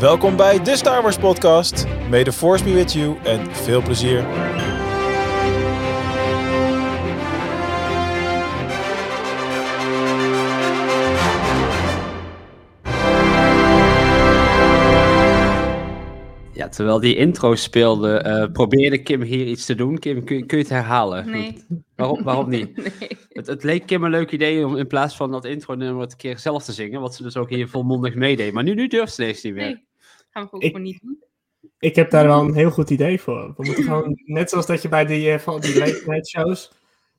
Welkom 0.00 0.36
bij 0.36 0.62
de 0.62 0.76
Star 0.76 1.02
Wars 1.02 1.18
Podcast. 1.18 1.86
May 2.10 2.24
the 2.24 2.32
Force 2.32 2.64
be 2.64 2.72
with 2.72 2.92
you 2.92 3.16
en 3.24 3.54
veel 3.54 3.82
plezier. 3.82 4.18
Ja, 16.52 16.68
terwijl 16.68 17.00
die 17.00 17.16
intro 17.16 17.54
speelde, 17.54 18.18
eh, 18.18 18.52
probeerde 18.52 19.02
Kim 19.02 19.22
hier 19.22 19.46
iets 19.46 19.66
te 19.66 19.74
doen. 19.74 19.98
Kim, 19.98 20.24
kun, 20.24 20.46
kun 20.46 20.58
je 20.58 20.62
het 20.62 20.72
herhalen? 20.72 21.30
Nee. 21.30 21.64
Waarom, 21.96 22.22
waarom 22.22 22.48
niet? 22.48 22.76
nee. 22.76 23.18
Het, 23.28 23.46
het 23.46 23.62
leek 23.62 23.86
Kim 23.86 24.04
een 24.04 24.10
leuk 24.10 24.30
idee 24.30 24.66
om 24.66 24.76
in 24.76 24.86
plaats 24.86 25.16
van 25.16 25.30
dat 25.30 25.44
intro-nummer 25.44 26.02
het 26.02 26.12
een 26.12 26.18
keer 26.18 26.38
zelf 26.38 26.64
te 26.64 26.72
zingen, 26.72 27.00
wat 27.00 27.14
ze 27.14 27.22
dus 27.22 27.36
ook 27.36 27.50
hier 27.50 27.68
volmondig 27.68 28.14
meedeed. 28.14 28.52
Maar 28.52 28.64
nu, 28.64 28.74
nu 28.74 28.86
durft 28.86 29.14
ze 29.14 29.22
ineens 29.22 29.42
niet 29.42 29.54
meer. 29.54 29.64
Nee. 29.64 29.88
Gaan 30.30 30.44
we 30.44 30.52
ook 30.52 30.62
Ik- 30.62 30.66
gewoon 30.70 30.82
niet 30.82 31.00
doen. 31.02 31.22
Ik 31.78 31.94
heb 31.94 32.10
daar 32.10 32.26
wel 32.26 32.40
een 32.44 32.54
heel 32.54 32.70
goed 32.70 32.90
idee 32.90 33.20
voor. 33.20 33.54
We 33.56 33.62
moeten 33.64 33.84
gewoon, 33.88 34.20
net 34.24 34.50
zoals 34.50 34.66
dat 34.66 34.82
je 34.82 34.88
bij 34.88 35.04
die, 35.06 35.30
eh, 35.30 35.38
van 35.38 35.60
die 35.60 35.78
late 35.78 36.02
night 36.06 36.28
shows, 36.28 36.72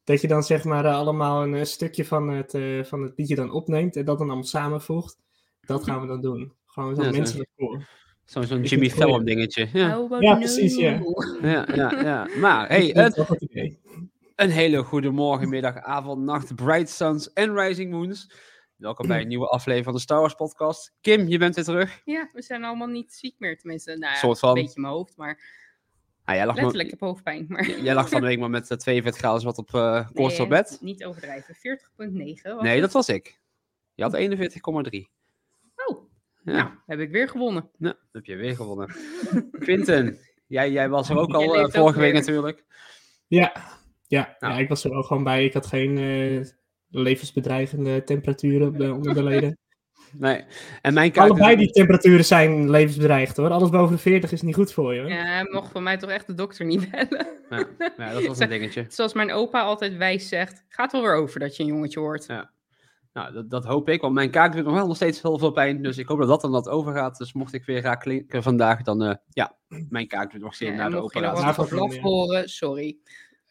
dat 0.03 0.21
je 0.21 0.27
dan 0.27 0.43
zeg 0.43 0.63
maar 0.63 0.85
eh, 0.85 0.95
allemaal 0.95 1.43
een 1.43 1.55
eh, 1.55 1.63
stukje 1.63 2.05
van 2.05 2.29
het, 2.29 2.53
eh, 2.53 2.83
van 2.83 3.01
het 3.01 3.13
liedje 3.15 3.35
dan 3.35 3.51
opneemt 3.51 3.95
en 3.95 4.05
dat 4.05 4.17
dan 4.17 4.27
allemaal 4.27 4.43
samenvoegt. 4.45 5.17
Dat 5.61 5.83
gaan 5.83 6.01
we 6.01 6.07
dan 6.07 6.21
doen. 6.21 6.53
Gewoon 6.65 6.95
zo'n 6.95 7.03
Ja, 7.03 7.11
zo. 7.11 7.17
menselijk 7.17 7.49
voor. 7.57 7.87
Zo- 8.25 8.41
Zo'n 8.41 8.59
Ik 8.59 8.65
Jimmy 8.65 8.89
Fallon 8.89 9.25
dingetje. 9.25 9.69
Ja, 9.73 10.07
Ja, 10.19 10.35
precies, 10.35 10.75
ja. 10.75 11.01
ja, 11.41 11.67
ja. 11.75 12.01
ja. 12.01 12.27
Maar, 12.37 12.67
hey, 12.67 12.85
het 12.93 13.25
een 14.35 14.49
hele 14.49 14.83
goede 14.83 15.09
morgen, 15.09 15.49
middag, 15.49 15.75
avond, 15.77 16.21
nacht, 16.23 16.55
bright 16.55 16.89
suns 16.89 17.33
en 17.33 17.53
rising 17.59 17.91
moons. 17.91 18.31
Welkom 18.81 19.07
bij 19.07 19.21
een 19.21 19.27
nieuwe 19.27 19.47
aflevering 19.47 19.83
van 19.85 19.93
de 19.93 19.99
Star 19.99 20.19
Wars 20.19 20.33
podcast. 20.33 20.93
Kim, 21.01 21.27
je 21.27 21.37
bent 21.37 21.55
weer 21.55 21.63
terug. 21.63 22.01
Ja, 22.05 22.29
we 22.33 22.41
zijn 22.41 22.63
allemaal 22.63 22.87
niet 22.87 23.13
ziek 23.13 23.35
meer, 23.37 23.57
tenminste. 23.57 23.89
Nou 23.97 24.13
ja, 24.13 24.19
Soort 24.19 24.39
van. 24.39 24.49
een 24.49 24.55
beetje 24.55 24.75
in 24.75 24.81
mijn 24.81 24.93
hoofd, 24.93 25.17
maar 25.17 25.59
Ah, 26.25 26.35
jij, 26.35 26.45
lag 26.45 26.55
maar, 26.55 26.63
letterlijk, 26.63 26.93
ik 26.93 26.99
heb 26.99 27.09
hoofdpijn. 27.09 27.45
Maar 27.49 27.69
jij 27.79 27.93
lag 27.93 28.09
van 28.09 28.21
de 28.21 28.27
week 28.27 28.39
maar 28.39 28.49
met 28.49 28.71
eh, 28.71 28.77
42 28.77 29.21
graden 29.21 29.43
wat 29.45 29.57
op 29.57 29.73
eh 29.73 30.09
koorts 30.13 30.33
Nee, 30.37 30.43
op 30.43 30.49
bed. 30.49 30.77
Niet 30.81 31.05
overdrijven, 31.05 31.55
40,9 31.55 31.61
was 32.43 32.61
Nee, 32.61 32.71
het. 32.73 32.81
dat 32.81 32.91
was 32.91 33.09
ik. 33.09 33.39
Je 33.93 34.03
had 34.03 34.13
41,3. 34.15 35.09
Oh, 35.85 36.09
Ja. 36.43 36.51
nou, 36.53 36.69
heb 36.85 36.99
ik 36.99 37.11
weer 37.11 37.29
gewonnen. 37.29 37.69
Nou, 37.77 37.95
heb 38.11 38.25
je 38.25 38.35
weer 38.35 38.55
gewonnen. 38.55 38.95
Quinten, 39.59 40.17
jij, 40.47 40.71
jij 40.71 40.89
was 40.89 41.09
er 41.09 41.17
ook 41.17 41.33
al 41.35 41.55
eh, 41.55 41.63
ook 41.63 41.71
vorige 41.71 41.99
week 41.99 42.13
natuurlijk. 42.13 42.63
Ja, 43.27 43.53
ja, 44.07 44.35
Nou. 44.39 44.53
ja, 44.53 44.59
ik 44.59 44.69
was 44.69 44.83
er 44.83 44.89
wel 44.91 45.03
gewoon 45.03 45.23
bij. 45.23 45.45
Ik 45.45 45.53
had 45.53 45.65
geen 45.65 45.97
eh, 45.97 46.45
levensbedreigende 46.91 48.03
temperaturen 48.03 48.93
onder 48.93 49.13
de 49.13 49.23
leden. 49.23 49.57
Nee. 50.17 50.43
En 50.81 50.93
mijn 50.93 51.11
kaart 51.11 51.29
Allebei 51.29 51.55
die 51.55 51.71
temperaturen 51.71 52.25
zijn 52.25 52.69
levensbedreigend 52.69 53.37
hoor. 53.37 53.49
Alles 53.49 53.69
boven 53.69 53.95
de 53.95 54.01
40 54.01 54.31
is 54.31 54.41
niet 54.41 54.55
goed 54.55 54.73
voor 54.73 54.93
je 54.93 54.99
hoor. 54.99 55.09
Ja, 55.09 55.43
mocht 55.51 55.71
van 55.71 55.83
mij 55.83 55.97
toch 55.97 56.09
echt 56.09 56.27
de 56.27 56.33
dokter 56.33 56.65
niet 56.65 56.91
bellen. 56.91 57.27
Ja, 57.49 57.67
ja, 57.97 58.13
dat 58.13 58.25
was 58.25 58.39
een 58.39 58.49
dingetje. 58.59 58.85
Zoals 58.87 59.13
mijn 59.13 59.31
opa 59.31 59.61
altijd 59.61 59.97
wijs 59.97 60.27
zegt, 60.27 60.65
gaat 60.67 60.91
wel 60.91 61.01
weer 61.01 61.15
over 61.15 61.39
dat 61.39 61.55
je 61.55 61.63
een 61.63 61.69
jongetje 61.69 61.99
wordt. 61.99 62.25
Ja. 62.25 62.51
Nou, 63.13 63.33
dat, 63.33 63.49
dat 63.49 63.65
hoop 63.65 63.89
ik, 63.89 64.01
want 64.01 64.13
mijn 64.13 64.31
kaak 64.31 64.55
doet 64.55 64.63
nog 64.63 64.73
wel 64.73 64.87
nog 64.87 64.95
steeds 64.95 65.21
heel 65.21 65.39
veel 65.39 65.51
pijn. 65.51 65.81
Dus 65.81 65.97
ik 65.97 66.07
hoop 66.07 66.19
dat 66.19 66.27
dat 66.27 66.41
dan 66.41 66.51
dat 66.51 66.69
overgaat. 66.69 67.17
Dus 67.17 67.33
mocht 67.33 67.53
ik 67.53 67.65
weer 67.65 67.81
raak 67.81 67.99
klinken 68.01 68.43
vandaag, 68.43 68.81
dan 68.81 69.03
uh, 69.03 69.13
ja, 69.29 69.57
mijn 69.89 70.07
kaak 70.07 70.31
doet 70.31 70.41
nog 70.41 70.53
steeds 70.53 70.71
Ja, 70.71 70.77
na 70.77 70.89
de 70.89 70.95
mocht 70.95 71.13
je 71.13 71.19
nog 71.19 71.31
operatie. 71.31 71.61
wat 71.61 71.73
operatie. 71.73 72.01
horen, 72.01 72.49
sorry. 72.49 72.97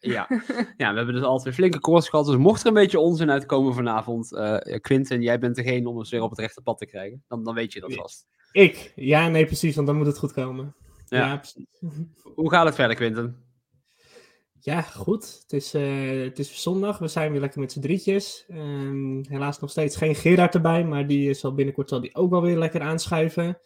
Ja. 0.01 0.27
ja, 0.77 0.91
we 0.91 0.97
hebben 0.97 1.15
dus 1.15 1.23
altijd 1.23 1.45
weer 1.45 1.55
flinke 1.55 1.81
koorts 1.81 2.09
gehad. 2.09 2.27
Dus 2.27 2.37
mocht 2.37 2.61
er 2.61 2.67
een 2.67 2.75
beetje 2.75 2.99
onzin 2.99 3.31
uitkomen 3.31 3.75
vanavond, 3.75 4.33
uh, 4.33 4.57
Quinten, 4.81 5.23
jij 5.23 5.39
bent 5.39 5.57
degene 5.57 5.89
om 5.89 5.97
ons 5.97 6.11
weer 6.11 6.23
op 6.23 6.31
het 6.31 6.39
rechte 6.39 6.63
pad 6.63 6.79
te 6.79 6.87
krijgen. 6.87 7.25
Dan, 7.29 7.45
dan 7.45 7.55
weet 7.55 7.73
je 7.73 7.81
dat 7.81 7.95
vast. 7.95 8.27
Ik? 8.53 8.93
Ja, 8.97 9.29
nee, 9.29 9.47
precies, 9.47 9.75
want 9.75 9.87
dan 9.87 9.97
moet 9.97 10.07
het 10.07 10.19
goed 10.19 10.33
komen. 10.33 10.75
Ja. 11.07 11.27
Ja, 11.27 11.37
precies. 11.37 11.67
Hoe 12.35 12.51
gaat 12.51 12.65
het 12.67 12.75
verder, 12.75 12.97
Quinten? 12.97 13.49
Ja, 14.61 14.83
goed. 14.83 15.39
Het 15.43 15.53
is, 15.53 15.75
eh, 15.75 16.23
het 16.23 16.39
is 16.39 16.63
zondag. 16.63 16.99
We 16.99 17.09
zijn 17.09 17.33
weer 17.33 17.41
lekker 17.41 17.61
met 17.61 17.73
z'n 17.73 17.81
drietjes. 17.81 18.45
Ehm, 18.49 19.23
helaas 19.29 19.61
nog 19.61 19.71
steeds 19.71 19.97
geen 19.97 20.15
Gerard 20.15 20.55
erbij, 20.55 20.85
maar 20.85 21.07
die 21.07 21.35
zal 21.35 21.55
binnenkort 21.55 21.89
zal 21.89 22.01
die 22.01 22.15
ook 22.15 22.31
wel 22.31 22.43
weer 22.43 22.59
lekker 22.59 22.81
aanschuiven. 22.81 23.59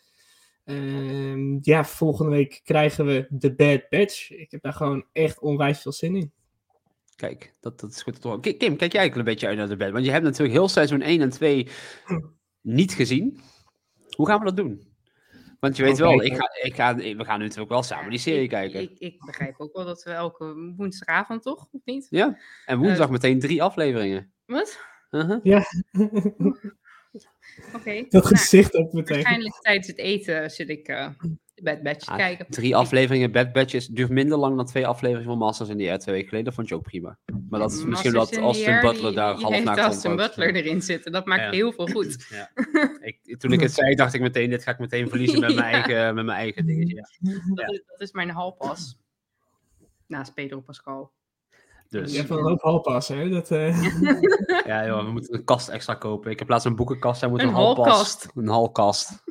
Ehm, 0.64 1.43
ja, 1.66 1.84
volgende 1.84 2.30
week 2.30 2.60
krijgen 2.64 3.06
we 3.06 3.26
de 3.28 3.54
Bad 3.54 3.88
Batch. 3.88 4.30
Ik 4.30 4.50
heb 4.50 4.62
daar 4.62 4.72
gewoon 4.72 5.04
echt 5.12 5.38
onwijs 5.38 5.80
veel 5.80 5.92
zin 5.92 6.16
in. 6.16 6.32
Kijk, 7.16 7.54
dat, 7.60 7.80
dat 7.80 7.90
is 7.90 8.02
goed 8.02 8.20
te 8.20 8.28
horen. 8.28 8.42
Kim, 8.42 8.58
kijk 8.58 8.92
jij 8.92 9.00
eigenlijk 9.00 9.16
een 9.16 9.24
beetje 9.24 9.46
uit 9.46 9.56
naar 9.56 9.68
de 9.68 9.76
bed? 9.76 9.90
Want 9.90 10.04
je 10.04 10.10
hebt 10.10 10.24
natuurlijk 10.24 10.54
heel 10.54 10.68
seizoen 10.68 11.00
1 11.00 11.20
en 11.20 11.30
2 11.30 11.68
niet 12.60 12.92
gezien. 12.92 13.40
Hoe 14.16 14.26
gaan 14.26 14.38
we 14.38 14.44
dat 14.44 14.56
doen? 14.56 14.92
Want 15.60 15.76
je 15.76 15.82
weet 15.82 15.98
wel, 15.98 16.22
ik 16.22 16.34
ga, 16.34 16.50
ik 16.62 16.74
ga, 16.74 16.94
we 16.94 17.24
gaan 17.24 17.38
nu 17.38 17.44
natuurlijk 17.44 17.70
wel 17.70 17.82
samen 17.82 18.10
die 18.10 18.18
serie 18.18 18.42
ik, 18.42 18.48
kijken. 18.48 18.80
Ik, 18.80 18.98
ik, 18.98 19.24
begrijp 19.24 19.54
ook 19.60 19.72
wel 19.72 19.84
dat 19.84 20.02
we 20.02 20.10
elke 20.10 20.72
woensdagavond 20.76 21.42
toch, 21.42 21.68
of 21.72 21.80
niet? 21.84 22.06
Ja, 22.10 22.38
en 22.66 22.78
woensdag 22.78 23.06
uh, 23.06 23.12
meteen 23.12 23.40
drie 23.40 23.62
afleveringen. 23.62 24.32
Wat? 24.46 24.78
Uh 25.10 25.24
-huh. 25.28 25.38
Ja. 25.42 25.64
Oké. 25.92 26.70
Okay. 27.74 28.06
Dat 28.08 28.26
gezicht 28.26 28.72
nou, 28.72 28.84
ook 28.84 28.92
meteen. 28.92 29.16
Waarschijnlijk 29.16 29.54
tijdens 29.60 29.86
het 29.86 29.98
eten 29.98 30.50
zit 30.50 30.68
ik 30.68 30.88
uh, 30.88 31.08
de 31.54 31.62
Bad 31.62 31.82
Batch 31.82 32.08
ah, 32.08 32.16
kijken. 32.16 32.46
Drie 32.48 32.76
afleveringen 32.76 33.32
Bad 33.32 33.52
Batches 33.52 33.86
duurt 33.86 34.10
minder 34.10 34.38
lang 34.38 34.56
dan 34.56 34.66
twee 34.66 34.86
afleveringen 34.86 35.28
van 35.28 35.38
Masters 35.38 35.68
in 35.68 35.78
the 35.78 35.88
Air 35.88 35.98
twee 35.98 36.14
weken 36.14 36.28
geleden. 36.28 36.46
Dat 36.46 36.54
vond 36.54 36.68
je 36.68 36.74
ook 36.74 36.82
prima. 36.82 37.18
Maar 37.50 37.60
dat 37.60 37.72
is 37.72 37.84
misschien 37.84 38.12
Masters 38.12 38.36
dat 38.36 38.44
Austin 38.46 38.72
Air, 38.72 38.80
Butler 38.80 39.14
daar 39.14 39.34
half 39.34 39.50
naakt 39.50 39.68
heeft 39.68 39.78
Austin 39.78 40.16
Butler 40.16 40.54
erin 40.54 40.82
zitten. 40.82 41.12
Dat 41.12 41.26
maakt 41.26 41.42
Ja. 41.42 41.50
heel 41.50 41.72
veel 41.72 41.86
goed. 41.86 42.16
Ja. 42.30 42.50
Ik, 43.00 43.38
toen 43.38 43.52
ik 43.52 43.60
het 43.60 43.72
zei, 43.80 43.94
dacht 43.94 44.14
ik 44.14 44.20
meteen, 44.20 44.50
dit 44.50 44.62
ga 44.62 44.70
ik 44.70 44.78
meteen 44.78 45.08
verliezen 45.08 45.40
met 45.40 45.54
mijn 45.54 45.72
eigen, 45.74 46.14
met 46.14 46.24
mijn 46.24 46.38
eigen 46.38 46.66
dingetje. 46.66 46.94
Ja. 47.20 47.32
Dat, 47.54 47.72
is, 47.72 47.82
dat 47.86 48.00
is 48.00 48.12
mijn 48.12 48.30
halpas. 48.30 48.98
Naast 50.06 50.34
Pedro 50.34 50.60
Pascal. 50.60 51.12
Dus. 51.88 52.10
Je 52.10 52.16
hebt 52.16 52.28
wel 52.28 52.38
een 52.38 52.44
hoop 52.44 52.60
halpas, 52.60 53.08
hè? 53.08 53.28
Dat, 53.28 53.50
uh... 53.50 53.82
ja, 54.66 54.86
joh, 54.86 55.04
we 55.04 55.10
moeten 55.12 55.34
een 55.34 55.44
kast 55.44 55.68
extra 55.68 55.94
kopen. 55.94 56.30
Ik 56.30 56.38
heb 56.38 56.48
laatst 56.48 56.66
een 56.66 56.76
boekenkast, 56.76 57.20
hij 57.20 57.30
moet 57.30 57.40
Een 57.40 57.48
een, 57.48 57.54
halpas. 57.54 57.86
halkast. 57.86 58.30
Een 58.34 58.48
halkast. 58.48 59.24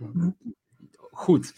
Goed. 1.11 1.53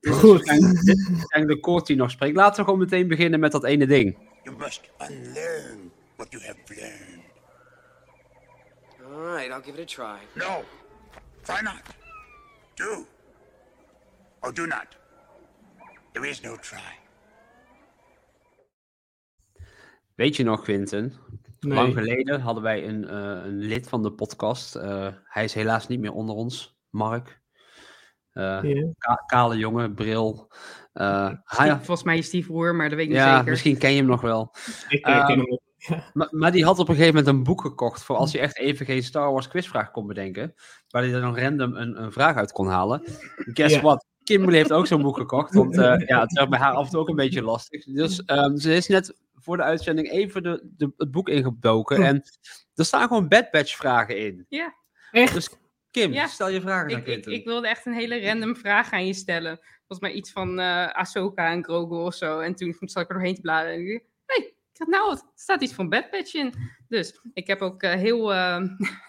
Goed. 0.00 0.44
Dit 0.84 1.06
eigenlijk 1.08 1.48
de 1.48 1.60
koord 1.60 1.86
die 1.86 1.96
nog 1.96 2.10
spreekt. 2.10 2.36
Laten 2.36 2.56
we 2.56 2.64
gewoon 2.64 2.78
meteen 2.78 3.08
beginnen 3.08 3.40
met 3.40 3.52
dat 3.52 3.64
ene 3.64 3.86
ding. 3.86 4.18
You 4.42 4.56
must 4.56 4.90
unlearn 5.10 5.90
what 6.16 6.30
you 6.30 6.42
have 6.44 6.58
learned. 6.66 7.26
All 9.04 9.34
right, 9.34 9.50
I'll 9.50 9.62
give 9.62 9.80
it 9.80 9.80
a 9.80 9.84
try. 9.84 10.26
No, 10.34 10.64
try 11.42 11.62
not. 11.62 11.82
Do. 12.74 13.06
Or 14.40 14.54
do 14.54 14.66
not. 14.66 14.86
There 16.12 16.28
is 16.28 16.40
no 16.40 16.56
try. 16.56 16.98
Weet 20.14 20.36
je 20.36 20.44
nog, 20.44 20.62
Quinten? 20.62 21.12
Nee. 21.60 21.74
Lang 21.74 21.94
geleden 21.94 22.40
hadden 22.40 22.62
wij 22.62 22.88
een, 22.88 23.02
uh, 23.02 23.44
een 23.44 23.58
lid 23.58 23.88
van 23.88 24.02
de 24.02 24.12
podcast. 24.12 24.76
Uh, 24.76 25.08
hij 25.24 25.44
is 25.44 25.54
helaas 25.54 25.88
niet 25.88 26.00
meer 26.00 26.12
onder 26.12 26.34
ons, 26.34 26.78
Mark. 26.90 27.37
Ja. 28.32 28.60
ka 28.98 29.14
kale 29.26 29.56
jongen, 29.56 29.94
bril. 29.94 30.50
hij, 30.92 31.76
Volgens 31.76 32.02
mij 32.02 32.18
is 32.18 32.30
die 32.30 32.46
broer, 32.46 32.74
maar 32.74 32.88
dat 32.88 32.98
weet 32.98 33.06
ik 33.06 33.12
niet 33.12 33.22
ja, 33.22 33.36
zeker. 33.36 33.50
misschien 33.50 33.78
ken 33.78 33.90
je 33.90 33.96
hem 33.96 34.06
nog 34.06 34.20
wel. 34.20 34.54
Ik 34.88 35.02
ken 35.02 35.26
hem 35.26 35.58
maar, 36.12 36.28
maar, 36.30 36.52
die 36.52 36.64
had 36.64 36.78
op 36.78 36.88
een 36.88 36.94
gegeven 36.94 37.16
moment 37.16 37.36
een 37.36 37.42
boek 37.42 37.60
gekocht 37.60 38.02
voor 38.02 38.16
als 38.16 38.32
hij 38.32 38.42
echt 38.42 38.58
even 38.58 38.86
geen 38.86 39.02
Star 39.02 39.32
Wars 39.32 39.48
quizvraag 39.48 39.90
kon 39.90 40.06
bedenken. 40.06 40.54
Waar 40.88 41.02
hij 41.02 41.12
er 41.12 41.20
dan 41.20 41.38
random 41.38 41.74
een, 41.74 42.02
een 42.02 42.12
vraag 42.12 42.36
uit 42.36 42.52
kon 42.52 42.68
halen. 42.68 43.02
Guess 43.36 43.74
Ja. 43.74 43.80
what? 43.80 44.06
Kimberly 44.24 44.56
heeft 44.56 44.72
ook 44.72 44.86
zo'n 44.86 45.02
boek 45.02 45.16
gekocht. 45.16 45.54
Want 45.54 45.76
uh, 45.76 45.98
ja, 46.06 46.20
het 46.20 46.32
werd 46.32 46.48
bij 46.48 46.58
haar 46.58 46.72
af 46.72 46.84
en 46.84 46.90
toe 46.90 47.00
ook 47.00 47.08
een 47.08 47.16
beetje 47.16 47.42
lastig. 47.42 47.84
Dus 47.84 48.22
um, 48.26 48.56
ze 48.56 48.74
is 48.74 48.86
net 48.86 49.16
voor 49.34 49.56
de 49.56 49.62
uitzending 49.62 50.10
even 50.10 50.42
de, 50.42 50.68
de, 50.76 50.92
het 50.96 51.10
boek 51.10 51.28
ingedoken. 51.28 52.02
En 52.02 52.22
er 52.74 52.84
staan 52.84 53.08
gewoon 53.08 53.28
Bad 53.28 53.50
Batch 53.50 53.76
vragen 53.76 54.18
in. 54.18 54.46
Ja. 54.48 54.74
Echt? 55.10 55.34
Dus 55.34 55.50
Kim, 55.90 56.12
Ja. 56.12 56.26
stel 56.26 56.48
je 56.48 56.60
vragen 56.60 56.94
aan 56.94 57.00
Ik, 57.00 57.06
ik, 57.06 57.26
ik 57.26 57.44
wilde 57.44 57.68
echt 57.68 57.86
een 57.86 57.92
hele 57.92 58.20
random 58.20 58.56
vraag 58.56 58.92
aan 58.92 59.06
je 59.06 59.14
stellen. 59.14 59.58
Volgens 59.76 60.00
mij 60.00 60.12
iets 60.12 60.32
van 60.32 60.58
uh, 60.58 60.86
Ahsoka 60.88 61.50
en 61.50 61.64
Grogu 61.64 61.94
of 61.94 62.14
zo. 62.14 62.38
En 62.38 62.54
toen 62.54 62.76
zat 62.80 63.02
ik 63.02 63.08
er 63.08 63.14
doorheen 63.14 63.34
te 63.34 63.40
bladeren. 63.40 63.74
En 63.74 63.84
ik 63.84 63.92
dacht, 63.92 64.06
hey, 64.26 64.46
ik 64.46 64.54
dacht, 64.72 64.90
nou, 64.90 65.10
er 65.10 65.22
staat 65.34 65.62
iets 65.62 65.72
van 65.72 65.88
Bad 65.88 66.10
Batch 66.10 66.34
in. 66.34 66.54
Dus 66.88 67.20
ik 67.32 67.46
heb 67.46 67.60
ook 67.60 67.82
uh, 67.82 67.92
heel, 67.92 68.32
uh, 68.32 68.62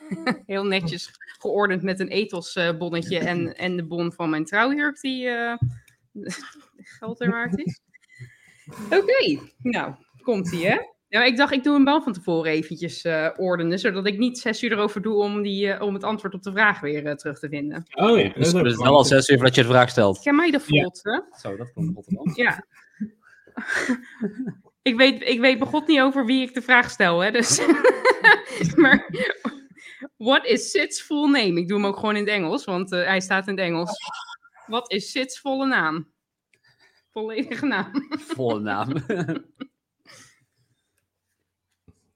heel 0.45 0.65
netjes 0.65 1.11
geordend 1.39 1.83
met 1.83 1.99
een 1.99 2.07
ethosbonnetje 2.07 3.19
en, 3.33 3.55
en 3.55 3.75
de 3.75 3.85
bon 3.85 4.13
van 4.13 4.29
mijn 4.29 4.45
trouwjurk 4.45 5.01
die 5.01 5.27
geld 6.97 7.21
er 7.21 7.29
waard 7.29 7.57
is. 7.57 7.81
Oké, 8.85 8.95
okay. 8.95 9.39
nou, 9.57 9.95
komt 10.21 10.51
ie 10.51 10.67
hè. 10.67 10.77
Ja, 11.09 11.23
ik 11.23 11.37
dacht, 11.37 11.53
ik 11.53 11.63
doe 11.63 11.73
hem 11.73 11.85
wel 11.85 12.01
van 12.01 12.13
tevoren 12.13 12.51
eventjes 12.51 13.05
uh, 13.05 13.29
ordenen, 13.37 13.79
zodat 13.79 14.07
ik 14.07 14.17
niet 14.17 14.39
zes 14.39 14.63
uur 14.63 14.71
erover 14.71 15.01
doe 15.01 15.15
om, 15.15 15.41
die, 15.41 15.67
uh, 15.67 15.81
om 15.81 15.93
het 15.93 16.03
antwoord 16.03 16.33
op 16.33 16.43
de 16.43 16.51
vraag 16.51 16.79
weer 16.79 17.05
uh, 17.05 17.11
terug 17.11 17.39
te 17.39 17.49
vinden. 17.49 17.85
Oh 17.91 18.19
ja, 18.19 18.29
Dus 18.33 18.51
het 18.51 18.65
is 18.65 18.75
wel 18.75 18.95
al 18.95 19.05
zes 19.05 19.29
uur 19.29 19.35
voordat 19.35 19.55
je 19.55 19.61
de 19.61 19.67
vraag 19.67 19.89
stelt. 19.89 20.19
Ken 20.19 20.35
mij 20.35 20.51
de 20.51 20.59
vlot, 20.59 20.99
hè? 21.03 21.19
Zo, 21.39 21.55
dat 21.55 21.73
komt 21.73 21.95
Rotterdam. 21.95 22.31
Ja. 22.35 22.65
ik, 24.81 24.97
weet, 24.97 25.21
ik 25.21 25.39
weet 25.39 25.59
begot 25.59 25.87
niet 25.87 25.99
over 25.99 26.25
wie 26.25 26.41
ik 26.41 26.53
de 26.53 26.61
vraag 26.61 26.89
stel, 26.89 27.19
hè? 27.19 27.31
Dus. 27.31 27.61
maar. 28.75 29.09
What 30.17 30.45
is 30.45 30.71
Sid's 30.71 31.01
full 31.01 31.29
name? 31.29 31.59
Ik 31.59 31.67
doe 31.67 31.77
hem 31.77 31.85
ook 31.85 31.95
gewoon 31.95 32.15
in 32.15 32.21
het 32.21 32.33
Engels, 32.33 32.65
want 32.65 32.91
uh, 32.91 33.05
hij 33.05 33.19
staat 33.19 33.47
in 33.47 33.53
het 33.55 33.63
Engels. 33.63 33.91
Wat 34.65 34.91
is 34.91 35.11
Sid's 35.11 35.39
volle 35.39 35.65
naam? 35.65 36.11
Volledige 37.11 37.65
naam. 37.65 37.91
Volle 38.09 38.59
naam. 38.59 38.93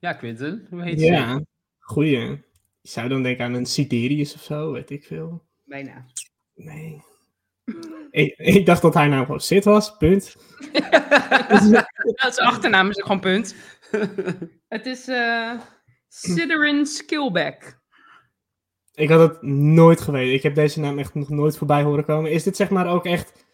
Ja, 0.03 0.13
Quinten, 0.13 0.67
hoe 0.69 0.83
heet 0.83 0.99
ze? 0.99 1.05
Ja, 1.05 1.41
goeie. 1.79 2.19
Je 2.81 2.89
zou 2.89 3.09
dan 3.09 3.23
denken 3.23 3.45
aan 3.45 3.53
een 3.53 3.65
Siderius 3.65 4.33
of 4.33 4.41
zo, 4.41 4.71
weet 4.71 4.89
ik 4.89 5.03
veel. 5.03 5.43
Bijna. 5.63 6.05
Nee. 6.55 7.01
Ik, 8.11 8.37
ik 8.37 8.65
dacht 8.65 8.81
dat 8.81 8.93
hij 8.93 9.07
nou 9.07 9.25
gewoon 9.25 9.39
Sid 9.39 9.63
was, 9.63 9.97
punt. 9.97 10.35
Dat 12.15 12.31
is 12.31 12.37
achternaam, 12.37 12.89
is 12.89 12.97
ook 12.97 13.05
gewoon 13.05 13.19
punt. 13.19 13.55
Het 14.67 14.85
is 14.85 15.07
eh 15.07 15.59
Sidorin 16.07 16.85
Skillback. 16.85 17.81
Ik 18.93 19.09
had 19.09 19.19
het 19.29 19.41
nooit 19.51 20.01
geweten. 20.01 20.33
Ik 20.33 20.43
heb 20.43 20.55
deze 20.55 20.79
naam 20.79 20.99
echt 20.99 21.13
nog 21.13 21.29
nooit 21.29 21.57
voorbij 21.57 21.83
horen 21.83 22.05
komen. 22.05 22.31
Is 22.31 22.43
dit 22.43 22.55
zeg 22.55 22.69
maar 22.69 22.87
ook 22.87 23.05
echt 23.05 23.45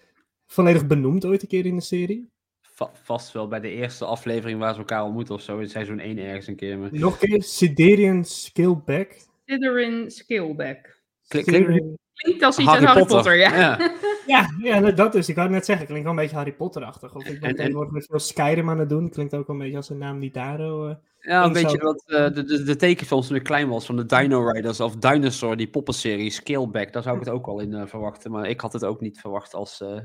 volledig 0.46 0.88
benoemd 0.88 1.26
ooit 1.26 1.42
een 1.42 1.48
keer 1.48 1.66
in 1.66 1.76
de 1.76 1.82
serie? 1.82 2.32
Va- 2.80 2.92
vast 3.04 3.32
wel 3.32 3.48
bij 3.48 3.60
de 3.60 3.70
eerste 3.72 4.06
aflevering 4.06 4.60
waar 4.60 4.74
ze 4.74 4.80
elkaar 4.80 5.04
ontmoeten 5.04 5.36
of 5.36 5.42
zo. 5.42 5.58
In 5.60 5.70
seizoen 5.70 6.00
1 6.00 6.18
ergens 6.18 6.48
een 6.48 6.56
keer. 6.56 6.78
Maar... 6.78 6.90
Nog 6.92 7.22
een 7.22 7.30
keer, 7.30 7.44
Siderian 7.44 8.26
Skillback. 8.26 9.16
Sidorin 9.46 10.12
Skillback. 10.12 11.02
Klink- 11.28 11.46
klinkt 11.46 11.68
Siderian- 11.68 11.98
Klinkt 12.14 12.44
als 12.44 12.58
iets 12.58 12.70
uit 12.70 12.84
Harry 12.84 13.06
Potter, 13.06 13.36
ja. 13.38 13.56
ja. 13.56 13.92
Ja, 14.28 14.50
ja, 14.64 14.92
dat 14.92 15.12
dus. 15.12 15.30
Ik 15.30 15.36
wou 15.36 15.48
het 15.48 15.56
net 15.56 15.66
zeggen, 15.66 15.86
klinkt 15.86 16.04
wel 16.04 16.14
een 16.14 16.20
beetje 16.20 16.36
Harry 16.36 16.54
Potter-achtig. 16.54 17.16
Of 17.16 17.26
ik 17.26 17.34
ben 17.34 17.42
En- 17.42 17.50
en- 17.50 17.56
tegenwoordig 17.56 17.94
met 17.94 18.06
veel 18.10 18.20
Skyrim 18.20 18.70
aan 18.70 18.80
het 18.80 18.90
doen. 18.90 19.10
Klinkt 19.10 19.34
ook 19.34 19.48
wel 19.48 19.56
een 19.56 19.62
beetje 19.62 19.78
als 19.78 19.90
een 19.90 19.98
naam 19.98 20.20
die 20.20 20.32
daar... 20.32 20.60
eh, 20.60 20.96
Ja, 21.20 21.44
een 21.44 21.54
beetje 21.54 21.70
zou- 21.70 21.82
wat 21.84 22.04
eh, 22.06 22.34
de, 22.34 22.44
de, 22.44 22.64
de 22.64 22.76
tekenfilms 22.76 23.28
toen 23.28 23.36
ik 23.36 23.44
klein 23.44 23.70
was 23.70 23.86
van 23.86 23.96
de 23.96 24.06
Dino 24.06 24.50
Riders 24.52 24.80
of 24.80 24.96
Dinosaur, 24.96 25.58
die 25.58 25.70
poppenserie, 25.70 26.30
Scaleback, 26.32 26.94
daar 26.94 27.04
zou 27.04 27.18
ik 27.18 27.24
het 27.26 27.34
ook 27.34 27.46
wel 27.46 27.60
in 27.60 27.74
eh, 27.74 27.86
verwachten. 27.86 28.32
Maar 28.32 28.50
ik 28.50 28.62
had 28.62 28.74
het 28.74 28.86
ook 28.86 29.02
niet 29.02 29.20
verwacht 29.20 29.54
als 29.54 29.82
eh 29.82 30.00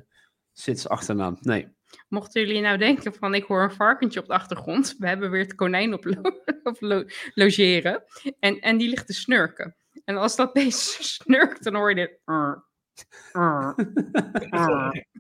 Sid's 0.52 0.86
achternaam. 0.86 1.36
Nee. 1.40 1.68
Mochten 2.08 2.46
jullie 2.46 2.62
nou 2.62 2.78
denken 2.78 3.14
van 3.14 3.34
ik 3.34 3.44
hoor 3.44 3.62
een 3.62 3.72
varkentje 3.72 4.20
op 4.20 4.26
de 4.26 4.32
achtergrond. 4.32 4.94
We 4.98 5.08
hebben 5.08 5.30
weer 5.30 5.42
het 5.42 5.54
konijn 5.54 5.92
op, 5.94 6.04
lo- 6.04 6.30
op 6.70 6.76
lo- 6.80 7.04
logeren. 7.34 8.02
En, 8.38 8.60
en 8.60 8.76
die 8.76 8.88
ligt 8.88 9.06
te 9.06 9.12
snurken. 9.12 9.76
En 10.04 10.16
als 10.16 10.36
dat 10.36 10.52
beest 10.62 11.04
snurkt, 11.04 11.64
dan 11.64 11.74
hoor 11.74 11.88
je 11.88 11.94
dit. 11.94 12.20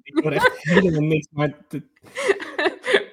Ik 0.02 0.22
hoor 0.22 0.32
echt 0.32 0.62
helemaal 0.62 1.00
niks. 1.00 1.26
Maar 1.30 1.54
de- 1.68 1.82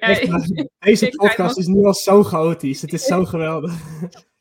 echt, 0.00 0.62
deze 0.78 1.08
podcast 1.08 1.58
is 1.58 1.66
nu 1.66 1.84
al 1.84 1.94
zo 1.94 2.22
chaotisch. 2.22 2.80
Het 2.82 2.92
is 2.92 3.04
zo 3.04 3.24
geweldig. 3.24 3.72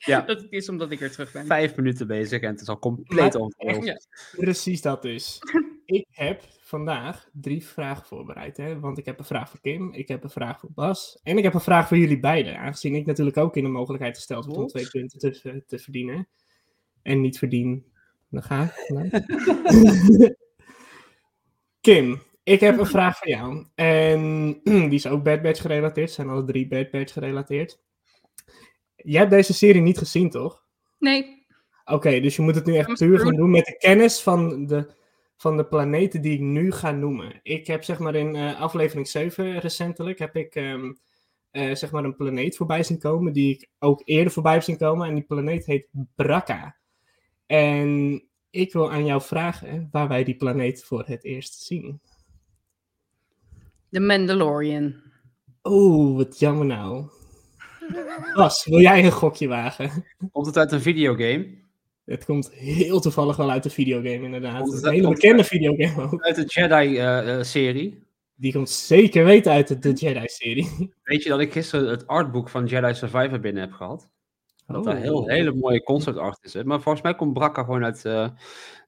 Ja, 0.06 0.22
dat 0.32 0.46
is 0.50 0.70
omdat 0.70 0.92
ik 0.92 1.00
weer 1.00 1.12
terug 1.12 1.32
ben. 1.32 1.46
vijf 1.46 1.76
minuten 1.76 2.08
bezig 2.08 2.42
en 2.42 2.52
het 2.52 2.62
is 2.62 2.68
al 2.68 2.80
compleet. 2.80 3.38
Ja. 3.58 4.02
Precies 4.36 4.82
dat 4.82 5.02
dus. 5.02 5.40
Ik 5.86 6.06
heb 6.10 6.44
vandaag 6.60 7.30
drie 7.34 7.66
vragen 7.66 8.06
voorbereid. 8.06 8.58
Hè? 8.58 8.80
Want 8.80 8.98
ik 8.98 9.06
heb 9.06 9.20
een 9.20 9.26
vraag 9.26 9.50
voor 9.50 9.60
Kim, 9.62 9.94
ik 9.94 10.08
heb 10.08 10.24
een 10.24 10.30
vraag 10.30 10.60
voor 10.60 10.70
Bas 10.74 11.20
en 11.24 11.38
ik 11.38 11.44
heb 11.44 11.54
een 11.54 11.62
vraag 11.62 11.88
voor 11.88 11.98
jullie 11.98 12.20
beiden. 12.20 12.58
Aangezien 12.58 12.96
ik 12.96 13.06
natuurlijk 13.06 13.38
ook 13.38 13.56
in 13.56 13.64
de 13.64 13.70
mogelijkheid 13.70 14.16
gesteld 14.16 14.46
word 14.46 14.58
om 14.58 14.68
twee 14.68 14.90
punten 14.90 15.20
te, 15.20 15.64
te 15.68 15.80
verdienen. 15.80 16.28
En 17.02 17.22
niet 17.22 17.38
verdien. 17.38 17.86
Dan 18.30 18.44
ga 18.44 18.64
ik. 18.64 20.36
Kim, 21.82 22.22
ik 22.44 22.60
heb 22.60 22.80
een 22.80 22.86
vraag 22.86 23.18
voor 23.18 23.30
jou. 23.30 23.66
En 23.76 24.60
die 24.64 24.94
is 24.94 25.08
ook 25.08 25.24
Bad 25.24 25.42
Batch 25.42 25.62
gerelateerd. 25.62 26.08
Het 26.08 26.16
zijn 26.16 26.30
alle 26.30 26.44
drie 26.44 26.68
Bad 26.68 26.92
Batch 26.92 27.14
gerelateerd. 27.14 27.80
Jij 29.04 29.20
hebt 29.20 29.32
deze 29.32 29.54
serie 29.54 29.82
niet 29.82 29.98
gezien, 29.98 30.30
toch? 30.30 30.64
Nee, 31.00 31.42
Oké, 31.86 32.20
dus 32.20 32.36
je 32.36 32.42
moet 32.42 32.56
het 32.56 32.66
nu 32.66 32.76
echt 32.76 32.98
puur 32.98 33.20
gaan 33.20 33.36
doen 33.36 33.50
met 33.50 33.66
de 33.66 33.78
kennis 33.78 34.22
van 34.22 34.66
de, 34.66 34.94
van 35.38 35.58
de 35.58 35.66
planeten 35.66 36.22
die 36.22 36.34
ik 36.34 36.40
nu 36.40 36.72
ga 36.72 36.92
noemen. 36.92 37.40
Ik 37.44 37.68
heb 37.68 37.84
zeg 37.84 38.00
maar 38.00 38.16
in 38.16 38.36
eh, 38.36 38.62
aflevering 38.62 39.08
7 39.08 39.60
recentelijk, 39.60 40.20
heb 40.20 40.36
ik 40.36 40.56
ehm, 40.56 40.94
eh, 41.52 41.76
zeg 41.76 41.92
maar 41.92 42.04
een 42.04 42.16
planeet 42.16 42.58
voorbij 42.58 42.84
zien 42.84 43.00
komen, 43.00 43.34
die 43.34 43.56
ik 43.56 43.70
ook 43.80 44.02
eerder 44.06 44.34
voorbij 44.34 44.54
heb 44.54 44.62
zien 44.62 44.78
komen. 44.78 45.08
En 45.08 45.14
die 45.14 45.24
planeet 45.24 45.66
heet 45.66 45.88
Bracca. 46.16 46.78
En 47.46 48.24
ik 48.50 48.74
wil 48.74 48.92
aan 48.92 49.06
jou 49.06 49.22
vragen 49.22 49.88
waar 49.92 50.08
wij 50.08 50.24
die 50.24 50.36
planeet 50.36 50.84
voor 50.84 51.04
het 51.06 51.24
eerst 51.24 51.62
zien. 51.62 52.02
The 53.90 54.00
Mandalorian. 54.00 54.96
Oeh, 55.64 56.18
wat 56.18 56.40
jammer 56.40 56.66
nou. 56.66 57.10
Bas, 58.36 58.66
wil 58.66 58.80
jij 58.80 59.06
een 59.06 59.12
gokje 59.12 59.48
wagen? 59.48 60.06
Komt 60.32 60.46
het 60.46 60.58
uit 60.58 60.72
een 60.72 60.82
videogame? 60.82 61.60
Het 62.06 62.26
komt 62.26 62.52
heel 62.52 63.00
toevallig 63.00 63.36
wel 63.36 63.52
uit 63.52 63.64
de 63.64 63.70
videogame, 63.70 64.26
inderdaad. 64.26 64.60
Komt 64.60 64.74
Het 64.74 64.82
is 64.82 64.88
een 64.88 64.94
hele 64.94 65.10
bekende 65.10 65.44
videogame 65.44 66.02
ook. 66.02 66.22
Uit 66.22 66.36
de 66.36 66.46
Jedi-serie? 66.46 68.04
Die 68.36 68.52
komt 68.54 68.70
zeker 68.70 69.26
weten 69.26 69.52
uit 69.52 69.68
de, 69.68 69.80
de 69.80 69.94
Jedi-serie. 69.94 70.94
Weet 71.04 71.24
je 71.24 71.30
dat 71.30 71.40
ik 71.40 71.52
gisteren 71.52 71.90
het 71.90 72.08
artboek 72.08 72.50
van 72.50 72.66
Jedi 72.66 72.94
Survivor 72.94 73.40
binnen 73.40 73.64
heb 73.64 73.72
gehad? 73.72 74.10
Dat 74.68 74.84
daar 74.84 74.98
heel, 74.98 75.28
hele 75.28 75.54
mooie 75.54 75.84
concept 75.84 76.18
art 76.18 76.38
is. 76.42 76.54
Hè? 76.54 76.64
Maar 76.64 76.82
volgens 76.82 77.04
mij 77.04 77.16
komt 77.16 77.34
Brakka 77.34 77.64
gewoon 77.64 77.84
uit, 77.84 78.06
eh, 78.06 78.30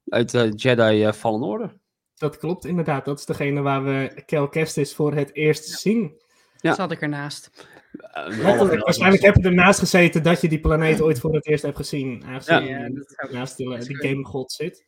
uit 0.07 0.33
eh, 0.33 0.51
Jedi 0.55 1.03
eh, 1.03 1.11
Fallen 1.11 1.41
Order. 1.41 1.77
Dat 2.15 2.37
klopt 2.37 2.65
inderdaad. 2.65 3.05
Dat 3.05 3.19
is 3.19 3.25
degene 3.25 3.61
waar 3.61 3.83
we 3.83 4.23
Cal 4.25 4.49
Kestis 4.49 4.95
voor 4.95 5.13
het 5.13 5.35
eerst 5.35 5.65
zien. 5.65 6.21
Ja. 6.57 6.73
Zat 6.73 6.91
ik 6.91 7.01
ernaast. 7.01 7.67
Eh, 7.99 8.27
Letterlijk, 8.27 8.83
waarschijnlijk 8.83 9.23
heb 9.23 9.35
je 9.35 9.43
ernaast 9.43 9.79
gezeten 9.79 10.23
dat 10.23 10.41
je 10.41 10.47
die 10.49 10.59
planeet 10.59 11.01
ooit 11.01 11.19
voor 11.19 11.33
het 11.33 11.45
eerst 11.47 11.63
hebt 11.63 11.75
gezien. 11.75 12.23
Aangezien 12.25 12.65
Ja, 12.65 12.89
zou- 13.05 13.33
naast 13.33 13.57
die 13.57 13.95
game 13.97 14.23
god 14.25 14.51
zit. 14.51 14.83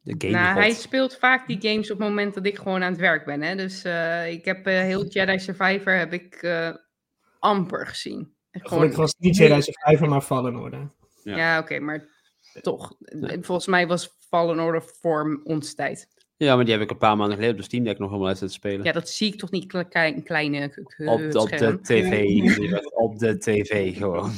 De 0.00 0.14
game 0.18 0.32
Nou, 0.32 0.46
god. 0.54 0.62
hij 0.62 0.72
speelt 0.72 1.16
vaak 1.16 1.46
die 1.46 1.60
games 1.60 1.90
op 1.90 1.98
het 1.98 2.08
moment 2.08 2.34
dat 2.34 2.46
ik 2.46 2.56
gewoon 2.58 2.82
aan 2.82 2.90
het 2.92 3.00
werk 3.00 3.24
ben. 3.24 3.42
Hè? 3.42 3.56
Dus 3.56 3.84
eh, 3.84 4.30
ik 4.32 4.44
heb 4.44 4.66
eh, 4.66 4.74
heel 4.80 5.06
Jedi 5.06 5.38
Survivor 5.38 5.92
heb 5.92 6.12
ik 6.12 6.34
eh, 6.34 6.74
amper 7.38 7.86
gezien. 7.86 8.34
Gewoon- 8.50 8.68
Gelukkig 8.68 8.98
was 8.98 9.14
niet 9.18 9.36
Jedi 9.36 9.62
Survivor, 9.62 10.08
maar 10.08 10.20
Fallen 10.20 10.56
Order. 10.56 10.90
Ja. 11.22 11.36
Ja, 11.36 11.58
oké, 11.58 11.78
maar 11.78 12.08
toch. 12.60 12.92
Volgens 13.40 13.66
mij 13.66 13.86
was 13.86 14.16
Fallen 14.28 14.60
Order 14.60 14.82
voor 15.00 15.40
ons 15.44 15.74
tijd. 15.74 16.08
Ja, 16.36 16.54
maar 16.56 16.64
die 16.64 16.74
heb 16.74 16.82
ik 16.82 16.90
een 16.90 16.96
paar 16.98 17.16
maanden 17.16 17.34
geleden 17.34 17.54
op 17.54 17.60
de 17.60 17.66
Steam 17.66 17.84
Deck 17.84 17.98
nog 17.98 18.08
helemaal 18.08 18.28
uit 18.28 18.38
zitten 18.38 18.56
spelen. 18.56 18.84
Ja, 18.84 18.92
dat 18.92 19.08
zie 19.08 19.32
ik 19.32 19.38
toch 19.38 19.50
niet 19.50 19.66
kle- 19.66 19.88
klein, 19.88 20.22
kleine 20.22 20.84
op, 20.96 21.20
op 21.34 21.48
de 21.58 21.78
tv. 21.82 22.90
op 22.94 23.18
de 23.18 23.38
tv 23.38 23.96
gewoon. 23.96 24.32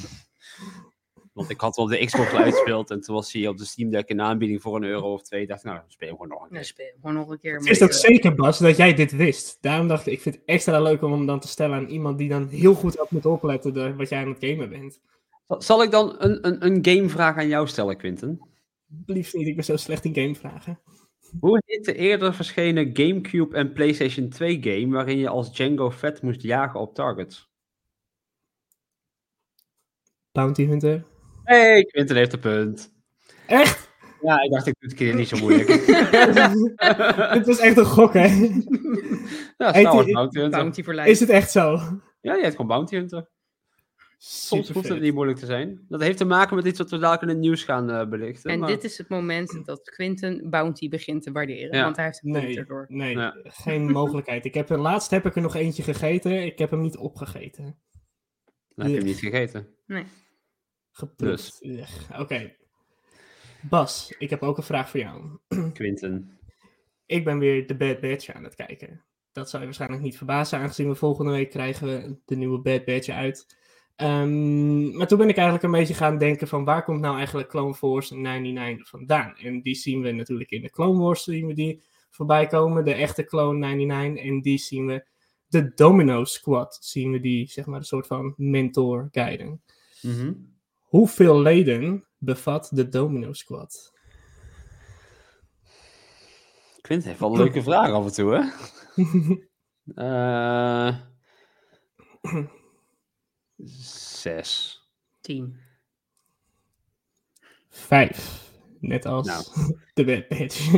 Want 1.32 1.50
ik 1.50 1.60
had 1.60 1.76
hem 1.76 1.84
op 1.84 1.90
de 1.90 2.04
Xbox 2.04 2.32
uitgespeeld 2.32 2.90
en 2.90 3.00
toen 3.00 3.14
was 3.14 3.32
hij 3.32 3.46
op 3.48 3.56
de 3.58 3.64
Steam 3.64 3.90
Deck 3.90 4.08
in 4.08 4.20
aanbieding 4.20 4.62
voor 4.62 4.76
een 4.76 4.84
euro 4.84 5.12
of 5.12 5.22
twee. 5.22 5.42
Ik 5.42 5.48
dacht, 5.48 5.64
nou, 5.64 5.76
dan 5.76 5.90
speel 5.90 6.08
hem 6.08 6.16
gewoon 6.16 6.32
nog 6.32 6.42
een 6.42 6.50
keer. 6.50 6.64
speel 6.64 6.92
gewoon 7.00 7.14
nog 7.16 7.28
een 7.28 7.40
keer. 7.40 7.54
Het 7.56 7.66
is 7.66 7.82
ook 7.82 7.88
ik, 7.88 7.94
eh, 7.94 8.00
zeker, 8.00 8.34
Bas, 8.34 8.58
dat 8.58 8.76
jij 8.76 8.94
dit 8.94 9.12
wist. 9.16 9.58
Daarom 9.60 9.88
dacht 9.88 10.06
ik, 10.06 10.12
ik 10.12 10.20
vind 10.20 10.34
het 10.34 10.44
extra 10.44 10.80
leuk 10.80 11.02
om 11.02 11.12
hem 11.12 11.26
dan 11.26 11.40
te 11.40 11.48
stellen 11.48 11.76
aan 11.76 11.86
iemand 11.88 12.18
die 12.18 12.28
dan 12.28 12.48
heel 12.48 12.74
goed 12.74 13.00
op 13.00 13.10
moet 13.10 13.26
opletten 13.26 13.74
de, 13.74 13.94
wat 13.94 14.08
jij 14.08 14.20
aan 14.20 14.28
het 14.28 14.44
gamen 14.44 14.68
bent. 14.70 15.00
Zal- 15.46 15.62
Zal 15.62 15.82
ik 15.82 15.90
dan 15.90 16.14
een, 16.18 16.46
een, 16.46 16.66
een 16.66 16.78
gamevraag 16.84 17.36
aan 17.36 17.48
jou 17.48 17.66
stellen, 17.68 17.96
Quinten? 17.96 18.40
Liefst 19.06 19.34
niet, 19.34 19.46
ik 19.46 19.54
ben 19.54 19.64
zo 19.64 19.76
slecht 19.76 20.04
in 20.04 20.14
gamevragen. 20.14 20.78
Hoe 21.40 21.62
heet 21.66 21.84
de 21.84 21.94
eerder 21.94 22.34
verschenen 22.34 22.90
GameCube 22.92 23.56
en 23.56 23.72
PlayStation 23.72 24.28
2 24.28 24.62
game 24.62 24.94
waarin 24.94 25.18
je 25.18 25.28
als 25.28 25.52
Django 25.52 25.90
Fett 25.90 26.22
moest 26.22 26.42
jagen 26.42 26.80
op 26.80 26.94
targets? 26.94 27.50
Bounty 30.32 30.66
Hunter. 30.66 31.04
Hey, 31.44 31.84
Quinten 31.84 32.16
heeft 32.16 32.32
een 32.32 32.38
punt. 32.38 32.94
Echt? 33.46 33.90
Ja, 34.20 34.42
ik 34.42 34.50
dacht 34.50 34.66
ik 34.66 34.74
doe 34.78 34.90
het 34.90 35.00
een 35.00 35.06
keer 35.06 35.14
niet 35.14 35.28
zo 35.28 35.36
moeilijk. 35.36 35.68
Dit 37.34 37.46
was 37.46 37.58
echt 37.58 37.76
een 37.76 37.84
gok, 37.84 38.12
hè? 38.12 38.26
ja, 39.56 39.72
Star 39.72 39.94
Wars 39.94 40.12
Bounty 40.12 40.38
Hunter. 40.38 40.60
Bounty. 40.60 41.10
Is 41.10 41.20
het 41.20 41.28
echt 41.28 41.50
zo? 41.50 41.78
Ja, 42.20 42.34
je 42.34 42.42
hebt 42.42 42.50
gewoon 42.50 42.66
Bounty 42.66 42.96
Hunter. 42.96 43.30
Soms 44.18 44.68
hoeft 44.70 44.88
het 44.88 45.00
niet 45.00 45.14
moeilijk 45.14 45.38
te 45.38 45.46
zijn. 45.46 45.84
Dat 45.88 46.00
heeft 46.00 46.18
te 46.18 46.24
maken 46.24 46.56
met 46.56 46.64
iets 46.66 46.78
wat 46.78 46.90
we 46.90 46.96
dadelijk 46.98 47.22
in 47.22 47.28
het 47.28 47.38
nieuws 47.38 47.64
gaan 47.64 47.90
eh, 47.90 48.08
belichten. 48.08 48.50
En 48.50 48.58
maar- 48.58 48.68
dit 48.68 48.84
is 48.84 48.98
het 48.98 49.08
moment 49.08 49.60
dat 49.66 49.90
Quinten 49.90 50.50
Bounty 50.50 50.88
begint 50.88 51.22
te 51.22 51.32
waarderen. 51.32 51.76
Ja. 51.76 51.82
Want 51.84 51.96
hij 51.96 52.04
heeft 52.04 52.24
een 52.24 52.32
punt 52.32 52.44
Nee, 52.44 52.56
erdoor. 52.56 52.84
nee 52.88 53.16
Ja. 53.16 53.36
geen 53.42 53.90
mogelijkheid. 54.00 54.44
Ik 54.44 54.54
heb 54.54 54.68
laatst 54.68 55.10
heb 55.10 55.26
ik 55.26 55.36
er 55.36 55.42
nog 55.42 55.54
eentje 55.54 55.82
gegeten. 55.82 56.44
Ik 56.44 56.58
heb 56.58 56.70
hem 56.70 56.80
niet 56.80 56.96
opgegeten. 56.96 57.64
Dan 58.74 58.84
heb 58.84 58.88
je 58.88 58.96
hem 58.96 59.06
niet 59.06 59.18
gegeten. 59.18 59.68
Geplukt. 60.92 61.58
Ugh, 61.62 62.20
Oké. 62.20 62.54
Bas, 63.62 64.14
ik 64.18 64.30
heb 64.30 64.42
ook 64.42 64.56
een 64.56 64.62
vraag 64.62 64.90
voor 64.90 65.00
jou. 65.00 65.38
Quinten. 65.72 66.38
Ik 67.06 67.24
ben 67.24 67.38
weer 67.38 67.66
de 67.66 67.76
Bad 67.76 68.00
Batch 68.00 68.28
aan 68.32 68.44
het 68.44 68.54
kijken. 68.54 69.04
Dat 69.32 69.48
zou 69.48 69.58
je 69.58 69.68
waarschijnlijk 69.68 70.02
niet 70.02 70.16
verbazen, 70.16 70.58
aangezien 70.58 70.88
we 70.88 70.94
volgende 70.94 71.30
week 71.30 71.50
krijgen 71.50 71.86
we 71.86 72.16
de 72.24 72.36
nieuwe 72.36 72.58
Bad 72.60 72.84
Batch 72.84 73.08
uit. 73.08 73.56
Ehm, 73.96 74.96
maar 74.96 75.06
toen 75.06 75.18
ben 75.18 75.28
ik 75.28 75.36
eigenlijk 75.36 75.64
een 75.64 75.78
beetje 75.78 75.94
gaan 75.94 76.18
denken 76.18 76.48
van 76.48 76.64
waar 76.64 76.84
komt 76.84 77.00
nou 77.00 77.16
eigenlijk 77.16 77.48
Clone 77.48 77.74
Force 77.74 78.16
99 78.16 78.88
vandaan? 78.88 79.36
En 79.36 79.62
die 79.62 79.74
zien 79.74 80.02
we 80.02 80.12
natuurlijk 80.12 80.50
in 80.50 80.62
de 80.62 80.70
Clone 80.70 81.02
Wars 81.02 81.24
zien 81.24 81.46
we 81.46 81.54
die 81.54 81.82
voorbij 82.10 82.46
komen, 82.46 82.84
de 82.84 82.92
echte 82.92 83.24
Clone 83.24 83.58
99. 83.58 84.24
En 84.24 84.40
die 84.40 84.58
zien 84.58 84.86
we, 84.86 85.06
de 85.48 85.72
Domino 85.74 86.24
Squad 86.24 86.78
zien 86.80 87.10
we 87.10 87.20
die, 87.20 87.48
zeg 87.50 87.66
maar, 87.66 87.78
een 87.78 87.84
soort 87.84 88.06
van 88.06 88.34
mentor 88.36 89.08
guiden. 89.10 89.62
Mhm. 90.02 90.32
Hoeveel 90.82 91.40
leden 91.40 92.04
bevat 92.18 92.70
de 92.72 92.88
Domino 92.88 93.32
Squad? 93.32 93.94
Quint 96.80 97.04
heeft 97.04 97.20
wel 97.20 97.36
leuke 97.36 97.62
vragen 97.62 97.94
af 97.94 98.04
en 98.04 98.12
toe, 98.12 98.34
hè? 98.34 98.42
Eh, 99.94 100.96
zes. 103.64 104.80
Tien. 105.20 105.56
Vijf. 107.68 108.44
Net 108.80 109.06
als 109.06 109.26
Nou. 109.26 109.44
de 109.94 110.04
Bad 110.04 110.28
Batch. 110.28 110.70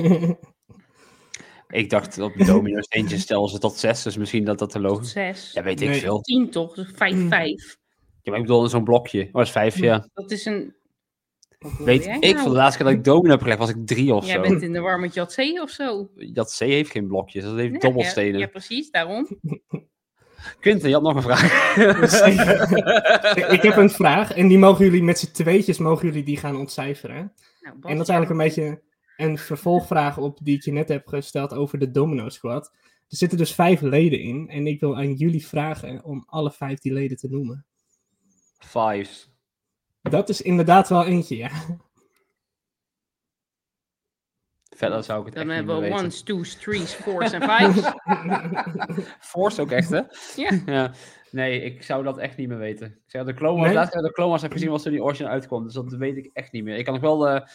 Ik 1.69 1.91
dacht 1.91 2.19
op 2.19 2.33
domino 2.37 2.81
steentjes 2.81 3.23
stel 3.29 3.49
ze 3.49 3.59
tot 3.59 3.77
zes, 3.77 4.03
dus 4.03 4.17
misschien 4.17 4.45
dat 4.45 4.59
dat 4.59 4.71
te 4.71 4.81
logisch 4.81 5.11
Zes. 5.13 5.53
Ja, 5.53 5.63
weet 5.63 5.81
ik 5.81 5.89
Nee. 5.89 6.01
veel. 6.01 6.21
Tien 6.21 6.51
toch? 6.51 6.75
Dus 6.75 6.91
vijf, 6.95 7.29
vijf. 7.29 7.77
Ja, 8.23 8.31
maar 8.31 8.41
ik 8.41 8.47
bedoel 8.47 8.69
zo'n 8.69 8.85
blokje. 8.85 9.23
Oh, 9.27 9.33
dat 9.33 9.47
is 9.47 9.51
vijf, 9.51 9.79
ja. 9.79 10.09
Dat 10.15 10.31
is 10.31 10.45
een... 10.45 10.77
Weet 11.79 12.05
jij 12.05 12.15
ik, 12.19 12.33
nou? 12.33 12.39
van 12.43 12.51
de 12.51 12.57
laatste 12.57 12.77
keer 12.83 12.87
dat 12.91 12.99
ik 12.99 13.05
domino 13.05 13.31
heb 13.31 13.41
gelegd 13.41 13.59
was 13.59 13.69
ik 13.71 13.87
drie 13.87 14.15
of 14.15 14.27
Jij 14.27 14.35
zo. 14.35 14.41
bent 14.41 14.63
in 14.63 14.73
de 14.73 14.81
war 14.81 15.01
met 15.01 15.15
Jat 15.15 15.35
C 15.35 15.39
of 15.63 15.71
zo. 15.71 16.11
Dat 16.33 16.55
C 16.57 16.59
heeft 16.59 16.91
geen 16.91 17.07
blokjes, 17.07 17.45
dat 17.45 17.57
heeft 17.57 17.73
Ja, 17.73 17.79
dobbelstenen. 17.79 18.33
Ja, 18.33 18.39
ja, 18.39 18.47
precies, 18.47 18.91
daarom. 18.91 19.29
Quinten, 20.61 20.89
je 20.89 20.95
had 20.95 21.03
nog 21.03 21.17
een 21.17 21.23
vraag. 21.23 21.77
ik 23.57 23.63
heb 23.63 23.77
een 23.77 23.91
vraag 23.91 24.33
en 24.33 24.49
die 24.49 24.59
mogen 24.59 24.85
jullie 24.85 25.03
met 25.03 25.19
z'n 25.19 25.33
tweetjes 25.33 25.79
mogen 25.79 26.07
jullie 26.07 26.23
die 26.23 26.37
gaan 26.37 26.57
ontcijferen. 26.57 27.33
Nou, 27.61 27.77
En 27.83 27.97
dat 27.97 28.09
is 28.09 28.15
eigenlijk 28.15 28.31
een 28.31 28.47
beetje 28.47 28.83
een 29.17 29.39
vervolgvraag 29.39 30.19
op 30.19 30.39
die 30.43 30.57
ik 30.57 30.65
je 30.65 30.73
net 30.73 30.89
heb 30.89 31.07
gesteld 31.07 31.55
over 31.55 31.79
de 31.79 31.91
Domino 31.91 32.29
Squad. 32.29 32.71
Er 33.09 33.17
zitten 33.17 33.39
dus 33.39 33.55
vijf 33.55 33.81
leden 33.81 34.21
in 34.21 34.49
en 34.49 34.67
ik 34.67 34.81
wil 34.81 34.97
aan 34.97 35.13
jullie 35.13 35.47
vragen 35.47 36.05
om 36.05 36.25
alle 36.27 36.53
vijf 36.53 36.79
die 36.79 36.93
leden 36.93 37.17
te 37.17 37.29
noemen. 37.29 37.67
Fives. 38.59 39.31
Dat 40.03 40.29
is 40.29 40.43
inderdaad 40.43 40.89
wel 40.89 41.05
eentje, 41.05 41.37
ja. 41.37 41.51
Verder 44.79 45.03
zou 45.05 45.19
ik 45.21 45.27
het 45.27 45.35
Dan 45.35 45.43
echt 45.43 45.51
niet 45.51 45.57
hebben 45.57 45.75
we 45.75 45.81
weten. 45.81 45.99
ones, 45.99 46.21
twos, 46.23 46.55
threes, 46.55 46.93
fours 46.95 47.33
en 47.33 47.43
fives. 47.43 47.93
Force 49.31 49.61
ook 49.61 49.71
echt, 49.71 49.91
hè? 49.91 50.01
Ja. 50.37 50.51
ja. 50.75 50.91
Nee, 51.31 51.61
ik 51.63 51.83
zou 51.83 52.05
dat 52.05 52.19
echt 52.19 52.37
niet 52.37 52.49
meer 52.49 52.59
weten. 52.59 52.87
Ik 52.87 52.95
zeg, 53.07 53.25
de 53.25 53.35
Clone 53.35 53.55
Wars, 53.57 53.67
Nee? 53.67 53.75
laatste 53.75 53.93
keer 53.93 54.01
dat 54.03 54.11
ik 54.11 54.17
de 54.17 54.21
Clone 54.23 54.31
Wars 54.31 54.43
heb 54.43 54.53
gezien 54.53 54.71
was 54.71 54.83
toen 54.83 54.93
die 54.93 55.03
original 55.03 55.33
uitkwam. 55.33 55.65
Dus 55.65 55.73
dat 55.75 55.93
weet 55.93 56.17
ik 56.17 56.31
echt 56.33 56.53
niet 56.53 56.65
meer. 56.65 56.77
Ik 56.77 56.85
kan 56.85 56.95
nog 56.95 57.03
wel 57.03 57.19
de 57.19 57.49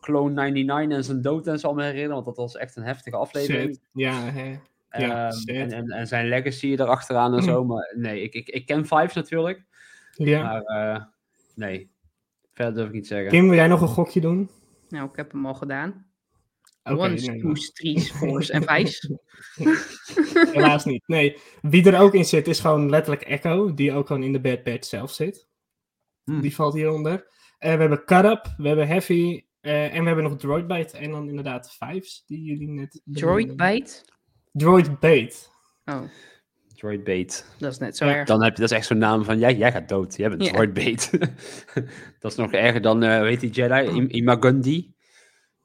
Clone 0.00 0.32
99 0.34 0.96
en 0.98 1.04
zijn 1.04 1.22
dood 1.22 1.46
en 1.46 1.58
zo 1.58 1.74
me 1.74 1.82
herinneren, 1.82 2.14
want 2.14 2.26
dat 2.26 2.36
was 2.36 2.56
echt 2.56 2.76
een 2.76 2.82
heftige 2.82 3.16
aflevering. 3.16 3.68
Shit. 3.74 3.80
Ja, 3.92 4.20
hè. 4.22 4.58
Ja, 4.98 5.28
Ehm, 5.30 5.56
en, 5.56 5.72
en, 5.72 5.90
en 5.90 6.06
zijn 6.06 6.28
legacy 6.28 6.66
erachteraan 6.72 7.34
en 7.34 7.42
zo. 7.42 7.64
Maar 7.64 7.92
nee, 7.96 8.22
ik, 8.22 8.34
ik, 8.34 8.48
ik 8.48 8.66
ken 8.66 8.86
Fives 8.86 9.14
natuurlijk. 9.14 9.62
ja. 10.12 10.42
Maar 10.42 10.62
eh, 10.62 11.02
nee, 11.54 11.90
verder 12.52 12.74
durf 12.74 12.86
ik 12.86 12.92
niet 12.94 13.02
te 13.02 13.08
zeggen. 13.08 13.30
Kim, 13.30 13.44
wil 13.48 13.54
jij 13.56 13.66
nog 13.68 13.80
een 13.80 13.88
gokje 13.88 14.20
doen? 14.20 14.50
Nou, 14.88 15.08
ik 15.08 15.16
heb 15.16 15.32
hem 15.32 15.46
al 15.46 15.54
gedaan. 15.54 16.06
Oké, 16.84 16.96
ones, 16.98 17.26
nee, 17.26 17.38
twos, 17.38 17.72
threes, 17.72 18.10
fours 18.10 18.50
en 18.50 18.62
fives. 18.62 19.10
helaas 20.52 20.84
niet. 20.84 21.02
Nee, 21.06 21.36
wie 21.62 21.90
er 21.90 22.00
ook 22.00 22.14
in 22.14 22.24
zit 22.24 22.48
is 22.48 22.60
gewoon 22.60 22.90
letterlijk 22.90 23.22
Echo, 23.22 23.74
die 23.74 23.92
ook 23.92 24.06
gewoon 24.06 24.22
in 24.22 24.32
de 24.32 24.40
Bad 24.40 24.62
Batch 24.62 24.88
zelf 24.88 25.12
zit. 25.12 25.48
Hmm. 26.24 26.40
Die 26.40 26.54
valt 26.54 26.74
hieronder. 26.74 27.26
Eh 27.58 27.74
we 27.74 27.80
hebben 27.80 28.04
Karab, 28.04 28.54
we 28.56 28.66
hebben 28.68 28.86
Heavy 28.86 29.44
eh, 29.60 29.94
en 29.94 30.00
we 30.00 30.06
hebben 30.06 30.24
nog 30.24 30.36
Droidbait 30.36 30.92
en 30.92 31.10
dan 31.10 31.28
inderdaad 31.28 31.72
Fives, 31.72 32.24
die 32.26 32.42
jullie 32.42 32.68
net... 32.68 33.00
Droid 33.04 33.56
bite. 33.56 34.02
Droidbait. 34.52 35.50
Oh, 35.84 36.02
Droid 36.74 37.04
Bait. 37.04 37.54
dat 37.58 37.72
is 37.72 37.78
net 37.78 37.96
zo 37.96 38.04
Ja, 38.06 38.14
erg. 38.14 38.26
Dan 38.26 38.42
heb 38.42 38.54
je, 38.54 38.60
dat 38.60 38.70
is 38.70 38.76
echt 38.76 38.86
zo'n 38.86 38.98
naam 38.98 39.24
van, 39.24 39.38
jij, 39.38 39.54
jij 39.56 39.72
gaat 39.72 39.88
dood. 39.88 40.16
Jij 40.16 40.28
bent 40.28 40.44
Ja. 40.44 40.52
Droid 40.52 40.72
Bait. 40.72 41.10
dat 42.20 42.30
is 42.30 42.36
nog 42.36 42.52
erger 42.52 42.80
dan, 42.80 43.02
eh 43.02 43.20
weet 43.20 43.40
die 43.40 43.50
Jedi, 43.50 43.96
Im- 43.96 44.10
Imagundi. 44.10 44.93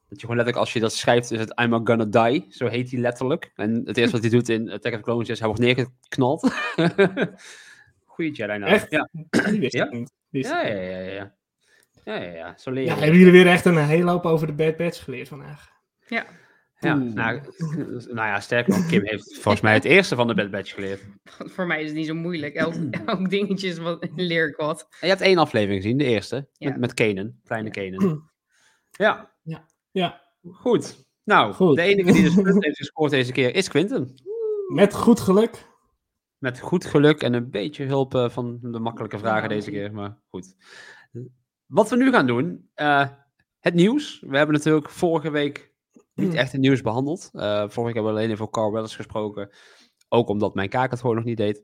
Dat 0.10 0.22
je 0.22 0.28
gewoon 0.28 0.36
letterlijk, 0.36 0.66
als 0.66 0.74
je 0.74 0.80
dat 0.80 0.94
schrijft, 0.94 1.32
is 1.32 1.40
het 1.40 1.60
I'm 1.62 1.74
a 1.74 1.82
gonna 1.84 2.06
die. 2.06 2.46
Zo 2.50 2.68
heet 2.68 2.92
hij 2.92 3.00
letterlijk. 3.00 3.52
En 3.56 3.82
het 3.86 3.98
eerste 3.98 4.12
wat 4.12 4.22
hij 4.22 4.30
doet 4.30 4.50
in 4.50 4.72
Attack 4.72 4.94
of 4.94 5.00
the 5.00 5.04
Clones 5.04 5.30
is, 5.30 5.40
hij 5.40 5.48
wordt 5.48 5.64
neergeknald. 5.64 6.42
Goeie 8.06 8.32
Jedi 8.32 8.58
naam. 8.58 8.64
Echt? 8.64 8.92
Ja. 8.92 9.10
Die 9.30 9.60
wist 9.60 9.74
Ja? 9.74 10.62
Ja, 10.62 10.68
ja, 10.68 10.82
ja, 10.82 11.00
ja. 11.00 11.36
Ja, 12.04 12.16
ja, 12.16 12.32
ja. 12.32 12.58
Zo 12.58 12.72
leer 12.72 12.84
je. 12.84 12.90
Ja, 12.90 12.96
hebben 12.96 13.18
jullie 13.18 13.32
weer 13.32 13.48
echt 13.48 13.66
een 13.66 13.78
hele 13.78 14.12
hoop 14.12 14.26
over 14.26 14.48
de 14.48 14.54
Bad 14.54 14.78
Batch 14.78 15.04
geleerd 15.04 15.28
vandaag? 15.28 15.70
Ja, 16.08 16.26
Ja, 16.80 16.94
nou, 16.94 17.42
nou 18.18 18.28
ja, 18.28 18.40
sterker 18.40 18.74
nog, 18.74 18.88
Kim 18.88 19.06
heeft 19.06 19.34
volgens 19.34 19.64
mij 19.64 19.74
het 19.74 19.86
eerste 19.86 20.16
van 20.16 20.28
de 20.28 20.34
Bad 20.34 20.52
Batch 20.52 20.74
geleerd. 20.74 21.02
voor 21.54 21.68
mij 21.68 21.82
is 21.82 21.88
het 21.88 21.96
niet 21.96 22.08
zo 22.08 22.14
moeilijk. 22.14 22.56
Elk, 22.56 22.74
elk 23.06 23.30
dingetje 23.30 23.68
is 23.68 23.78
wat, 23.78 24.08
leer 24.16 24.48
ik 24.48 24.56
wat. 24.56 24.82
En 24.82 24.98
je 25.00 25.08
hebt 25.08 25.22
één 25.22 25.38
aflevering 25.38 25.82
gezien, 25.82 25.98
de 25.98 26.04
eerste. 26.04 26.48
Ja. 26.54 26.70
Met, 26.70 26.80
met 26.80 26.94
Kanan, 26.94 27.40
kleine 27.44 27.70
Kanan. 27.70 28.30
Ja, 28.92 29.32
Ja, 29.44 29.66
goed. 30.52 31.08
Nou, 31.24 31.54
Goed. 31.54 31.76
de 31.76 31.82
enige 31.82 32.12
die 32.12 32.24
dus 32.24 32.34
punt 32.36 32.64
heeft 32.64 32.78
gescoord 32.78 33.12
deze 33.12 33.32
keer 33.32 33.56
is 33.56 33.68
Quinten. 33.68 34.14
met 34.74 34.94
goed 34.96 35.20
geluk. 35.20 35.68
Met 36.38 36.60
goed 36.60 36.86
geluk 36.86 37.22
en 37.24 37.34
een 37.34 37.50
beetje 37.50 37.86
hulp 37.86 38.16
eh, 38.16 38.30
van 38.30 38.58
de 38.62 38.80
makkelijke 38.80 39.18
vragen 39.20 39.50
deze 39.50 39.72
keer, 39.72 39.94
maar 39.94 40.20
goed. 40.30 40.56
Wat 41.66 41.90
we 41.90 41.96
nu 41.96 42.12
gaan 42.12 42.28
doen, 42.28 42.70
eh, 42.74 43.08
het 43.60 43.74
nieuws. 43.74 44.20
We 44.28 44.38
hebben 44.38 44.56
natuurlijk 44.56 44.90
vorige 44.90 45.30
week 45.30 45.74
niet 46.14 46.34
echt 46.34 46.52
het 46.52 46.62
nieuws 46.62 46.82
behandeld. 46.82 47.30
Eh, 47.34 47.58
vorige 47.60 47.84
week 47.84 47.94
hebben 47.94 48.04
we 48.14 48.18
alleen 48.18 48.30
even 48.30 48.42
over 48.42 48.54
Carl 48.54 48.72
Weathers 48.72 48.96
gesproken. 48.96 49.50
Ook 50.10 50.30
omdat 50.30 50.54
mijn 50.56 50.70
kaak 50.70 50.92
het 50.92 51.00
gewoon 51.00 51.16
nog 51.16 51.26
niet 51.26 51.38
deed. 51.38 51.64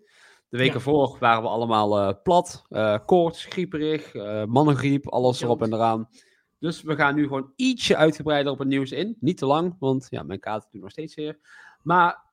De 0.50 0.58
weken 0.58 0.74
Ja. 0.74 0.80
voor 0.80 1.18
waren 1.20 1.44
we 1.44 1.50
allemaal 1.50 2.22
plat, 2.22 2.66
koorts, 3.06 3.46
grieperig, 3.46 4.14
mannengriep, 4.48 5.08
alles 5.08 5.42
erop 5.42 5.62
en 5.62 5.74
eraan. 5.74 6.10
Dus 6.60 6.82
we 6.82 6.96
gaan 6.96 7.16
nu 7.16 7.24
gewoon 7.24 7.52
ietsje 7.56 7.96
uitgebreider 7.96 8.52
op 8.52 8.60
het 8.60 8.68
nieuws 8.68 8.92
in. 8.92 9.18
Niet 9.20 9.38
te 9.38 9.46
lang, 9.46 9.76
want 9.80 10.08
ja, 10.10 10.24
mijn 10.24 10.40
kaart 10.40 10.68
doet 10.72 10.82
nog 10.82 10.92
steeds 10.92 11.14
zeer. 11.14 11.40
Maar 11.82 12.24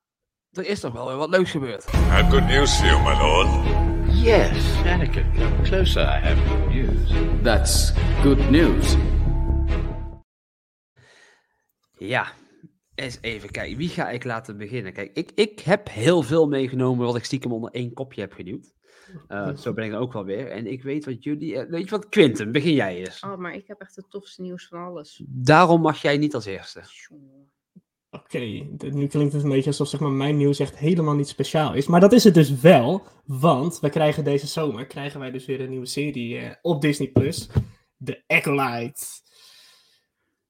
er 0.50 0.66
is 0.66 0.80
toch 0.80 0.92
wel 0.92 1.06
weer 1.06 1.16
wat 1.16 1.30
leuks 1.30 1.50
gebeurd. 1.50 1.86
I 1.92 1.96
have 1.96 2.30
good 2.30 2.46
news 2.48 2.76
for 2.76 2.86
you, 2.86 3.02
my 3.02 3.20
lord. 3.20 3.82
Yes, 4.22 4.76
Anakin, 4.86 5.32
come 5.34 5.62
closer. 5.62 6.02
I 6.02 6.20
have 6.20 6.48
good 6.48 6.74
news. 6.74 7.42
That's 7.42 7.92
good 8.22 8.50
news. 8.50 8.96
Ja, 11.98 12.32
eens 12.94 13.18
even 13.20 13.50
kijken. 13.50 13.76
Wie 13.76 13.88
ga 13.88 14.10
ik 14.10 14.24
laten 14.24 14.56
beginnen? 14.56 14.92
Kijk, 14.92 15.10
ik, 15.14 15.30
ik 15.34 15.60
heb 15.60 15.88
heel 15.88 16.22
veel 16.22 16.48
meegenomen 16.48 17.06
wat 17.06 17.16
ik 17.16 17.24
stiekem 17.24 17.52
onder 17.52 17.70
één 17.70 17.92
kopje 17.92 18.20
heb 18.20 18.32
geduwd. 18.32 18.72
Eh, 19.28 19.56
zo 19.56 19.72
ben 19.72 19.84
ik 19.84 19.90
dan 19.90 20.00
ook 20.00 20.12
wel 20.12 20.24
weer. 20.24 20.50
En 20.50 20.66
ik 20.66 20.82
weet 20.82 21.04
wat 21.04 21.24
jullie... 21.24 21.56
eh, 21.58 21.70
weet 21.70 21.84
je 21.84 21.90
wat, 21.90 22.08
Quinten, 22.08 22.52
begin 22.52 22.74
jij 22.74 22.96
eens. 22.96 23.20
Oh, 23.22 23.36
maar 23.36 23.54
ik 23.54 23.66
heb 23.66 23.80
echt 23.80 23.96
het 23.96 24.10
tofste 24.10 24.42
nieuws 24.42 24.66
van 24.66 24.84
alles. 24.84 25.22
Daarom 25.26 25.80
mag 25.80 26.02
jij 26.02 26.16
niet 26.18 26.34
als 26.34 26.44
eerste. 26.44 26.80
Oké, 28.10 28.66
d- 28.76 28.92
nu 28.94 29.06
klinkt 29.06 29.32
het 29.32 29.42
een 29.42 29.48
beetje 29.48 29.70
alsof 29.70 29.88
zeg 29.88 30.00
maar, 30.00 30.10
mijn 30.10 30.36
nieuws 30.36 30.58
echt 30.58 30.76
helemaal 30.78 31.14
niet 31.14 31.28
speciaal 31.28 31.74
is. 31.74 31.86
Maar 31.86 32.00
dat 32.00 32.12
is 32.12 32.24
het 32.24 32.34
dus 32.34 32.60
wel, 32.60 33.02
want 33.24 33.80
we 33.80 33.90
krijgen 33.90 34.24
deze 34.24 34.46
zomer 34.46 34.86
krijgen 34.86 35.20
wij 35.20 35.30
dus 35.30 35.46
weer 35.46 35.60
een 35.60 35.70
nieuwe 35.70 35.86
serie 35.86 36.38
eh, 36.38 36.54
op 36.62 36.80
Disney+. 36.80 37.08
Plus, 37.08 37.48
The 38.04 38.22
Acolyte. 38.26 39.02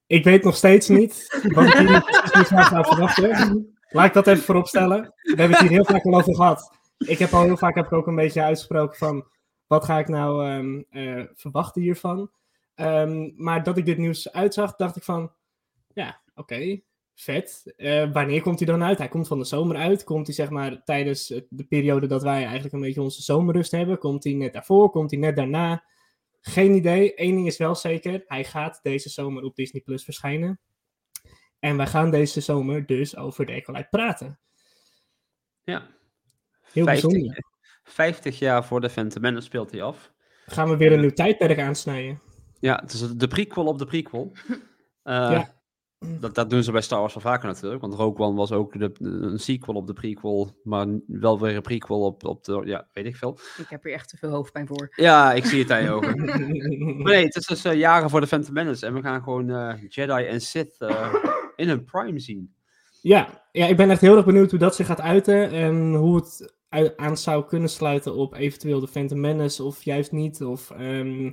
Ik 0.06 0.24
weet 0.24 0.44
nog 0.44 0.56
steeds 0.56 0.88
niet 0.88 1.26
wat 1.54 1.64
ik 1.66 1.72
hier 1.72 1.90
nu 1.90 2.00
precies 2.00 2.32
niet 2.34 2.46
van 2.46 2.64
zou 2.64 2.84
verwachten. 2.84 3.74
Laat 3.88 4.06
ik 4.06 4.12
dat 4.12 4.26
even 4.26 4.42
voorop 4.42 4.66
stellen. 4.66 5.00
We 5.22 5.34
hebben 5.36 5.50
het 5.50 5.60
hier 5.60 5.70
heel 5.70 5.84
vaak 5.84 6.04
al 6.04 6.14
over 6.14 6.34
gehad. 6.34 6.78
Ik 7.06 7.18
heb 7.18 7.32
al 7.32 7.42
heel 7.42 7.56
vaak 7.56 7.74
heb 7.74 7.86
ik 7.86 7.92
ook 7.92 8.06
een 8.06 8.14
beetje 8.14 8.42
uitgesproken 8.42 8.98
van 8.98 9.26
wat 9.66 9.84
ga 9.84 9.98
ik 9.98 10.08
nou 10.08 10.46
eh, 10.90 11.24
verwachten 11.34 11.82
hiervan. 11.82 12.30
Ehm, 12.74 13.30
maar 13.36 13.62
dat 13.62 13.78
ik 13.78 13.84
dit 13.84 13.98
nieuws 13.98 14.32
uitzag, 14.32 14.76
dacht 14.76 14.96
ik 14.96 15.02
van 15.02 15.32
ja, 15.94 16.20
oké, 16.34 16.80
vet. 17.14 17.72
Eh, 17.76 18.12
wanneer 18.12 18.42
komt 18.42 18.58
hij 18.58 18.68
dan 18.68 18.82
uit? 18.82 18.98
Hij 18.98 19.08
komt 19.08 19.28
van 19.28 19.38
de 19.38 19.44
zomer 19.44 19.76
uit. 19.76 20.04
Komt 20.04 20.26
hij 20.26 20.34
zeg 20.34 20.50
maar 20.50 20.84
tijdens 20.84 21.26
de 21.48 21.64
periode 21.64 22.06
dat 22.06 22.22
wij 22.22 22.44
eigenlijk 22.44 22.74
een 22.74 22.80
beetje 22.80 23.02
onze 23.02 23.22
zomerrust 23.22 23.70
hebben? 23.70 23.98
Komt 23.98 24.24
hij 24.24 24.32
net 24.32 24.52
daarvoor? 24.52 24.90
Komt 24.90 25.10
hij 25.10 25.20
net 25.20 25.36
daarna? 25.36 25.84
Geen 26.40 26.74
idee. 26.74 27.12
Eén 27.14 27.34
ding 27.34 27.46
is 27.46 27.56
wel 27.56 27.74
zeker. 27.74 28.24
Hij 28.26 28.44
gaat 28.44 28.80
deze 28.82 29.08
zomer 29.08 29.42
op 29.42 29.56
Disney 29.56 29.82
Plus 29.82 30.04
verschijnen. 30.04 30.60
En 31.58 31.76
wij 31.76 31.86
gaan 31.86 32.10
deze 32.10 32.40
zomer 32.40 32.86
dus 32.86 33.16
over 33.16 33.46
de 33.46 33.52
Ecolite 33.52 33.88
praten. 33.90 34.38
Ja. 35.64 35.88
Heel 36.72 36.84
50, 36.84 37.10
bijzonder. 37.10 37.44
50 37.84 38.38
jaar 38.38 38.64
voor 38.64 38.80
de 38.80 38.90
Phantom 38.90 39.22
Menace 39.22 39.44
speelt 39.46 39.70
hij 39.70 39.82
af. 39.82 40.12
Gaan 40.46 40.68
we 40.68 40.76
weer 40.76 40.92
een 40.92 41.00
nieuw 41.00 41.10
tijdperk 41.10 41.58
aansnijden? 41.58 42.20
Ja, 42.60 42.80
het 42.82 42.92
is 42.92 43.00
de 43.16 43.28
prequel 43.28 43.64
op 43.64 43.78
de 43.78 43.84
prequel. 43.86 44.32
Eh, 45.02 45.12
Ja. 45.14 45.54
dat, 46.20 46.34
dat 46.34 46.50
doen 46.50 46.62
ze 46.62 46.72
bij 46.72 46.80
Star 46.80 47.00
Wars 47.00 47.14
wel 47.14 47.22
vaker 47.22 47.48
natuurlijk. 47.48 47.80
Want 47.80 47.94
Rogue 47.94 48.26
One 48.26 48.36
was 48.36 48.52
ook 48.52 48.78
de, 48.78 48.92
een 49.00 49.38
sequel 49.38 49.74
op 49.74 49.86
de 49.86 49.92
prequel. 49.92 50.60
Maar 50.62 50.86
wel 51.06 51.40
weer 51.40 51.56
een 51.56 51.62
prequel 51.62 52.00
op, 52.00 52.24
op 52.24 52.44
de... 52.44 52.62
Ja, 52.64 52.88
weet 52.92 53.06
ik 53.06 53.16
veel. 53.16 53.38
Ik 53.56 53.68
heb 53.68 53.82
hier 53.82 53.92
echt 53.92 54.08
te 54.08 54.16
veel 54.16 54.30
hoofdpijn 54.30 54.66
voor. 54.66 54.92
Ja, 54.96 55.32
ik 55.32 55.44
zie 55.44 55.62
het 55.62 55.70
aan 55.70 55.82
je 55.82 55.90
ogen. 55.90 56.24
Maar 56.24 57.12
nee, 57.12 57.24
het 57.24 57.36
is 57.36 57.46
dus 57.46 57.64
eh, 57.64 57.74
jaren 57.74 58.10
voor 58.10 58.20
de 58.20 58.26
Phantom 58.26 58.54
Menace. 58.54 58.86
En 58.86 58.94
we 58.94 59.00
gaan 59.02 59.22
gewoon 59.22 59.50
eh, 59.50 59.74
Jedi 59.88 60.24
en 60.26 60.40
Sith 60.40 60.74
eh, 60.78 61.14
in 61.56 61.68
hun 61.68 61.84
prime 61.84 62.20
zien. 62.20 62.54
Ja, 63.00 63.44
ja, 63.52 63.66
ik 63.66 63.76
ben 63.76 63.90
echt 63.90 64.00
heel 64.00 64.16
erg 64.16 64.24
benieuwd 64.24 64.50
hoe 64.50 64.58
dat 64.58 64.74
zich 64.74 64.86
gaat 64.86 65.00
uiten. 65.00 65.50
En 65.50 65.94
hoe 65.94 66.16
het 66.16 66.54
aan 66.96 67.16
zou 67.16 67.44
kunnen 67.44 67.68
sluiten 67.68 68.14
op 68.14 68.34
eventueel 68.34 68.80
de 68.80 68.88
Phantom 68.88 69.20
Menace 69.20 69.62
of 69.62 69.82
juist 69.82 70.12
niet. 70.12 70.42
Of 70.42 70.70
ehm, 70.70 71.30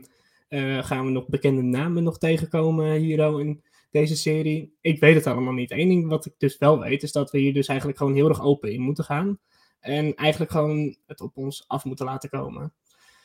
eh, 0.47 0.83
gaan 0.83 1.05
we 1.05 1.11
nog 1.11 1.27
bekende 1.27 1.61
namen 1.61 2.03
nog 2.03 2.17
tegenkomen 2.17 2.93
hier 2.93 3.39
in 3.39 3.63
deze 3.91 4.15
serie? 4.15 4.77
Ik 4.81 4.99
weet 4.99 5.15
het 5.15 5.27
allemaal 5.27 5.53
niet. 5.53 5.71
Eén 5.71 5.89
ding 5.89 6.07
wat 6.07 6.25
ik 6.25 6.33
dus 6.37 6.57
wel 6.57 6.79
weet, 6.79 7.03
is 7.03 7.11
dat 7.11 7.31
we 7.31 7.39
hier 7.39 7.53
dus 7.53 7.67
eigenlijk 7.67 7.97
gewoon 7.99 8.13
heel 8.13 8.29
erg 8.29 8.41
open 8.41 8.73
in 8.73 8.81
moeten 8.81 9.03
gaan. 9.03 9.39
En 9.79 10.15
eigenlijk 10.15 10.51
gewoon 10.51 10.95
het 11.05 11.21
op 11.21 11.37
ons 11.37 11.63
af 11.67 11.85
moeten 11.85 12.05
laten 12.05 12.29
komen. 12.29 12.73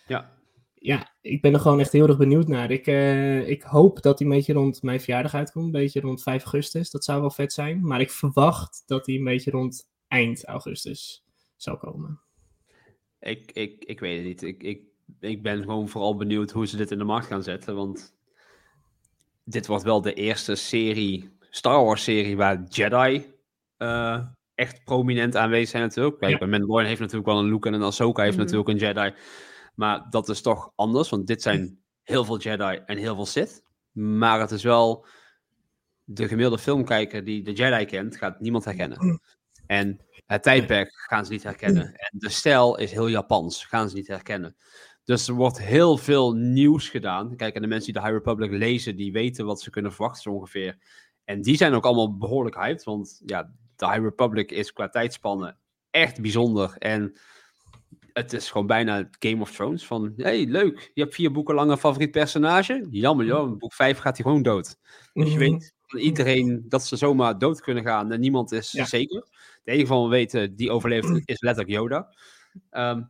Ja. 0.06 0.33
Ja, 0.75 1.14
ik 1.21 1.42
ben 1.42 1.54
er 1.54 1.61
gewoon 1.61 1.80
echt 1.80 1.92
heel 1.92 2.06
erg 2.06 2.16
benieuwd 2.16 2.49
naar. 2.49 2.71
Ik, 2.71 2.87
eh, 2.87 3.49
ik 3.49 3.62
hoop 3.62 4.02
dat 4.02 4.18
hij 4.18 4.28
een 4.28 4.35
beetje 4.35 4.52
rond 4.52 4.83
mijn 4.83 5.00
verjaardag 5.00 5.35
uitkomt. 5.35 5.64
Een 5.64 5.71
beetje 5.71 6.00
rond 6.00 6.23
5 6.23 6.42
augustus. 6.42 6.90
Dat 6.90 7.04
zou 7.04 7.21
wel 7.21 7.30
vet 7.30 7.52
zijn. 7.52 7.87
Maar 7.87 8.00
ik 8.00 8.11
verwacht 8.11 8.83
dat 8.87 9.06
hij 9.06 9.14
een 9.14 9.25
beetje 9.25 9.50
rond 9.50 9.88
eind 10.09 10.44
augustus 10.44 11.24
zou 11.64 11.78
komen. 11.78 12.21
Ik, 13.21 13.52
ik, 13.52 13.85
ik 13.85 14.00
weet 14.00 14.16
het 14.16 14.26
niet. 14.26 14.42
Ik, 14.42 14.62
ik, 14.62 14.83
ik 15.21 15.42
ben 15.42 15.62
gewoon 15.62 15.88
vooral 15.88 16.16
benieuwd 16.16 16.50
hoe 16.50 16.66
ze 16.66 16.76
dit 16.76 16.90
in 16.90 16.99
de 16.99 17.04
markt 17.04 17.26
gaan 17.26 17.42
zetten. 17.42 17.75
Want 17.75 18.14
dit 19.44 19.66
wordt 19.66 19.85
wel 19.85 20.00
de 20.00 20.14
eerste 20.14 20.54
serie, 20.54 21.37
Star 21.50 21.85
Wars 21.85 22.02
serie, 22.04 22.37
waar 22.37 22.62
Jedi 22.68 23.33
eh, 23.76 24.26
echt 24.54 24.85
prominent 24.85 25.37
aanwezig 25.37 25.68
zijn 25.68 25.83
natuurlijk. 25.83 26.18
Kijk, 26.18 26.38
Ja. 26.40 26.47
Mandalorian 26.47 26.88
heeft 26.88 27.00
natuurlijk 27.00 27.26
wel 27.28 27.38
een 27.38 27.49
Luke 27.49 27.68
en 27.68 27.75
een 27.75 27.83
Ahsoka 27.83 28.23
heeft 28.23 28.35
Mhm. 28.37 28.42
natuurlijk 28.44 28.68
een 28.68 28.76
Jedi. 28.87 29.14
Maar 29.75 30.06
dat 30.11 30.28
is 30.28 30.42
toch 30.42 30.73
anders, 30.75 31.09
want 31.11 31.26
dit 31.26 31.42
zijn 31.42 31.78
heel 32.02 32.25
veel 32.25 32.38
Jedi 32.38 32.80
en 32.87 32.97
heel 32.99 33.14
veel 33.14 33.26
Sith. 33.26 33.62
Maar 33.92 34.40
het 34.40 34.50
is 34.50 34.62
wel 34.62 35.06
de 36.04 36.28
gemiddelde 36.28 36.59
filmkijker 36.59 37.25
die 37.25 37.42
de 37.42 37.52
Jedi 37.52 37.85
kent, 37.85 38.16
gaat 38.16 38.40
niemand 38.40 38.64
herkennen. 38.64 39.21
En 39.66 40.00
het 40.26 40.42
tijdperk 40.42 40.92
gaan 40.94 41.26
ze 41.26 41.33
niet 41.33 41.42
herkennen. 41.42 41.92
En 42.11 42.18
de 42.18 42.28
stijl 42.28 42.78
is 42.78 42.92
heel 42.92 43.09
Japans, 43.09 43.64
gaan 43.64 43.88
ze 43.88 43.94
niet 43.94 44.09
herkennen. 44.09 44.56
Dus 45.04 45.28
er 45.28 45.35
wordt 45.35 45.61
heel 45.61 45.97
veel 45.97 46.33
nieuws 46.33 46.88
gedaan. 46.88 47.37
Kijk, 47.37 47.54
en 47.54 47.62
de 47.62 47.68
mensen 47.68 47.92
die 47.92 48.02
de 48.02 48.09
High 48.09 48.18
Republic 48.18 48.50
lezen, 48.50 48.97
die 48.97 49.12
weten 49.12 49.47
wat 49.47 49.61
ze 49.61 49.71
kunnen 49.71 49.92
verwachten 49.92 50.23
zo 50.23 50.30
ongeveer. 50.30 50.78
En 51.25 51.42
die 51.42 51.56
zijn 51.56 51.75
ook 51.75 51.85
allemaal 51.85 52.16
behoorlijk 52.16 52.56
hyped, 52.56 52.85
want 52.85 53.23
ja, 53.26 53.52
de 53.76 53.87
High 53.87 54.02
Republic 54.02 54.50
is 54.50 54.73
qua 54.73 54.88
tijdspannen 54.88 55.59
echt 55.90 56.21
bijzonder. 56.21 56.75
En 56.78 57.16
het 58.12 58.33
is 58.33 58.50
gewoon 58.50 58.66
bijna 58.66 59.09
Game 59.18 59.40
of 59.40 59.50
Thrones 59.50 59.87
van, 59.87 60.12
hey, 60.16 60.47
leuk, 60.47 60.90
je 60.94 61.02
hebt 61.02 61.14
vier 61.14 61.33
boeken 61.33 61.54
lang 61.54 61.71
een 61.71 61.78
favoriet 61.78 62.11
personage. 62.11 62.87
Jammer 62.90 63.26
joh, 63.26 63.59
boek 63.59 63.75
vijf 63.75 63.99
gaat 63.99 64.16
hij 64.16 64.25
gewoon 64.25 64.42
dood. 64.42 64.76
Dus 65.12 65.33
je 65.33 65.38
weet 65.38 65.75
iedereen 65.96 66.64
dat 66.68 66.84
ze 66.86 66.96
zomaar 66.96 67.38
dood 67.38 67.60
kunnen 67.60 67.84
gaan 67.84 68.12
en 68.12 68.20
niemand 68.20 68.52
is 68.52 68.72
Ja. 68.72 68.84
zeker. 68.84 69.26
De 69.64 69.72
enige 69.72 69.86
van 69.86 70.02
we 70.02 70.08
weten 70.08 70.56
die 70.56 70.70
overleeft 70.70 71.08
is 71.24 71.40
letterlijk 71.40 71.74
Yoda. 71.76 72.14
Ehm, 72.70 73.02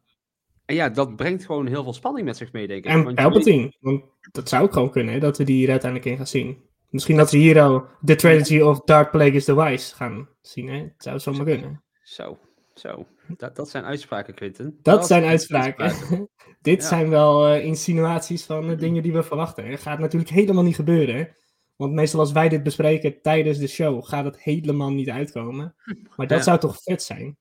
en 0.65 0.75
ja, 0.75 0.89
dat 0.89 1.17
brengt 1.17 1.45
gewoon 1.45 1.67
heel 1.67 1.83
veel 1.83 1.93
spanning 1.93 2.27
met 2.27 2.37
zich 2.37 2.53
mee, 2.53 2.67
denk 2.67 2.85
ik. 2.85 2.91
En 2.91 3.15
Want 3.15 3.45
weet-. 3.45 3.77
Want 3.81 4.03
dat 4.33 4.49
zou 4.49 4.63
ook 4.63 4.73
gewoon 4.73 4.91
kunnen, 4.91 5.21
dat 5.21 5.39
we 5.39 5.45
die 5.45 5.57
hier 5.57 5.71
uiteindelijk 5.71 6.11
in 6.11 6.17
gaan 6.17 6.27
zien. 6.27 6.63
Misschien 6.91 7.17
dat 7.17 7.31
we 7.31 7.39
hier 7.39 7.61
al 7.61 7.87
The 8.05 8.15
Trilogy 8.15 8.61
of 8.61 8.81
Dark 8.81 9.11
Plagueis 9.11 9.45
the 9.45 9.63
Wise 9.63 9.95
gaan 9.95 10.29
zien. 10.43 10.69
Hè? 10.69 10.77
Het 10.79 10.93
zou 10.97 11.19
zomaar 11.19 11.45
kunnen. 11.45 11.83
Zo, 12.03 12.39
zo. 12.75 13.07
Dat, 13.37 13.57
dat 13.57 13.69
zijn 13.71 13.85
uitspraken, 13.85 14.35
Quinten. 14.35 14.79
Dat 14.83 15.07
zijn 15.07 15.25
uitspraken. 15.25 15.93
Dit 16.61 16.83
Ja. 16.83 16.89
zijn 16.89 17.09
wel 17.09 17.47
eh, 17.47 17.65
insinuaties 17.65 18.45
van 18.45 18.71
eh, 18.71 18.79
dingen 18.79 19.03
die 19.03 19.13
we 19.13 19.23
verwachten. 19.23 19.67
Het 19.67 19.81
gaat 19.81 19.99
natuurlijk 19.99 20.31
helemaal 20.31 20.63
niet 20.63 20.75
gebeuren. 20.75 21.29
Want 21.77 21.93
meestal 21.93 22.21
als 22.21 22.33
wij 22.33 22.49
dit 22.49 22.63
bespreken 22.63 23.21
tijdens 23.23 23.59
de 23.59 23.67
show, 23.67 24.05
gaat 24.05 24.25
het 24.25 24.41
helemaal 24.43 24.91
niet 24.91 25.09
uitkomen. 25.11 25.75
Maar 26.17 26.27
dat 26.27 26.39
Ja. 26.39 26.45
zou 26.45 26.59
toch 26.59 26.83
vet 26.83 27.03
zijn? 27.03 27.37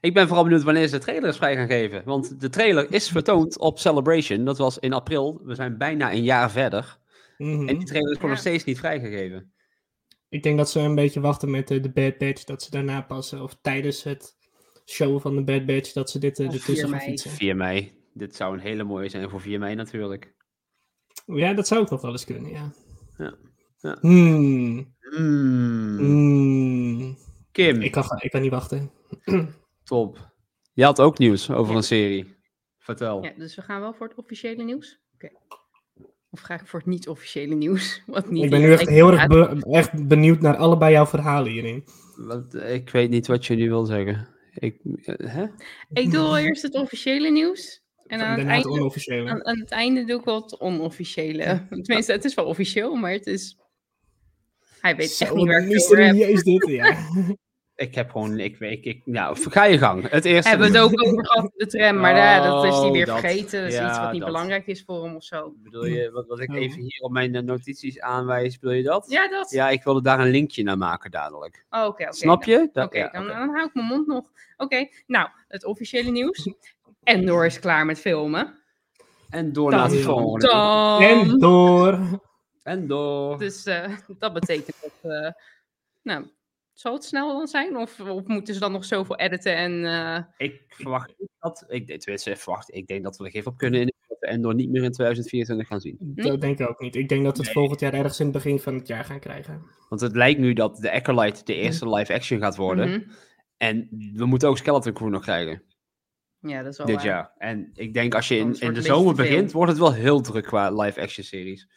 Ik 0.00 0.14
ben 0.14 0.26
vooral 0.26 0.44
benieuwd 0.44 0.62
wanneer 0.62 0.86
ze 0.88 0.96
de 0.96 1.02
trailers 1.04 1.36
vrij 1.36 1.56
gaan 1.56 1.66
geven. 1.66 2.02
Want 2.04 2.40
de 2.40 2.48
trailer 2.48 2.92
is 2.92 3.08
vertoond 3.08 3.58
op 3.58 3.78
Celebration. 3.78 4.44
Dat 4.44 4.58
was 4.58 4.78
in 4.78 4.92
april. 4.92 5.40
We 5.44 5.54
zijn 5.54 5.78
bijna 5.78 6.12
een 6.12 6.22
jaar 6.22 6.50
verder. 6.50 6.98
Mhm. 7.38 7.68
En 7.68 7.78
die 7.78 7.86
trailer 7.86 8.10
is 8.10 8.16
gewoon 8.16 8.30
Ja. 8.30 8.36
nog 8.36 8.38
steeds 8.38 8.64
niet 8.64 8.78
vrijgegeven. 8.78 9.52
Ik 10.28 10.42
denk 10.42 10.56
dat 10.58 10.70
ze 10.70 10.80
een 10.80 10.94
beetje 10.94 11.20
wachten 11.20 11.50
met 11.50 11.70
eh, 11.70 11.82
de 11.82 11.90
Bad 11.92 12.18
Batch, 12.18 12.44
dat 12.44 12.62
ze 12.62 12.70
daarna 12.70 13.00
passen. 13.00 13.42
Of 13.42 13.56
tijdens 13.60 14.02
het 14.02 14.36
show 14.86 15.20
van 15.20 15.36
de 15.36 15.42
Bad 15.44 15.66
Batch, 15.66 15.92
dat 15.92 16.10
ze 16.10 16.18
dit 16.18 16.38
eh, 16.38 16.46
Of 16.46 16.52
ertussen 16.52 16.74
4 16.74 16.82
gaan 16.88 16.90
mei. 16.96 17.08
fietsen. 17.10 17.30
4 17.30 17.56
mei. 17.56 17.92
Dit 18.14 18.36
zou 18.36 18.54
een 18.54 18.60
hele 18.60 18.84
mooie 18.84 19.08
zijn 19.08 19.30
voor 19.30 19.40
4 19.40 19.58
mei 19.58 19.74
natuurlijk. 19.74 20.34
Ja, 21.26 21.54
dat 21.54 21.66
zou 21.66 21.80
ook 21.80 21.90
nog 21.90 22.00
wel 22.00 22.10
eens 22.10 22.24
kunnen, 22.24 22.50
ja. 22.50 22.72
Ja. 23.16 23.34
Ja. 23.78 23.96
Hmm. 24.00 24.94
Mm. 25.18 25.98
Hmm. 25.98 27.16
Kim, 27.52 27.80
Ik, 27.80 27.92
kan, 27.92 28.04
ik 28.18 28.30
kan 28.30 28.40
niet 28.40 28.50
wachten. 28.50 28.90
top. 29.84 30.32
Je 30.72 30.84
had 30.84 31.00
ook 31.00 31.18
nieuws 31.18 31.50
over 31.50 31.76
een 31.76 31.82
serie. 31.82 32.34
Vertel. 32.78 33.22
Ja, 33.24 33.32
dus 33.38 33.54
we 33.56 33.62
gaan 33.62 33.80
wel 33.80 33.94
voor 33.94 34.08
het 34.08 34.16
officiële 34.16 34.62
nieuws. 34.64 35.00
Oké. 35.14 35.30
Of 36.30 36.40
ga 36.40 36.54
ik 36.54 36.66
voor 36.66 36.78
het 36.78 36.88
niet-officiële 36.88 37.54
nieuws? 37.54 38.02
Wat 38.06 38.30
niet 38.30 38.44
ik 38.44 38.50
ben 38.50 38.60
nu 38.60 38.72
echt 38.72 38.88
heel 38.88 39.12
erg 39.12 39.26
be- 39.26 39.66
echt 39.70 40.08
benieuwd 40.08 40.40
naar 40.40 40.56
allebei 40.56 40.92
jouw 40.92 41.06
verhalen 41.06 41.52
hierin. 41.52 41.84
Wat, 42.16 42.54
ik 42.54 42.90
weet 42.90 43.10
niet 43.10 43.26
wat 43.26 43.46
je 43.46 43.54
nu 43.54 43.68
wil 43.68 43.84
zeggen. 43.84 44.28
Ik, 44.54 44.80
eh, 45.02 45.32
hè? 45.34 45.46
Ik 45.92 46.10
doe 46.10 46.22
wel 46.22 46.38
eerst 46.38 46.62
het 46.62 46.74
officiële 46.74 47.30
nieuws. 47.30 47.83
En 48.06 48.20
aan 48.20 48.38
het, 48.38 48.48
einde, 48.48 48.68
onofficiële. 48.68 49.30
aan, 49.30 49.44
aan 49.46 49.58
het 49.58 49.70
einde 49.70 50.04
doe 50.04 50.18
ik 50.20 50.24
het 50.24 50.60
onofficiële. 50.60 51.66
Tenminste, 51.82 52.12
het 52.12 52.24
is 52.24 52.34
wel 52.34 52.44
officieel, 52.44 52.94
maar 52.94 53.12
het 53.12 53.26
is... 53.26 53.58
Hij 54.80 54.96
weet 54.96 55.06
echt 55.06 55.16
Zo 55.28 55.34
niet 55.34 55.46
waar 55.46 55.62
ik 55.62 55.72
het 55.72 55.82
over 55.84 56.04
heb. 56.04 56.12
mysterieus 56.14 56.42
dit, 56.42 56.66
ja. 56.70 56.96
Ik 57.76 57.94
heb 57.94 58.10
gewoon, 58.10 58.38
ik 58.38 58.56
weet, 58.56 58.84
ik, 58.86 59.00
nou, 59.04 59.36
ga 59.50 59.64
je 59.64 59.78
gang. 59.78 60.10
Het 60.10 60.24
eerste. 60.24 60.48
Hebben 60.48 60.70
we 60.72 60.78
het 60.78 60.84
ook 60.92 61.06
over 61.06 61.26
gehad, 61.26 61.50
de 61.56 61.66
tram, 61.66 61.96
maar 62.00 62.16
ja, 62.16 62.42
dat 62.50 62.64
is 62.64 62.70
hij 62.70 62.86
Oh, 62.86 62.92
weer 62.92 63.06
dat. 63.06 63.18
vergeten. 63.18 63.60
Dat 63.62 63.70
is 63.70 63.76
Ja, 63.76 63.88
iets 63.88 63.98
wat 63.98 64.12
niet 64.12 64.20
dat. 64.20 64.30
belangrijk 64.30 64.66
is 64.66 64.82
voor 64.86 65.04
hem 65.04 65.14
of 65.16 65.24
zo. 65.24 65.54
Bedoel 65.56 65.84
je, 65.84 66.10
wat, 66.10 66.26
wat 66.26 66.40
ik 66.40 66.50
Oh. 66.50 66.56
even 66.56 66.80
hier 66.80 67.00
op 67.00 67.10
mijn 67.12 67.34
eh, 67.34 67.42
notities 67.42 68.00
aanwijs, 68.00 68.58
bedoel 68.58 68.76
je 68.76 68.82
dat? 68.82 69.06
Ja, 69.10 69.28
dat? 69.28 69.50
Ja, 69.50 69.68
ik 69.70 69.82
wilde 69.82 70.02
daar 70.02 70.20
een 70.20 70.30
linkje 70.30 70.62
naar 70.62 70.78
maken 70.78 71.10
dadelijk. 71.10 71.64
Oh, 71.70 71.84
Oké, 71.86 72.02
oké. 72.02 72.12
Snap 72.12 72.44
je? 72.44 72.68
Oké, 72.72 72.98
ja, 72.98 73.08
dan, 73.12 73.22
oké. 73.24 73.34
dan 73.34 73.48
hou 73.48 73.66
ik 73.66 73.74
mijn 73.74 73.86
mond 73.86 74.06
nog. 74.06 74.24
Oké, 74.56 74.88
nou, 75.06 75.28
het 75.48 75.64
officiële 75.64 76.10
nieuws. 76.10 76.48
Endor 77.04 77.46
is 77.46 77.58
klaar 77.58 77.86
met 77.86 78.00
filmen. 78.00 78.58
En 79.28 79.52
door 79.52 79.70
Dan- 79.70 79.80
naar 79.80 79.90
het 79.90 80.00
volgende. 80.00 80.46
Dan. 80.46 81.02
En 81.02 81.38
door. 81.38 82.20
En 82.62 82.86
door. 82.86 83.38
Dus 83.38 83.64
eh, 83.64 83.96
dat 84.18 84.32
betekent 84.32 84.76
dat. 84.82 85.12
eh, 85.12 85.30
nou, 86.02 86.26
zal 86.72 86.92
het 86.92 87.04
snel 87.04 87.36
dan 87.36 87.46
zijn? 87.46 87.76
Of, 87.76 88.00
of 88.00 88.26
moeten 88.26 88.54
ze 88.54 88.60
dan 88.60 88.72
nog 88.72 88.84
zoveel 88.84 89.16
editen 89.16 89.56
en. 89.56 89.84
eh, 89.84 90.46
Ik 90.46 90.62
verwacht 90.68 91.14
dat, 91.38 91.64
ik, 91.68 92.00
tenminste, 92.00 92.36
verwacht, 92.36 92.74
ik 92.74 92.86
denk 92.86 93.04
dat 93.04 93.16
we 93.16 93.24
er 93.24 93.34
even 93.34 93.50
op 93.52 93.58
kunnen 93.58 93.80
in 93.80 93.92
we 94.20 94.26
Endor 94.26 94.54
niet 94.54 94.70
meer 94.70 94.82
in 94.82 94.92
2024 94.92 95.66
gaan 95.68 95.80
zien. 95.80 95.96
Dat 96.00 96.40
denk 96.40 96.58
ik 96.58 96.68
ook 96.68 96.80
niet. 96.80 96.96
Ik 96.96 97.08
denk 97.08 97.24
dat 97.24 97.36
we 97.36 97.42
het 97.42 97.52
volgend 97.52 97.80
jaar 97.80 97.92
ergens 97.94 98.18
in 98.20 98.24
het 98.26 98.34
begin 98.34 98.58
van 98.60 98.74
het 98.74 98.86
jaar 98.86 99.04
gaan 99.04 99.18
krijgen. 99.20 99.62
Want 99.88 100.00
het 100.00 100.16
lijkt 100.16 100.40
nu 100.40 100.52
dat 100.52 100.76
de 100.76 100.92
Acolyte 100.92 101.44
de 101.44 101.54
eerste 101.54 101.88
live 101.94 102.12
action 102.14 102.38
gaat 102.40 102.56
worden. 102.56 102.88
mhm. 102.90 103.00
En 103.56 103.88
we 104.14 104.24
moeten 104.26 104.48
ook 104.48 104.58
Skeleton 104.58 104.92
Crew 104.92 105.08
nog 105.08 105.22
krijgen 105.22 105.62
Ja, 106.46 106.62
dat 106.62 106.72
is 106.72 106.78
wel 106.78 106.86
dit 106.86 106.96
waar. 106.96 107.04
jaar. 107.04 107.32
En 107.38 107.70
ik 107.74 107.94
denk 107.94 108.14
als 108.14 108.28
je 108.28 108.36
in, 108.36 108.60
in 108.60 108.74
de 108.74 108.82
zomer 108.82 109.14
begint, 109.14 109.52
wordt 109.52 109.70
het 109.70 109.80
wel 109.80 109.92
heel 109.92 110.20
druk 110.20 110.44
qua 110.44 110.70
live 110.70 111.00
action 111.00 111.24
series. 111.24 111.68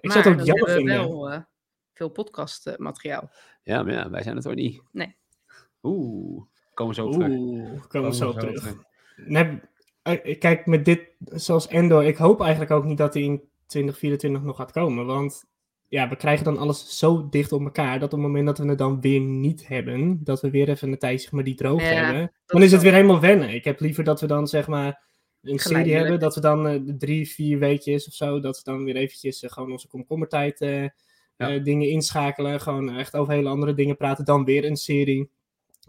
Ik 0.00 0.12
zou 0.12 0.28
het 0.28 0.40
ook 0.40 0.46
jammer 0.46 0.70
vinden. 0.70 0.96
wel 0.96 1.30
eh, 1.30 1.40
veel 1.94 2.08
podcastmateriaal. 2.08 3.30
Ja, 3.62 3.82
maar 3.82 3.92
ja, 3.92 4.10
wij 4.10 4.22
zijn 4.22 4.36
het 4.36 4.46
ook 4.46 4.54
niet. 4.54 4.82
Nee. 4.92 5.16
Oeh, 5.82 6.44
komen 6.74 6.94
we 6.94 7.00
zo 7.00 7.10
terug. 7.10 7.28
Oeh, 7.28 7.86
komen 7.86 8.10
we 8.10 8.16
zo 8.16 8.28
op 8.28 8.40
zo 8.40 8.52
terug. 8.52 8.74
Nee, 9.16 9.60
eh, 10.02 10.38
kijk, 10.38 10.66
met 10.66 10.84
dit, 10.84 11.00
zoals 11.18 11.68
Endor, 11.68 12.04
ik 12.04 12.16
hoop 12.16 12.40
eigenlijk 12.40 12.70
ook 12.70 12.84
niet 12.84 12.98
dat 12.98 13.14
hij 13.14 13.22
in 13.22 13.48
2024 13.66 14.42
nog 14.42 14.56
gaat 14.56 14.72
komen. 14.72 15.06
Want 15.06 15.44
ja, 15.88 16.08
we 16.08 16.16
krijgen 16.16 16.44
dan 16.44 16.58
alles 16.58 16.98
zo 16.98 17.28
dicht 17.28 17.52
op 17.52 17.62
elkaar, 17.62 17.98
dat 17.98 18.12
op 18.12 18.18
het 18.18 18.28
moment 18.28 18.46
dat 18.46 18.58
we 18.58 18.68
het 18.68 18.78
dan 18.78 19.00
weer 19.00 19.20
niet 19.20 19.68
hebben, 19.68 20.20
dat 20.24 20.40
we 20.40 20.50
weer 20.50 20.68
even 20.68 20.92
een 20.92 20.98
tijdje 20.98 21.20
zeg 21.20 21.32
maar, 21.32 21.44
die 21.44 21.54
droog 21.54 21.82
Ja, 21.82 21.86
hebben, 21.88 22.32
dan 22.46 22.62
is 22.62 22.72
het 22.72 22.82
weer 22.82 22.92
helemaal 22.92 23.20
wennen. 23.20 23.50
Ik 23.50 23.64
heb 23.64 23.80
liever 23.80 24.04
dat 24.04 24.20
we 24.20 24.26
dan 24.26 24.48
zeg 24.48 24.66
maar 24.66 25.02
een 25.42 25.58
serie 25.58 25.94
hebben, 25.94 26.20
dat 26.20 26.34
we 26.34 26.40
dan 26.40 26.66
eh, 26.66 26.80
drie, 26.98 27.28
vier 27.28 27.58
weekjes 27.58 28.06
of 28.06 28.12
zo, 28.14 28.40
dat 28.40 28.56
we 28.56 28.62
dan 28.64 28.84
weer 28.84 28.96
eventjes 28.96 29.42
eh, 29.42 29.50
gewoon 29.50 29.72
onze 29.72 29.88
komkommertijd 29.88 30.60
eh, 30.60 30.84
eh, 31.36 31.64
dingen 31.64 31.88
inschakelen, 31.88 32.60
gewoon 32.60 32.96
echt 32.96 33.16
over 33.16 33.32
hele 33.32 33.48
andere 33.48 33.74
dingen 33.74 33.96
praten, 33.96 34.24
dan 34.24 34.44
weer 34.44 34.64
een 34.64 34.76
serie, 34.76 35.30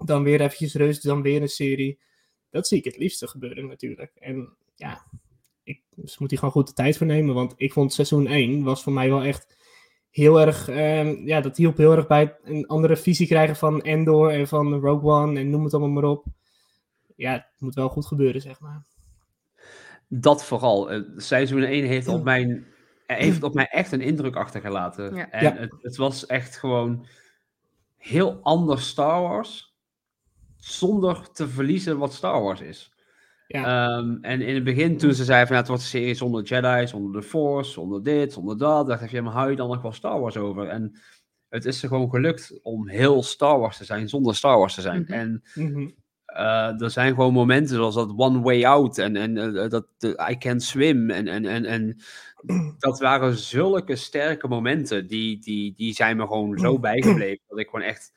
dan 0.05 0.23
weer 0.23 0.41
eventjes 0.41 0.75
rust, 0.75 1.03
dan 1.03 1.21
weer 1.21 1.41
een 1.41 1.47
serie. 1.47 1.99
Dat 2.49 2.67
zie 2.67 2.77
ik 2.77 2.85
het 2.85 2.97
liefste 2.97 3.27
gebeuren 3.27 3.67
natuurlijk. 3.67 4.11
En 4.15 4.53
ja, 4.75 5.05
ik 5.63 5.81
dus 5.95 6.17
moet 6.17 6.29
hier 6.29 6.39
gewoon 6.39 6.53
goed 6.53 6.67
de 6.67 6.73
tijd 6.73 6.97
voor 6.97 7.07
nemen, 7.07 7.35
want 7.35 7.53
ik 7.57 7.73
vond 7.73 7.93
seizoen 7.93 8.27
1 8.27 8.63
was 8.63 8.83
voor 8.83 8.93
mij 8.93 9.09
wel 9.09 9.23
echt 9.23 9.57
heel 10.09 10.39
erg, 10.39 10.69
ehm, 10.69 11.15
ja, 11.25 11.41
dat 11.41 11.57
hielp 11.57 11.77
heel 11.77 11.95
erg 11.95 12.07
bij 12.07 12.37
een 12.43 12.67
andere 12.67 12.97
visie 12.97 13.27
krijgen 13.27 13.55
van 13.55 13.81
Endor 13.81 14.29
en 14.31 14.47
van 14.47 14.73
Rogue 14.73 15.11
One 15.11 15.39
en 15.39 15.49
noem 15.49 15.63
het 15.63 15.73
allemaal 15.73 16.01
maar 16.01 16.11
op. 16.11 16.25
Ja, 17.15 17.31
het 17.33 17.45
moet 17.57 17.75
wel 17.75 17.89
goed 17.89 18.05
gebeuren, 18.05 18.41
zeg 18.41 18.59
maar. 18.59 18.85
Dat 20.07 20.45
vooral. 20.45 20.91
Eh, 20.91 21.01
seizoen 21.15 21.63
1 21.63 21.85
heeft 21.85 22.07
op, 22.07 22.23
mijn, 22.23 22.65
heeft 23.05 23.43
op 23.43 23.53
mij 23.53 23.67
echt 23.67 23.91
een 23.91 24.01
indruk 24.01 24.35
achtergelaten. 24.35 25.15
Ja. 25.15 25.31
En 25.31 25.43
Ja. 25.43 25.55
Het, 25.55 25.75
het 25.81 25.95
was 25.95 26.25
echt 26.25 26.57
gewoon 26.57 27.05
heel 27.97 28.39
anders 28.41 28.87
Star 28.87 29.21
Wars. 29.21 29.75
Zonder 30.57 31.31
te 31.31 31.47
verliezen 31.47 31.97
wat 31.97 32.13
Star 32.13 32.41
Wars 32.41 32.61
is. 32.61 32.93
Ja. 33.51 33.97
Ehm, 33.97 34.17
en 34.21 34.41
in 34.41 34.55
het 34.55 34.63
begin, 34.63 34.97
toen 34.97 35.13
ze 35.13 35.23
zeiden 35.23 35.47
van 35.47 35.55
ja, 35.55 35.61
het 35.61 35.69
wordt 35.71 35.83
een 35.83 35.89
serie 35.89 36.13
zonder 36.13 36.43
Jedi, 36.43 36.87
zonder 36.87 37.21
de 37.21 37.27
Force, 37.27 37.71
zonder 37.71 38.03
dit, 38.03 38.33
zonder 38.33 38.57
dat, 38.57 38.87
dacht 38.87 39.01
ik, 39.01 39.11
ja, 39.11 39.21
maar 39.21 39.33
hou 39.33 39.49
je 39.49 39.55
dan 39.55 39.67
nog 39.69 39.81
wel 39.81 39.91
Star 39.91 40.19
Wars 40.19 40.37
over? 40.37 40.67
En 40.67 40.99
het 41.49 41.65
is 41.65 41.81
er 41.83 41.87
gewoon 41.87 42.09
gelukt 42.09 42.59
om 42.63 42.87
heel 42.89 43.23
Star 43.23 43.59
Wars 43.59 43.77
te 43.77 43.85
zijn 43.85 44.09
zonder 44.09 44.35
Star 44.35 44.57
Wars 44.57 44.75
te 44.75 44.81
zijn. 44.81 45.01
Mhm. 45.01 45.11
En 45.13 45.43
Mhm. 45.55 45.89
eh, 46.25 46.81
er 46.81 46.89
zijn 46.91 47.13
gewoon 47.13 47.33
momenten 47.33 47.75
zoals 47.75 47.95
dat 47.95 48.13
One 48.17 48.41
Way 48.41 48.63
Out 48.65 48.97
en, 48.97 49.15
en 49.15 49.37
eh, 49.37 49.69
dat 49.69 49.87
de 49.97 50.27
I 50.31 50.37
Can 50.37 50.59
Swim. 50.59 51.09
En, 51.09 51.27
en, 51.27 51.45
en, 51.45 51.65
en 51.65 51.97
dat 52.79 52.99
waren 52.99 53.37
zulke 53.37 53.95
sterke 53.95 54.47
momenten. 54.47 55.07
Die, 55.07 55.39
die, 55.39 55.73
die 55.73 55.93
zijn 55.93 56.17
me 56.17 56.27
gewoon 56.27 56.57
zo 56.57 56.79
bijgebleven. 56.79 57.43
Dat 57.47 57.59
ik 57.59 57.69
gewoon 57.69 57.85
echt 57.85 58.11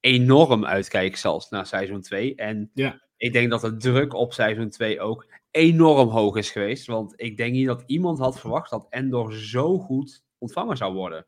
enorm 0.00 0.64
uitkijk 0.64 1.16
zelfs 1.16 1.50
naar 1.50 1.66
seizoen 1.66 2.00
2. 2.00 2.34
En 2.34 2.70
Ja. 2.74 3.06
Ik 3.18 3.32
denk 3.32 3.50
dat 3.50 3.60
de 3.60 3.76
druk 3.76 4.14
op 4.14 4.32
seizoen 4.32 4.70
2 4.70 5.00
ook 5.00 5.26
enorm 5.50 6.08
hoog 6.08 6.36
is 6.36 6.50
geweest. 6.50 6.86
Want 6.86 7.12
ik 7.16 7.36
denk 7.36 7.52
niet 7.52 7.66
dat 7.66 7.82
iemand 7.86 8.18
had 8.18 8.40
verwacht 8.40 8.70
dat 8.70 8.86
Endor 8.90 9.32
zo 9.32 9.78
goed 9.78 10.24
ontvangen 10.38 10.76
zou 10.76 10.94
worden. 10.94 11.26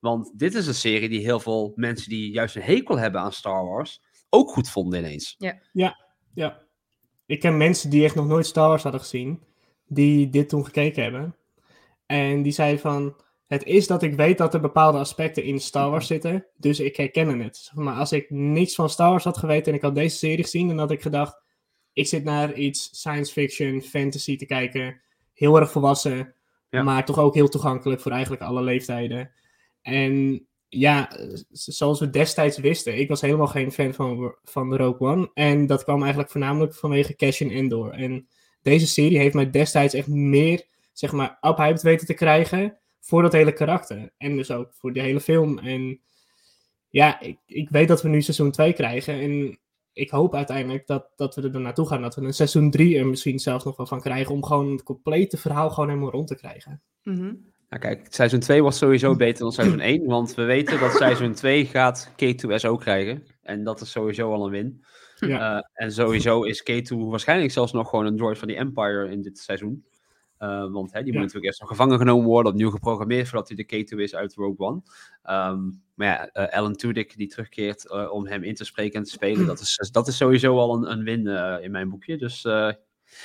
Want 0.00 0.38
dit 0.38 0.54
is 0.54 0.66
een 0.66 0.74
serie 0.74 1.08
die 1.08 1.20
heel 1.20 1.40
veel 1.40 1.72
mensen 1.74 2.08
die 2.08 2.32
juist 2.32 2.56
een 2.56 2.62
hekel 2.62 2.98
hebben 2.98 3.20
aan 3.20 3.32
Star 3.32 3.64
Wars 3.64 4.02
ook 4.30 4.50
goed 4.50 4.70
vonden 4.70 4.98
ineens. 4.98 5.36
Ja. 5.72 6.04
Ik 7.26 7.40
ken 7.40 7.56
mensen 7.56 7.90
die 7.90 8.04
echt 8.04 8.14
nog 8.14 8.26
nooit 8.26 8.46
Star 8.46 8.68
Wars 8.68 8.82
hadden 8.82 9.00
gezien, 9.00 9.42
die 9.86 10.28
dit 10.28 10.48
toen 10.48 10.64
gekeken 10.64 11.02
hebben. 11.02 11.36
En 12.06 12.42
die 12.42 12.52
zeiden 12.52 12.80
van, 12.80 13.16
het 13.46 13.64
is 13.64 13.86
dat 13.86 14.02
ik 14.02 14.14
weet 14.14 14.38
dat 14.38 14.54
er 14.54 14.60
bepaalde 14.60 14.98
aspecten 14.98 15.44
in 15.44 15.60
Star 15.60 15.90
Wars 15.90 16.06
zitten, 16.06 16.46
dus 16.56 16.80
ik 16.80 16.96
herken 16.96 17.40
het. 17.40 17.70
Maar 17.74 17.94
als 17.94 18.12
ik 18.12 18.30
niks 18.30 18.74
van 18.74 18.90
Star 18.90 19.10
Wars 19.10 19.24
had 19.24 19.38
geweten 19.38 19.66
en 19.72 19.78
ik 19.78 19.84
had 19.84 19.94
deze 19.94 20.16
serie 20.16 20.42
gezien, 20.44 20.68
dan 20.68 20.78
had 20.78 20.90
ik 20.90 21.02
gedacht, 21.02 21.42
ik 21.92 22.06
zit 22.06 22.24
naar 22.24 22.54
iets 22.54 22.88
science 22.92 23.32
fiction, 23.32 23.82
fantasy 23.82 24.36
te 24.36 24.46
kijken, 24.46 25.00
heel 25.32 25.60
erg 25.60 25.70
volwassen, 25.70 26.34
Ja. 26.70 26.82
maar 26.82 27.04
toch 27.04 27.18
ook 27.18 27.34
heel 27.34 27.48
toegankelijk 27.48 28.00
voor 28.00 28.12
eigenlijk 28.12 28.42
alle 28.42 28.62
leeftijden. 28.62 29.30
En 29.82 30.46
ja, 30.68 31.10
zoals 31.50 32.00
we 32.00 32.10
destijds 32.10 32.58
wisten, 32.58 32.98
ik 32.98 33.08
was 33.08 33.20
helemaal 33.20 33.46
geen 33.46 33.72
fan 33.72 33.94
van, 33.94 34.34
van 34.44 34.70
de 34.70 34.76
Rogue 34.76 35.08
One. 35.08 35.30
En 35.34 35.66
dat 35.66 35.84
kwam 35.84 36.00
eigenlijk 36.00 36.30
voornamelijk 36.30 36.74
vanwege 36.74 37.16
Cassian 37.16 37.50
Endor. 37.50 37.90
En 37.90 38.28
deze 38.62 38.86
serie 38.86 39.18
heeft 39.18 39.34
mij 39.34 39.50
destijds 39.50 39.94
echt 39.94 40.08
meer, 40.08 40.66
zeg 40.92 41.12
maar, 41.12 41.38
uphyped 41.40 41.82
weten 41.82 42.06
te 42.06 42.14
krijgen 42.14 42.78
voor 43.06 43.22
dat 43.22 43.32
hele 43.32 43.52
karakter. 43.52 44.12
En 44.18 44.36
dus 44.36 44.50
ook 44.50 44.74
voor 44.74 44.92
die 44.92 45.02
hele 45.02 45.20
film. 45.20 45.58
En 45.58 46.00
ja, 46.88 47.20
ik, 47.20 47.38
ik 47.46 47.70
weet 47.70 47.88
dat 47.88 48.02
we 48.02 48.08
nu 48.08 48.22
seizoen 48.22 48.50
2 48.50 48.72
krijgen. 48.72 49.14
En 49.14 49.58
ik 49.92 50.10
hoop 50.10 50.34
uiteindelijk 50.34 50.86
dat, 50.86 51.12
dat 51.16 51.34
we 51.34 51.50
er 51.50 51.60
naartoe 51.60 51.86
gaan. 51.86 52.02
Dat 52.02 52.14
we 52.14 52.22
een 52.22 52.32
seizoen 52.32 52.70
3 52.70 52.98
er 52.98 53.06
misschien 53.06 53.38
zelfs 53.38 53.64
nog 53.64 53.76
wel 53.76 53.86
van 53.86 54.00
krijgen. 54.00 54.34
Om 54.34 54.44
gewoon 54.44 54.72
het 54.72 54.82
complete 54.82 55.36
verhaal 55.36 55.70
gewoon 55.70 55.88
helemaal 55.88 56.10
rond 56.10 56.28
te 56.28 56.36
krijgen. 56.36 56.82
Mhm. 57.02 57.34
Nou 57.68 57.82
kijk, 57.82 58.06
seizoen 58.10 58.40
2 58.40 58.62
was 58.62 58.78
sowieso 58.78 59.16
beter 59.16 59.42
dan 59.42 59.52
seizoen 59.52 59.80
1. 59.80 60.06
Want 60.06 60.34
we 60.34 60.44
weten 60.44 60.80
dat 60.80 60.92
seizoen 60.92 61.32
2 61.34 61.66
gaat 61.66 62.10
K2SO 62.12 62.76
krijgen. 62.78 63.22
En 63.42 63.64
dat 63.64 63.80
is 63.80 63.90
sowieso 63.90 64.32
al 64.32 64.44
een 64.44 64.50
win. 64.50 64.84
Ja. 65.16 65.56
Eh, 65.56 65.62
en 65.72 65.92
sowieso 65.92 66.42
is 66.42 66.70
K2 66.70 66.96
waarschijnlijk 66.96 67.52
zelfs 67.52 67.72
nog 67.72 67.88
gewoon 67.88 68.06
een 68.06 68.16
droid 68.16 68.38
van 68.38 68.48
die 68.48 68.56
Empire 68.56 69.10
in 69.10 69.22
dit 69.22 69.38
seizoen. 69.38 69.84
Eh, 70.38 70.70
want 70.72 70.92
hè, 70.92 70.98
die 71.02 71.06
moet 71.06 71.14
Ja. 71.14 71.20
natuurlijk 71.20 71.44
eerst 71.44 71.60
nog 71.60 71.68
gevangen 71.68 71.98
genomen 71.98 72.26
worden, 72.26 72.52
opnieuw 72.52 72.70
geprogrammeerd 72.70 73.28
voordat 73.28 73.48
hij 73.48 73.56
de 73.56 73.64
K2 73.96 73.98
is 74.02 74.14
uit 74.14 74.34
Rogue 74.34 74.58
One. 74.66 74.82
Ehm, 75.22 75.60
maar 75.94 76.06
ja, 76.06 76.28
eh, 76.28 76.58
Alan 76.58 76.74
Tudyk 76.76 77.16
die 77.16 77.28
terugkeert 77.28 77.90
eh, 77.90 78.10
om 78.12 78.26
hem 78.26 78.42
in 78.42 78.54
te 78.54 78.64
spreken 78.64 78.98
en 78.98 79.04
te 79.04 79.10
spelen, 79.10 79.46
dat 79.46 79.60
is, 79.60 79.88
dat 79.92 80.08
is 80.08 80.16
sowieso 80.16 80.58
al 80.58 80.74
een, 80.76 80.90
een 80.90 81.02
win 81.04 81.26
eh, 81.26 81.64
in 81.64 81.70
mijn 81.70 81.88
boekje. 81.88 82.16
Dus 82.16 82.44
eh, 82.44 82.70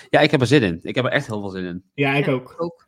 ja, 0.10 0.20
ik 0.20 0.32
heb 0.32 0.42
er 0.42 0.48
zin 0.48 0.64
in. 0.64 0.80
Ik 0.82 0.96
heb 0.96 1.06
er 1.06 1.12
echt 1.12 1.28
heel 1.28 1.40
veel 1.40 1.50
zin 1.50 1.66
in. 1.66 1.84
Ja, 1.94 2.14
ik 2.14 2.26
Ja, 2.26 2.32
ook. 2.32 2.56
ook. 2.58 2.84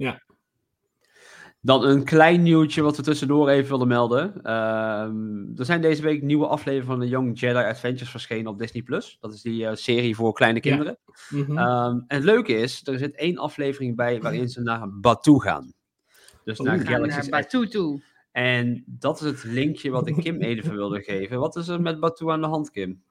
Dan 1.66 1.84
een 1.84 2.04
klein 2.04 2.42
nieuwtje 2.42 2.82
wat 2.82 2.98
we 2.98 3.04
tussendoor 3.04 3.50
even 3.50 3.72
willen 3.72 3.88
melden. 3.88 4.44
Ehm, 4.44 5.58
er 5.58 5.66
zijn 5.66 5.82
deze 5.82 6.02
week 6.02 6.22
nieuwe 6.22 6.48
afleveringen 6.48 6.88
van 6.92 7.00
de 7.00 7.08
Young 7.08 7.40
Jedi 7.40 7.58
Adventures 7.64 8.10
verschenen 8.10 8.48
op 8.52 8.60
Disney+. 8.60 8.84
Plus. 8.84 9.18
Dat 9.20 9.34
is 9.34 9.42
die 9.42 9.66
eh, 9.68 9.76
serie 9.76 10.16
voor 10.16 10.34
kleine 10.34 10.60
Ja. 10.62 10.70
kinderen. 10.70 10.98
Mhm. 11.30 11.58
Ehm, 11.58 11.96
en 11.96 12.04
het 12.08 12.24
leuke 12.24 12.54
is, 12.54 12.82
er 12.88 12.98
zit 12.98 13.16
één 13.16 13.38
aflevering 13.38 13.96
bij 13.96 14.22
waarin 14.22 14.50
ze 14.50 14.62
naar 14.62 15.00
Batuu 15.00 15.40
gaan. 15.40 15.74
Dus 16.44 16.60
naar. 16.60 16.78
We 16.78 16.84
gaan 16.84 16.94
Galaxy's 16.94 17.28
naar 17.30 17.40
Edge. 17.40 17.58
Batu 17.60 17.68
toe. 17.68 18.02
En 18.32 18.84
dat 18.88 19.22
is 19.22 19.26
het 19.26 19.44
linkje 19.44 19.90
wat 19.90 20.08
ik 20.08 20.16
Kim 20.16 20.42
even 20.42 20.76
wilde 20.76 21.02
geven. 21.02 21.40
Wat 21.40 21.56
is 21.56 21.68
er 21.68 21.82
met 21.82 22.00
Batuu 22.00 22.30
aan 22.32 22.42
de 22.42 22.48
hand, 22.48 22.72
Kim? 22.72 23.04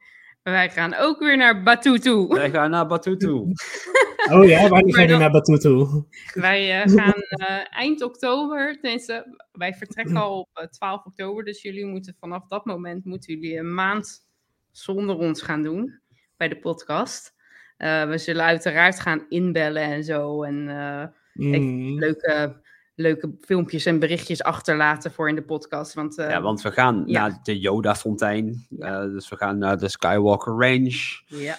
Wij 0.42 0.70
gaan 0.70 0.94
ook 0.94 1.18
weer 1.18 1.36
naar 1.36 1.62
Batu 1.62 1.98
toe. 1.98 2.34
Wij 2.34 2.50
gaan 2.50 2.70
naar 2.70 2.86
Batuu 2.86 3.16
toe. 3.16 3.46
Oh 4.30 4.44
ja, 4.48 4.68
wanneer 4.68 4.94
ga 4.94 5.00
je 5.00 5.08
dan- 5.08 5.20
naar 5.20 5.30
Batu 5.30 5.58
toe? 5.58 6.04
Wij 6.34 6.82
eh, 6.82 6.92
gaan 6.94 7.12
eh, 7.28 7.56
eind 7.78 8.02
oktober, 8.02 8.78
tenminste, 8.80 9.36
wij 9.52 9.74
vertrekken 9.74 10.16
al 10.16 10.38
op 10.38 10.48
eh, 10.52 10.66
12 10.66 11.04
oktober, 11.04 11.44
dus 11.44 11.62
jullie 11.62 11.86
moeten 11.86 12.16
vanaf 12.20 12.46
dat 12.46 12.64
moment 12.64 13.04
moeten 13.04 13.34
jullie 13.34 13.58
een 13.58 13.74
maand 13.74 14.26
zonder 14.70 15.16
ons 15.16 15.42
gaan 15.42 15.62
doen 15.62 16.00
bij 16.36 16.48
de 16.48 16.58
podcast. 16.58 17.34
Eh, 17.76 18.08
we 18.08 18.18
zullen 18.18 18.44
uiteraard 18.44 19.00
gaan 19.00 19.26
inbellen 19.28 19.82
en 19.82 20.04
zo 20.04 20.42
en 20.42 20.68
eh, 20.68 21.04
Mm. 21.32 21.98
leuke, 21.98 22.61
leuke 23.02 23.30
filmpjes 23.40 23.86
en 23.86 23.98
berichtjes 23.98 24.42
achterlaten 24.42 25.12
voor 25.12 25.28
in 25.28 25.34
de 25.34 25.42
podcast. 25.42 25.94
Want, 25.94 26.18
eh, 26.18 26.28
Ja, 26.30 26.40
want 26.42 26.62
we 26.62 26.70
gaan 26.72 27.02
Ja. 27.06 27.20
naar 27.28 27.38
de 27.42 27.58
Yoda-fontein. 27.58 28.66
Eh, 28.78 29.02
dus 29.02 29.28
we 29.28 29.36
gaan 29.36 29.58
naar 29.58 29.78
de 29.78 29.88
Skywalker 29.88 30.52
Range. 30.52 31.20
ja, 31.26 31.58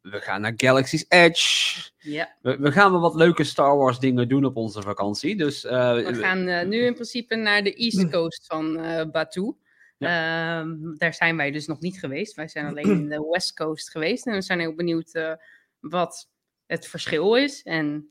We 0.00 0.20
gaan 0.20 0.40
naar 0.40 0.52
Galaxy's 0.56 1.04
Edge. 1.08 1.90
ja. 1.98 2.34
We, 2.42 2.56
we 2.58 2.72
gaan 2.72 2.90
wel 2.92 3.00
wat 3.00 3.14
leuke 3.14 3.44
Star 3.44 3.76
Wars 3.76 3.98
dingen 3.98 4.28
doen 4.28 4.44
op 4.44 4.56
onze 4.56 4.82
vakantie. 4.82 5.36
Dus 5.36 5.64
eh, 5.64 5.94
We 5.94 6.14
gaan 6.14 6.68
nu 6.68 6.84
in 6.84 6.94
principe 6.94 7.34
naar 7.34 7.62
de 7.62 7.74
East 7.74 8.08
Coast 8.12 8.46
van 8.46 8.74
Batu. 9.12 9.52
Ehm, 9.98 10.94
daar 10.96 11.14
zijn 11.14 11.36
wij 11.36 11.50
dus 11.50 11.66
nog 11.66 11.80
niet 11.80 11.98
geweest. 11.98 12.34
Wij 12.34 12.48
zijn 12.48 12.66
alleen 12.66 12.90
in 12.90 13.08
de 13.08 13.28
West 13.32 13.54
Coast 13.56 13.90
geweest. 13.90 14.26
En 14.26 14.32
we 14.32 14.42
zijn 14.42 14.60
heel 14.60 14.74
benieuwd 14.74 15.36
wat 15.80 16.28
het 16.66 16.86
verschil 16.88 17.34
is. 17.36 17.62
En 17.62 18.08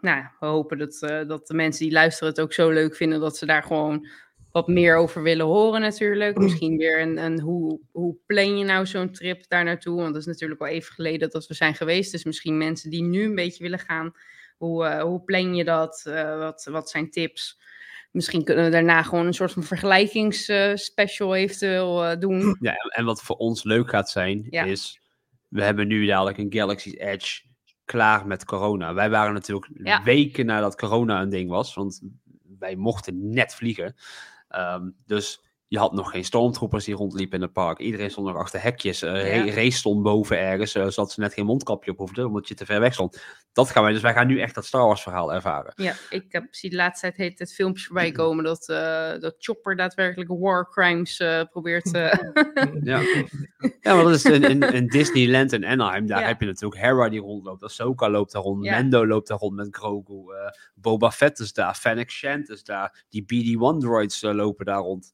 nou, 0.00 0.16
ja, 0.16 0.32
we 0.40 0.46
hopen 0.46 0.78
dat, 0.78 1.02
eh, 1.02 1.26
dat 1.28 1.46
de 1.46 1.54
mensen 1.54 1.84
die 1.84 1.92
luisteren 1.92 2.28
het 2.28 2.40
ook 2.40 2.52
zo 2.52 2.70
leuk 2.70 2.96
vinden 2.96 3.20
dat 3.20 3.36
ze 3.36 3.46
daar 3.46 3.62
gewoon 3.62 4.06
wat 4.52 4.68
meer 4.68 4.96
over 4.96 5.22
willen 5.22 5.46
horen 5.46 5.80
natuurlijk. 5.80 6.38
Misschien 6.38 6.76
weer 6.76 7.00
een, 7.00 7.16
een 7.16 7.40
hoe, 7.40 7.80
hoe 7.92 8.16
plan 8.26 8.58
je 8.58 8.64
nou 8.64 8.86
zo'n 8.86 9.12
trip 9.12 9.48
daar 9.48 9.64
naartoe? 9.64 9.96
Want 10.00 10.12
dat 10.12 10.20
is 10.22 10.26
natuurlijk 10.26 10.60
al 10.60 10.66
even 10.66 10.92
geleden 10.94 11.30
dat 11.30 11.46
we 11.46 11.54
zijn 11.54 11.74
geweest. 11.74 12.12
Dus 12.12 12.24
misschien 12.24 12.58
mensen 12.58 12.90
die 12.90 13.02
nu 13.02 13.22
een 13.24 13.34
beetje 13.34 13.62
willen 13.62 13.78
gaan. 13.78 14.12
Hoe, 14.56 14.84
eh, 14.84 15.02
hoe 15.02 15.20
plan 15.24 15.54
je 15.54 15.64
dat? 15.64 16.02
Eh, 16.06 16.38
wat, 16.38 16.68
wat 16.70 16.90
zijn 16.90 17.10
tips? 17.10 17.60
Misschien 18.10 18.44
kunnen 18.44 18.64
we 18.64 18.70
daarna 18.70 19.02
gewoon 19.02 19.26
een 19.26 19.34
soort 19.34 19.52
van 19.52 19.62
vergelijkingsspecial 19.62 21.34
eventueel 21.34 22.04
eh, 22.04 22.18
doen. 22.20 22.56
Ja, 22.60 22.70
en- 22.72 22.90
en 22.90 23.04
wat 23.04 23.22
voor 23.22 23.36
ons 23.36 23.64
leuk 23.64 23.90
gaat 23.90 24.10
zijn, 24.10 24.46
Ja. 24.50 24.64
is... 24.64 25.00
We 25.48 25.62
hebben 25.62 25.86
nu 25.88 26.06
dadelijk 26.06 26.38
een 26.38 26.52
Galaxy's 26.52 26.94
Edge 26.96 27.40
klaar 27.88 28.26
met 28.26 28.44
corona. 28.44 28.94
Wij 28.94 29.10
waren 29.10 29.32
natuurlijk 29.32 29.70
Ja. 29.74 30.02
weken 30.02 30.46
nadat 30.46 30.76
corona 30.76 31.20
een 31.22 31.28
ding 31.28 31.50
was. 31.50 31.74
Want 31.74 32.00
wij 32.58 32.76
mochten 32.76 33.28
net 33.30 33.54
vliegen. 33.54 33.94
Ehm, 34.48 34.90
dus 35.06 35.42
je 35.68 35.78
had 35.78 35.92
nog 35.92 36.10
geen 36.10 36.24
stormtroopers 36.24 36.84
die 36.84 36.94
rondliepen 36.94 37.36
in 37.36 37.42
het 37.42 37.52
park. 37.52 37.78
Iedereen 37.78 38.10
stond 38.10 38.26
nog 38.26 38.36
achter 38.36 38.62
hekjes. 38.62 39.02
eh 39.02 39.36
Ja. 39.36 39.44
Ra- 39.44 39.52
Race 39.54 39.76
stond 39.78 40.02
boven 40.02 40.38
ergens, 40.38 40.74
eh, 40.74 40.86
zodat 40.86 41.12
ze 41.12 41.20
net 41.20 41.32
geen 41.34 41.44
mondkapje 41.44 41.90
op 41.90 41.98
hoefden, 41.98 42.26
omdat 42.26 42.48
je 42.48 42.54
te 42.54 42.66
ver 42.66 42.80
weg 42.80 42.92
stond. 42.92 43.22
Dat 43.52 43.70
gaan 43.70 43.82
wij, 43.82 43.92
dus 43.92 44.02
wij 44.02 44.12
gaan 44.12 44.26
nu 44.26 44.40
echt 44.40 44.54
dat 44.54 44.64
Star 44.66 44.86
Wars 44.86 45.02
verhaal 45.02 45.32
ervaren. 45.34 45.72
Ja, 45.76 45.94
ik 46.10 46.24
heb 46.28 46.46
zie 46.50 46.70
de 46.70 46.76
laatste 46.76 47.06
tijd 47.06 47.16
heet 47.16 47.38
het 47.38 47.54
filmpjes 47.54 47.86
voorbij 47.86 48.12
komen 48.12 48.44
dat, 48.44 48.68
eh, 48.68 49.18
dat 49.20 49.34
Chopper 49.38 49.76
daadwerkelijk 49.76 50.30
war 50.30 50.68
crimes 50.70 51.18
eh, 51.18 51.42
probeert. 51.50 51.92
eh, 51.94 52.12
Ja. 52.82 53.00
ja, 53.80 53.94
maar 53.94 54.04
dat 54.04 54.14
is 54.14 54.24
in, 54.24 54.42
in, 54.42 54.60
in 54.62 54.86
Disneyland 54.86 55.52
en 55.52 55.64
Anaheim, 55.64 56.06
daar 56.06 56.20
Ja. 56.20 56.26
heb 56.26 56.40
je 56.40 56.46
natuurlijk 56.46 56.80
Hera 56.80 57.08
die 57.08 57.20
rondloopt, 57.20 57.62
Ahsoka 57.62 58.10
loopt 58.10 58.32
daar 58.32 58.42
rond, 58.42 58.64
Ja. 58.64 58.72
Mando 58.80 59.06
loopt 59.06 59.28
daar 59.28 59.38
rond 59.38 59.54
met 59.54 59.68
Grogu, 59.76 60.32
eh, 60.34 60.50
Boba 60.74 61.10
Fett 61.10 61.38
is 61.38 61.52
daar, 61.52 61.74
Fennec 61.74 62.10
Shand 62.10 62.48
is 62.48 62.64
daar, 62.64 63.04
die 63.08 63.22
BD-1 63.22 63.78
droids 63.80 64.22
lopen 64.22 64.64
daar 64.64 64.80
rond. 64.80 65.12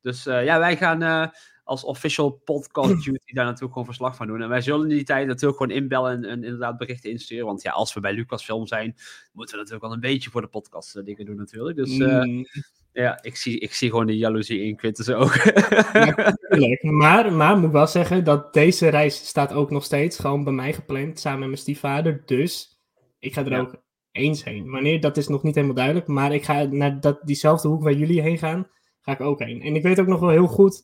Dus 0.00 0.26
eh, 0.26 0.44
ja, 0.44 0.58
wij 0.58 0.76
gaan 0.76 1.02
eh, 1.02 1.26
als 1.64 1.84
official 1.84 2.30
podcast 2.30 2.90
duty 3.04 3.32
daar 3.34 3.44
natuurlijk 3.44 3.72
gewoon 3.72 3.84
verslag 3.84 4.16
van 4.16 4.26
doen. 4.26 4.42
En 4.42 4.48
wij 4.48 4.60
zullen 4.60 4.90
in 4.90 4.96
die 4.96 5.04
tijd 5.04 5.26
natuurlijk 5.26 5.60
gewoon 5.60 5.76
inbellen 5.76 6.12
en, 6.12 6.24
en 6.24 6.44
inderdaad 6.44 6.78
berichten 6.78 7.10
insturen. 7.10 7.46
Want 7.46 7.62
ja, 7.62 7.70
als 7.70 7.94
we 7.94 8.00
bij 8.00 8.12
Lucasfilm 8.12 8.66
zijn, 8.66 8.94
moeten 9.32 9.54
we 9.54 9.60
natuurlijk 9.60 9.82
wel 9.84 9.92
een 9.92 10.00
beetje 10.00 10.30
voor 10.30 10.40
de 10.40 10.46
podcast 10.46 10.96
eh, 10.96 11.04
dingen 11.04 11.24
doen 11.24 11.36
natuurlijk. 11.36 11.76
Dus 11.76 11.98
Mm, 11.98 12.46
ja, 12.92 13.22
ik 13.22 13.36
zie, 13.36 13.58
ik 13.58 13.74
zie 13.74 13.90
gewoon 13.90 14.06
de 14.06 14.16
jaloezie 14.16 14.62
in 14.62 14.76
Quintus 14.76 15.10
ook. 15.10 15.36
Maar, 16.80 17.32
maar 17.32 17.58
moet 17.58 17.72
wel 17.72 17.86
zeggen 17.86 18.24
dat 18.24 18.52
deze 18.52 18.88
reis 18.88 19.26
staat 19.26 19.52
ook 19.52 19.70
nog 19.70 19.84
steeds 19.84 20.18
gewoon 20.18 20.44
bij 20.44 20.52
mij 20.52 20.72
gepland, 20.72 21.20
samen 21.20 21.38
met 21.38 21.48
mijn 21.48 21.60
stiefvader. 21.60 22.22
Dus 22.26 22.80
ik 23.18 23.32
ga 23.34 23.44
er 23.44 23.50
Ja. 23.50 23.58
ook 23.58 23.74
eens 24.12 24.44
heen. 24.44 24.70
Wanneer, 24.70 25.00
dat 25.00 25.16
is 25.16 25.28
nog 25.28 25.42
niet 25.42 25.54
helemaal 25.54 25.76
duidelijk. 25.76 26.06
Maar 26.06 26.34
ik 26.34 26.44
ga 26.44 26.62
naar 26.62 27.00
dat, 27.00 27.18
diezelfde 27.22 27.68
hoek 27.68 27.82
waar 27.82 27.92
jullie 27.92 28.20
heen 28.22 28.38
gaan, 28.38 28.66
ga 29.10 29.24
ik 29.24 29.30
ook 29.30 29.38
heen. 29.42 29.62
En 29.62 29.74
ik 29.74 29.82
weet 29.82 30.00
ook 30.00 30.06
nog 30.06 30.20
wel 30.20 30.30
heel 30.30 30.46
goed, 30.46 30.82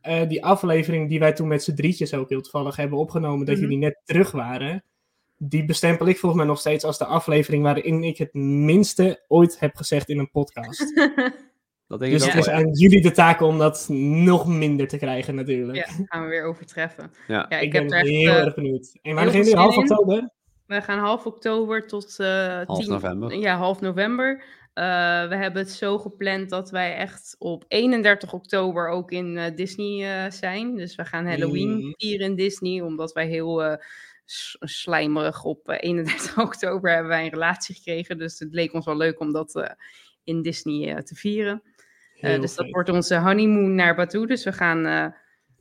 eh, 0.00 0.28
die 0.28 0.44
aflevering 0.44 1.08
die 1.08 1.18
wij 1.18 1.32
toen 1.32 1.48
met 1.48 1.62
z'n 1.62 1.74
drietjes 1.74 2.14
ook 2.14 2.28
heel 2.28 2.40
toevallig 2.40 2.76
hebben 2.76 2.98
opgenomen, 2.98 3.46
dat 3.46 3.54
Mhm. 3.54 3.64
jullie 3.64 3.78
net 3.78 4.00
terug 4.04 4.30
waren. 4.30 4.84
die 5.38 5.64
bestempel 5.64 6.06
ik 6.06 6.18
volgens 6.18 6.40
mij 6.40 6.50
nog 6.50 6.60
steeds 6.60 6.84
als 6.84 6.98
de 6.98 7.04
aflevering 7.04 7.62
waarin 7.62 8.04
ik 8.04 8.18
het 8.18 8.34
minste 8.34 9.24
ooit 9.28 9.60
heb 9.60 9.76
gezegd 9.76 10.08
in 10.08 10.18
een 10.18 10.30
podcast. 10.30 10.94
Dat 11.88 12.00
denk 12.00 12.12
Dus 12.12 12.22
ik 12.22 12.28
het 12.32 12.38
ook 12.38 12.46
is 12.46 12.46
ja. 12.46 12.52
aan 12.52 12.72
jullie 12.72 13.02
de 13.02 13.10
taak 13.10 13.40
om 13.40 13.58
dat 13.58 13.86
nog 13.88 14.46
minder 14.46 14.88
te 14.88 14.96
krijgen 14.98 15.34
natuurlijk. 15.34 15.78
Ja, 15.78 15.86
gaan 16.04 16.22
we 16.22 16.28
weer 16.28 16.44
overtreffen. 16.44 17.10
Ja. 17.26 17.46
Ja, 17.48 17.58
ik, 17.58 17.62
ik, 17.62 17.72
heb 17.72 17.82
ben 17.88 17.92
er 17.92 17.98
echt, 17.98 18.08
heel 18.08 18.30
eh, 18.32 18.44
erg 18.44 18.54
benieuwd. 18.54 18.98
En 19.02 19.16
veel 19.16 19.24
gaan 19.26 19.36
jullie? 19.36 19.56
Half 19.56 19.76
oktober? 19.76 20.30
We 20.66 20.82
gaan 20.82 20.98
half 20.98 21.26
oktober 21.26 21.86
tot 21.86 22.18
eh 22.20 22.60
Half 22.66 22.78
10 22.78 22.88
november. 22.88 23.34
Ja, 23.34 23.56
half 23.56 23.80
november. 23.80 24.44
Eh, 24.76 25.28
we 25.28 25.36
hebben 25.36 25.62
het 25.62 25.70
zo 25.70 25.98
gepland 25.98 26.50
dat 26.50 26.70
wij 26.70 26.96
echt 26.96 27.36
op 27.38 27.64
31 27.68 28.32
oktober 28.32 28.88
ook 28.88 29.10
in 29.10 29.36
eh, 29.36 29.54
Disney 29.54 30.24
eh, 30.24 30.30
zijn. 30.30 30.76
Dus 30.76 30.94
we 30.94 31.04
gaan 31.04 31.26
Halloween 31.26 31.68
Mm. 31.70 31.94
vieren 31.96 32.26
in 32.26 32.34
Disney, 32.34 32.80
omdat 32.80 33.12
wij 33.12 33.26
heel 33.26 33.78
slijmerig 34.60 35.44
op 35.44 35.68
eh, 35.68 35.76
31 35.80 36.38
oktober 36.48 36.90
hebben 36.90 37.08
wij 37.08 37.24
een 37.24 37.30
relatie 37.30 37.74
gekregen. 37.74 38.18
Dus 38.18 38.38
het 38.38 38.54
leek 38.54 38.72
ons 38.72 38.84
wel 38.84 38.96
leuk 38.96 39.20
om 39.20 39.32
dat 39.32 39.76
in 40.24 40.42
Disney 40.42 41.02
te 41.02 41.14
vieren. 41.14 41.62
Dus 42.20 42.54
dat 42.54 42.70
wordt 42.70 42.88
onze 42.88 43.18
honeymoon 43.18 43.74
naar 43.74 43.94
Batuu. 43.94 44.26
Dus 44.26 44.44
we 44.44 44.52
gaan. 44.52 45.14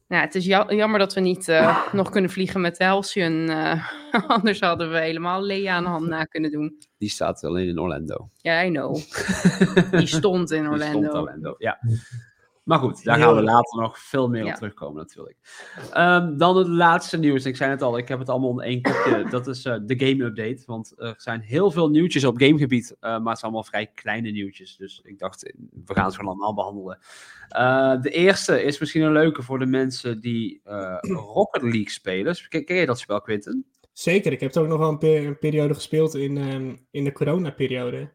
Nou, 0.07 0.21
het 0.23 0.35
is 0.35 0.45
ja- 0.45 0.65
jammer 0.73 0.99
dat 0.99 1.13
we 1.13 1.19
niet 1.19 1.47
eh, 1.47 1.85
nog 1.91 2.09
kunnen 2.09 2.29
vliegen 2.29 2.61
met 2.61 2.77
Halcyon. 2.79 3.49
eh, 3.49 3.89
anders 4.27 4.59
hadden 4.59 4.91
we 4.91 4.99
helemaal 4.99 5.41
Lea 5.41 5.75
aan 5.75 5.83
de 5.83 5.89
hand 5.89 6.07
na 6.07 6.23
kunnen 6.23 6.51
doen. 6.51 6.77
Die 6.97 7.09
staat 7.09 7.43
alleen 7.43 7.67
in 7.67 7.79
Orlando. 7.79 8.29
Ja, 8.35 8.63
I 8.63 8.69
know. 8.69 8.95
Die 9.99 10.07
stond 10.07 10.51
in 10.51 10.61
Die 10.61 10.71
Orlando. 10.71 10.99
stond 10.99 11.13
Orlando, 11.13 11.55
ja. 11.57 11.79
Maar 12.65 12.79
goed, 12.79 13.03
daar 13.03 13.17
gaan 13.19 13.35
we 13.35 13.41
later 13.41 13.81
nog 13.81 13.99
veel 13.99 14.29
meer 14.29 14.43
Ja. 14.43 14.49
op 14.51 14.55
terugkomen 14.55 14.95
natuurlijk. 15.01 15.37
Ehm, 15.91 16.37
dan 16.37 16.57
het 16.57 16.67
laatste 16.67 17.17
nieuws. 17.17 17.45
Ik 17.45 17.55
zei 17.55 17.69
het 17.71 17.81
al, 17.81 17.97
ik 17.97 18.07
heb 18.07 18.19
het 18.19 18.29
allemaal 18.29 18.49
onder 18.49 18.65
één 18.65 18.81
kopje. 18.81 19.25
Dat 19.29 19.47
is 19.47 19.65
eh, 19.65 19.75
de 19.83 19.99
game 20.05 20.23
update. 20.23 20.63
Want 20.65 20.93
er 20.97 21.13
zijn 21.17 21.41
heel 21.41 21.71
veel 21.71 21.89
nieuwtjes 21.89 22.23
op 22.23 22.37
gamegebied. 22.37 22.95
eh, 22.99 23.09
maar 23.09 23.29
het 23.29 23.39
zijn 23.39 23.41
allemaal 23.51 23.63
vrij 23.63 23.87
kleine 23.93 24.29
nieuwtjes. 24.31 24.77
Dus 24.77 25.01
ik 25.03 25.19
dacht, 25.19 25.53
we 25.85 25.93
gaan 25.93 26.05
het 26.05 26.15
gewoon 26.15 26.31
allemaal 26.31 26.53
behandelen. 26.53 26.97
Eh, 27.49 28.01
de 28.01 28.09
eerste 28.09 28.63
is 28.63 28.79
misschien 28.79 29.01
een 29.01 29.11
leuke 29.11 29.41
voor 29.43 29.59
de 29.59 29.65
mensen 29.65 30.21
die 30.21 30.61
eh, 30.63 30.97
Rocket 31.33 31.61
League 31.61 31.89
spelen. 31.89 32.35
Ken, 32.49 32.65
ken 32.65 32.75
je 32.75 32.85
dat 32.85 32.99
spel, 32.99 33.21
Quinten? 33.21 33.65
Zeker, 33.93 34.31
ik 34.31 34.39
heb 34.39 34.53
het 34.53 34.63
ook 34.63 34.67
nog 34.69 34.77
wel 34.79 34.89
een, 34.89 34.97
pe- 34.97 35.25
een 35.25 35.39
periode 35.39 35.73
gespeeld 35.73 36.15
in, 36.15 36.37
ehm, 36.37 36.75
in 36.91 37.03
de 37.03 37.11
coronaperiode. 37.11 38.09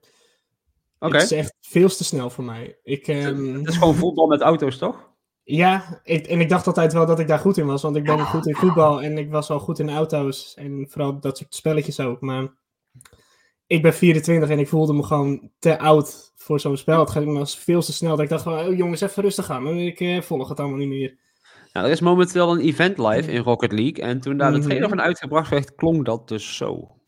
Het 1.01 1.23
is 1.23 1.33
echt 1.33 1.55
veel 1.61 1.89
te 1.89 2.05
snel 2.05 2.31
voor 2.31 2.45
mij. 2.45 2.79
Ik, 2.83 3.09
ehm, 3.09 3.55
Het 3.55 3.69
is 3.69 3.77
gewoon 3.77 3.95
voetbal 3.95 4.27
met 4.27 4.41
auto's, 4.41 4.79
toch? 4.79 5.09
Ja, 5.43 6.01
ik, 6.05 6.27
en 6.27 6.41
ik 6.41 6.49
dacht 6.49 6.67
altijd 6.67 6.93
wel 6.93 7.07
dat 7.07 7.19
ik 7.19 7.29
daar 7.29 7.39
goed 7.39 7.57
in 7.57 7.67
was, 7.67 7.83
want 7.83 7.97
ik 7.97 8.05
ben 8.05 8.27
goed 8.27 8.47
in 8.47 8.55
voetbal 8.55 9.03
en 9.03 9.19
ik 9.19 9.31
was 9.31 9.49
wel 9.49 9.59
goed 9.59 9.79
in 9.79 9.91
auto's 9.91 10.55
en 10.55 10.87
vooral 10.89 11.21
dat 11.21 11.39
soort 11.39 11.55
spelletjes 11.55 12.01
ook. 12.01 12.21
Maar 12.21 12.49
ik 13.67 13.83
ben 13.83 13.95
24 13.95 14.49
en 14.51 14.59
ik 14.59 14.69
voelde 14.69 14.93
me 14.93 15.03
gewoon 15.03 15.51
te 15.59 15.79
oud 15.79 16.33
voor 16.37 16.61
zo'n 16.61 16.77
spel. 16.77 17.01
Het 17.01 17.11
ging 17.11 17.27
me 17.27 17.47
veel 17.47 17.83
te 17.83 17.93
snel 17.93 18.11
dat 18.11 18.21
ik 18.21 18.29
dacht 18.29 18.43
van, 18.43 18.59
oh, 18.59 18.77
jongens, 18.77 19.01
even 19.01 19.23
rustig 19.23 19.51
aan. 19.51 19.67
En 19.67 19.77
ik 19.79 20.01
eh, 20.01 20.21
volg 20.21 20.49
het 20.49 20.61
allemaal 20.61 20.79
niet 20.79 20.89
meer. 20.89 21.19
Nou, 21.73 21.87
er 21.87 21.93
is 21.93 22.01
momenteel 22.01 22.51
een 22.53 22.61
event 22.61 22.99
live 22.99 23.33
in 23.33 23.43
Rocket 23.43 23.73
League. 23.73 24.05
En 24.05 24.21
toen 24.21 24.37
daar 24.37 24.53
de 24.53 24.59
Mhm. 24.59 24.67
trailer 24.67 24.89
van 24.89 25.01
uitgebracht 25.01 25.51
werd, 25.51 25.75
klonk 25.75 26.07
dat 26.07 26.29
dus 26.29 26.57
zo. 26.57 27.00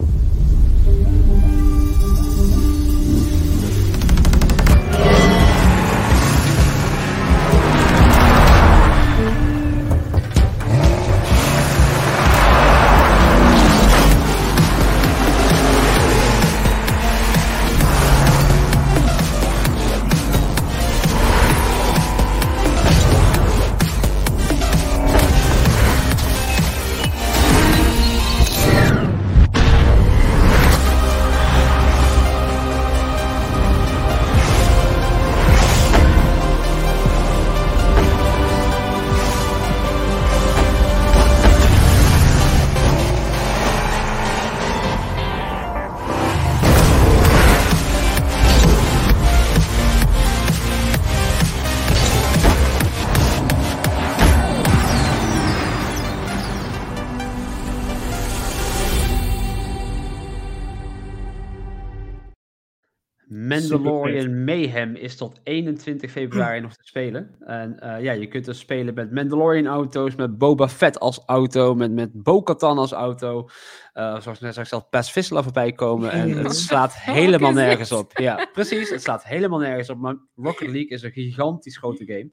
Mandalorian 63.80 64.44
Mayhem 64.44 64.94
is 64.94 65.16
tot 65.16 65.40
21 65.42 66.10
februari 66.10 66.60
nog 66.60 66.76
te 66.76 66.84
spelen. 66.84 67.34
En 67.40 67.80
eh, 67.80 68.02
ja, 68.02 68.12
je 68.12 68.26
kunt 68.26 68.44
dus 68.44 68.58
spelen 68.58 68.94
met 68.94 69.12
Mandalorian 69.12 69.66
auto's, 69.66 70.14
met 70.14 70.38
Boba 70.38 70.68
Fett 70.68 71.00
als 71.00 71.22
auto, 71.26 71.74
met, 71.74 71.92
met 71.92 72.22
Bo-Katan 72.22 72.78
als 72.78 72.92
auto. 72.92 73.48
Eh, 73.92 74.20
zoals 74.20 74.40
net 74.40 74.50
straks 74.50 74.72
al 74.72 74.86
Paz 74.90 75.10
Vissela 75.10 75.42
voorbij 75.42 75.72
komen. 75.72 76.10
En 76.10 76.30
het 76.44 76.56
slaat 76.56 76.94
helemaal 76.94 77.52
nergens 77.52 77.92
op. 77.92 78.18
Ja, 78.18 78.48
precies. 78.52 78.90
Het 78.90 79.02
slaat 79.02 79.24
helemaal 79.24 79.58
nergens 79.58 79.90
op. 79.90 79.98
Maar 79.98 80.16
Rocket 80.36 80.68
League 80.68 80.88
is 80.88 81.02
een 81.02 81.12
gigantisch 81.12 81.76
grote 81.76 82.04
game. 82.06 82.30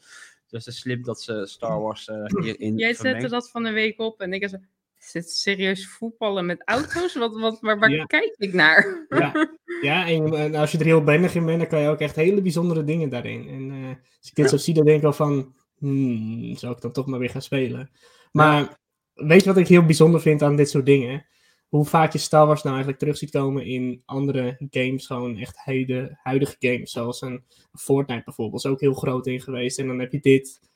Dus 0.47 0.65
het 0.65 0.73
is 0.73 0.79
slim 0.79 1.03
dat 1.03 1.21
ze 1.21 1.45
Star 1.45 1.81
Wars 1.81 2.07
eh, 2.07 2.25
hierin 2.25 2.77
Jij 2.77 2.87
zette 2.87 3.01
vermengen. 3.01 3.29
dat 3.29 3.49
van 3.49 3.63
de 3.63 3.71
week 3.71 3.99
op 3.99 4.21
en 4.21 4.33
ik 4.33 4.49
zei, 4.49 4.61
is 4.99 5.11
dit 5.11 5.31
serieus 5.31 5.87
voetballen 5.87 6.45
met 6.45 6.61
auto's? 6.65 7.15
Wat, 7.15 7.39
wat, 7.39 7.59
waar 7.59 7.79
waar 7.79 7.91
Ja. 7.91 8.05
kijk 8.05 8.35
ik 8.37 8.53
naar? 8.53 9.05
Ja, 9.09 9.49
ja 9.81 10.07
en, 10.07 10.33
en 10.33 10.55
als 10.55 10.71
je 10.71 10.77
er 10.77 10.85
heel 10.85 11.03
bendig 11.03 11.35
in 11.35 11.45
bent, 11.45 11.59
dan 11.59 11.67
kan 11.67 11.79
je 11.79 11.87
ook 11.87 11.99
echt 11.99 12.15
hele 12.15 12.41
bijzondere 12.41 12.83
dingen 12.83 13.09
daarin. 13.09 13.47
En 13.47 13.71
eh, 13.71 13.87
als 14.19 14.29
ik 14.29 14.35
dit 14.35 14.49
zo 14.49 14.57
zie, 14.57 14.73
dan 14.73 14.85
denk 14.85 14.97
ik 14.97 15.03
wel 15.03 15.13
van, 15.13 15.55
hmm, 15.77 16.55
zou 16.55 16.75
ik 16.75 16.81
dan 16.81 16.91
toch 16.91 17.05
maar 17.05 17.19
weer 17.19 17.29
gaan 17.29 17.41
spelen. 17.41 17.91
Maar 18.31 18.79
weet 19.13 19.43
je 19.43 19.49
wat 19.49 19.57
ik 19.57 19.67
heel 19.67 19.85
bijzonder 19.85 20.21
vind 20.21 20.41
aan 20.41 20.55
dit 20.55 20.69
soort 20.69 20.85
dingen? 20.85 21.25
Hoe 21.67 21.85
vaak 21.85 22.13
je 22.13 22.17
Star 22.17 22.45
Wars 22.45 22.61
nou 22.61 22.75
eigenlijk 22.75 23.03
terug 23.03 23.17
ziet 23.17 23.31
komen 23.31 23.65
in 23.65 24.01
andere 24.05 24.67
games, 24.69 25.05
gewoon 25.05 25.37
echt 25.37 25.57
huidige, 25.57 26.19
huidige 26.23 26.55
games. 26.59 26.91
Zoals 26.91 27.21
een 27.21 27.43
Fortnite 27.73 28.21
bijvoorbeeld, 28.25 28.65
is 28.65 28.71
ook 28.71 28.79
heel 28.79 28.93
groot 28.93 29.27
in 29.27 29.41
geweest. 29.41 29.79
En 29.79 29.87
dan 29.87 29.99
heb 29.99 30.11
je 30.11 30.19
dit. 30.19 30.68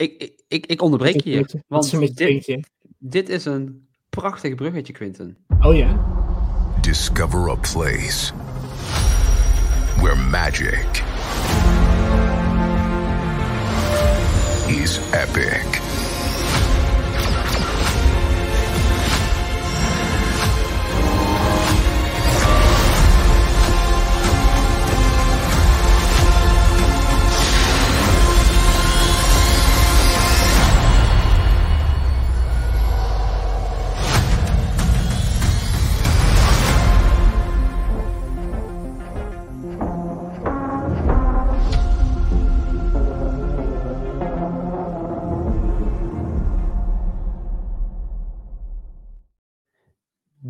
Ik, 0.00 0.32
ik, 0.48 0.66
ik, 0.66 0.82
onderbreek 0.82 1.20
je 1.20 1.30
hier. 1.30 1.50
Want 1.66 1.92
met 1.92 2.18
je 2.18 2.40
dit, 2.44 2.68
dit 2.98 3.28
is 3.28 3.44
een 3.44 3.88
prachtig 4.10 4.54
bruggetje, 4.54 4.92
Quinten. 4.92 5.36
Oh 5.60 5.76
ja? 5.76 6.04
Discover 6.80 7.50
a 7.50 7.54
place 7.54 8.32
where 10.00 10.16
magic 10.16 11.02
is 14.66 15.00
epic. 15.12 15.89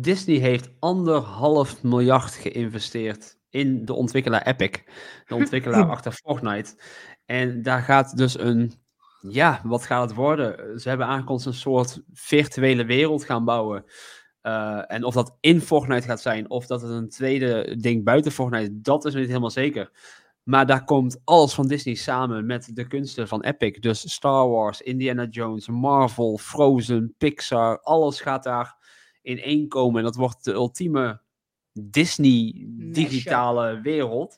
Disney 0.01 0.37
heeft 0.37 0.69
anderhalf 0.79 1.83
miljard 1.83 2.33
geïnvesteerd 2.33 3.37
in 3.49 3.85
de 3.85 3.93
ontwikkelaar 3.93 4.41
Epic. 4.41 4.83
De 5.25 5.35
ontwikkelaar 5.35 5.89
achter 5.95 6.11
Fortnite. 6.11 6.75
En 7.25 7.61
daar 7.61 7.81
gaat 7.81 8.17
dus 8.17 8.39
een... 8.39 8.73
Ja, 9.29 9.61
wat 9.63 9.85
gaat 9.85 10.09
het 10.09 10.17
worden? 10.17 10.79
Ze 10.79 10.89
hebben 10.89 11.07
aangekondigd 11.07 11.47
een 11.47 11.53
soort 11.53 12.01
virtuele 12.13 12.85
wereld 12.85 13.23
gaan 13.23 13.45
bouwen. 13.45 13.85
Eh, 14.41 14.91
en 14.91 15.03
of 15.03 15.13
dat 15.13 15.37
in 15.39 15.61
Fortnite 15.61 16.07
gaat 16.07 16.21
zijn, 16.21 16.49
of 16.49 16.65
dat 16.65 16.81
het 16.81 16.91
een 16.91 17.09
tweede 17.09 17.75
ding 17.79 18.03
buiten 18.03 18.31
Fortnite, 18.31 18.81
dat 18.81 19.05
is 19.05 19.13
niet 19.13 19.27
helemaal 19.27 19.49
zeker. 19.49 19.91
Maar 20.43 20.65
daar 20.65 20.83
komt 20.83 21.21
alles 21.23 21.53
van 21.53 21.67
Disney 21.67 21.95
samen 21.95 22.45
met 22.45 22.75
de 22.75 22.87
kunsten 22.87 23.27
van 23.27 23.41
Epic. 23.43 23.79
Dus 23.79 24.13
Star 24.13 24.49
Wars, 24.49 24.81
Indiana 24.81 25.25
Jones, 25.25 25.67
Marvel, 25.67 26.37
Frozen, 26.37 27.15
Pixar, 27.17 27.79
alles 27.81 28.21
gaat 28.21 28.43
daar 28.43 28.80
in 29.21 29.39
één 29.39 29.67
komen. 29.67 29.97
En 29.97 30.03
dat 30.03 30.15
wordt 30.15 30.43
de 30.43 30.51
ultieme 30.51 31.21
Disney-digitale 31.73 33.81
wereld. 33.81 34.37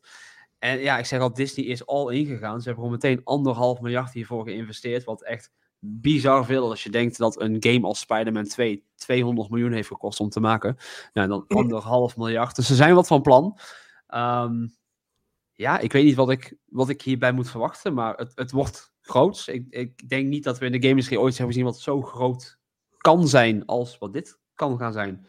En 0.59 0.79
ja, 0.79 0.97
ik 0.97 1.05
zeg 1.05 1.19
al, 1.19 1.33
Disney 1.33 1.65
is 1.65 1.85
al 1.85 2.09
ingegaan. 2.09 2.61
Ze 2.61 2.67
hebben 2.67 2.83
gewoon 2.83 2.91
meteen 2.91 3.21
anderhalf 3.23 3.81
miljard 3.81 4.13
hiervoor 4.13 4.43
geïnvesteerd. 4.43 5.03
Wat 5.03 5.23
echt 5.23 5.51
bizar 5.79 6.45
veel 6.45 6.69
als 6.69 6.83
je 6.83 6.89
denkt 6.89 7.17
dat 7.17 7.41
een 7.41 7.57
game 7.59 7.81
als 7.81 7.99
Spider-Man 7.99 8.43
2 8.43 8.83
200 8.95 9.49
miljoen 9.49 9.71
heeft 9.71 9.87
gekost 9.87 10.19
om 10.19 10.29
te 10.29 10.39
maken. 10.39 10.77
Nou, 11.13 11.27
dan 11.27 11.45
anderhalf 11.59 12.17
miljard. 12.17 12.55
Dus 12.55 12.67
ze 12.67 12.75
zijn 12.75 12.95
wat 12.95 13.07
van 13.07 13.21
plan. 13.21 13.57
Ehm, 14.07 14.67
ja, 15.51 15.79
ik 15.79 15.91
weet 15.91 16.03
niet 16.03 16.15
wat 16.15 16.29
ik, 16.29 16.57
wat 16.65 16.89
ik 16.89 17.01
hierbij 17.01 17.31
moet 17.31 17.49
verwachten, 17.49 17.93
maar 17.93 18.15
het, 18.15 18.31
het 18.35 18.51
wordt 18.51 18.93
groots. 19.01 19.47
Ik, 19.47 19.65
ik 19.69 20.09
denk 20.09 20.27
niet 20.27 20.43
dat 20.43 20.59
we 20.59 20.65
in 20.65 20.71
de 20.71 20.77
game 20.77 20.89
industrie 20.89 21.19
ooit 21.19 21.37
hebben 21.37 21.55
gezien 21.55 21.69
wat 21.69 21.79
zo 21.79 22.01
groot 22.01 22.59
kan 22.97 23.27
zijn 23.27 23.65
als 23.65 23.97
wat 23.97 24.13
dit 24.13 24.41
kan 24.55 24.77
gaan 24.77 24.93
zijn. 24.93 25.27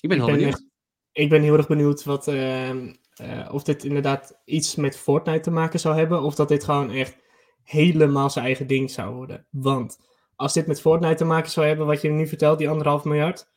Ik 0.00 0.08
ben 0.08 0.18
heel 0.18 0.26
ben 0.26 0.34
benieuwd. 0.36 0.54
echt- 0.54 0.66
ik 1.12 1.28
ben 1.28 1.42
heel 1.42 1.56
erg 1.56 1.66
benieuwd 1.66 2.04
wat, 2.04 2.28
ehm, 2.28 2.94
eh, 3.14 3.48
of 3.52 3.62
dit 3.62 3.84
inderdaad 3.84 4.40
iets 4.44 4.74
met 4.74 4.96
Fortnite 4.96 5.40
te 5.40 5.50
maken 5.50 5.80
zou 5.80 5.96
hebben. 5.98 6.22
Of 6.22 6.34
dat 6.34 6.48
dit 6.48 6.64
gewoon 6.64 6.90
echt 6.90 7.16
helemaal 7.62 8.30
zijn 8.30 8.44
eigen 8.44 8.66
ding 8.66 8.90
zou 8.90 9.14
worden. 9.14 9.46
Want 9.50 9.98
als 10.36 10.52
dit 10.52 10.66
met 10.66 10.80
Fortnite 10.80 11.14
te 11.14 11.24
maken 11.24 11.50
zou 11.50 11.66
hebben, 11.66 11.86
wat 11.86 12.00
je 12.00 12.08
nu 12.08 12.26
vertelt, 12.26 12.58
die 12.58 12.68
anderhalf 12.68 13.04
miljard. 13.04 13.52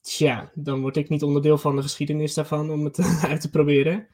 Tja, 0.00 0.50
dan 0.54 0.80
word 0.80 0.96
ik 0.96 1.08
niet 1.08 1.22
onderdeel 1.22 1.58
van 1.58 1.76
de 1.76 1.82
geschiedenis 1.82 2.34
daarvan 2.34 2.70
om 2.70 2.84
het 2.84 2.98
uit 3.28 3.40
te 3.40 3.50
proberen. 3.50 4.08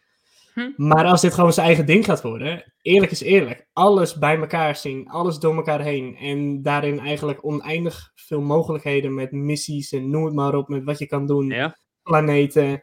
Hm. 0.55 0.71
Maar 0.77 1.05
als 1.05 1.21
dit 1.21 1.35
gewoon 1.35 1.53
zijn 1.53 1.67
eigen 1.67 1.87
ding 1.87 2.05
gaat 2.05 2.23
worden, 2.23 2.73
eerlijk 2.83 3.13
is 3.13 3.21
eerlijk, 3.21 3.67
alles 3.73 4.19
bij 4.19 4.37
elkaar 4.37 4.77
zien, 4.77 5.09
alles 5.09 5.39
door 5.39 5.55
elkaar 5.55 5.81
heen 5.81 6.17
en 6.17 6.63
daarin 6.63 6.99
eigenlijk 6.99 7.45
oneindig 7.45 8.13
veel 8.15 8.41
mogelijkheden 8.41 9.15
met 9.15 9.33
missies 9.33 9.93
en 9.93 10.11
noem 10.11 10.25
het 10.25 10.35
maar 10.35 10.55
op, 10.55 10.69
met 10.69 10.85
wat 10.85 10.99
je 10.99 11.07
kan 11.07 11.27
doen, 11.27 11.47
Ja? 11.47 11.77
planeten. 12.03 12.83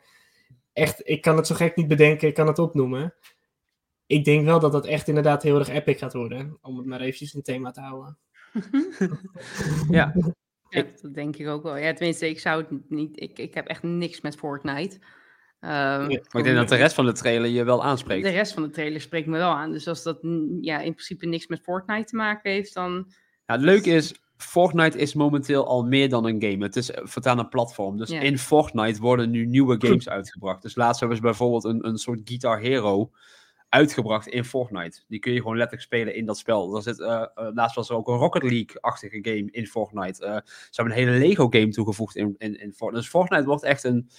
Echt, 0.74 1.02
ik 1.10 1.22
kan 1.22 1.38
het 1.38 1.48
zo 1.48 1.56
gek 1.56 1.76
niet 1.76 1.88
bedenken, 1.88 2.28
ik 2.28 2.34
kan 2.34 2.48
het 2.48 2.60
opnoemen. 2.60 3.14
Ik 4.06 4.24
denk 4.26 4.46
wel 4.46 4.60
dat 4.60 4.72
dat 4.72 4.86
echt 4.86 5.08
inderdaad 5.08 5.44
heel 5.44 5.60
erg 5.60 5.70
epic 5.70 5.98
gaat 5.98 6.14
worden, 6.14 6.58
om 6.62 6.78
het 6.78 6.86
maar 6.86 7.02
eventjes 7.02 7.34
in 7.34 7.42
thema 7.42 7.72
te 7.72 7.82
houden. 7.82 8.18
Ja. 9.90 10.14
Ja, 10.70 10.86
dat 11.02 11.14
denk 11.14 11.36
ik 11.36 11.48
ook 11.48 11.64
wel. 11.64 11.78
Ja, 11.78 11.94
tenminste, 11.94 12.30
ik 12.30 12.40
zou 12.40 12.62
het 12.62 12.90
niet. 12.90 13.22
Ik, 13.22 13.40
ik 13.40 13.54
heb 13.54 13.68
echt 13.68 13.84
niks 13.84 14.22
met 14.22 14.36
Fortnite. 14.36 15.00
Ehm, 15.62 15.72
Ja. 15.72 16.08
Maar 16.08 16.42
ik 16.42 16.44
denk 16.44 16.56
dat 16.56 16.70
de 16.70 16.76
rest 16.76 16.96
van 16.96 17.06
de 17.06 17.12
trailer 17.12 17.50
je 17.50 17.64
wel 17.64 17.84
aanspreekt. 17.84 18.24
de 18.24 18.30
rest 18.30 18.54
van 18.54 18.64
de 18.64 18.70
trailer 18.70 19.02
spreekt 19.02 19.28
me 19.28 19.38
wel 19.38 19.52
aan. 19.52 19.72
Dus 19.72 19.88
als 19.88 20.04
dat 20.04 20.20
ja, 20.62 20.80
in 20.80 20.94
principe 20.94 21.26
niks 21.26 21.48
met 21.48 21.62
Fortnite 21.62 22.04
te 22.10 22.16
maken 22.16 22.52
heeft, 22.52 22.74
dan. 22.74 23.06
Ja, 23.46 23.54
het 23.54 23.62
leuke 23.62 23.90
is, 23.90 24.14
Fortnite 24.38 24.98
is 24.98 25.14
momenteel 25.14 25.68
al 25.68 25.84
meer 25.84 26.10
dan 26.10 26.26
een 26.26 26.42
game. 26.42 26.64
Het 26.64 26.76
is 26.76 26.92
voortaan 26.94 27.40
een 27.40 27.50
platform. 27.50 27.98
Dus 27.98 28.10
Ja. 28.10 28.20
in 28.20 28.38
Fortnite 28.38 29.02
worden 29.02 29.30
nu 29.30 29.46
nieuwe 29.46 29.76
games 29.80 30.10
uitgebracht. 30.10 30.62
Dus 30.62 30.76
laatst 30.76 31.00
hebben 31.00 31.18
ze 31.18 31.24
bijvoorbeeld 31.24 31.64
een, 31.64 31.88
een 31.88 31.98
soort 31.98 32.22
Guitar 32.24 32.60
Hero 32.60 33.12
uitgebracht 33.70 34.28
in 34.28 34.46
Fortnite. 34.46 35.02
Die 35.08 35.20
kun 35.20 35.32
je 35.34 35.38
gewoon 35.42 35.58
letterlijk 35.58 35.86
spelen 35.88 36.16
in 36.16 36.26
dat 36.26 36.38
spel. 36.38 36.76
Er 36.76 36.82
zit, 36.82 37.00
eh, 37.00 37.22
eh, 37.36 37.48
laatst 37.54 37.76
was 37.76 37.90
er 37.90 37.96
ook 37.96 38.08
een 38.08 38.18
Rocket 38.18 38.44
League-achtige 38.44 39.20
game 39.22 39.48
in 39.52 39.68
Fortnite. 39.68 40.26
Eh, 40.26 40.36
ze 40.46 40.82
hebben 40.82 40.98
een 40.98 41.06
hele 41.06 41.18
Lego-game 41.28 41.70
toegevoegd 41.70 42.16
in, 42.16 42.36
in, 42.38 42.60
in 42.60 42.74
Fortnite. 42.74 43.02
Dus 43.02 43.10
Fortnite 43.10 43.46
wordt 43.46 43.64
echt 43.64 43.84
een... 43.84 44.10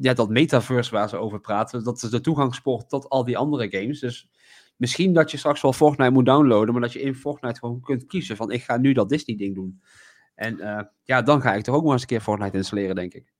Ja, 0.00 0.14
dat 0.14 0.28
metaverse 0.28 0.90
waar 0.90 1.08
ze 1.08 1.16
over 1.16 1.40
praten. 1.40 1.84
Dat 1.84 2.02
is 2.02 2.10
de 2.10 2.20
toegangspoort 2.20 2.88
tot 2.88 3.08
al 3.08 3.24
die 3.24 3.36
andere 3.38 3.70
games. 3.70 4.00
Dus 4.00 4.28
misschien 4.76 5.12
dat 5.12 5.30
je 5.30 5.36
straks 5.36 5.60
wel 5.62 5.72
Fortnite 5.72 6.10
moet 6.10 6.26
downloaden, 6.26 6.72
maar 6.72 6.82
dat 6.82 6.92
je 6.92 7.00
in 7.00 7.14
Fortnite 7.14 7.58
gewoon 7.58 7.80
kunt 7.80 8.06
kiezen 8.06 8.36
van 8.36 8.50
ik 8.50 8.62
ga 8.62 8.76
nu 8.76 8.92
dat 8.92 9.08
Disney 9.08 9.36
ding 9.36 9.54
doen. 9.54 9.80
En 10.34 10.60
eh, 10.60 10.84
ja, 11.02 11.22
dan 11.22 11.40
ga 11.40 11.54
ik 11.54 11.64
toch 11.64 11.74
ook 11.74 11.82
maar 11.84 11.92
eens 11.92 12.00
een 12.02 12.08
keer 12.08 12.20
Fortnite 12.20 12.56
installeren, 12.56 12.94
denk 12.94 13.14
ik. 13.14 13.32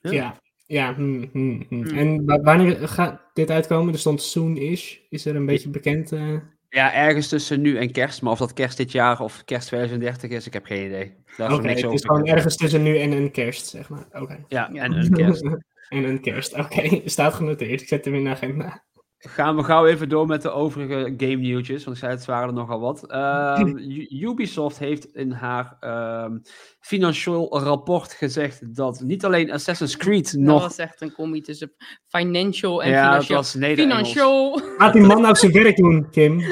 Ja. 0.00 0.10
Ja, 0.12 0.40
ja. 0.66 0.94
hm, 0.94 1.24
hm, 1.32 1.62
hm. 1.68 1.82
Hm. 1.82 1.96
En 1.96 2.24
wa- 2.24 2.40
wanneer 2.40 2.88
gaat 2.88 3.20
dit 3.32 3.50
uitkomen? 3.50 3.92
Er 3.92 3.98
stond 3.98 4.22
soon-ish. 4.22 4.96
Is 5.08 5.24
er 5.26 5.36
een 5.36 5.46
beetje 5.46 5.68
bekend? 5.70 6.12
eh? 6.12 6.36
Ja, 6.76 6.92
ergens 6.94 7.28
tussen 7.28 7.60
nu 7.60 7.78
en 7.78 7.92
kerst, 7.92 8.22
maar 8.22 8.32
of 8.32 8.38
dat 8.38 8.52
kerst 8.52 8.76
dit 8.76 8.92
jaar 8.92 9.20
of 9.20 9.44
kerst 9.44 9.66
2030 9.66 10.30
is, 10.30 10.46
ik 10.46 10.52
heb 10.52 10.64
geen 10.64 10.86
idee. 10.86 11.14
Oké, 11.38 11.68
het 11.68 11.92
is 11.92 12.04
gewoon 12.04 12.26
ergens 12.26 12.56
tussen 12.56 12.82
nu 12.82 12.98
en 12.98 13.12
een 13.12 13.30
kerst, 13.30 13.66
zeg 13.66 13.88
maar. 13.88 14.06
Oké. 14.12 14.44
Ja, 14.48 14.68
Ja. 14.72 14.82
en 14.82 14.92
een 14.92 15.12
kerst. 15.22 15.42
en 15.88 16.04
een 16.04 16.20
kerst, 16.20 16.54
oké. 16.54 17.00
Staat 17.04 17.34
genoteerd. 17.34 17.80
Ik 17.80 17.88
zet 17.88 18.04
hem 18.04 18.14
in 18.14 18.24
de 18.24 18.30
agenda. 18.30 18.82
Gaan 19.18 19.56
we 19.56 19.62
gauw 19.62 19.86
even 19.86 20.08
door 20.08 20.26
met 20.26 20.42
de 20.42 20.50
overige 20.50 21.14
game 21.16 21.36
nieuwtjes, 21.36 21.84
want 21.84 21.96
ik 21.96 22.02
zei 22.02 22.14
het 22.14 22.24
waren 22.24 22.48
er 22.48 22.54
nogal 22.54 22.80
wat. 22.80 23.10
Ehm, 23.10 23.76
Ubisoft 24.28 24.78
heeft 24.78 25.14
in 25.14 25.30
haar 25.30 25.76
ehm, 25.80 26.38
financieel 26.80 27.60
rapport 27.60 28.12
gezegd 28.12 28.76
dat 28.76 29.00
niet 29.00 29.24
alleen 29.24 29.52
Assassin's 29.52 29.96
Creed 29.96 30.32
Dat 30.32 30.40
nog... 30.40 30.62
was 30.62 30.76
echt 30.76 31.00
een 31.00 31.12
combi 31.12 31.40
tussen 31.40 31.72
financial 32.08 32.82
en 32.82 32.90
Ja, 32.90 33.14
dat 33.14 33.50
financieel. 33.50 34.50
was. 34.50 34.62
Laat 34.78 34.92
die 34.92 35.02
man 35.02 35.20
nou 35.20 35.34
zijn 35.34 35.52
werk 35.52 35.76
doen, 35.76 36.10
Kim. 36.10 36.42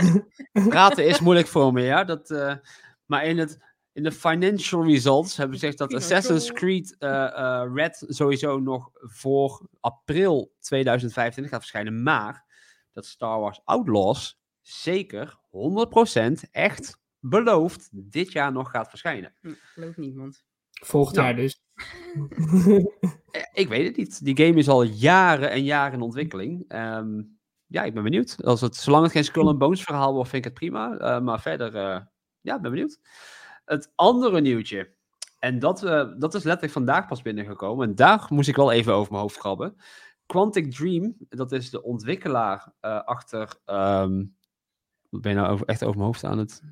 praten 0.68 1.06
is 1.06 1.20
moeilijk 1.20 1.48
voor 1.48 1.72
me, 1.72 1.82
ja. 1.82 2.04
Dat, 2.04 2.30
eh, 2.30 2.54
maar 3.06 3.24
in, 3.24 3.38
het, 3.38 3.58
in 3.92 4.02
de 4.02 4.12
financial 4.12 4.84
results 4.84 5.36
hebben 5.36 5.58
ze 5.58 5.66
gezegd 5.66 5.90
dat. 5.90 5.94
Assassin's 6.00 6.52
Creed 6.52 6.96
eh, 6.98 7.24
eh, 7.24 7.70
Red 7.74 8.04
sowieso 8.08 8.58
nog 8.58 8.90
voor 8.92 9.68
april 9.80 10.52
2025 10.60 11.52
gaat 11.52 11.60
verschijnen. 11.60 12.02
Maar 12.02 12.43
dat 12.94 13.06
Star 13.06 13.40
Wars 13.40 13.60
Outlaws 13.64 14.40
zeker 14.60 15.38
100% 15.50 16.50
echt 16.50 17.00
beloofd 17.18 17.88
dit 17.92 18.32
jaar 18.32 18.52
nog 18.52 18.70
gaat 18.70 18.88
verschijnen. 18.88 19.34
Hm, 19.40 19.52
Gelooft 19.74 19.96
niemand. 19.96 20.44
Volgend 20.70 21.16
Nou. 21.16 21.28
jaar 21.28 21.36
dus. 21.36 21.62
Eh, 23.30 23.42
Ik 23.52 23.68
weet 23.68 23.86
het 23.86 23.96
niet. 23.96 24.24
Die 24.24 24.36
game 24.46 24.58
is 24.58 24.68
al 24.68 24.82
jaren 24.82 25.50
en 25.50 25.64
jaren 25.64 25.92
in 25.94 26.00
ontwikkeling. 26.00 26.64
Ehm, 26.68 27.22
ja, 27.66 27.82
ik 27.82 27.94
ben 27.94 28.02
benieuwd. 28.02 28.44
Als 28.44 28.60
het, 28.60 28.76
zolang 28.76 29.02
het 29.02 29.12
geen 29.12 29.24
Skull 29.24 29.46
and 29.46 29.58
Bones 29.58 29.82
verhaal 29.82 30.14
wordt, 30.14 30.30
vind 30.30 30.44
ik 30.44 30.50
het 30.50 30.58
prima. 30.60 30.96
Eh, 30.98 31.20
maar 31.20 31.40
verder, 31.40 31.76
eh, 31.76 32.00
ja, 32.40 32.54
ik 32.56 32.60
ben 32.62 32.70
benieuwd. 32.70 32.98
Het 33.64 33.92
andere 33.94 34.40
nieuwtje. 34.40 34.94
En 35.38 35.58
dat, 35.58 35.82
eh, 35.84 36.08
dat 36.18 36.34
is 36.34 36.42
letterlijk 36.42 36.72
vandaag 36.72 37.06
pas 37.06 37.22
binnengekomen. 37.22 37.88
En 37.88 37.94
daar 37.94 38.26
moest 38.28 38.48
ik 38.48 38.56
wel 38.56 38.72
even 38.72 38.92
over 38.94 39.10
mijn 39.12 39.22
hoofd 39.22 39.38
krabben. 39.38 39.76
Quantic 40.26 40.72
Dream, 40.72 41.16
dat 41.28 41.52
is 41.52 41.70
de 41.70 41.82
ontwikkelaar 41.82 42.72
eh, 42.80 43.02
achter... 43.02 43.60
wat 45.10 45.22
ben 45.22 45.32
je 45.32 45.38
nou 45.38 45.52
over, 45.52 45.66
echt 45.66 45.82
over 45.82 45.96
mijn 45.96 46.06
hoofd 46.06 46.24
aan 46.24 46.38
het... 46.38 46.62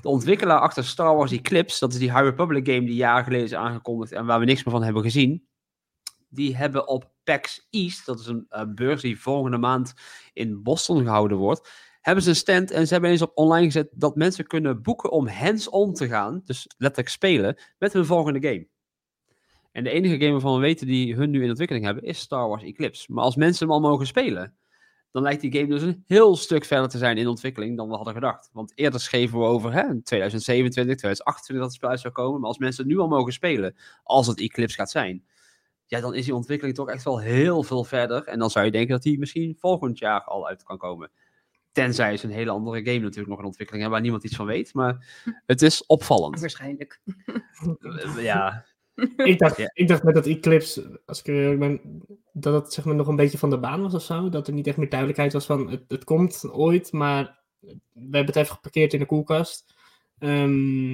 De 0.00 0.08
ontwikkelaar 0.08 0.60
achter 0.60 0.84
Star 0.84 1.16
Wars 1.16 1.32
Eclipse, 1.32 1.78
dat 1.78 1.92
is 1.92 1.98
die 1.98 2.10
High 2.10 2.22
Republic 2.22 2.66
game 2.66 2.86
die 2.86 2.94
jaren 2.94 3.24
geleden 3.24 3.46
is 3.46 3.54
aangekondigd 3.54 4.12
en 4.12 4.26
waar 4.26 4.38
we 4.38 4.44
niks 4.44 4.64
meer 4.64 4.74
van 4.74 4.82
hebben 4.82 5.02
gezien. 5.02 5.48
Die 6.28 6.56
hebben 6.56 6.88
op 6.88 7.10
PAX 7.24 7.66
East, 7.70 8.06
dat 8.06 8.20
is 8.20 8.26
een 8.26 8.46
eh, 8.48 8.64
beurs 8.74 9.00
die 9.00 9.20
volgende 9.20 9.58
maand 9.58 9.94
in 10.32 10.62
Boston 10.62 11.02
gehouden 11.02 11.36
wordt, 11.36 11.70
hebben 12.00 12.24
ze 12.24 12.30
een 12.30 12.36
stand 12.36 12.70
en 12.70 12.86
ze 12.86 12.92
hebben 12.92 13.10
eens 13.10 13.22
op 13.22 13.32
online 13.34 13.64
gezet 13.64 13.88
dat 13.94 14.16
mensen 14.16 14.46
kunnen 14.46 14.82
boeken 14.82 15.10
om 15.10 15.28
hands-on 15.28 15.94
te 15.94 16.08
gaan, 16.08 16.40
dus 16.44 16.70
letterlijk 16.76 17.08
spelen, 17.08 17.58
met 17.78 17.92
hun 17.92 18.04
volgende 18.04 18.48
game. 18.48 18.68
En 19.72 19.84
de 19.84 19.90
enige 19.90 20.18
game 20.18 20.32
waarvan 20.32 20.54
we 20.54 20.60
weten 20.60 20.86
die 20.86 21.14
hun 21.14 21.30
nu 21.30 21.42
in 21.42 21.48
ontwikkeling 21.48 21.84
hebben, 21.84 22.04
is 22.04 22.18
Star 22.18 22.48
Wars 22.48 22.62
Eclipse. 22.62 23.12
Maar 23.12 23.24
als 23.24 23.36
mensen 23.36 23.66
hem 23.66 23.74
al 23.74 23.80
mogen 23.80 24.06
spelen, 24.06 24.54
dan 25.10 25.22
lijkt 25.22 25.40
die 25.40 25.52
game 25.52 25.66
dus 25.66 25.82
een 25.82 26.04
heel 26.06 26.36
stuk 26.36 26.64
verder 26.64 26.88
te 26.88 26.98
zijn 26.98 27.18
in 27.18 27.28
ontwikkeling 27.28 27.76
dan 27.76 27.88
we 27.88 27.94
hadden 27.94 28.14
gedacht. 28.14 28.50
Want 28.52 28.72
eerder 28.74 29.00
schreven 29.00 29.38
we 29.38 29.44
over 29.44 29.72
hè, 29.72 30.02
2027, 30.02 30.96
2028 30.96 31.56
dat 31.56 31.64
het 31.64 31.72
spel 31.72 31.88
uit 31.90 32.00
zou 32.00 32.12
komen. 32.12 32.40
Maar 32.40 32.48
als 32.48 32.58
mensen 32.58 32.84
het 32.84 32.92
nu 32.92 32.98
al 32.98 33.08
mogen 33.08 33.32
spelen, 33.32 33.76
als 34.02 34.26
het 34.26 34.40
Eclipse 34.40 34.76
gaat 34.76 34.90
zijn, 34.90 35.24
ja, 35.86 36.00
dan 36.00 36.14
is 36.14 36.24
die 36.24 36.34
ontwikkeling 36.34 36.76
toch 36.76 36.88
echt 36.88 37.04
wel 37.04 37.20
heel 37.20 37.62
veel 37.62 37.84
verder. 37.84 38.24
En 38.24 38.38
dan 38.38 38.50
zou 38.50 38.64
je 38.64 38.70
denken 38.70 38.90
dat 38.90 39.02
die 39.02 39.18
misschien 39.18 39.56
volgend 39.58 39.98
jaar 39.98 40.24
al 40.24 40.48
uit 40.48 40.62
kan 40.62 40.78
komen. 40.78 41.10
Tenzij 41.72 42.16
ze 42.16 42.26
een 42.26 42.32
hele 42.32 42.50
andere 42.50 42.84
game 42.84 42.98
natuurlijk 42.98 43.28
nog 43.28 43.38
in 43.38 43.44
ontwikkeling 43.44 43.82
hebben 43.82 43.90
waar 43.90 44.00
niemand 44.00 44.24
iets 44.24 44.36
van 44.36 44.46
weet. 44.46 44.74
Maar 44.74 45.06
het 45.46 45.62
is 45.62 45.86
opvallend. 45.86 46.40
Waarschijnlijk. 46.40 47.00
Ja, 48.16 48.64
ik, 49.16 49.38
dacht, 49.38 49.56
Ja. 49.56 49.70
ik 49.74 49.88
dacht 49.88 50.02
met 50.02 50.14
dat 50.14 50.26
Eclipse, 50.26 51.00
als 51.06 51.18
ik 51.20 51.26
eerlijk 51.26 51.58
ben, 51.58 51.80
dat 52.32 52.62
het 52.64 52.72
zeg 52.72 52.84
maar 52.84 52.94
nog 52.94 53.06
een 53.06 53.16
beetje 53.16 53.38
van 53.38 53.50
de 53.50 53.58
baan 53.58 53.82
was 53.82 53.94
of 53.94 54.02
zo. 54.02 54.28
Dat 54.28 54.46
er 54.46 54.52
niet 54.52 54.66
echt 54.66 54.76
meer 54.76 54.88
duidelijkheid 54.88 55.32
was 55.32 55.46
van 55.46 55.70
het, 55.70 55.82
het 55.88 56.04
komt 56.04 56.50
ooit, 56.50 56.92
maar 56.92 57.38
we 57.92 58.00
hebben 58.00 58.26
het 58.26 58.36
even 58.36 58.54
geparkeerd 58.54 58.92
in 58.92 58.98
de 58.98 59.06
koelkast. 59.06 59.74
Ehm, 60.18 60.90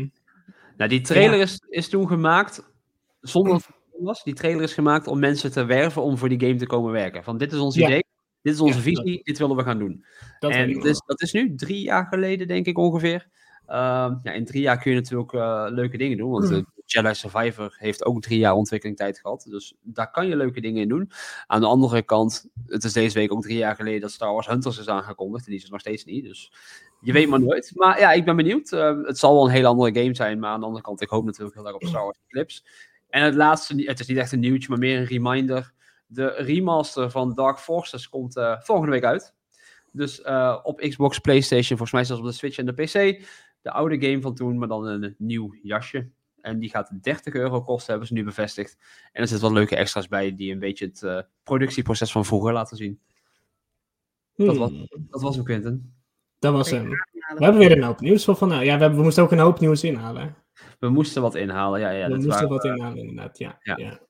Nou, 0.76 0.88
die 0.88 1.00
trailer 1.00 1.40
is, 1.40 1.62
is 1.68 1.88
toen 1.88 2.06
gemaakt 2.08 2.72
zonder 3.20 3.52
dat 3.52 3.62
het 3.66 3.74
was. 4.04 4.22
Die 4.24 4.34
trailer 4.34 4.62
is 4.62 4.72
gemaakt 4.74 5.06
om 5.06 5.18
mensen 5.18 5.52
te 5.52 5.64
werven 5.64 6.02
om 6.02 6.18
voor 6.18 6.28
die 6.28 6.40
game 6.40 6.56
te 6.56 6.66
komen 6.66 6.92
werken. 6.92 7.24
Van 7.24 7.38
dit 7.38 7.52
is 7.52 7.58
ons 7.58 7.74
Ja. 7.74 7.86
idee, 7.86 8.04
dit 8.42 8.54
is 8.54 8.60
onze 8.60 8.76
Ja, 8.76 8.82
visie, 8.82 9.20
dit 9.22 9.38
willen 9.38 9.56
we 9.56 9.62
gaan 9.62 9.78
doen. 9.78 10.04
dat 10.38 10.50
en 10.50 10.70
is, 10.82 11.02
dat 11.06 11.22
is 11.22 11.32
nu 11.32 11.54
drie 11.54 11.80
jaar 11.82 12.06
geleden, 12.06 12.46
denk 12.48 12.66
ik 12.66 12.78
ongeveer. 12.78 13.26
Ehm, 13.66 14.14
ja, 14.22 14.32
in 14.32 14.44
drie 14.44 14.62
jaar 14.62 14.78
kun 14.78 14.90
je 14.90 14.96
natuurlijk 14.96 15.32
eh, 15.32 15.66
leuke 15.68 15.96
dingen 15.96 16.16
doen. 16.16 16.30
Want 16.30 16.44
Mhm. 16.44 16.54
eh, 16.54 16.60
Jedi 16.84 17.14
Survivor 17.14 17.74
heeft 17.78 18.04
ook 18.04 18.22
drie 18.22 18.38
jaar 18.38 18.54
ontwikkeling 18.54 18.98
tijd 18.98 19.18
gehad. 19.20 19.46
Dus 19.48 19.74
daar 19.82 20.10
kan 20.10 20.26
je 20.26 20.36
leuke 20.36 20.60
dingen 20.60 20.82
in 20.82 20.88
doen. 20.88 21.10
Aan 21.46 21.60
de 21.60 21.66
andere 21.66 22.02
kant, 22.02 22.48
het 22.66 22.84
is 22.84 22.92
deze 22.92 23.18
week 23.18 23.32
ook 23.32 23.42
drie 23.42 23.56
jaar 23.56 23.74
geleden 23.74 24.00
dat 24.00 24.10
Star 24.10 24.32
Wars 24.32 24.46
Hunters 24.46 24.78
is 24.78 24.88
aangekondigd. 24.88 25.44
En 25.44 25.50
die 25.50 25.58
is 25.60 25.66
er 25.66 25.70
nog 25.72 25.80
steeds 25.80 26.04
niet. 26.04 26.24
Dus 26.24 26.52
je 27.00 27.12
weet 27.12 27.28
maar 27.28 27.40
nooit. 27.40 27.72
Maar 27.74 28.00
ja, 28.00 28.12
ik 28.12 28.24
ben 28.24 28.36
benieuwd. 28.36 28.72
Uh, 28.72 29.02
het 29.02 29.18
zal 29.18 29.34
wel 29.34 29.44
een 29.44 29.50
hele 29.50 29.66
andere 29.66 30.00
game 30.00 30.14
zijn. 30.14 30.38
Maar 30.38 30.50
aan 30.50 30.60
de 30.60 30.66
andere 30.66 30.84
kant, 30.84 31.00
ik 31.00 31.08
hoop 31.08 31.24
natuurlijk 31.24 31.56
heel 31.56 31.66
erg 31.66 31.74
op 31.74 31.84
Star 31.84 32.02
Wars 32.04 32.18
Eclipse. 32.26 32.62
En 33.08 33.22
het 33.22 33.34
laatste, 33.34 33.82
het 33.82 34.00
is 34.00 34.06
niet 34.06 34.16
echt 34.16 34.32
een 34.32 34.40
nieuwtje, 34.40 34.68
maar 34.68 34.78
meer 34.78 34.98
een 34.98 35.04
reminder. 35.04 35.72
De 36.06 36.26
remaster 36.26 37.10
van 37.10 37.34
Dark 37.34 37.58
Forces 37.58 38.08
komt 38.08 38.36
uh, 38.36 38.60
volgende 38.60 38.90
week 38.90 39.04
uit. 39.04 39.34
Dus 39.92 40.20
uh, 40.20 40.58
op 40.62 40.78
Xbox, 40.80 41.18
PlayStation, 41.18 41.78
volgens 41.78 41.92
mij 41.92 42.04
zelfs 42.04 42.22
op 42.22 42.28
de 42.28 42.34
Switch 42.34 42.58
en 42.58 42.66
de 42.66 42.72
PC. 42.72 43.26
De 43.66 43.72
oude 43.72 44.00
game 44.00 44.20
van 44.20 44.34
toen, 44.34 44.58
maar 44.58 44.68
dan 44.68 44.86
een 44.86 45.14
nieuw 45.18 45.54
jasje. 45.62 46.10
En 46.40 46.58
die 46.58 46.70
gaat 46.70 47.02
30 47.02 47.34
euro 47.34 47.62
kosten, 47.62 47.90
hebben 47.90 48.08
ze 48.08 48.14
nu 48.14 48.24
bevestigd. 48.24 48.76
En 49.12 49.22
er 49.22 49.28
zitten 49.28 49.46
wat 49.46 49.56
leuke 49.56 49.76
extra's 49.76 50.08
bij 50.08 50.36
die 50.36 50.52
een 50.52 50.58
beetje 50.58 50.86
het 50.86 51.02
uh, 51.02 51.20
productieproces 51.42 52.12
van 52.12 52.24
vroeger 52.24 52.52
laten 52.52 52.76
zien. 52.76 53.00
Hmm. 54.34 54.46
Dat, 54.46 54.56
was, 54.56 54.70
dat 55.10 55.22
was 55.22 55.34
hem, 55.34 55.44
Quinten. 55.44 55.94
Dat 56.38 56.52
was 56.52 56.70
hem. 56.70 56.88
We 56.88 57.44
hebben 57.44 57.58
weer 57.58 57.72
een 57.72 57.82
hoop 57.82 58.00
nieuws 58.00 58.24
van. 58.24 58.48
Nou, 58.48 58.64
ja, 58.64 58.74
we, 58.74 58.80
hebben, 58.80 58.98
we 58.98 59.04
moesten 59.04 59.22
ook 59.22 59.32
een 59.32 59.38
hoop 59.38 59.60
nieuws 59.60 59.84
inhalen. 59.84 60.36
We 60.78 60.88
moesten 60.88 61.22
wat 61.22 61.34
inhalen, 61.34 61.80
ja. 61.80 61.90
ja 61.90 62.08
we 62.08 62.14
moesten 62.14 62.30
waren, 62.30 62.48
wat 62.48 62.64
inhalen, 62.64 62.98
inderdaad, 62.98 63.38
ja. 63.38 63.58
ja. 63.62 63.76
ja. 63.76 64.00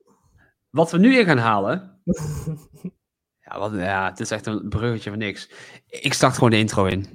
Wat 0.71 0.91
we 0.91 0.99
nu 0.99 1.19
in 1.19 1.25
gaan 1.25 1.39
halen. 1.39 2.01
ja, 3.47 3.59
wat, 3.59 3.73
ja, 3.73 4.09
het 4.09 4.21
is 4.21 4.31
echt 4.31 4.47
een 4.47 4.69
bruggetje 4.69 5.11
van 5.11 5.19
niks. 5.19 5.51
Ik 5.87 6.13
start 6.13 6.35
gewoon 6.35 6.51
de 6.51 6.59
intro 6.59 6.85
in. 6.85 7.07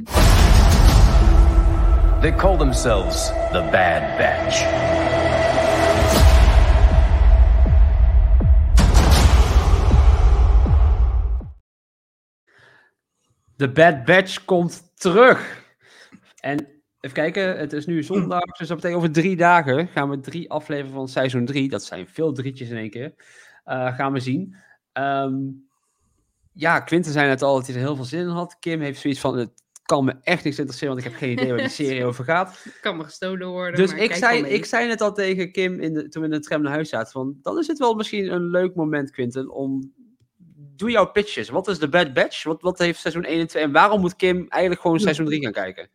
They 2.22 2.32
call 2.32 2.58
themselves 2.58 3.28
the 3.52 3.68
Bad 3.72 4.18
Batch. 4.18 4.62
De 13.56 13.72
Bad 13.72 14.06
Batch 14.06 14.46
komt 14.46 14.92
terug. 14.96 15.64
En 16.40 16.68
even 17.00 17.16
kijken, 17.16 17.58
het 17.58 17.74
is 17.74 17.86
nu 17.86 18.04
zondag, 18.04 18.42
dus 18.42 18.68
dat 18.68 18.78
betekent 18.78 19.02
over 19.02 19.12
drie 19.12 19.36
dagen 19.36 19.88
gaan 19.88 20.10
we 20.10 20.20
drie 20.20 20.50
afleveringen 20.50 20.96
van 20.96 21.08
seizoen 21.08 21.46
3, 21.46 21.70
dat 21.70 21.84
zijn 21.84 22.08
veel 22.08 22.34
drietjes 22.34 22.70
in 22.70 22.78
één 22.78 22.90
keer, 22.90 23.14
uh, 23.66 23.96
gaan 23.96 24.14
we 24.14 24.20
zien. 24.20 24.56
Um, 24.94 25.68
ja, 26.52 26.80
Quinten 26.80 27.12
zei 27.12 27.28
net 27.28 27.42
al 27.42 27.56
dat 27.56 27.66
hij 27.68 27.76
er 27.76 27.82
heel 27.82 27.96
veel 27.96 28.06
zin 28.06 28.20
in 28.20 28.28
had. 28.28 28.60
Kim 28.60 28.82
heeft 28.82 29.02
zoiets 29.02 29.20
van, 29.20 29.38
het 29.38 29.62
kan 29.92 30.06
me 30.06 30.16
echt 30.24 30.44
niks 30.44 30.58
interesseren, 30.58 30.94
want 30.94 31.06
ik 31.06 31.12
heb 31.12 31.20
geen 31.20 31.32
idee 31.32 31.50
waar 31.50 31.58
die 31.58 31.70
serie 31.70 32.06
over 32.10 32.24
gaat. 32.24 32.62
Het 32.64 32.80
kan 32.82 32.98
me 32.98 33.04
gestolen 33.04 33.48
worden. 33.48 33.80
Dus 33.80 33.94
ik, 33.94 34.16
zei, 34.16 34.44
ik 34.46 34.66
zei 34.66 34.88
net 34.88 35.02
al 35.02 35.14
tegen 35.14 35.52
Kim 35.52 35.80
in 35.80 35.94
de, 35.94 36.08
toen 36.08 36.22
we 36.22 36.28
in 36.28 36.34
de 36.34 36.40
tram 36.40 36.62
naar 36.62 36.72
huis 36.72 36.90
zaten, 36.90 37.12
van, 37.12 37.36
dan 37.42 37.58
is 37.58 37.68
het 37.68 37.78
wel 37.78 37.94
misschien 37.94 38.34
een 38.34 38.50
leuk 38.50 38.76
moment, 38.76 39.12
Quinten, 39.12 39.50
om 39.50 39.94
doe 40.76 40.92
jouw 40.92 41.12
pitches. 41.12 41.50
Wat 41.50 41.68
is 41.68 41.80
de 41.80 41.90
Bad 41.90 42.14
Batch? 42.14 42.44
Wat, 42.44 42.62
wat 42.62 42.80
heeft 42.80 43.00
seizoen 43.00 43.24
1 43.24 43.40
en 43.40 43.48
2? 43.48 43.64
En 43.64 43.72
waarom 43.72 44.02
moet 44.02 44.16
Kim 44.16 44.46
eigenlijk 44.50 44.82
gewoon 44.82 45.00
seizoen 45.00 45.26
3 45.26 45.42
gaan 45.42 45.52
kijken? 45.52 45.90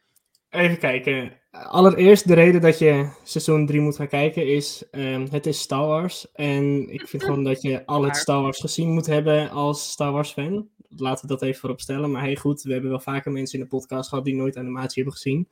Even 0.50 0.78
kijken. 0.78 1.32
Allereerst 1.50 2.28
de 2.28 2.34
reden 2.34 2.60
dat 2.60 2.78
je 2.78 3.08
seizoen 3.22 3.66
3 3.66 3.80
moet 3.80 3.96
gaan 3.96 4.08
kijken 4.08 4.46
is, 4.46 4.84
um, 4.92 5.26
het 5.30 5.46
is 5.46 5.60
Star 5.60 5.86
Wars. 5.86 6.32
En 6.32 6.92
ik 6.92 7.08
vind 7.08 7.24
gewoon 7.24 7.44
dat 7.44 7.62
je 7.62 7.86
al 7.86 8.04
het 8.04 8.16
Star 8.16 8.42
Wars 8.42 8.60
gezien 8.60 8.88
moet 8.88 9.06
hebben 9.06 9.50
als 9.50 9.90
Star 9.90 10.12
Wars 10.12 10.32
fan. 10.32 10.68
Laten 10.96 11.28
we 11.28 11.34
dat 11.34 11.42
even 11.42 11.60
voorop 11.60 11.80
stellen. 11.80 12.10
Maar 12.10 12.22
hey 12.22 12.36
goed, 12.36 12.62
we 12.62 12.72
hebben 12.72 12.90
wel 12.90 13.00
vaker 13.00 13.32
mensen 13.32 13.58
in 13.58 13.64
de 13.64 13.70
podcast 13.70 14.08
gehad 14.08 14.24
die 14.24 14.34
nooit 14.34 14.56
animatie 14.56 15.02
hebben 15.02 15.12
gezien. 15.12 15.48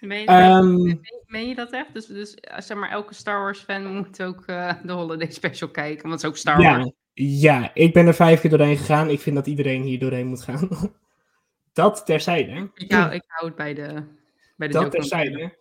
Meen 0.00 0.20
je, 0.20 0.30
um, 0.30 1.00
meen 1.26 1.48
je 1.48 1.54
dat 1.54 1.70
echt? 1.70 1.94
Dus, 1.94 2.06
dus 2.06 2.34
zeg 2.56 2.76
maar, 2.76 2.90
elke 2.90 3.14
Star 3.14 3.40
Wars 3.40 3.58
fan 3.58 3.96
moet 3.96 4.22
ook 4.22 4.44
uh, 4.46 4.72
de 4.82 4.92
Holiday 4.92 5.30
Special 5.30 5.70
kijken, 5.70 6.08
want 6.08 6.14
het 6.14 6.22
is 6.22 6.28
ook 6.28 6.36
Star 6.36 6.60
ja, 6.60 6.76
Wars. 6.76 6.90
Ja, 7.12 7.70
ik 7.74 7.92
ben 7.92 8.06
er 8.06 8.14
vijf 8.14 8.40
keer 8.40 8.50
doorheen 8.50 8.76
gegaan. 8.76 9.10
Ik 9.10 9.20
vind 9.20 9.36
dat 9.36 9.46
iedereen 9.46 9.82
hier 9.82 9.98
doorheen 9.98 10.26
moet 10.26 10.42
gaan. 10.42 10.68
dat 11.72 12.06
terzijde. 12.06 12.70
Ik 12.74 12.92
hou, 12.92 13.12
ik 13.12 13.22
hou 13.26 13.46
het 13.46 13.56
bij 13.56 13.74
de, 13.74 14.04
bij 14.56 14.68
de 14.68 14.74
Dat 14.74 14.90
terzijde. 14.90 15.58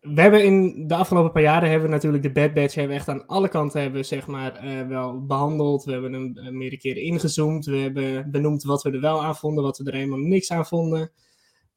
We 0.00 0.20
hebben 0.20 0.44
in 0.44 0.86
de 0.86 0.94
afgelopen 0.94 1.32
paar 1.32 1.42
jaren 1.42 1.70
hebben 1.70 1.88
we 1.88 1.94
natuurlijk 1.94 2.22
de 2.22 2.32
Bad 2.32 2.54
Batch 2.54 2.74
hebben 2.74 2.96
echt 2.96 3.08
aan 3.08 3.26
alle 3.26 3.48
kanten 3.48 3.80
hebben, 3.80 4.04
zeg 4.04 4.26
maar, 4.26 4.64
uh, 4.64 4.86
wel 4.86 5.26
behandeld. 5.26 5.84
We 5.84 5.92
hebben 5.92 6.12
hem 6.12 6.32
uh, 6.34 6.48
meerdere 6.48 6.80
keren 6.80 7.02
ingezoomd. 7.02 7.64
We 7.64 7.76
hebben 7.76 8.30
benoemd 8.30 8.62
wat 8.62 8.82
we 8.82 8.90
er 8.90 9.00
wel 9.00 9.22
aan 9.24 9.36
vonden, 9.36 9.64
wat 9.64 9.78
we 9.78 9.84
er 9.84 9.94
helemaal 9.96 10.18
niks 10.18 10.50
aan 10.50 10.66
vonden. 10.66 11.12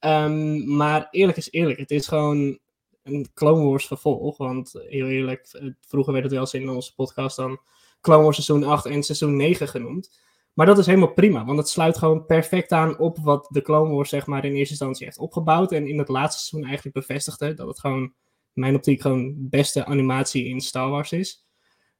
Um, 0.00 0.76
maar 0.76 1.08
eerlijk 1.10 1.38
is 1.38 1.50
eerlijk, 1.50 1.78
het 1.78 1.90
is 1.90 2.08
gewoon 2.08 2.58
een 3.02 3.28
Clone 3.34 3.64
Wars 3.64 3.86
vervolg. 3.86 4.36
Want 4.36 4.72
heel 4.72 5.08
eerlijk, 5.08 5.60
vroeger 5.80 6.12
werd 6.12 6.24
het 6.24 6.32
wel 6.32 6.42
eens 6.42 6.54
in 6.54 6.68
onze 6.68 6.94
podcast 6.94 7.36
dan 7.36 7.60
Clone 8.00 8.22
Wars 8.22 8.44
seizoen 8.44 8.70
8 8.70 8.86
en 8.86 9.02
seizoen 9.02 9.36
9 9.36 9.68
genoemd. 9.68 10.18
Maar 10.54 10.66
dat 10.66 10.78
is 10.78 10.86
helemaal 10.86 11.12
prima, 11.12 11.44
want 11.44 11.58
het 11.58 11.68
sluit 11.68 11.98
gewoon 11.98 12.26
perfect 12.26 12.72
aan 12.72 12.98
op 12.98 13.18
wat 13.18 13.46
de 13.50 13.62
Clone 13.62 13.94
Wars 13.94 14.08
zeg 14.08 14.26
maar 14.26 14.44
in 14.44 14.54
eerste 14.54 14.70
instantie 14.70 15.04
heeft 15.04 15.18
opgebouwd. 15.18 15.72
En 15.72 15.88
in 15.88 15.98
het 15.98 16.08
laatste 16.08 16.40
seizoen 16.40 16.68
eigenlijk 16.68 16.96
bevestigde 16.96 17.54
dat 17.54 17.66
het 17.66 17.80
gewoon, 17.80 18.14
mijn 18.52 18.74
optiek, 18.74 19.00
gewoon 19.00 19.34
beste 19.36 19.84
animatie 19.84 20.44
in 20.44 20.60
Star 20.60 20.90
Wars 20.90 21.12
is. 21.12 21.46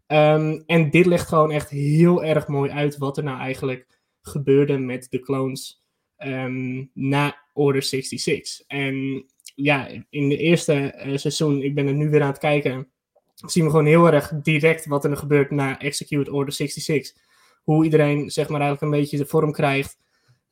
Um, 0.06 0.62
en 0.66 0.90
dit 0.90 1.06
legt 1.06 1.28
gewoon 1.28 1.50
echt 1.50 1.70
heel 1.70 2.24
erg 2.24 2.48
mooi 2.48 2.70
uit 2.70 2.98
wat 2.98 3.16
er 3.16 3.24
nou 3.24 3.38
eigenlijk 3.38 4.00
gebeurde 4.22 4.78
met 4.78 5.06
de 5.10 5.20
clones 5.20 5.84
um, 6.18 6.90
na 6.94 7.36
Order 7.52 7.82
66. 7.82 8.66
En 8.66 9.26
ja, 9.54 9.88
in 10.10 10.28
de 10.28 10.36
eerste 10.36 11.02
uh, 11.06 11.16
seizoen, 11.16 11.62
ik 11.62 11.74
ben 11.74 11.86
er 11.86 11.94
nu 11.94 12.10
weer 12.10 12.22
aan 12.22 12.28
het 12.28 12.38
kijken, 12.38 12.88
zien 13.34 13.64
we 13.64 13.70
gewoon 13.70 13.86
heel 13.86 14.12
erg 14.12 14.32
direct 14.42 14.86
wat 14.86 15.04
er 15.04 15.16
gebeurt 15.16 15.50
na 15.50 15.80
Execute 15.80 16.32
Order 16.32 16.52
66 16.52 17.12
hoe 17.64 17.84
iedereen 17.84 18.30
zeg 18.30 18.48
maar 18.48 18.60
eigenlijk 18.60 18.92
een 18.92 19.00
beetje 19.00 19.16
de 19.16 19.26
vorm 19.26 19.52
krijgt. 19.52 19.98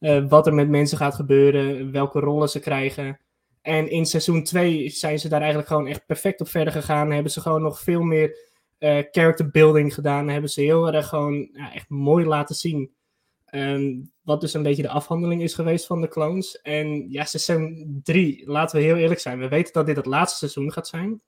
Uh, 0.01 0.29
wat 0.29 0.47
er 0.47 0.55
met 0.55 0.69
mensen 0.69 0.99
gaat 0.99 1.15
gebeuren, 1.15 1.93
welke 1.93 2.21
rollen 2.21 2.49
ze 2.49 2.61
krijgen. 2.61 3.21
En 3.63 3.91
in 3.91 4.07
seizoen 4.07 4.43
2 4.43 4.89
zijn 4.89 5.19
ze 5.19 5.29
daar 5.29 5.41
eigenlijk 5.41 5.69
gewoon 5.69 5.87
echt 5.87 6.07
perfect 6.07 6.41
op 6.41 6.49
verder 6.49 6.73
gegaan. 6.73 7.11
Hebben 7.11 7.33
ze 7.33 7.41
gewoon 7.41 7.63
nog 7.63 7.81
veel 7.81 8.03
meer 8.03 8.37
uh, 8.79 8.99
character 9.11 9.51
building 9.51 9.95
gedaan. 9.95 10.29
Hebben 10.29 10.51
ze 10.51 10.61
heel 10.61 10.93
erg 10.93 11.09
gewoon 11.09 11.49
ja, 11.53 11.75
echt 11.75 11.89
mooi 11.89 12.27
laten 12.27 12.55
zien. 12.55 12.91
Um, 13.55 14.13
wat 14.23 14.41
dus 14.41 14.55
een 14.55 14.63
beetje 14.63 14.83
de 14.83 14.89
afhandeling 14.89 15.43
is 15.43 15.55
geweest 15.55 15.87
van 15.87 16.01
de 16.01 16.09
clones. 16.09 16.61
En 16.61 17.11
ja, 17.11 17.25
seizoen 17.25 18.01
3, 18.03 18.43
laten 18.51 18.79
we 18.79 18.85
heel 18.85 18.97
eerlijk 18.97 19.21
zijn. 19.21 19.39
We 19.39 19.49
weten 19.49 19.73
dat 19.73 19.87
dit 19.87 19.97
het 19.97 20.07
laatste 20.07 20.39
seizoen 20.39 20.73
gaat 20.73 20.89
zijn. 20.89 21.21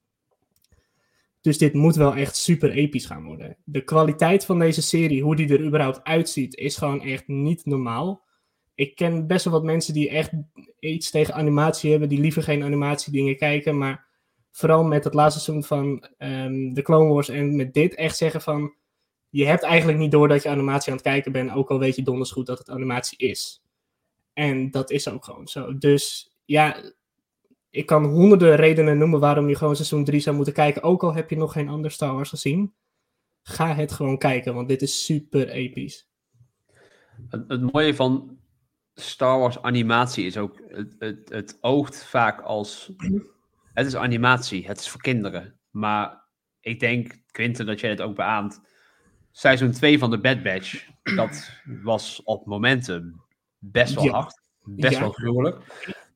Dus 1.45 1.59
dit 1.59 1.75
moet 1.75 1.97
wel 1.97 2.15
echt 2.15 2.37
super 2.37 2.71
episch 2.71 3.07
gaan 3.07 3.25
worden. 3.25 3.57
De 3.65 3.85
kwaliteit 3.85 4.45
van 4.45 4.59
deze 4.59 4.83
serie, 4.83 5.23
hoe 5.23 5.37
die 5.37 5.49
er 5.49 5.65
überhaupt 5.65 6.05
uitziet, 6.05 6.57
is 6.57 6.77
gewoon 6.77 7.03
echt 7.03 7.29
niet 7.29 7.65
normaal. 7.65 8.25
Ik 8.75 8.95
ken 8.95 9.27
best 9.27 9.45
wel 9.45 9.53
wat 9.55 9.63
mensen 9.63 9.95
die 9.95 10.09
echt 10.09 10.31
iets 10.81 11.11
tegen 11.11 11.35
animatie 11.35 11.91
hebben, 11.91 12.09
die 12.09 12.21
liever 12.21 12.43
geen 12.43 12.63
animatiedingen 12.63 13.37
kijken. 13.37 13.79
Maar 13.79 14.07
vooral 14.51 14.85
met 14.85 15.05
het 15.05 15.15
laatste 15.15 15.41
seizoen 15.41 15.65
van 15.65 16.09
um, 16.19 16.75
de 16.75 16.83
Clone 16.83 17.13
Wars 17.13 17.29
en 17.29 17.57
met 17.57 17.75
dit 17.75 17.95
echt 17.95 18.17
zeggen 18.17 18.41
van... 18.41 18.75
Je 19.29 19.47
hebt 19.47 19.63
eigenlijk 19.63 19.99
niet 19.99 20.13
door 20.13 20.29
dat 20.29 20.43
je 20.43 20.49
animatie 20.49 20.91
aan 20.91 20.97
het 20.97 21.07
kijken 21.07 21.33
bent, 21.33 21.53
ook 21.53 21.71
al 21.71 21.79
weet 21.79 21.97
je 21.97 22.03
donders 22.03 22.31
goed 22.31 22.47
dat 22.47 22.59
het 22.59 22.71
animatie 22.71 23.19
is. 23.19 23.63
En 24.33 24.71
dat 24.71 24.91
is 24.91 25.09
ook 25.09 25.25
gewoon 25.25 25.49
zo. 25.49 25.79
Dus 25.79 26.35
ja, 26.45 26.93
ik 27.75 27.87
kan 27.87 28.05
honderden 28.05 28.57
redenen 28.57 28.99
noemen 28.99 29.21
waarom 29.21 29.49
je 29.49 29.55
gewoon 29.57 29.77
seizoen 29.77 30.05
3 30.05 30.21
zou 30.21 30.37
moeten 30.37 30.55
kijken. 30.55 30.83
Ook 30.83 31.03
al 31.03 31.15
heb 31.15 31.31
je 31.31 31.37
nog 31.37 31.53
geen 31.53 31.69
ander 31.69 31.91
Star 31.91 32.15
Wars 32.15 32.29
gezien. 32.29 32.75
Ga 33.43 33.75
het 33.75 33.93
gewoon 33.93 34.19
kijken, 34.19 34.55
want 34.55 34.69
dit 34.69 34.83
is 34.83 35.05
super 35.05 35.49
episch. 35.49 36.09
Het, 37.29 37.45
het 37.49 37.73
mooie 37.73 37.95
van 37.95 38.39
Star 38.95 39.39
Wars 39.39 39.63
animatie 39.63 40.27
is 40.27 40.37
ook, 40.37 40.61
het, 40.69 40.95
het, 40.99 41.29
het 41.29 41.59
oogt 41.61 42.05
vaak 42.05 42.41
als, 42.41 42.93
het 43.73 43.87
is 43.87 43.97
animatie, 43.97 44.67
het 44.67 44.79
is 44.81 44.89
voor 44.89 45.01
kinderen. 45.01 45.59
Maar 45.71 46.25
ik 46.61 46.81
denk, 46.81 47.23
Quinten, 47.31 47.67
dat 47.67 47.81
jij 47.81 47.91
het 47.91 48.01
ook 48.01 48.15
beaamt. 48.15 48.61
Seizoen 49.31 49.73
2 49.73 49.99
van 49.99 50.11
de 50.11 50.21
Bad 50.21 50.43
Batch, 50.43 50.89
dat 51.17 51.51
was 51.83 52.23
op 52.25 52.47
momenten 52.47 53.21
best 53.59 53.95
wel 53.95 54.05
Ja. 54.05 54.11
hard. 54.11 54.43
Best 54.65 54.93
Ja. 54.95 55.01
wel 55.01 55.11
gruwelijk. 55.11 55.65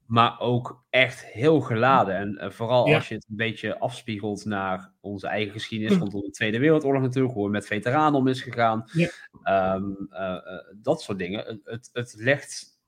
Maar 0.09 0.41
ook 0.41 0.85
echt 0.91 1.25
heel 1.25 1.61
geladen. 1.61 2.15
En 2.15 2.37
eh, 2.39 2.51
vooral 2.51 2.87
Ja. 2.87 2.95
als 2.95 3.09
je 3.09 3.15
het 3.15 3.27
een 3.29 3.37
beetje 3.37 3.79
afspiegelt 3.79 4.45
naar 4.45 4.93
onze 5.01 5.27
eigen 5.27 5.53
geschiedenis 5.53 5.99
rondom 5.99 6.21
de 6.21 6.31
Tweede 6.31 6.59
Wereldoorlog 6.59 7.03
natuurlijk. 7.03 7.35
Hoe 7.35 7.45
er 7.45 7.51
met 7.51 7.67
veteranen 7.67 8.19
om 8.21 8.29
is 8.29 8.43
gegaan. 8.43 8.85
Ja. 8.93 9.09
Ehm, 9.43 9.85
eh, 10.11 10.35
eh, 10.35 10.41
dat 10.83 11.03
soort 11.03 11.19
dingen. 11.19 11.61
Het, 11.65 11.91
het, 11.93 12.15
legt 12.19 12.81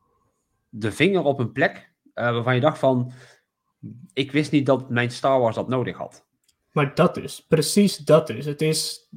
de 0.69 0.93
vinger 0.93 1.23
op 1.23 1.39
een 1.39 1.53
plek 1.53 1.93
waarvan 2.15 2.55
je 2.55 2.61
dacht 2.61 2.79
van... 2.79 3.13
Ik 4.13 4.33
wist 4.33 4.53
niet 4.53 4.67
dat 4.67 4.91
mijn 4.91 5.11
Star 5.11 5.41
Wars 5.41 5.55
dat 5.55 5.69
nodig 5.69 5.97
had. 5.97 6.27
Maar 6.73 6.95
dat 6.95 7.15
dus, 7.15 7.47
precies 7.49 7.97
dat 7.97 8.27
dus. 8.27 8.45
Het 8.45 8.63
is, 8.63 9.09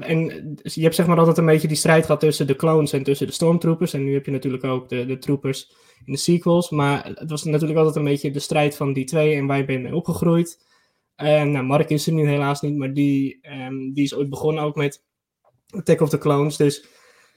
en 0.00 0.18
je 0.62 0.82
hebt 0.82 0.94
zeg 0.94 1.06
maar 1.06 1.18
altijd 1.18 1.38
een 1.38 1.46
beetje 1.46 1.68
die 1.68 1.76
strijd 1.76 2.04
gehad 2.04 2.20
tussen 2.20 2.46
de 2.46 2.56
clones 2.56 2.92
en 2.92 3.02
tussen 3.02 3.26
de 3.26 3.32
stormtroopers. 3.32 3.92
En 3.92 4.04
nu 4.04 4.14
heb 4.14 4.24
je 4.24 4.30
natuurlijk 4.30 4.64
ook 4.64 4.88
de, 4.88 5.06
de 5.06 5.18
troopers 5.18 5.72
in 6.04 6.12
de 6.12 6.18
sequels. 6.18 6.70
Maar 6.70 7.06
het 7.14 7.30
was 7.30 7.44
natuurlijk 7.44 7.78
altijd 7.78 7.96
een 7.96 8.04
beetje 8.04 8.30
de 8.30 8.38
strijd 8.38 8.76
van 8.76 8.92
die 8.92 9.04
twee 9.04 9.34
en 9.34 9.46
waar 9.46 9.56
je 9.56 9.64
bent 9.64 9.82
mee 9.82 9.94
opgegroeid. 9.94 10.68
Eh, 11.16 11.42
nou, 11.42 11.64
Mark 11.64 11.90
is 11.90 12.06
er 12.06 12.12
nu 12.12 12.28
helaas 12.28 12.60
niet, 12.60 12.76
maar 12.76 12.92
die, 12.92 13.38
ehm, 13.42 13.92
die 13.92 14.04
is 14.04 14.14
ooit 14.14 14.30
begonnen 14.30 14.64
ook 14.64 14.76
met 14.76 15.04
Attack 15.70 16.00
of 16.00 16.08
the 16.08 16.18
Clones. 16.18 16.56
Dus 16.56 16.84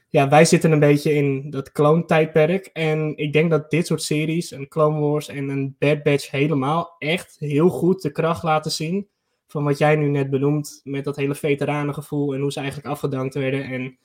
ja, 0.10 0.30
wij 0.30 0.46
zitten 0.46 0.72
een 0.72 0.80
beetje 0.80 1.14
in 1.14 1.50
dat 1.50 1.72
clone-tijdperk. 1.72 2.70
En 2.74 3.18
ik 3.18 3.34
denk 3.34 3.50
dat 3.50 3.70
dit 3.72 3.88
soort 3.88 4.02
series, 4.02 4.52
een 4.52 4.68
Clone 4.68 5.00
Wars 5.00 5.28
en 5.28 5.50
een 5.50 5.76
Bad 5.80 6.04
Batch 6.04 6.32
helemaal, 6.32 6.96
echt 6.98 7.36
heel 7.40 7.70
goed 7.70 8.02
de 8.02 8.12
kracht 8.12 8.44
laten 8.44 8.72
zien. 8.72 9.08
Van 9.48 9.64
wat 9.64 9.78
jij 9.78 9.96
nu 9.96 10.10
net 10.10 10.30
benoemt, 10.30 10.82
met 10.84 11.04
dat 11.04 11.16
hele 11.16 11.36
veteranengevoel 11.36 12.34
en 12.34 12.42
hoe 12.42 12.52
ze 12.52 12.60
eigenlijk 12.60 12.90
afgedankt 12.90 13.34
werden. 13.34 13.64
En 13.64 13.98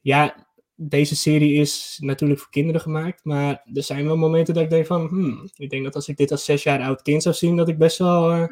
ja, 0.00 0.46
deze 0.74 1.16
serie 1.16 1.52
is 1.54 1.98
natuurlijk 2.02 2.40
voor 2.40 2.50
kinderen 2.50 2.80
gemaakt, 2.80 3.24
maar 3.24 3.62
er 3.74 3.82
zijn 3.82 4.04
wel 4.04 4.16
momenten 4.16 4.54
dat 4.54 4.62
ik 4.62 4.70
denk 4.70 4.86
van, 4.86 5.06
hmm, 5.08 5.48
ik 5.56 5.70
denk 5.70 5.84
dat 5.84 5.94
als 5.94 6.08
ik 6.08 6.16
dit 6.16 6.30
als 6.30 6.44
zes 6.44 6.62
jaar 6.62 6.80
oud 6.80 7.02
kind 7.02 7.22
zou 7.22 7.34
zien, 7.34 7.56
dat 7.56 7.68
ik 7.68 7.78
best 7.78 7.98
wel, 7.98 8.30
eh, 8.30 8.44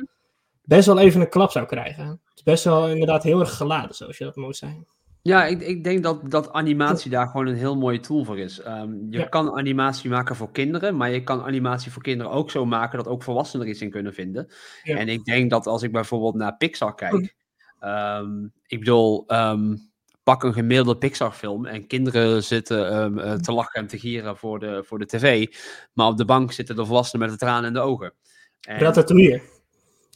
best 0.65 0.87
wel 0.87 0.99
even 0.99 1.21
een 1.21 1.29
klap 1.29 1.51
zou 1.51 1.67
krijgen. 1.67 2.07
Het 2.07 2.21
is 2.35 2.43
best 2.43 2.65
wel 2.65 2.89
inderdaad 2.89 3.23
heel 3.23 3.41
erg 3.41 3.57
geladen, 3.57 3.95
zoals 3.97 4.19
je 4.19 4.25
dat 4.25 4.37
mooi 4.37 4.55
zijn. 4.55 4.87
Ja, 5.23 5.47
ik, 5.47 5.61
ik 5.61 5.85
denk 5.85 6.03
dat, 6.03 6.31
dat 6.31 6.53
animatie 6.53 7.11
daar 7.11 7.27
gewoon 7.29 7.47
een 7.47 7.55
heel 7.57 7.77
mooie 7.77 8.01
tool 8.01 8.25
voor 8.25 8.39
is. 8.39 8.61
Ehm, 8.61 8.93
je 9.11 9.19
Ja. 9.19 9.25
kan 9.25 9.53
animatie 9.57 10.11
maken 10.11 10.37
voor 10.37 10.51
kinderen, 10.53 10.97
maar 10.97 11.11
je 11.11 11.23
kan 11.23 11.43
animatie 11.43 11.93
voor 11.93 12.03
kinderen 12.03 12.33
ook 12.33 12.51
zo 12.51 12.67
maken 12.67 12.99
dat 12.99 13.09
ook 13.09 13.23
volwassenen 13.23 13.67
er 13.67 13.73
iets 13.73 13.83
in 13.83 13.91
kunnen 13.91 14.15
vinden. 14.15 14.49
Ja. 14.83 14.97
En 14.97 15.09
ik 15.09 15.25
denk 15.25 15.51
dat 15.51 15.67
als 15.67 15.83
ik 15.83 15.93
bijvoorbeeld 15.93 16.35
naar 16.35 16.57
Pixar 16.57 16.95
kijk, 16.95 17.35
ehm, 17.81 18.45
ik 18.67 18.79
bedoel, 18.79 19.25
ehm, 19.27 19.77
pak 20.23 20.43
een 20.43 20.53
gemiddelde 20.53 20.99
Pixar-film 20.99 21.67
en 21.67 21.87
kinderen 21.87 22.43
zitten 22.45 22.91
ehm, 22.91 23.19
eh, 23.19 23.33
te 23.35 23.53
lachen 23.53 23.81
en 23.81 23.87
te 23.87 23.99
gieren 23.99 24.37
voor 24.37 24.59
de, 24.59 24.83
voor 24.85 24.99
de 24.99 25.07
tv, 25.07 25.47
maar 25.93 26.07
op 26.07 26.17
de 26.17 26.25
bank 26.25 26.53
zitten 26.53 26.77
de 26.77 26.85
volwassenen 26.87 27.27
met 27.29 27.39
de 27.39 27.45
tranen 27.45 27.67
in 27.69 27.73
de 27.75 27.81
ogen. 27.81 28.15
En- 28.61 28.79
Ratatouille. 28.79 29.41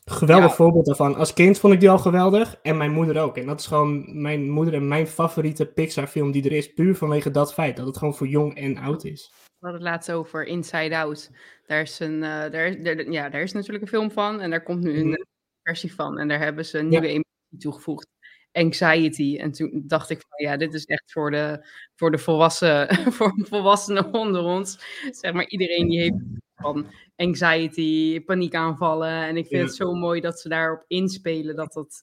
Geweldig 0.05 0.49
Ja. 0.49 0.55
voorbeeld 0.55 0.87
daarvan. 0.87 1.15
Als 1.17 1.33
kind 1.33 1.59
vond 1.59 1.73
ik 1.75 1.81
die 1.81 1.91
al 1.91 1.99
geweldig. 1.99 2.57
En 2.63 2.77
mijn 2.77 2.91
moeder 2.93 3.21
ook. 3.23 3.37
En 3.37 3.47
dat 3.47 3.61
is 3.61 3.67
gewoon 3.67 4.21
mijn 4.23 4.51
moeder 4.51 4.75
en 4.75 4.89
mijn 4.89 5.07
favoriete 5.07 5.67
Pixar 5.67 6.07
film 6.07 6.31
die 6.33 6.45
er 6.45 6.53
is. 6.53 6.73
Puur 6.73 6.95
vanwege 6.95 7.31
dat 7.31 7.55
feit. 7.55 7.77
Dat 7.77 7.87
het 7.87 7.97
gewoon 7.97 8.15
voor 8.15 8.27
jong 8.27 8.57
en 8.57 8.77
oud 8.79 9.05
is. 9.05 9.31
We 9.33 9.67
hadden 9.67 9.81
het 9.81 9.91
laatst 9.91 10.13
over 10.13 10.47
Inside 10.47 10.97
Out. 10.97 11.31
Daar 11.67 11.81
is, 11.81 11.99
een, 12.01 12.23
eh, 12.23 12.51
daar, 12.51 13.11
ja, 13.11 13.29
daar 13.29 13.43
is 13.43 13.53
natuurlijk 13.53 13.83
een 13.83 13.89
film 13.91 14.11
van. 14.11 14.41
En 14.41 14.51
daar 14.51 14.63
komt 14.63 14.83
nu 14.83 14.99
een 14.99 15.07
Mhm. 15.09 15.23
versie 15.63 15.95
van. 15.95 16.19
En 16.19 16.29
daar 16.29 16.39
hebben 16.41 16.65
ze 16.65 16.79
een 16.79 16.89
nieuwe 16.89 17.07
emotie 17.07 17.59
toegevoegd. 17.59 18.07
Anxiety. 18.55 19.37
En 19.41 19.53
toen 19.53 19.83
dacht 19.87 20.11
ik 20.11 20.21
van 20.29 20.47
ja, 20.51 20.57
dit 20.57 20.75
is 20.75 20.85
echt 20.85 21.13
voor 21.13 21.31
de, 21.31 21.67
voor 21.95 22.11
de 22.11 22.19
volwassen, 22.19 22.95
voor 23.15 23.35
volwassenen 23.49 24.13
onder 24.13 24.43
ons. 24.43 24.79
Zeg 25.11 25.33
maar 25.33 25.49
iedereen 25.49 25.89
die 25.89 26.01
heeft 26.01 26.17
van 26.57 26.87
anxiety, 27.17 28.21
paniekaanvallen. 28.25 29.09
En 29.27 29.37
ik 29.37 29.47
vind 29.47 29.61
Ja. 29.61 29.67
het 29.67 29.77
zo 29.77 29.95
mooi 29.95 30.21
dat 30.21 30.41
ze 30.41 30.49
daarop 30.49 30.85
inspelen. 30.87 31.57
Dat 31.57 31.73
dat, 31.73 32.03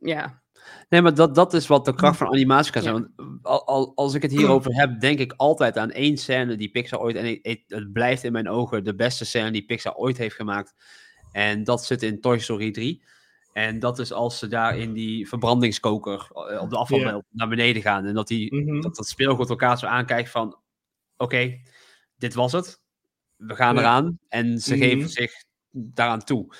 ja, 0.00 0.40
Nee, 0.88 1.02
maar 1.02 1.14
dat, 1.14 1.34
dat 1.34 1.54
is 1.54 1.66
wat 1.66 1.84
de 1.84 1.94
kracht 1.94 2.16
van 2.16 2.26
animatie 2.26 2.72
kan 2.72 2.82
zijn. 2.82 2.94
Ja. 2.94 3.00
Want 3.16 3.38
al, 3.42 3.66
al, 3.66 3.92
als 3.94 4.14
ik 4.14 4.22
het 4.22 4.30
hierover 4.30 4.74
heb, 4.80 5.00
denk 5.00 5.18
ik 5.18 5.34
altijd 5.36 5.76
aan 5.78 5.90
één 5.90 6.16
scène 6.16 6.56
die 6.56 6.70
Pixar 6.70 7.00
ooit... 7.00 7.16
En 7.16 7.26
ik- 7.42 7.62
het 7.66 7.92
blijft 7.92 8.24
in 8.24 8.32
mijn 8.32 8.48
ogen 8.48 8.84
de 8.84 8.94
beste 8.94 9.24
scène 9.24 9.50
die 9.50 9.64
Pixar 9.64 9.94
ooit 9.94 10.16
heeft 10.18 10.34
gemaakt. 10.34 10.74
En 11.32 11.64
dat 11.64 11.84
zit 11.84 12.02
in 12.02 12.20
Toy 12.20 12.38
Story 12.38 12.70
3. 12.70 13.02
En 13.52 13.78
dat 13.78 13.98
is 13.98 14.12
als 14.12 14.38
ze 14.38 14.48
daar 14.48 14.78
in 14.78 14.92
die 14.92 15.28
verbrandingskoker 15.28 16.28
eh, 16.30 16.60
op 16.62 16.70
de 16.70 16.76
afvalbelt 16.76 17.24
naar 17.30 17.48
beneden 17.48 17.82
gaan. 17.82 18.04
En 18.04 18.14
dat, 18.14 18.28
die, 18.28 18.54
Mhm. 18.54 18.80
dat 18.80 18.94
dat 18.96 19.06
speelgoed 19.06 19.48
elkaar 19.50 19.78
zo 19.78 19.86
aankijkt 19.86 20.30
van... 20.30 20.56
Oké, 21.16 21.60
dit 22.16 22.34
was 22.34 22.52
het. 22.52 22.80
We 23.36 23.54
gaan 23.54 23.78
eraan. 23.78 24.18
En 24.28 24.58
ze 24.58 24.74
Mhm. 24.76 24.82
geven 24.84 25.08
zich 25.08 25.32
daaraan 25.70 26.24
toe. 26.24 26.54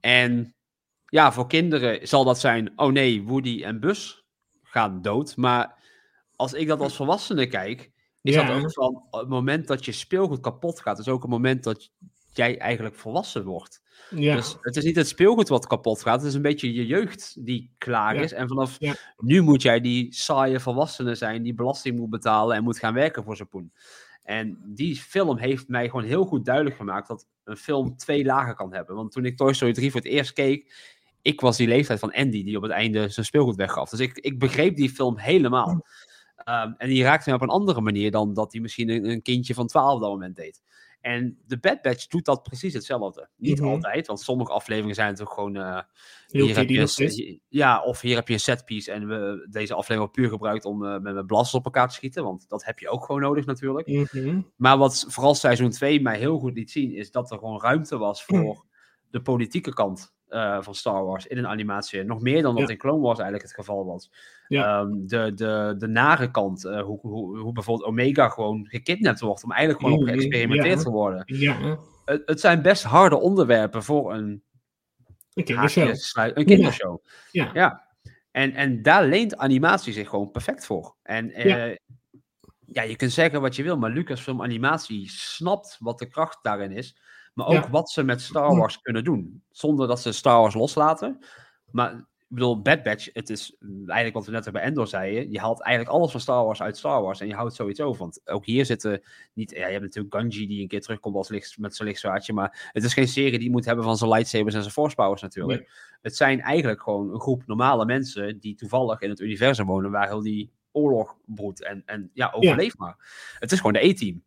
En 0.00 0.54
ja, 1.06 1.32
voor 1.32 1.46
kinderen 1.46 2.08
zal 2.08 2.24
dat 2.24 2.40
zijn, 2.40 2.72
oh 2.76 2.92
nee, 2.92 3.22
Woody 3.22 3.62
en 3.64 3.80
Bus 3.80 4.24
gaan 4.62 5.02
dood. 5.02 5.36
Maar 5.36 5.82
als 6.36 6.52
ik 6.52 6.66
dat 6.68 6.80
als 6.80 6.96
volwassene 6.96 7.46
kijk, 7.46 7.90
is 8.22 8.34
dat 8.34 8.50
ook 8.50 8.72
van 8.72 9.02
het 9.10 9.28
moment 9.28 9.66
dat 9.66 9.84
je 9.84 9.92
speelgoed 9.92 10.40
kapot 10.40 10.80
gaat, 10.80 10.98
is 10.98 11.08
ook 11.08 11.22
het 11.22 11.30
moment 11.30 11.64
dat 11.64 11.90
jij 12.36 12.58
eigenlijk 12.58 12.94
volwassen 12.94 13.44
wordt. 13.44 13.82
Ja. 14.10 14.36
Dus 14.36 14.56
het 14.60 14.76
is 14.76 14.84
niet 14.84 14.96
het 14.96 15.08
speelgoed 15.08 15.48
wat 15.48 15.66
kapot 15.66 16.02
gaat, 16.02 16.18
het 16.18 16.28
is 16.28 16.34
een 16.34 16.42
beetje 16.42 16.72
je 16.72 16.86
jeugd 16.86 17.44
die 17.44 17.70
klaar 17.78 18.14
Ja. 18.14 18.22
is. 18.22 18.32
En 18.32 18.48
vanaf 18.48 18.76
Ja. 18.78 18.94
nu 19.16 19.40
moet 19.40 19.62
jij 19.62 19.80
die 19.80 20.14
saaie 20.14 20.60
volwassene 20.60 21.14
zijn 21.14 21.42
die 21.42 21.54
belasting 21.54 21.96
moet 21.98 22.10
betalen 22.10 22.56
en 22.56 22.62
moet 22.62 22.78
gaan 22.78 22.94
werken 22.94 23.24
voor 23.24 23.36
zijn 23.36 23.48
poen. 23.48 23.72
En 24.22 24.58
die 24.66 24.96
film 24.96 25.38
heeft 25.38 25.68
mij 25.68 25.88
gewoon 25.88 26.04
heel 26.04 26.24
goed 26.24 26.44
duidelijk 26.44 26.76
gemaakt 26.76 27.08
dat 27.08 27.26
een 27.44 27.56
film 27.56 27.96
twee 27.96 28.24
lagen 28.24 28.54
kan 28.54 28.74
hebben. 28.74 28.96
Want 28.96 29.12
toen 29.12 29.24
ik 29.24 29.36
Toy 29.36 29.52
Story 29.52 29.72
3 29.72 29.90
voor 29.90 30.00
het 30.00 30.08
eerst 30.10 30.32
keek, 30.32 30.74
ik 31.22 31.40
was 31.40 31.56
die 31.56 31.68
leeftijd 31.68 31.98
van 31.98 32.12
Andy 32.12 32.44
die 32.44 32.56
op 32.56 32.62
het 32.62 32.72
einde 32.72 33.08
zijn 33.08 33.26
speelgoed 33.26 33.56
weggaf. 33.56 33.90
Dus 33.90 34.00
ik, 34.00 34.18
ik 34.18 34.38
begreep 34.38 34.76
die 34.76 34.90
film 34.90 35.18
helemaal. 35.18 35.86
Ehm, 36.36 36.72
en 36.76 36.88
die 36.88 37.02
raakte 37.02 37.28
mij 37.28 37.38
op 37.38 37.44
een 37.44 37.54
andere 37.54 37.80
manier 37.80 38.10
dan 38.10 38.34
dat 38.34 38.52
hij 38.52 38.60
misschien 38.60 38.88
een, 38.88 39.04
een 39.10 39.22
kindje 39.22 39.54
van 39.54 39.66
12 39.66 39.94
op 39.94 40.00
dat 40.00 40.10
moment 40.10 40.36
deed. 40.36 40.62
En 41.04 41.38
de 41.46 41.58
Bad 41.58 41.82
Batch 41.82 42.06
doet 42.06 42.24
dat 42.24 42.42
precies 42.42 42.74
hetzelfde. 42.74 43.28
Niet 43.36 43.60
Mhm. 43.60 43.68
altijd, 43.68 44.06
want 44.06 44.20
sommige 44.20 44.52
afleveringen 44.52 44.94
zijn 44.94 45.08
natuurlijk 45.08 45.34
gewoon... 45.36 45.56
Heel 46.26 46.46
hier 46.46 46.56
heb 46.56 46.68
je 46.68 47.40
ja, 47.48 47.82
of 47.82 48.00
hier 48.00 48.16
heb 48.16 48.28
je 48.28 48.34
een 48.34 48.40
setpiece 48.40 48.92
en 48.92 49.08
we 49.08 49.46
deze 49.50 49.74
aflevering 49.74 50.12
puur 50.12 50.28
gebruikt 50.28 50.64
om 50.64 50.84
eh, 50.86 50.98
met, 50.98 51.26
blasters 51.26 51.54
op 51.54 51.64
elkaar 51.64 51.88
te 51.88 51.94
schieten. 51.94 52.24
Want 52.24 52.48
dat 52.48 52.64
heb 52.64 52.78
je 52.78 52.88
ook 52.88 53.04
gewoon 53.04 53.20
nodig 53.20 53.46
natuurlijk. 53.46 53.86
Mhm. 53.86 54.40
Maar 54.56 54.78
wat 54.78 55.04
vooral 55.08 55.34
seizoen 55.34 55.70
2 55.70 56.00
mij 56.00 56.18
heel 56.18 56.38
goed 56.38 56.54
liet 56.54 56.70
zien, 56.70 56.92
is 56.92 57.10
dat 57.10 57.30
er 57.30 57.38
gewoon 57.38 57.60
ruimte 57.60 57.98
was 57.98 58.24
voor 58.24 58.64
de 59.10 59.22
politieke 59.22 59.72
kant 59.74 60.12
eh, 60.28 60.62
van 60.62 60.74
Star 60.74 61.04
Wars 61.04 61.26
in 61.26 61.38
een 61.38 61.46
animatie. 61.46 62.02
Nog 62.02 62.20
meer 62.20 62.42
dan 62.42 62.54
wat 62.54 62.62
Ja. 62.62 62.68
in 62.68 62.78
Clone 62.78 63.00
Wars 63.02 63.18
eigenlijk 63.18 63.48
het 63.48 63.56
geval 63.56 63.84
was. 63.84 64.10
Ja. 64.48 64.78
Ehm, 64.80 65.06
de, 65.06 65.32
de, 65.34 65.74
de 65.78 65.86
nare 65.86 66.30
kant, 66.30 66.64
eh, 66.64 66.82
hoe, 66.82 67.00
hoe, 67.00 67.38
hoe 67.38 67.52
bijvoorbeeld 67.52 67.88
Omega 67.88 68.28
gewoon 68.28 68.66
gekidnapt 68.68 69.20
wordt 69.20 69.44
om 69.44 69.52
eigenlijk 69.52 69.84
gewoon 69.84 70.00
op 70.00 70.08
geëxperimenteerd 70.08 70.78
ja. 70.78 70.84
te 70.84 70.90
worden. 70.90 71.22
Ja, 71.26 71.78
Het, 72.04 72.22
het 72.26 72.40
zijn 72.40 72.62
best 72.62 72.82
harde 72.82 73.16
onderwerpen 73.20 73.82
voor 73.82 74.14
een 74.14 74.42
een 75.34 75.44
kindershow. 75.44 75.84
haakjes 75.84 76.14
Een 76.14 76.44
kindershow. 76.44 76.98
Ja. 77.30 77.50
Ja. 77.54 77.82
En, 78.30 78.52
en 78.52 78.82
daar 78.82 79.06
leent 79.06 79.36
animatie 79.36 79.92
zich 79.92 80.08
gewoon 80.08 80.30
perfect 80.30 80.66
voor. 80.66 80.96
En 81.02 81.30
eh, 81.30 81.76
Ja. 82.66 82.82
je 82.82 82.96
kunt 82.96 83.12
zeggen 83.12 83.40
wat 83.40 83.56
je 83.56 83.62
wil, 83.62 83.78
maar 83.78 83.90
Lucasfilm 83.90 84.42
Animatie 84.42 85.10
snapt 85.10 85.76
wat 85.80 85.98
de 85.98 86.08
kracht 86.08 86.38
daarin 86.42 86.72
is. 86.72 86.96
Maar 87.34 87.46
ook 87.46 87.66
wat 87.66 87.90
ze 87.90 88.02
met 88.02 88.20
Star 88.20 88.56
Wars 88.56 88.80
kunnen 88.80 89.04
doen. 89.04 89.42
Zonder 89.50 89.88
dat 89.88 90.00
ze 90.00 90.12
Star 90.12 90.40
Wars 90.40 90.54
loslaten. 90.54 91.24
Maar 91.70 92.04
bedoel, 92.34 92.62
Bad 92.62 92.82
Batch, 92.82 93.08
het 93.12 93.30
is 93.30 93.56
eigenlijk 93.86 94.14
wat 94.14 94.26
we 94.26 94.32
net 94.32 94.52
bij 94.52 94.62
Endor 94.62 94.86
zeiden. 94.86 95.30
Je 95.30 95.40
haalt 95.40 95.62
eigenlijk 95.62 95.96
alles 95.96 96.10
van 96.10 96.20
Star 96.20 96.44
Wars 96.44 96.62
uit 96.62 96.76
Star 96.76 97.02
Wars. 97.02 97.20
En 97.20 97.26
je 97.26 97.34
houdt 97.34 97.54
zoiets 97.54 97.80
over. 97.80 98.00
Want 98.00 98.20
ook 98.24 98.46
hier 98.46 98.64
zitten 98.64 99.02
niet. 99.32 99.50
Ja, 99.50 99.66
je 99.66 99.72
hebt 99.72 99.82
natuurlijk 99.82 100.14
Gunji 100.14 100.46
die 100.46 100.62
een 100.62 100.68
keer 100.68 100.80
terugkomt 100.80 101.16
als 101.16 101.28
licht, 101.28 101.58
met 101.58 101.76
zijn 101.76 101.88
lichtzwaardje. 101.88 102.32
Maar 102.32 102.70
het 102.72 102.84
is 102.84 102.94
geen 102.94 103.08
serie 103.08 103.38
die 103.38 103.50
moet 103.50 103.64
hebben 103.64 103.84
van 103.84 103.96
zijn 103.96 104.10
lightsabers 104.10 104.54
en 104.54 104.60
zijn 104.60 104.72
force 104.72 104.94
powers 104.94 105.22
natuurlijk. 105.22 105.70
Het 106.02 106.16
zijn 106.16 106.40
eigenlijk 106.40 106.82
gewoon 106.82 107.12
een 107.12 107.20
groep 107.20 107.46
normale 107.46 107.84
mensen 107.84 108.38
die 108.40 108.54
toevallig 108.54 109.00
in 109.00 109.10
het 109.10 109.20
universum 109.20 109.66
wonen 109.66 109.90
waar 109.90 110.08
heel 110.08 110.22
die 110.22 110.52
oorlog 110.72 111.16
broedt. 111.24 111.64
En, 111.64 111.82
en 111.86 112.10
ja, 112.12 112.30
overleef 112.34 112.78
maar. 112.78 112.96
Het 113.38 113.52
is 113.52 113.58
gewoon 113.58 113.72
de 113.72 113.86
E-team. 113.86 114.22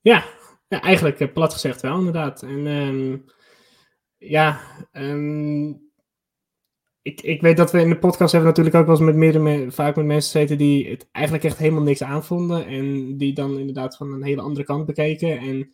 Ja, 0.00 0.24
ja 0.68 0.80
eigenlijk 0.80 1.20
eh, 1.20 1.32
plat 1.32 1.52
gezegd 1.52 1.80
wel, 1.80 1.98
inderdaad. 1.98 2.42
En 2.42 2.66
ehm, 2.66 3.16
ja, 4.18 4.60
ehm, 4.92 5.72
ik, 7.02 7.20
ik 7.20 7.40
weet 7.40 7.56
dat 7.56 7.72
we 7.72 7.80
in 7.80 7.88
de 7.88 7.98
podcast 7.98 8.32
hebben 8.32 8.48
natuurlijk 8.50 8.76
ook 8.76 8.86
wel 8.86 8.94
eens 8.96 9.04
met 9.04 9.14
meerdere, 9.16 9.44
me- 9.44 9.70
vaak 9.70 9.96
met 9.96 10.04
mensen 10.04 10.30
gezeten 10.30 10.58
die 10.58 10.88
het 10.88 11.08
eigenlijk 11.12 11.44
echt 11.44 11.58
helemaal 11.58 11.82
niks 11.82 12.02
aanvonden. 12.02 12.66
En 12.66 13.16
die 13.16 13.32
dan 13.32 13.58
inderdaad 13.58 13.96
van 13.96 14.12
een 14.12 14.22
hele 14.22 14.40
andere 14.40 14.64
kant 14.64 14.86
bekeken. 14.86 15.38
En 15.38 15.70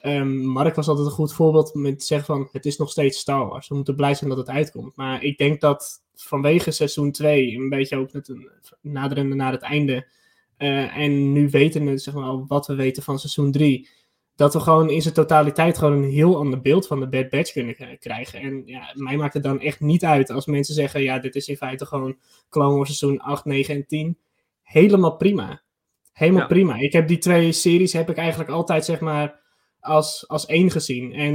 ehm, 0.00 0.36
Mark 0.46 0.74
was 0.74 0.88
altijd 0.88 1.06
een 1.06 1.12
goed 1.12 1.32
voorbeeld 1.32 1.74
met 1.74 2.04
zeggen 2.04 2.26
van 2.26 2.48
het 2.52 2.66
is 2.66 2.76
nog 2.76 2.90
steeds 2.90 3.18
Star 3.18 3.46
Wars. 3.48 3.68
We 3.68 3.74
moeten 3.74 3.96
blij 3.96 4.14
zijn 4.14 4.30
dat 4.30 4.38
het 4.38 4.48
uitkomt. 4.48 4.96
Maar 4.96 5.22
ik 5.22 5.38
denk 5.38 5.60
dat 5.60 6.02
vanwege 6.14 6.70
seizoen 6.70 7.12
2, 7.12 7.54
een 7.56 7.68
beetje 7.68 7.96
ook 7.96 8.12
met 8.12 8.28
een 8.28 8.48
naderende 8.80 9.34
naar 9.34 9.52
het 9.52 9.62
einde. 9.62 10.06
eh, 10.56 10.96
en 10.96 11.32
nu 11.32 11.48
weten 11.48 11.84
we 11.84 11.98
zeg 11.98 12.14
maar, 12.14 12.46
wat 12.46 12.66
we 12.66 12.74
weten 12.74 13.02
van 13.02 13.18
seizoen 13.18 13.52
3 13.52 13.88
dat 14.36 14.52
we 14.52 14.60
gewoon 14.60 14.90
in 14.90 15.02
zijn 15.02 15.14
totaliteit 15.14 15.78
gewoon 15.78 16.02
een 16.02 16.10
heel 16.10 16.36
ander 16.36 16.60
beeld 16.60 16.86
van 16.86 17.00
de 17.00 17.08
Bad 17.08 17.28
Batch 17.30 17.52
kunnen 17.52 17.98
krijgen. 17.98 18.40
En 18.40 18.62
ja, 18.66 18.92
mij 18.94 19.16
maakt 19.16 19.34
het 19.34 19.42
dan 19.42 19.60
echt 19.60 19.80
niet 19.80 20.04
uit 20.04 20.30
als 20.30 20.46
mensen 20.46 20.74
zeggen, 20.74 21.02
ja, 21.02 21.18
dit 21.18 21.34
is 21.34 21.48
in 21.48 21.56
feite 21.56 21.86
gewoon 21.86 22.16
Clone 22.50 22.76
Wars 22.76 22.98
seizoen 22.98 23.20
8, 23.20 23.44
9 23.44 23.74
en 23.74 23.86
10. 23.86 24.18
Helemaal 24.62 25.16
prima. 25.16 25.62
Helemaal 26.12 26.40
Ja. 26.40 26.46
prima. 26.46 26.76
Ik 26.76 26.92
heb 26.92 27.08
die 27.08 27.18
twee 27.18 27.52
series 27.52 27.92
heb 27.92 28.10
ik 28.10 28.16
eigenlijk 28.16 28.50
altijd, 28.50 28.84
zeg 28.84 29.00
maar, 29.00 29.40
als, 29.80 30.28
als 30.28 30.46
één 30.46 30.70
gezien. 30.70 31.12
En 31.12 31.34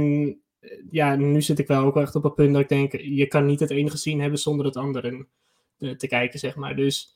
eh, 0.60 0.70
ja, 0.90 1.16
nu 1.16 1.42
zit 1.42 1.58
ik 1.58 1.66
wel 1.66 1.84
ook 1.84 1.96
echt 1.96 2.14
op 2.14 2.22
het 2.22 2.34
punt 2.34 2.52
dat 2.52 2.62
ik 2.62 2.68
denk, 2.68 2.92
je 2.92 3.26
kan 3.26 3.46
niet 3.46 3.60
het 3.60 3.70
ene 3.70 3.90
gezien 3.90 4.20
hebben 4.20 4.38
zonder 4.38 4.66
het 4.66 4.76
andere 4.76 5.26
eh, 5.78 5.90
te 5.90 6.06
kijken, 6.06 6.38
zeg 6.38 6.56
maar. 6.56 6.76
Dus 6.76 7.14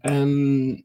ehm, 0.00 0.80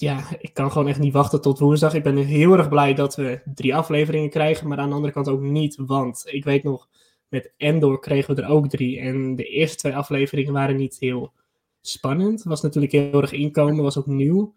ja, 0.00 0.24
ik 0.38 0.54
kan 0.54 0.72
gewoon 0.72 0.88
echt 0.88 0.98
niet 0.98 1.12
wachten 1.12 1.40
tot 1.40 1.58
woensdag. 1.58 1.94
Ik 1.94 2.02
ben 2.02 2.16
heel 2.16 2.52
erg 2.52 2.68
blij 2.68 2.94
dat 2.94 3.16
we 3.16 3.40
drie 3.54 3.74
afleveringen 3.74 4.30
krijgen, 4.30 4.68
maar 4.68 4.78
aan 4.78 4.88
de 4.88 4.94
andere 4.94 5.12
kant 5.12 5.28
ook 5.28 5.40
niet. 5.40 5.76
Want 5.76 6.22
ik 6.26 6.44
weet 6.44 6.62
nog 6.62 6.88
met 7.28 7.52
Endor 7.56 7.98
kregen 7.98 8.34
we 8.34 8.42
er 8.42 8.48
ook 8.48 8.68
drie. 8.68 9.00
En 9.00 9.36
de 9.36 9.44
eerste 9.44 9.76
twee 9.76 9.96
afleveringen 9.96 10.52
waren 10.52 10.76
niet 10.76 10.96
heel 10.98 11.32
spannend. 11.80 12.42
Was 12.42 12.62
natuurlijk 12.62 12.92
heel 12.92 13.20
erg 13.20 13.32
inkomen, 13.32 13.82
was 13.82 13.98
ook 13.98 14.06
nieuw. 14.06 14.54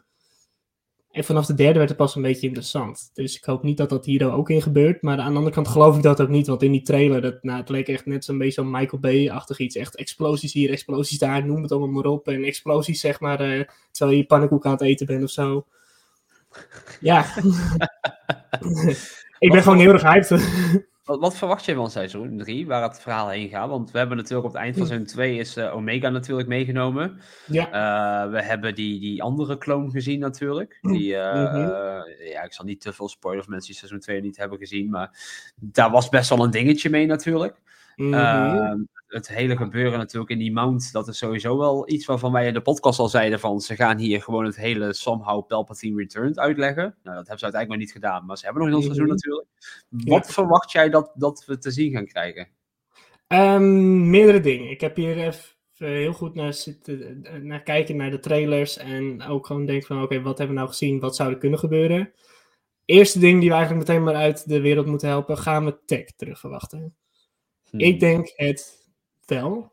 En 1.14 1.24
vanaf 1.24 1.46
de 1.46 1.54
derde 1.54 1.78
werd 1.78 1.90
het 1.90 1.98
pas 1.98 2.16
een 2.16 2.22
beetje 2.22 2.48
interessant. 2.48 3.10
Dus 3.14 3.36
ik 3.36 3.44
hoop 3.44 3.64
niet 3.64 3.78
dat 3.78 3.90
dat 3.90 4.06
hier 4.06 4.32
ook 4.32 4.50
in 4.50 4.62
gebeurt. 4.62 5.02
Maar 5.02 5.20
aan 5.20 5.32
de 5.32 5.38
andere 5.38 5.56
kant 5.56 5.68
geloof 5.68 5.96
ik 5.96 6.04
dat 6.04 6.22
ook 6.22 6.30
niet. 6.30 6.48
Want 6.48 6.64
in 6.64 6.72
die 6.72 6.82
trailer, 6.82 7.22
dat, 7.22 7.44
nou, 7.44 7.60
het 7.60 7.70
leek 7.70 7.88
echt 7.88 8.06
net 8.06 8.26
zo'n 8.26 8.38
beetje 8.38 8.54
zo'n 8.54 8.72
Michael 8.72 9.02
Bay-achtig 9.02 9.60
iets. 9.60 9.76
Echt 9.76 9.96
explosies 9.96 10.54
hier, 10.54 10.70
explosies 10.70 11.18
daar, 11.18 11.46
noem 11.46 11.62
het 11.62 11.72
allemaal 11.72 11.90
maar 11.90 12.12
op. 12.12 12.28
En 12.28 12.44
explosies, 12.44 13.00
zeg 13.00 13.20
maar, 13.20 13.40
eh, 13.40 13.64
terwijl 13.92 14.18
je 14.18 14.26
pannenkoek 14.26 14.66
aan 14.66 14.72
het 14.72 14.82
eten 14.82 15.06
bent 15.06 15.24
of 15.24 15.30
zo. 15.30 15.66
Ja. 17.00 17.26
ik 19.40 19.52
ben 19.52 19.62
gewoon 19.62 19.80
heel 19.80 19.94
erg 19.94 20.04
hyped. 20.04 20.30
Wat, 21.04 21.20
wat 21.20 21.38
verwacht 21.38 21.66
je 21.66 21.76
van 21.76 21.92
seizoen 21.92 22.38
3, 22.38 22.68
waar 22.68 22.84
het 22.84 23.02
verhaal 23.02 23.30
heen 23.30 23.50
gaat? 23.50 23.70
Want 23.70 23.92
we 23.92 23.98
hebben 23.98 24.18
natuurlijk 24.18 24.48
op 24.48 24.54
het 24.54 24.62
eind 24.62 24.78
van 24.78 24.86
seizoen 24.88 25.08
2 25.08 25.38
is 25.38 25.58
eh, 25.58 25.76
Omega 25.76 26.10
natuurlijk 26.10 26.48
meegenomen. 26.48 27.20
Ja. 27.48 27.66
Eh, 27.72 28.32
we 28.32 28.42
hebben 28.44 28.76
die, 28.76 29.00
die 29.00 29.24
andere 29.24 29.58
kloon 29.58 29.92
gezien 29.92 30.20
natuurlijk. 30.20 30.78
Die, 30.82 31.16
eh, 31.18 31.54
Mhm. 31.54 31.72
Ja, 32.30 32.42
ik 32.44 32.54
zal 32.54 32.66
niet 32.66 32.82
te 32.82 32.94
veel 32.94 33.10
spoilers 33.10 33.48
mensen 33.48 33.70
die 33.70 33.78
seizoen 33.80 34.00
2 34.00 34.22
niet 34.22 34.38
hebben 34.38 34.58
gezien. 34.58 34.90
Maar 34.90 35.20
daar 35.56 35.92
was 35.92 36.10
best 36.10 36.30
wel 36.30 36.44
een 36.44 36.52
dingetje 36.52 36.90
mee 36.90 37.06
natuurlijk. 37.06 37.62
Ehm, 37.96 38.82
het 39.14 39.28
hele 39.28 39.58
gebeuren 39.58 39.98
natuurlijk 39.98 40.32
in 40.32 40.38
die 40.38 40.52
mount, 40.52 40.92
dat 40.92 41.08
is 41.08 41.18
sowieso 41.18 41.58
wel 41.58 41.90
iets 41.90 42.06
waarvan 42.06 42.32
wij 42.32 42.48
in 42.48 42.54
de 42.54 42.62
podcast 42.62 43.00
al 43.00 43.08
zeiden 43.10 43.40
van 43.40 43.62
ze 43.62 43.76
gaan 43.76 43.98
hier 43.98 44.22
gewoon 44.22 44.46
het 44.46 44.56
hele 44.56 44.94
somehow 44.94 45.48
Palpatine 45.48 45.98
Returned 45.98 46.40
uitleggen. 46.40 46.84
Nou, 46.84 47.16
dat 47.18 47.28
hebben 47.28 47.38
ze 47.38 47.44
uiteindelijk 47.44 47.70
nog 47.70 47.78
niet 47.78 47.92
gedaan, 47.92 48.26
maar 48.26 48.38
ze 48.38 48.46
hebben 48.46 48.64
nog 48.64 48.72
een 48.72 48.78
heel 48.78 48.94
seizoen 48.94 49.16
Mhm. 49.16 49.16
natuurlijk. 49.16 49.48
Wat 49.90 50.34
verwacht 50.34 50.72
jij 50.72 50.90
dat, 50.90 51.12
dat 51.16 51.44
we 51.46 51.58
te 51.58 51.72
zien 51.72 51.92
gaan 51.92 52.06
krijgen? 52.06 52.48
Ehm, 53.28 54.10
meerdere 54.10 54.40
dingen. 54.40 54.70
Ik 54.70 54.82
heb 54.82 54.96
hier 54.96 55.18
even 55.18 55.42
heel 55.78 56.14
goed 56.14 56.36
naar, 56.36 56.54
zitten, 56.54 57.24
eh, 57.24 57.34
naar 57.42 57.64
kijken 57.64 57.96
naar 57.96 58.12
de 58.12 58.20
trailers. 58.20 58.78
En 58.78 59.22
ook 59.22 59.46
gewoon 59.48 59.66
denk 59.66 59.86
van, 59.86 60.02
oké, 60.02 60.22
wat 60.22 60.38
hebben 60.38 60.56
we 60.56 60.62
nou 60.62 60.72
gezien? 60.72 61.00
Wat 61.00 61.16
zou 61.16 61.32
er 61.32 61.38
kunnen 61.38 61.60
gebeuren? 61.60 62.14
Eerste 62.86 63.20
ding 63.20 63.40
die 63.40 63.50
we 63.50 63.56
eigenlijk 63.56 63.88
meteen 63.88 64.04
maar 64.04 64.16
uit 64.16 64.48
de 64.48 64.62
wereld 64.62 64.86
moeten 64.86 65.08
helpen. 65.08 65.38
Gaan 65.38 65.66
we 65.66 65.78
tech 65.86 66.06
terug 66.16 66.40
verwachten? 66.40 66.96
Hmm. 67.70 67.80
Ik 67.80 68.00
denk 68.00 68.32
het 68.36 68.83
wel. 69.26 69.72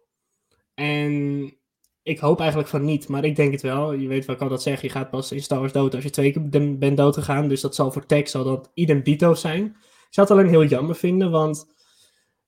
En 0.74 1.55
ik 2.03 2.18
hoop 2.18 2.38
eigenlijk 2.38 2.68
van 2.68 2.84
niet, 2.84 3.09
maar 3.09 3.24
ik 3.24 3.36
denk 3.36 3.53
het 3.53 3.62
wel. 3.62 3.92
Je 3.92 4.09
weet 4.09 4.24
wat 4.24 4.36
ik 4.36 4.42
altijd 4.42 4.62
zeg, 4.62 4.82
je 4.82 4.88
gaat 4.88 5.11
pas 5.11 5.32
in 5.32 5.42
Star 5.42 5.59
Wars 5.59 5.72
dood 5.72 5.94
als 5.94 6.05
je 6.05 6.11
twee 6.11 6.32
keer 6.32 6.48
ben- 6.48 6.78
bent 6.78 6.96
doodgegaan. 6.96 7.48
Dus 7.48 7.61
dat 7.61 7.74
zal 7.74 7.92
voor 7.92 8.07
tech 8.07 8.28
zal 8.28 8.44
dat 8.44 8.70
idem 8.74 9.03
dito 9.03 9.34
zijn. 9.34 9.64
Ik 9.64 10.16
zou 10.16 10.28
het 10.28 10.36
alleen 10.36 10.51
heel 10.51 10.64
jammer 10.64 10.96
vinden, 10.96 11.30
want 11.30 11.66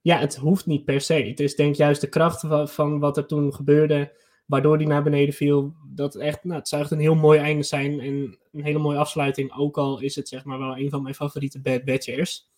ja, 0.01 0.19
het 0.19 0.37
hoeft 0.37 0.67
niet 0.67 0.85
per 0.85 1.01
se. 1.01 1.15
Het 1.15 1.41
is 1.41 1.57
denk 1.57 1.75
juist 1.75 2.01
de 2.01 2.09
kracht 2.09 2.45
van 2.71 2.99
wat 2.99 3.17
er 3.17 3.27
toen 3.27 3.55
gebeurde, 3.55 4.13
waardoor 4.47 4.79
die 4.79 4.87
naar 4.87 5.03
beneden 5.03 5.35
viel. 5.35 5.75
Dat 5.95 6.15
echt, 6.15 6.45
nou, 6.45 6.59
het 6.59 6.69
zou 6.69 6.83
echt 6.83 6.91
een 6.91 6.99
heel 6.99 7.15
mooi 7.15 7.39
einde 7.39 7.63
zijn 7.63 8.01
en 8.01 8.39
een 8.53 8.65
hele 8.65 8.79
mooie 8.79 8.99
afsluiting. 8.99 9.57
Ook 9.57 9.79
al 9.79 10.01
is 10.01 10.17
het 10.17 10.29
zeg 10.29 10.45
maar 10.45 10.59
wel 10.59 10.77
een 10.77 10.91
van 10.91 11.03
mijn 11.03 11.15
favoriete 11.15 11.61
Bad 11.61 11.85
Batchers. 11.85 12.51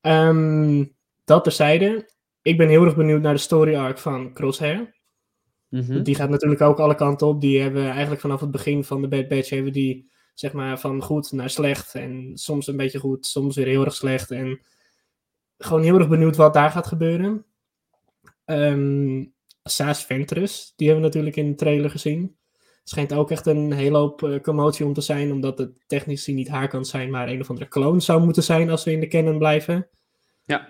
Ehm, 0.00 0.84
dat 1.24 1.44
terzijde. 1.44 2.10
Ik 2.42 2.56
ben 2.56 2.68
heel 2.68 2.84
erg 2.84 2.96
benieuwd 2.96 3.22
naar 3.22 3.34
de 3.34 3.40
story 3.40 3.74
arc 3.74 3.98
van 3.98 4.32
Crosshair. 4.32 4.94
Mhm. 5.68 6.02
Die 6.02 6.14
gaat 6.14 6.30
natuurlijk 6.30 6.60
ook 6.60 6.78
alle 6.78 6.94
kanten 6.94 7.26
op. 7.26 7.40
Die 7.40 7.60
hebben 7.60 7.90
eigenlijk 7.90 8.20
vanaf 8.20 8.40
het 8.40 8.50
begin 8.50 8.84
van 8.84 9.02
de 9.02 9.08
Bad 9.08 9.28
Batch 9.28 9.50
hebben 9.50 9.72
die 9.72 10.10
zeg 10.34 10.52
maar 10.52 10.80
van 10.80 11.02
goed 11.02 11.32
naar 11.32 11.50
slecht 11.50 11.94
en 11.94 12.30
soms 12.34 12.66
een 12.66 12.76
beetje 12.76 12.98
goed, 12.98 13.26
soms 13.26 13.56
weer 13.56 13.66
heel 13.66 13.84
erg 13.84 13.94
slecht 13.94 14.30
en 14.30 14.60
gewoon 15.58 15.82
heel 15.82 15.98
erg 15.98 16.08
benieuwd 16.08 16.36
wat 16.36 16.54
daar 16.54 16.70
gaat 16.70 16.86
gebeuren. 16.86 17.44
Ehm 18.44 19.24
Saas 19.62 20.04
Ventress, 20.04 20.72
die 20.76 20.86
hebben 20.88 21.04
we 21.04 21.10
natuurlijk 21.10 21.36
in 21.36 21.50
de 21.50 21.56
trailer 21.56 21.90
gezien. 21.90 22.36
Schijnt 22.84 23.12
ook 23.12 23.30
echt 23.30 23.46
een 23.46 23.72
hele 23.72 23.96
hoop 23.96 24.22
eh, 24.22 24.40
commotie 24.40 24.86
om 24.86 24.92
te 24.92 25.00
zijn, 25.00 25.32
omdat 25.32 25.58
het 25.58 25.72
technisch 25.86 26.26
niet 26.26 26.48
haar 26.48 26.68
kan 26.68 26.84
zijn, 26.84 27.10
maar 27.10 27.28
een 27.28 27.40
of 27.40 27.50
andere 27.50 27.68
clone 27.68 28.00
zou 28.00 28.24
moeten 28.24 28.42
zijn 28.42 28.70
als 28.70 28.84
we 28.84 28.92
in 28.92 29.00
de 29.00 29.08
canon 29.08 29.38
blijven. 29.38 29.88
Ja. 30.44 30.68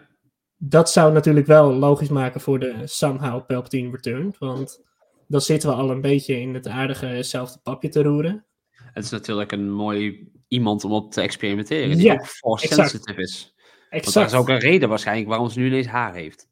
Dat 0.64 0.90
zou 0.90 1.12
natuurlijk 1.12 1.46
wel 1.46 1.72
logisch 1.72 2.08
maken 2.08 2.40
voor 2.40 2.58
de 2.58 2.74
Somehow 2.84 3.46
Palpatine 3.46 3.90
Return, 3.90 4.34
want 4.38 4.82
dan 5.28 5.40
zitten 5.40 5.68
we 5.68 5.74
al 5.74 5.90
een 5.90 6.00
beetje 6.00 6.40
in 6.40 6.54
het 6.54 6.66
aardigezelfde 6.66 7.58
papje 7.62 7.88
te 7.88 8.02
roeren. 8.02 8.44
Het 8.70 9.04
is 9.04 9.10
natuurlijk 9.10 9.52
een 9.52 9.72
mooi 9.72 10.28
iemand 10.48 10.84
om 10.84 10.92
op 10.92 11.12
te 11.12 11.20
experimenteren, 11.20 11.96
die 11.96 12.06
Ja, 12.06 12.12
ook 12.12 12.26
force 12.26 12.64
exact. 12.64 12.90
sensitive 12.90 13.20
is. 13.20 13.54
Want 13.90 14.12
dat 14.12 14.26
is 14.26 14.34
ook 14.34 14.48
een 14.48 14.58
reden 14.58 14.88
waarschijnlijk 14.88 15.28
waarom 15.28 15.50
ze 15.50 15.58
nu 15.58 15.66
ineens 15.66 15.86
haar 15.86 16.14
heeft. 16.14 16.48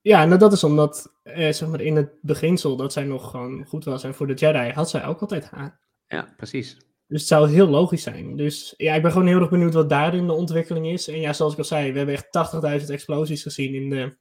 Ja, 0.00 0.24
nou 0.24 0.38
dat 0.38 0.52
is 0.52 0.64
omdat, 0.64 1.12
eh, 1.22 1.52
zeg 1.52 1.68
maar, 1.68 1.80
in 1.80 1.96
het 1.96 2.10
beginsel 2.20 2.76
dat 2.76 2.92
zij 2.92 3.04
nog 3.04 3.30
gewoon 3.30 3.64
goed 3.66 3.84
was. 3.84 4.04
En 4.04 4.14
voor 4.14 4.26
de 4.26 4.34
Jedi 4.34 4.70
had 4.72 4.90
zij 4.90 5.06
ook 5.06 5.20
altijd 5.20 5.50
haar. 5.50 5.80
Ja, 6.06 6.34
precies. 6.36 6.76
Dus 7.08 7.20
het 7.20 7.28
zou 7.28 7.48
heel 7.48 7.68
logisch 7.68 8.02
zijn. 8.02 8.36
Dus 8.36 8.74
ja, 8.76 8.94
ik 8.94 9.02
ben 9.02 9.12
gewoon 9.12 9.26
heel 9.26 9.40
erg 9.40 9.50
benieuwd 9.50 9.74
wat 9.74 9.88
daarin 9.88 10.26
de 10.26 10.32
ontwikkeling 10.32 10.86
is. 10.86 11.08
En 11.08 11.20
ja, 11.20 11.32
zoals 11.32 11.52
ik 11.52 11.58
al 11.58 11.64
zei, 11.64 11.92
we 11.92 11.98
hebben 11.98 12.14
echt 12.14 12.84
80.000 12.84 12.90
explosies 12.90 13.42
gezien 13.42 13.74
in 13.74 13.90
de, 13.90 14.16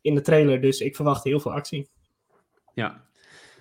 in 0.00 0.14
de 0.14 0.20
trailer. 0.20 0.60
Dus 0.60 0.80
ik 0.80 0.96
verwacht 0.96 1.24
heel 1.24 1.40
veel 1.40 1.52
actie. 1.52 1.88
Ja. 2.74 3.06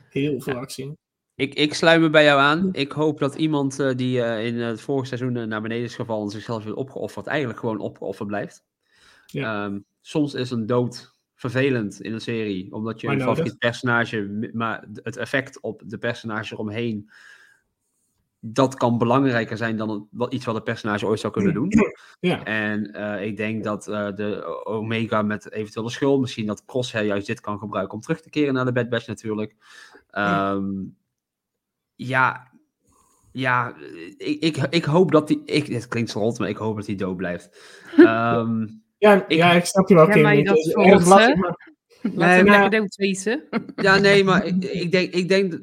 Heel 0.10 0.42
veel 0.42 0.56
actie. 0.56 0.98
Ik, 1.36 1.54
ik 1.54 1.74
sluit 1.74 2.02
me 2.02 2.10
bij 2.10 2.24
jou 2.24 2.40
aan. 2.40 2.70
Ik 2.72 2.92
hoop 2.92 3.20
dat 3.20 3.36
iemand 3.36 3.80
eh, 3.80 3.96
die 3.96 4.22
eh, 4.22 4.46
in 4.46 4.60
het 4.60 4.82
vorige 4.82 5.08
seizoen 5.08 5.38
eh, 5.38 5.44
naar 5.44 5.62
beneden 5.62 5.84
is 5.84 5.96
gevallen 5.96 6.24
en 6.24 6.32
zichzelf 6.32 6.64
weer 6.64 6.76
opgeofferd, 6.76 7.28
eigenlijk 7.28 7.60
gewoon 7.60 7.80
opgeofferd 7.80 8.28
blijft. 8.28 8.64
Ja. 9.26 9.66
Ehm, 9.66 9.80
soms 10.02 10.34
is 10.34 10.52
een 10.52 10.66
dood 10.66 11.16
vervelend 11.36 12.02
in 12.02 12.14
een 12.14 12.22
serie, 12.22 12.74
omdat 12.74 13.02
je 13.02 13.08
Maar 13.08 13.16
een 13.16 13.22
nodig. 13.22 13.38
favoriet 13.38 13.60
personage, 13.60 14.50
maar 14.54 14.88
het 15.04 15.18
effect 15.18 15.62
op 15.62 15.82
de 15.86 15.98
personage 15.98 16.54
eromheen, 16.54 17.10
dat 18.40 18.76
kan 18.76 18.98
belangrijker 18.98 19.58
zijn 19.58 19.78
dan 19.78 20.08
wat, 20.12 20.34
iets 20.34 20.46
wat 20.46 20.56
een 20.56 20.64
personage 20.64 21.06
ooit 21.06 21.20
zou 21.20 21.34
kunnen 21.34 21.54
doen. 21.54 21.72
Ja. 22.20 22.44
En 22.44 22.94
eh, 22.94 23.26
ik 23.26 23.38
denk 23.38 23.64
dat 23.64 23.88
eh, 23.88 24.16
de 24.16 24.62
Omega 24.66 25.22
met 25.22 25.52
eventuele 25.52 25.90
schuld, 25.90 26.22
misschien 26.22 26.46
dat 26.46 26.66
Crosshair 26.66 27.06
juist 27.06 27.28
dit 27.28 27.40
kan 27.42 27.60
gebruiken 27.60 27.94
om 27.94 28.02
terug 28.02 28.22
te 28.22 28.30
keren 28.30 28.54
naar 28.54 28.66
de 28.66 28.72
Bad 28.72 28.90
Batch 28.90 29.08
natuurlijk. 29.08 29.56
Ehm, 30.10 30.66
ja, 31.96 32.52
ja, 33.32 33.76
ik, 34.18 34.40
ik, 34.42 34.58
ik 34.70 34.84
hoop 34.86 35.12
dat 35.12 35.28
die, 35.28 35.42
ik, 35.46 35.68
het 35.68 35.88
klinkt 35.88 36.10
zo 36.10 36.20
rot, 36.20 36.40
maar 36.40 36.50
ik 36.50 36.58
hoop 36.58 36.76
dat 36.76 36.86
hij 36.86 36.96
dood 36.96 37.18
blijft. 37.18 37.50
Ehm, 37.98 38.68
Ja, 38.98 39.26
ja, 39.28 39.52
ik 39.52 39.66
snap 39.66 39.90
je 39.90 39.96
wel, 39.96 40.08
Ja, 40.08 40.14
Kim. 40.14 40.22
maar 40.22 40.44
dat 40.44 40.58
is 40.58 40.74
erg 40.74 41.08
lastig, 41.08 41.36
maar- 41.36 41.76
Laten 42.02 42.18
Nee, 42.20 42.44
we 42.44 42.50
hem 42.52 42.60
maar- 42.60 42.70
dood 42.70 43.76
ja, 43.76 43.98
nee, 43.98 44.24
maar 44.24 44.46
ik, 44.52 44.64
ik, 44.64 44.92
denk, 44.92 45.14
ik 45.14 45.28
denk 45.28 45.60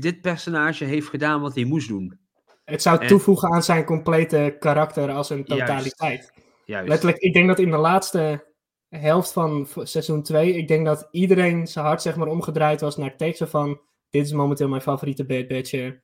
dit 0.00 0.20
personage 0.20 0.84
heeft 0.84 1.08
gedaan 1.08 1.40
wat 1.40 1.54
hij 1.54 1.64
moest 1.64 1.88
doen. 1.88 2.18
Het 2.64 2.82
zou 2.82 3.00
En- 3.00 3.06
toevoegen 3.06 3.52
aan 3.52 3.62
zijn 3.62 3.84
complete 3.84 4.56
karakter 4.58 5.10
als 5.10 5.30
een 5.30 5.44
totaliteit. 5.44 6.32
Juist. 6.64 6.88
Letterlijk, 6.88 7.18
ik 7.18 7.32
denk 7.32 7.48
dat 7.48 7.58
in 7.58 7.70
de 7.70 7.76
laatste 7.76 8.50
helft 8.88 9.32
van 9.32 9.68
seizoen 9.82 10.22
2, 10.22 10.52
ik 10.54 10.68
denk 10.68 10.86
dat 10.86 11.08
iedereen 11.10 11.66
zijn 11.66 11.84
hart 11.84 12.02
zeg 12.02 12.16
maar 12.16 12.28
omgedraaid 12.28 12.80
was 12.80 12.96
naar 12.96 13.16
teksten 13.16 13.48
van 13.48 13.80
dit 14.10 14.24
is 14.24 14.32
momenteel 14.32 14.68
mijn 14.68 14.82
favoriete 14.82 15.24
Bad 15.24 15.48
Batcher. 15.48 16.02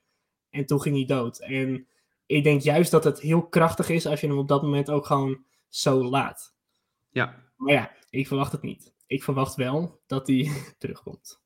En 0.50 0.66
toen 0.66 0.80
ging 0.82 0.96
hij 0.96 1.04
dood. 1.04 1.38
En 1.38 1.86
ik 2.26 2.44
denk 2.44 2.60
juist 2.60 2.90
dat 2.90 3.04
het 3.04 3.20
heel 3.20 3.48
krachtig 3.48 3.88
is 3.88 4.06
als 4.06 4.20
je 4.20 4.26
hem 4.26 4.38
op 4.38 4.48
dat 4.48 4.62
moment 4.62 4.90
ook 4.90 5.06
gewoon 5.06 5.44
zo 5.68 6.04
laat. 6.04 6.54
Ja. 7.10 7.44
Maar 7.56 7.74
ja, 7.74 7.90
ik 8.10 8.26
verwacht 8.26 8.52
het 8.52 8.62
niet. 8.62 8.92
Ik 9.06 9.22
verwacht 9.22 9.54
wel 9.54 10.00
dat 10.06 10.26
hij 10.26 10.50
terugkomt. 10.78 11.40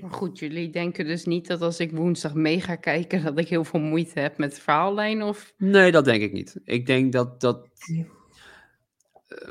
Maar 0.00 0.10
goed, 0.10 0.38
jullie 0.38 0.70
denken 0.70 1.06
dus 1.06 1.24
niet 1.24 1.46
dat 1.46 1.60
als 1.60 1.80
ik 1.80 1.90
woensdag 1.90 2.34
mee 2.34 2.60
ga 2.60 2.76
kijken, 2.76 3.22
dat 3.22 3.38
ik 3.38 3.48
heel 3.48 3.64
veel 3.64 3.80
moeite 3.80 4.20
heb 4.20 4.38
met 4.38 4.54
de 4.54 4.60
verhaallijn? 4.60 5.22
Of... 5.22 5.54
Nee, 5.56 5.92
dat 5.92 6.04
denk 6.04 6.22
ik 6.22 6.32
niet. 6.32 6.60
Ik 6.64 6.86
denk 6.86 7.12
dat 7.12 7.40
dat. 7.40 7.68
Eh, 9.28 9.48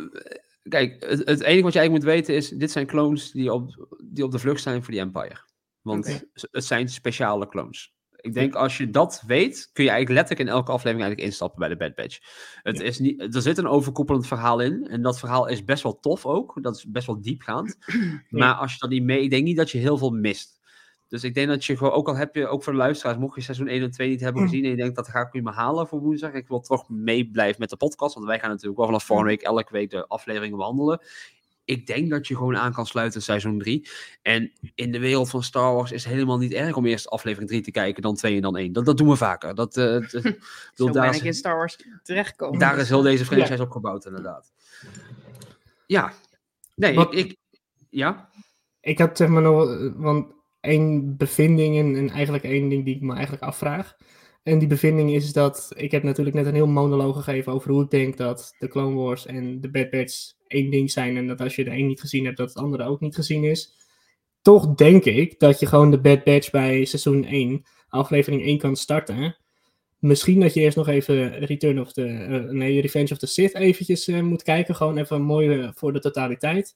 kijk, 0.63 1.05
het, 1.05 1.19
het 1.27 1.41
enige 1.41 1.63
wat 1.63 1.73
je 1.73 1.79
eigenlijk 1.79 1.91
moet 1.91 2.03
weten 2.03 2.35
is: 2.35 2.49
dit 2.49 2.71
zijn 2.71 2.85
clones 2.85 3.31
die 3.31 3.53
op, 3.53 3.95
die 4.03 4.23
op 4.23 4.31
de 4.31 4.39
vlucht 4.39 4.61
zijn 4.61 4.83
voor 4.83 4.93
die 4.93 5.01
Empire. 5.01 5.49
Want 5.81 6.25
het 6.33 6.65
zijn 6.65 6.89
speciale 6.89 7.47
clones. 7.47 7.93
Ik 8.21 8.33
denk 8.33 8.55
als 8.55 8.77
je 8.77 8.89
dat 8.89 9.23
weet, 9.27 9.69
kun 9.73 9.83
je 9.83 9.89
eigenlijk 9.89 10.19
letterlijk 10.19 10.49
in 10.49 10.55
elke 10.55 10.71
aflevering 10.71 11.01
eigenlijk 11.01 11.29
instappen 11.31 11.59
bij 11.59 11.69
de 11.69 11.77
Bad 11.77 11.95
Batch. 11.95 12.19
Het 12.63 12.77
Ja. 12.77 12.83
is 12.83 12.99
niet, 12.99 13.35
er 13.35 13.41
zit 13.41 13.57
een 13.57 13.67
overkoepelend 13.67 14.27
verhaal 14.27 14.59
in. 14.59 14.87
En 14.87 15.01
dat 15.01 15.19
verhaal 15.19 15.47
is 15.47 15.65
best 15.65 15.83
wel 15.83 15.99
tof 15.99 16.25
ook. 16.25 16.57
Dat 16.63 16.75
is 16.75 16.85
best 16.91 17.07
wel 17.07 17.21
diepgaand. 17.21 17.77
Maar 18.29 18.53
als 18.53 18.71
je 18.73 18.79
dat 18.79 18.89
niet 18.89 19.03
mee, 19.03 19.21
ik 19.21 19.29
denk 19.29 19.43
niet 19.43 19.57
dat 19.57 19.71
je 19.71 19.77
heel 19.77 19.97
veel 19.97 20.11
mist. 20.11 20.59
Dus 21.07 21.23
ik 21.23 21.33
denk 21.33 21.47
dat 21.47 21.65
je 21.65 21.77
gewoon, 21.77 21.93
ook 21.93 22.07
al 22.07 22.15
heb 22.15 22.35
je, 22.35 22.47
ook 22.47 22.63
voor 22.63 22.73
de 22.73 22.79
luisteraars, 22.79 23.17
mocht 23.17 23.35
je 23.35 23.41
seizoen 23.41 23.67
1 23.67 23.81
en 23.81 23.91
2 23.91 24.09
niet 24.09 24.19
hebben 24.21 24.41
gezien 24.41 24.63
en 24.63 24.69
je 24.69 24.75
denkt 24.75 24.95
dat 24.95 25.07
ga 25.09 25.19
ik 25.21 25.33
nu 25.33 25.41
maar 25.41 25.53
halen 25.53 25.87
voor 25.87 25.99
woensdag. 25.99 26.33
Ik 26.33 26.47
wil 26.47 26.59
toch 26.59 26.89
mee 26.89 27.29
blijven 27.31 27.59
met 27.59 27.69
de 27.69 27.77
podcast, 27.77 28.13
want 28.13 28.25
wij 28.25 28.39
gaan 28.39 28.49
natuurlijk 28.49 28.77
wel 28.77 28.85
vanaf 28.85 29.03
volgende 29.03 29.31
week 29.31 29.41
elke 29.41 29.73
week 29.73 29.89
de 29.89 30.07
afleveringen 30.07 30.57
behandelen. 30.57 31.01
Ik 31.71 31.87
denk 31.87 32.09
dat 32.09 32.27
je 32.27 32.35
gewoon 32.35 32.57
aan 32.57 32.73
kan 32.73 32.85
sluiten 32.85 33.21
seizoen 33.21 33.59
3. 33.59 33.89
En 34.21 34.51
in 34.75 34.91
de 34.91 34.99
wereld 34.99 35.29
van 35.29 35.43
Star 35.43 35.73
Wars 35.73 35.91
is 35.91 36.03
het 36.03 36.13
helemaal 36.13 36.37
niet 36.37 36.53
erg 36.53 36.75
om 36.75 36.85
eerst 36.85 37.09
aflevering 37.09 37.49
3 37.49 37.61
te 37.61 37.71
kijken, 37.71 38.01
dan 38.01 38.15
2 38.15 38.35
en 38.35 38.41
dan 38.41 38.57
1. 38.57 38.73
Dat, 38.73 38.85
dat 38.85 38.97
doen 38.97 39.09
we 39.09 39.15
vaker. 39.15 39.55
Dat, 39.55 39.77
eh, 39.77 39.85
Zo 40.07 40.19
bedoel, 40.19 40.91
ben 40.91 40.91
daar, 40.93 41.15
ik 41.15 41.21
in 41.21 41.27
is, 41.27 41.37
Star 41.37 41.55
Wars 41.55 41.77
terechtkomen. 42.03 42.59
daar 42.59 42.77
is 42.77 42.89
heel 42.89 43.01
deze 43.01 43.25
franchise 43.25 43.61
op 43.61 43.69
gebouwd, 43.69 44.05
inderdaad. 44.05 44.51
Ja. 45.85 46.13
Nee, 46.75 46.95
Wat- 46.95 47.15
ik, 47.15 47.25
ik... 47.25 47.37
Ja? 47.89 48.29
Ik 48.79 48.99
had 48.99 49.17
zeg 49.17 49.27
maar 49.27 49.41
nog, 49.41 49.69
eh, 49.69 49.91
want 49.95 50.33
één 50.59 51.17
bevinding 51.17 51.77
en, 51.77 51.95
en 51.95 52.09
eigenlijk 52.09 52.43
één 52.43 52.69
ding 52.69 52.85
die 52.85 52.95
ik 52.95 53.01
me 53.01 53.13
eigenlijk 53.13 53.43
afvraag. 53.43 53.95
En 54.43 54.59
die 54.59 54.67
bevinding 54.67 55.11
is 55.11 55.33
dat, 55.33 55.71
ik 55.75 55.91
heb 55.91 56.03
natuurlijk 56.03 56.35
net 56.35 56.45
een 56.45 56.53
heel 56.53 56.67
monoloog 56.67 57.15
gegeven 57.15 57.53
over 57.53 57.71
hoe 57.71 57.83
ik 57.83 57.89
denk 57.89 58.17
dat 58.17 58.55
de 58.59 58.67
Clone 58.67 58.95
Wars 58.95 59.25
en 59.25 59.61
de 59.61 59.69
Bad 59.69 59.89
Batch 59.89 60.39
één 60.51 60.69
ding 60.69 60.91
zijn. 60.91 61.17
En 61.17 61.27
dat 61.27 61.41
als 61.41 61.55
je 61.55 61.63
de 61.63 61.71
een 61.71 61.87
niet 61.87 61.99
gezien 61.99 62.25
hebt, 62.25 62.37
dat 62.37 62.49
het 62.49 62.57
andere 62.57 62.83
ook 62.83 62.99
niet 62.99 63.15
gezien 63.15 63.43
is. 63.43 63.73
Toch 64.41 64.75
denk 64.75 65.05
ik 65.05 65.39
dat 65.39 65.59
je 65.59 65.65
gewoon 65.65 65.91
de 65.91 65.99
Bad 65.99 66.23
Batch 66.23 66.49
bij 66.49 66.85
seizoen 66.85 67.25
1, 67.25 67.65
aflevering 67.89 68.43
1 68.43 68.57
kan 68.57 68.75
starten. 68.75 69.37
Misschien 69.99 70.39
dat 70.39 70.53
je 70.53 70.59
eerst 70.59 70.77
nog 70.77 70.87
even 70.87 71.39
Return 71.39 71.79
of 71.79 71.93
the, 71.93 72.05
eh, 72.05 72.51
nee, 72.51 72.81
Revenge 72.81 73.11
of 73.11 73.17
the 73.17 73.27
Sith 73.27 73.55
eventjes 73.55 74.07
eh, 74.07 74.21
moet 74.21 74.43
kijken. 74.43 74.75
Gewoon 74.75 74.97
even 74.97 75.21
mooi 75.21 75.59
eh, 75.59 75.69
voor 75.73 75.93
de 75.93 75.99
totaliteit. 75.99 76.75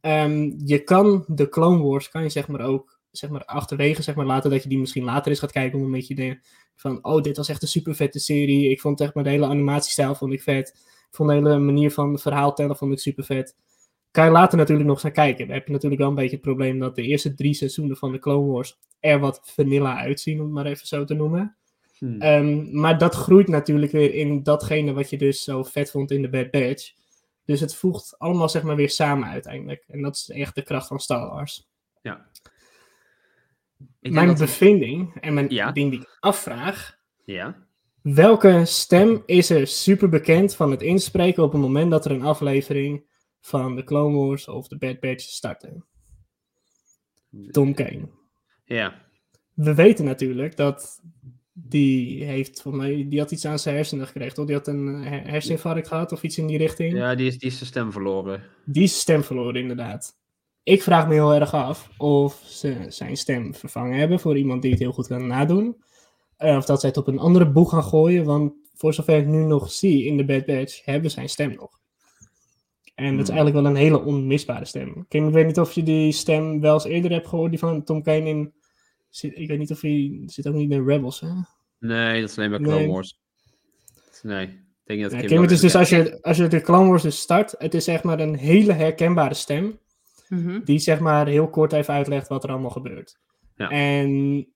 Ehm, 0.00 0.52
je 0.64 0.84
kan 0.84 1.24
de 1.26 1.48
Clone 1.48 1.82
Wars, 1.82 2.08
kan 2.08 2.22
je 2.22 2.28
zeg 2.28 2.48
maar 2.48 2.60
ook 2.60 2.98
zeg 3.10 3.30
maar, 3.30 3.44
achterwege 3.44 4.02
zeg 4.02 4.14
maar, 4.14 4.26
laten 4.26 4.50
dat 4.50 4.62
je 4.62 4.68
die 4.68 4.78
misschien 4.78 5.04
later 5.04 5.30
eens 5.30 5.40
gaat 5.40 5.52
kijken. 5.52 5.78
Om 5.78 5.84
een 5.84 5.90
beetje 5.90 6.14
de, 6.14 6.38
van, 6.76 7.04
oh, 7.04 7.22
dit 7.22 7.36
was 7.36 7.48
echt 7.48 7.62
een 7.62 7.68
super 7.68 7.94
vette 7.94 8.18
serie. 8.18 8.70
Ik 8.70 8.80
vond 8.80 9.00
echt 9.00 9.14
maar 9.14 9.24
de 9.24 9.30
hele 9.30 9.46
animatiestijl 9.46 10.14
vond 10.14 10.32
ik 10.32 10.42
vet. 10.42 10.74
Ik 11.10 11.14
vond 11.16 11.28
de 11.28 11.34
hele 11.34 11.58
manier 11.58 11.90
van 11.90 12.18
verhaal 12.18 12.54
tellen 12.54 12.76
vond 12.76 12.92
ik 12.92 12.98
super 12.98 13.24
vet. 13.24 13.56
Kan 14.10 14.24
je 14.24 14.30
later 14.30 14.58
natuurlijk 14.58 14.86
nog 14.88 14.96
eens 14.96 15.04
gaan 15.04 15.24
kijken. 15.24 15.46
Dan 15.46 15.56
heb 15.56 15.66
je 15.66 15.72
natuurlijk 15.72 16.00
wel 16.00 16.10
een 16.10 16.16
beetje 16.16 16.36
het 16.36 16.44
probleem 16.44 16.78
dat 16.78 16.96
de 16.96 17.02
eerste 17.02 17.34
drie 17.34 17.54
seizoenen 17.54 17.96
van 17.96 18.12
de 18.12 18.18
Clone 18.18 18.52
Wars 18.52 18.78
er 19.00 19.18
wat 19.18 19.40
vanilla 19.44 19.96
uitzien, 19.96 20.38
om 20.38 20.44
het 20.44 20.54
maar 20.54 20.66
even 20.66 20.86
zo 20.86 21.04
te 21.04 21.14
noemen. 21.14 21.56
Hm. 21.98 22.20
Ehm, 22.20 22.80
maar 22.80 22.98
dat 22.98 23.14
groeit 23.14 23.48
natuurlijk 23.48 23.92
weer 23.92 24.14
in 24.14 24.42
datgene 24.42 24.92
wat 24.92 25.10
je 25.10 25.18
dus 25.18 25.42
zo 25.42 25.62
vet 25.62 25.90
vond 25.90 26.10
in 26.10 26.22
de 26.22 26.28
Bad 26.28 26.50
Batch. 26.50 26.92
Dus 27.44 27.60
het 27.60 27.74
voegt 27.74 28.18
allemaal 28.18 28.48
zeg 28.48 28.62
maar 28.62 28.76
weer 28.76 28.90
samen 28.90 29.28
uiteindelijk. 29.28 29.84
En 29.86 30.02
dat 30.02 30.14
is 30.16 30.30
echt 30.30 30.54
de 30.54 30.62
kracht 30.62 30.86
van 30.86 30.98
Star 31.00 31.28
Wars. 31.28 31.68
Ja. 32.02 32.26
Ik 34.00 34.12
mijn 34.12 34.38
bevinding 34.38 35.14
en 35.20 35.34
mijn 35.34 35.48
Ja. 35.48 35.72
ding 35.72 35.90
die 35.90 36.00
ik 36.00 36.16
afvraag. 36.20 36.98
Ja. 37.24 37.66
Welke 38.02 38.64
stem 38.64 39.22
is 39.26 39.50
er 39.50 39.66
super 39.66 40.08
bekend 40.08 40.54
van 40.54 40.70
het 40.70 40.82
inspreken 40.82 41.42
op 41.42 41.52
het 41.52 41.60
moment 41.60 41.90
dat 41.90 42.04
er 42.04 42.10
een 42.10 42.22
aflevering 42.22 43.04
van 43.40 43.76
de 43.76 43.84
Clone 43.84 44.16
Wars 44.16 44.48
of 44.48 44.68
de 44.68 44.78
Bad 44.78 45.00
Batch 45.00 45.24
startte? 45.24 45.84
Tom 47.50 47.74
Kane. 47.74 48.08
Ja. 48.64 49.06
We 49.54 49.74
weten 49.74 50.04
natuurlijk 50.04 50.56
dat 50.56 51.00
die 51.52 52.24
heeft, 52.24 52.62
volgens 52.62 52.84
mij, 52.84 53.06
die 53.08 53.18
had 53.18 53.30
iets 53.30 53.44
aan 53.44 53.58
zijn 53.58 53.74
hersenen 53.74 54.06
gekregen, 54.06 54.34
toch? 54.34 54.46
Die 54.46 54.54
had 54.54 54.66
een 54.66 54.88
eh, 54.88 55.10
her- 55.10 55.30
herseninfarct 55.30 55.88
gehad 55.88 56.12
of 56.12 56.22
iets 56.22 56.38
in 56.38 56.46
die 56.46 56.58
richting. 56.58 56.96
Ja, 56.96 57.14
die 57.14 57.26
is, 57.26 57.38
die 57.38 57.48
is 57.48 57.56
zijn 57.56 57.68
stem 57.68 57.92
verloren. 57.92 58.42
Die 58.64 58.82
is 58.82 58.90
zijn 58.90 59.00
stem 59.00 59.24
verloren, 59.24 59.60
inderdaad. 59.60 60.16
Ik 60.62 60.82
vraag 60.82 61.06
me 61.08 61.14
heel 61.14 61.34
erg 61.34 61.54
af 61.54 61.90
of 61.96 62.42
ze 62.46 62.84
zijn 62.88 63.16
stem 63.16 63.54
vervangen 63.54 63.98
hebben 63.98 64.20
voor 64.20 64.36
iemand 64.36 64.62
die 64.62 64.70
het 64.70 64.80
heel 64.80 64.92
goed 64.92 65.06
kan 65.06 65.26
nadoen. 65.26 65.76
Eh, 66.38 66.56
of 66.56 66.64
dat 66.64 66.80
zij 66.80 66.88
het 66.88 66.98
op 66.98 67.06
een 67.06 67.18
andere 67.18 67.50
boeg 67.50 67.70
gaan 67.70 67.84
gooien, 67.84 68.24
want 68.24 68.52
voor 68.74 68.94
zover 68.94 69.18
ik 69.18 69.26
nu 69.26 69.44
nog 69.44 69.70
zie 69.72 70.04
in 70.04 70.16
de 70.16 70.24
Bad 70.24 70.44
Batch, 70.46 70.84
hebben 70.84 71.10
zijn 71.10 71.28
stem 71.28 71.54
nog. 71.54 71.70
En 72.94 73.10
dat 73.16 73.22
is 73.22 73.28
Hmm. 73.28 73.36
eigenlijk 73.36 73.54
wel 73.56 73.64
een 73.66 73.76
hele 73.76 74.04
onmisbare 74.04 74.64
stem. 74.64 75.06
Kim, 75.08 75.26
ik 75.26 75.32
weet 75.32 75.46
niet 75.46 75.58
of 75.58 75.72
je 75.72 75.82
die 75.82 76.12
stem 76.12 76.60
wel 76.60 76.74
eens 76.74 76.84
eerder 76.84 77.10
hebt 77.10 77.26
gehoord, 77.28 77.50
die 77.50 77.58
van 77.58 77.84
Tom 77.84 78.02
Kane 78.02 78.28
in... 78.28 78.52
Zit, 79.08 79.38
ik 79.38 79.48
weet 79.48 79.58
niet 79.58 79.70
of 79.70 79.80
hij... 79.80 80.22
Zit 80.26 80.46
ook 80.48 80.54
niet 80.54 80.70
in 80.70 80.86
Rebels, 80.86 81.20
hè? 81.20 81.28
Nee, 81.78 82.20
dat 82.20 82.30
is 82.30 82.38
alleen 82.38 82.50
bij 82.50 82.58
Clone 82.58 82.78
Nee. 82.78 82.88
Wars. 82.88 83.18
Nee. 84.22 84.46
Ik 84.46 84.56
denk 84.84 85.02
dat 85.02 85.12
Ja, 85.20 85.26
Kim 85.26 85.42
het 85.42 85.50
is 85.50 85.60
dus 85.60 85.74
als 85.74 85.88
je, 85.88 86.18
als 86.22 86.36
je 86.36 86.48
de 86.48 86.60
Clone 86.60 86.88
Wars 86.88 87.02
dus 87.02 87.18
start, 87.20 87.54
het 87.58 87.74
is 87.74 87.84
zeg 87.84 88.02
maar 88.02 88.20
een 88.20 88.34
hele 88.34 88.72
herkenbare 88.72 89.34
stem. 89.34 89.78
Mhm. 90.28 90.60
Die 90.64 90.78
zeg 90.78 91.00
maar 91.00 91.26
heel 91.26 91.48
kort 91.48 91.72
even 91.72 91.94
uitlegt 91.94 92.28
wat 92.28 92.44
er 92.44 92.50
allemaal 92.50 92.70
gebeurt. 92.70 93.18
Ja. 93.54 93.68
En 93.70 94.46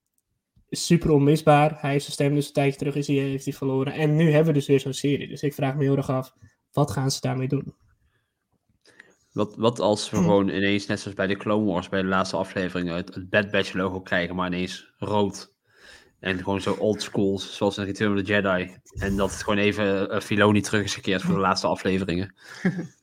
super 0.76 1.10
onmisbaar. 1.10 1.76
Hij 1.80 1.90
heeft 1.90 2.02
zijn 2.04 2.14
stem 2.14 2.34
dus 2.34 2.46
een 2.46 2.52
tijdje 2.52 2.78
terug 2.78 2.94
is 2.94 3.06
hij, 3.06 3.16
heeft 3.16 3.44
hij 3.44 3.54
verloren. 3.54 3.92
En 3.92 4.16
nu 4.16 4.30
hebben 4.30 4.46
we 4.52 4.58
dus 4.58 4.66
weer 4.66 4.80
zo'n 4.80 4.92
serie. 4.92 5.28
Dus 5.28 5.42
ik 5.42 5.54
vraag 5.54 5.74
me 5.74 5.82
heel 5.82 5.96
erg 5.96 6.10
af, 6.10 6.34
wat 6.72 6.90
gaan 6.90 7.10
ze 7.10 7.20
daarmee 7.20 7.48
doen? 7.48 7.74
Wat, 9.32 9.56
wat 9.56 9.80
als 9.80 10.10
Hm. 10.10 10.16
we 10.16 10.22
gewoon 10.22 10.48
ineens, 10.48 10.86
net 10.86 11.00
zoals 11.00 11.16
bij 11.16 11.26
de 11.26 11.36
Clone 11.36 11.64
Wars, 11.72 11.88
bij 11.88 12.02
de 12.02 12.08
laatste 12.08 12.36
aflevering, 12.36 12.88
het, 12.88 13.14
het 13.14 13.30
Bad 13.30 13.50
Batch 13.50 13.72
logo 13.72 14.00
krijgen, 14.00 14.34
maar 14.34 14.46
ineens 14.46 14.92
rood. 14.98 15.50
En 16.20 16.38
gewoon 16.38 16.60
zo 16.60 16.72
old 16.72 17.02
school, 17.02 17.38
zoals 17.38 17.78
in 17.78 17.84
Return 17.84 18.12
of 18.12 18.18
the 18.22 18.32
Jedi. 18.32 18.76
En 18.98 19.16
dat 19.16 19.30
het 19.30 19.42
gewoon 19.42 19.58
even 19.58 20.14
uh, 20.14 20.20
Filoni 20.20 20.60
terug 20.60 20.84
is 20.84 20.94
gekeerd 20.94 21.22
voor 21.22 21.34
de 21.34 21.40
laatste 21.40 21.66
afleveringen. 21.66 22.34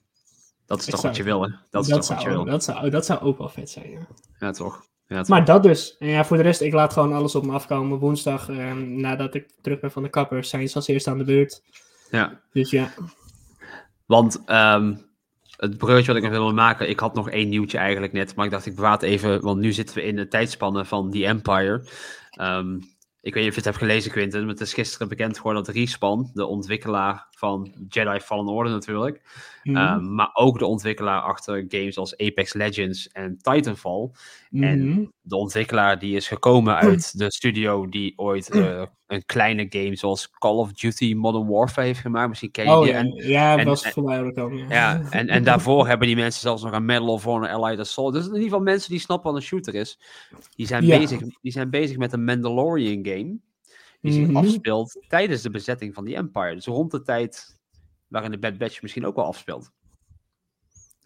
Dat 0.65 0.79
is 0.79 0.85
toch 0.85 0.99
zou- 0.99 1.07
wat 1.13 1.15
je 1.17 1.23
wil, 1.23 1.41
hè? 1.41 1.49
Dat 1.69 1.83
is 1.83 1.89
toch 1.89 2.07
wat 2.07 2.21
je 2.21 2.29
zou, 2.29 2.35
wil. 2.35 2.45
dat, 2.45 2.63
zou, 2.63 2.89
dat 2.89 3.05
zou 3.05 3.19
ook 3.21 3.37
wel 3.37 3.49
vet 3.49 3.69
zijn, 3.69 3.89
ja. 3.91 4.07
Ja, 4.39 4.51
toch? 4.51 4.85
Ja? 5.09 5.23
Maar 5.27 5.45
dat 5.45 5.63
dus. 5.63 5.95
En 5.97 6.07
ja, 6.07 6.25
voor 6.25 6.37
de 6.37 6.43
rest, 6.43 6.61
ik 6.61 6.73
laat 6.73 6.93
gewoon 6.93 7.13
alles 7.13 7.35
op 7.35 7.45
me 7.45 7.51
afkomen. 7.51 7.99
Woensdag, 7.99 8.49
ehm, 8.49 8.99
nadat 8.99 9.35
ik 9.35 9.49
terug 9.61 9.79
ben 9.79 9.91
van 9.91 10.03
de 10.03 10.09
kapper, 10.09 10.43
zijn 10.43 10.69
ze 10.69 10.75
als 10.75 10.87
eerste 10.87 11.09
aan 11.09 11.17
de 11.17 11.23
beurt. 11.23 11.61
Ja. 12.11 12.41
Dus 12.53 12.71
ja. 12.71 12.93
Want 14.05 14.41
ehm, 14.45 14.95
het 15.57 15.77
bruggetje 15.77 16.07
wat 16.07 16.15
ik 16.15 16.23
nog 16.23 16.31
wilde 16.31 16.53
maken, 16.53 16.89
ik 16.89 16.99
had 16.99 17.15
nog 17.15 17.29
één 17.29 17.49
nieuwtje 17.49 17.77
eigenlijk 17.77 18.13
net, 18.13 18.35
maar 18.35 18.45
ik 18.45 18.51
dacht 18.51 18.65
ik 18.65 18.75
bewaar 18.75 18.91
het 18.91 19.01
even, 19.01 19.41
want 19.41 19.59
nu 19.59 19.71
zitten 19.71 19.95
we 19.95 20.03
in 20.03 20.15
de 20.15 20.27
tijdspannen 20.27 20.85
van 20.85 21.11
The 21.11 21.25
Empire. 21.25 21.87
Ehm, 22.29 22.75
ik 23.21 23.33
weet 23.33 23.43
niet 23.43 23.47
of 23.47 23.59
je 23.59 23.61
het 23.61 23.65
hebt 23.65 23.77
gelezen, 23.77 24.11
Quinten, 24.11 24.41
maar 24.41 24.49
het 24.49 24.61
is 24.61 24.73
gisteren 24.73 25.07
bekend 25.07 25.37
geworden 25.37 25.63
dat 25.63 25.75
Respawn, 25.75 26.31
de 26.33 26.45
ontwikkelaar 26.45 27.27
van 27.31 27.73
Jedi 27.87 28.19
Fallen 28.19 28.53
Order 28.53 28.71
natuurlijk, 28.73 29.21
Mhm. 29.69 29.77
ehm, 29.77 30.15
maar 30.15 30.29
ook 30.33 30.59
de 30.59 30.65
ontwikkelaar 30.65 31.21
achter 31.21 31.65
games 31.67 31.97
als 31.97 32.17
Apex 32.17 32.53
Legends 32.53 33.07
en 33.07 33.37
Titanfall. 33.41 34.09
En 34.51 34.87
Mhm. 34.89 35.05
de 35.21 35.35
ontwikkelaar 35.35 35.99
die 35.99 36.15
is 36.15 36.27
gekomen 36.27 36.75
uit 36.85 37.17
de 37.17 37.31
studio 37.31 37.87
die 37.89 38.13
ooit 38.15 38.49
eh, 38.55 38.83
een 39.07 39.25
kleine 39.25 39.65
game 39.69 39.95
zoals 39.95 40.29
Call 40.29 40.55
of 40.55 40.71
Duty 40.73 41.13
Modern 41.13 41.47
Warfare 41.47 41.87
heeft 41.87 41.99
gemaakt. 41.99 42.27
Misschien 42.29 42.51
ken 42.51 42.65
je 42.65 42.71
Oh 42.71 42.81
die. 42.83 42.91
ja, 42.91 42.97
En- 42.99 43.13
ja 43.27 43.57
en- 43.57 43.65
was 43.65 43.83
en- 43.83 43.91
voorbij 43.91 44.23
gekomen. 44.23 44.57
Ja. 44.57 44.65
ja, 44.69 45.01
en, 45.09 45.27
en 45.27 45.43
daarvoor 45.49 45.87
hebben 45.87 46.07
die 46.07 46.15
mensen 46.15 46.41
zelfs 46.41 46.63
nog 46.63 46.71
een 46.71 46.85
Medal 46.85 47.07
of 47.07 47.23
Honor 47.23 47.49
Allied 47.49 47.79
Assault. 47.79 48.13
Dus 48.13 48.23
in 48.25 48.29
ieder 48.33 48.43
geval 48.43 48.59
mensen 48.61 48.89
die 48.91 48.99
snappen 48.99 49.31
wat 49.31 49.41
een 49.41 49.47
shooter 49.47 49.75
is. 49.75 49.99
Die 50.55 50.67
zijn, 50.67 50.85
Ja. 50.85 50.97
bezig, 50.97 51.19
die 51.41 51.51
zijn 51.51 51.69
bezig 51.69 51.97
met 51.97 52.13
een 52.13 52.23
Mandalorian 52.23 53.05
game. 53.05 53.37
Die 54.01 54.11
zich 54.13 54.27
Mhm. 54.27 54.35
afspeelt 54.37 55.05
tijdens 55.07 55.41
de 55.41 55.49
bezetting 55.49 55.93
van 55.93 56.05
die 56.05 56.15
Empire. 56.15 56.55
Dus 56.55 56.65
rond 56.65 56.91
de 56.91 57.01
tijd 57.01 57.58
waarin 58.09 58.31
de 58.31 58.39
Bad 58.39 58.57
Batch 58.57 58.81
misschien 58.81 59.05
ook 59.05 59.15
wel 59.15 59.25
afspeelt. 59.25 59.71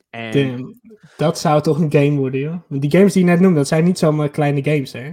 En 0.09 0.79
dat 1.17 1.39
zou 1.39 1.61
toch 1.61 1.79
een 1.79 1.91
game 1.91 2.15
worden, 2.17 2.39
joh. 2.39 2.61
Want 2.67 2.81
die 2.81 2.91
games 2.91 3.13
die 3.13 3.23
je 3.25 3.29
net 3.29 3.39
noemde, 3.39 3.57
dat 3.57 3.67
zijn 3.67 3.83
niet 3.83 3.97
zomaar 3.97 4.29
kleine 4.29 4.63
games, 4.63 4.91
hè. 4.91 5.11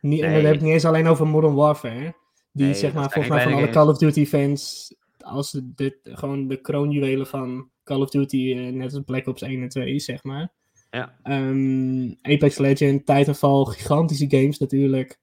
Niet, 0.00 0.20
En 0.20 0.26
Nee. 0.30 0.36
dan 0.36 0.44
heb 0.44 0.54
ik 0.54 0.60
niet 0.60 0.72
eens 0.72 0.84
alleen 0.84 1.06
over 1.06 1.26
Modern 1.26 1.54
Warfare. 1.54 2.14
Die, 2.52 2.64
Nee, 2.64 2.74
zeg 2.74 2.92
maar, 2.92 3.10
volgens 3.10 3.34
mij 3.34 3.42
van 3.42 3.52
alle 3.52 3.68
Call 3.70 3.88
of 3.88 3.98
Duty 3.98 4.26
fans, 4.26 4.94
als 5.18 5.50
de, 5.50 5.72
de- 5.74 5.98
gewoon 6.02 6.48
de 6.48 6.60
kroonjuwelen 6.60 7.26
van 7.26 7.68
Call 7.84 8.00
of 8.00 8.10
Duty, 8.10 8.52
eh, 8.56 8.72
net 8.72 8.94
als 8.94 9.02
Black 9.04 9.26
Ops 9.26 9.42
1 9.42 9.62
en 9.62 9.68
2, 9.68 9.98
zeg 9.98 10.22
maar. 10.22 10.52
ja, 10.90 11.18
Ehm, 11.22 12.12
Apex 12.22 12.58
Legends, 12.58 13.04
Titanfall, 13.04 13.64
gigantische 13.64 14.26
games 14.28 14.58
natuurlijk. 14.58 15.18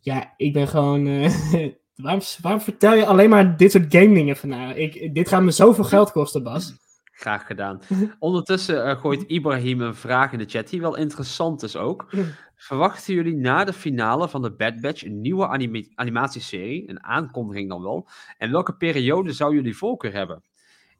Ja, 0.00 0.34
ik 0.36 0.52
ben 0.52 0.68
gewoon... 0.68 1.06
eh, 1.06 1.32
waarom, 1.94 2.20
waarom 2.42 2.60
vertel 2.60 2.94
je 2.94 3.06
alleen 3.06 3.30
maar 3.30 3.56
dit 3.56 3.70
soort 3.70 3.94
game 3.94 4.14
dingen 4.14 4.36
van 4.36 4.48
nou? 4.48 4.74
Ik, 4.74 5.14
dit 5.14 5.28
gaat 5.28 5.42
me 5.42 5.50
zoveel 5.50 5.84
geld 5.84 6.12
kosten, 6.12 6.42
Bas. 6.42 6.76
graag 7.12 7.46
gedaan. 7.46 7.80
Ondertussen 8.18 8.84
eh, 8.84 9.00
gooit 9.00 9.24
Ibrahim 9.36 9.80
een 9.80 9.94
vraag 9.94 10.32
in 10.32 10.38
de 10.38 10.48
chat 10.48 10.68
die 10.68 10.80
wel 10.80 10.96
interessant 10.96 11.62
is 11.62 11.76
ook. 11.76 12.10
Verwachten 12.56 13.14
jullie 13.14 13.36
na 13.36 13.64
de 13.64 13.72
finale 13.72 14.28
van 14.28 14.42
de 14.42 14.52
Bad 14.52 14.80
Batch 14.80 15.04
een 15.04 15.20
nieuwe 15.20 15.46
anime- 15.46 15.92
animatieserie? 15.94 16.90
Een 16.90 17.04
aankondiging 17.04 17.68
dan 17.68 17.82
wel. 17.82 18.08
En 18.38 18.50
welke 18.50 18.76
periode 18.76 19.32
zou 19.32 19.54
jullie 19.54 19.76
voorkeur 19.76 20.12
hebben? 20.12 20.42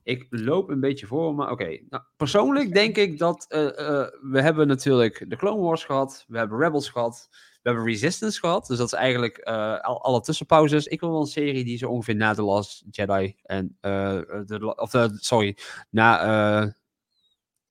Ik 0.03 0.27
loop 0.31 0.69
een 0.69 0.81
beetje 0.81 1.07
voor, 1.07 1.35
maar 1.35 1.51
oké. 1.51 1.79
Nou, 1.89 2.03
persoonlijk 2.17 2.73
denk 2.75 2.97
ik 2.97 3.19
dat 3.19 3.47
eh, 3.49 3.67
eh, 3.79 4.09
we 4.23 4.41
hebben 4.41 4.67
natuurlijk 4.67 5.25
de 5.29 5.37
Clone 5.37 5.63
Wars 5.63 5.85
gehad, 5.85 6.25
we 6.29 6.39
hebben 6.39 6.59
Rebels 6.59 6.89
gehad, 6.89 7.29
we 7.65 7.71
hebben 7.71 7.85
Resistance 7.89 8.39
gehad. 8.39 8.67
Dus 8.67 8.79
dat 8.79 8.87
is 8.87 8.93
eigenlijk 8.93 9.37
eh, 9.37 9.81
al, 9.81 10.03
alle 10.03 10.21
tussenpauzes. 10.21 10.87
Ik 10.87 11.01
wil 11.01 11.11
wel 11.11 11.21
een 11.21 11.27
serie 11.27 11.65
die 11.65 11.79
zo 11.79 11.89
ongeveer 11.91 12.17
na 12.17 12.35
The 12.35 12.43
Last 12.43 12.85
Jedi 12.91 13.35
en 13.43 13.77
eh, 13.81 14.19
de, 14.47 14.75
of 14.77 14.91
sorry, 15.21 15.57
na 15.91 16.21
eh, 16.21 16.71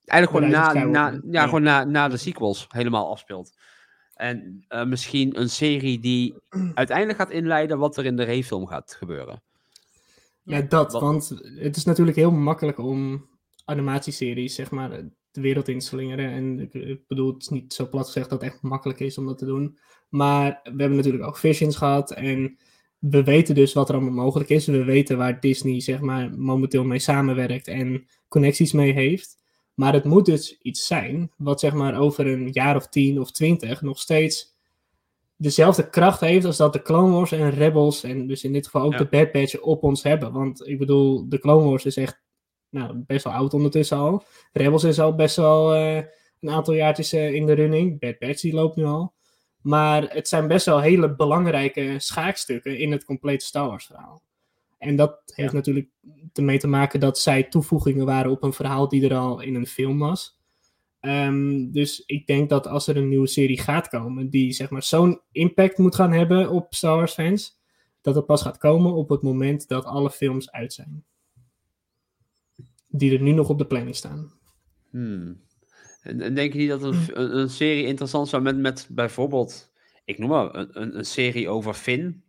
eigenlijk 0.05 0.45
gewoon 0.45 0.49
na, 0.49 0.73
na, 0.73 1.09
ja, 1.09 1.19
Ja. 1.31 1.43
gewoon 1.43 1.63
na, 1.63 1.83
na 1.83 2.07
de 2.07 2.17
sequels 2.17 2.65
helemaal 2.69 3.09
afspeelt. 3.11 3.57
En 4.13 4.65
eh, 4.67 4.85
misschien 4.85 5.39
een 5.39 5.49
serie 5.49 5.99
die 5.99 6.35
uiteindelijk 6.73 7.17
gaat 7.17 7.29
inleiden 7.31 7.77
wat 7.77 7.97
er 7.97 8.05
in 8.05 8.15
de 8.15 8.23
Rey-film 8.23 8.67
gaat 8.67 8.95
gebeuren. 8.95 9.41
Ja, 10.43 10.61
dat. 10.61 10.91
Wat- 10.91 11.01
Want 11.01 11.29
het 11.59 11.75
is 11.75 11.83
natuurlijk 11.85 12.17
heel 12.17 12.31
makkelijk 12.31 12.77
om 12.77 13.27
animatieseries, 13.65 14.55
zeg 14.55 14.71
maar, 14.71 14.91
de 15.33 15.41
wereld 15.41 15.67
in 15.67 15.79
te 15.79 15.85
slingeren. 15.85 16.29
En 16.31 16.59
ik, 16.59 16.73
ik 16.73 17.07
bedoel, 17.07 17.33
het 17.33 17.41
is 17.41 17.49
niet 17.49 17.73
zo 17.73 17.87
plat 17.87 18.05
gezegd 18.05 18.29
dat 18.29 18.41
het 18.41 18.51
echt 18.51 18.61
makkelijk 18.61 18.99
is 18.99 19.17
om 19.17 19.25
dat 19.25 19.37
te 19.37 19.45
doen. 19.45 19.77
Maar 20.09 20.59
we 20.63 20.69
hebben 20.77 20.95
natuurlijk 20.95 21.23
ook 21.23 21.37
Visions 21.37 21.75
gehad. 21.75 22.11
En 22.11 22.57
we 22.99 23.23
weten 23.23 23.55
dus 23.55 23.73
wat 23.73 23.89
er 23.89 23.95
allemaal 23.95 24.23
mogelijk 24.23 24.49
is. 24.49 24.65
We 24.65 24.83
weten 24.83 25.17
waar 25.17 25.39
Disney 25.39 25.81
zeg 25.81 25.99
maar, 25.99 26.37
momenteel 26.37 26.83
mee 26.83 26.99
samenwerkt 26.99 27.67
en 27.67 28.05
connecties 28.27 28.71
mee 28.71 28.93
heeft. 28.93 29.41
Maar 29.73 29.93
het 29.93 30.03
moet 30.03 30.25
dus 30.25 30.57
iets 30.61 30.87
zijn 30.87 31.31
wat 31.37 31.59
zeg 31.59 31.73
maar, 31.73 31.99
over 31.99 32.27
een 32.27 32.49
jaar 32.51 32.75
of 32.75 32.87
tien 32.87 33.19
of 33.19 33.31
twintig 33.31 33.81
nog 33.81 33.99
steeds 33.99 34.51
dezelfde 35.37 35.89
kracht 35.89 36.19
heeft 36.19 36.45
als 36.45 36.57
dat 36.57 36.73
de 36.73 36.81
Clone 36.81 37.11
Wars 37.11 37.31
en 37.31 37.49
Rebels 37.49 38.03
en 38.03 38.27
dus 38.27 38.43
in 38.43 38.53
dit 38.53 38.65
geval 38.65 38.81
ook 38.83 38.91
Ja. 38.91 38.97
de 38.97 39.05
Bad 39.09 39.31
Batch 39.31 39.59
op 39.59 39.83
ons 39.83 40.03
hebben. 40.03 40.31
Want 40.31 40.67
ik 40.67 40.77
bedoel, 40.77 41.29
de 41.29 41.39
Clone 41.39 41.69
Wars 41.69 41.85
is 41.85 41.97
echt 41.97 42.21
nou, 42.73 43.03
best 43.07 43.23
wel 43.23 43.33
oud 43.33 43.53
ondertussen 43.53 43.97
al. 43.97 44.23
Rebels 44.51 44.83
is 44.83 44.99
al 44.99 45.15
best 45.15 45.35
wel 45.35 45.73
eh, 45.73 45.95
een 46.39 46.49
aantal 46.49 46.73
jaartjes 46.73 47.13
eh, 47.13 47.33
in 47.33 47.45
de 47.45 47.53
running. 47.53 47.99
Bad 47.99 48.19
Batch 48.19 48.41
die 48.41 48.53
loopt 48.53 48.75
nu 48.75 48.83
al. 48.83 49.13
Maar 49.61 50.03
het 50.09 50.27
zijn 50.27 50.47
best 50.47 50.65
wel 50.65 50.79
hele 50.81 51.15
belangrijke 51.15 51.95
schaakstukken 51.97 52.77
in 52.77 52.91
het 52.91 53.05
complete 53.05 53.45
Star 53.45 53.67
Wars 53.67 53.85
verhaal. 53.85 54.21
En 54.77 54.95
dat 54.95 55.21
heeft 55.25 55.53
natuurlijk 55.53 55.87
ermee 56.33 56.59
te 56.59 56.67
maken 56.67 56.99
dat 56.99 57.19
zij 57.19 57.43
toevoegingen 57.43 58.05
waren 58.05 58.31
op 58.31 58.43
een 58.43 58.53
verhaal 58.53 58.87
die 58.89 59.09
er 59.09 59.15
al 59.15 59.41
in 59.41 59.55
een 59.55 59.67
film 59.67 59.99
was. 59.99 60.39
Ehm, 60.99 61.71
dus 61.71 62.03
ik 62.05 62.27
denk 62.27 62.49
dat 62.49 62.67
als 62.67 62.87
er 62.87 62.97
een 62.97 63.09
nieuwe 63.09 63.27
serie 63.27 63.59
gaat 63.59 63.87
komen 63.87 64.29
die 64.29 64.51
zeg 64.51 64.69
maar 64.69 64.83
zo'n 64.83 65.21
impact 65.31 65.77
moet 65.77 65.95
gaan 65.95 66.11
hebben 66.11 66.49
op 66.49 66.73
Star 66.73 66.95
Wars 66.95 67.13
fans, 67.13 67.59
dat 68.01 68.15
het 68.15 68.25
pas 68.25 68.41
gaat 68.41 68.57
komen 68.57 68.93
op 68.93 69.09
het 69.09 69.21
moment 69.21 69.67
dat 69.67 69.85
alle 69.85 70.11
films 70.11 70.51
uit 70.51 70.73
zijn. 70.73 71.03
Die 72.95 73.13
er 73.13 73.21
nu 73.21 73.31
nog 73.31 73.49
op 73.49 73.57
de 73.57 73.65
planning 73.67 73.95
staan. 73.95 74.31
Hmm. 74.89 75.41
En, 76.01 76.21
en 76.21 76.33
denk 76.33 76.53
je 76.53 76.59
niet 76.59 76.69
dat 76.69 76.83
een, 76.83 77.09
een, 77.13 77.37
een 77.37 77.49
serie 77.49 77.85
interessant 77.85 78.27
zou 78.27 78.41
met, 78.41 78.57
met 78.57 78.87
bijvoorbeeld, 78.91 79.71
ik 80.05 80.17
noem 80.17 80.29
maar, 80.29 80.55
een, 80.55 80.81
een, 80.81 80.97
een 80.97 81.05
serie 81.05 81.49
over 81.49 81.73
Finn 81.73 82.23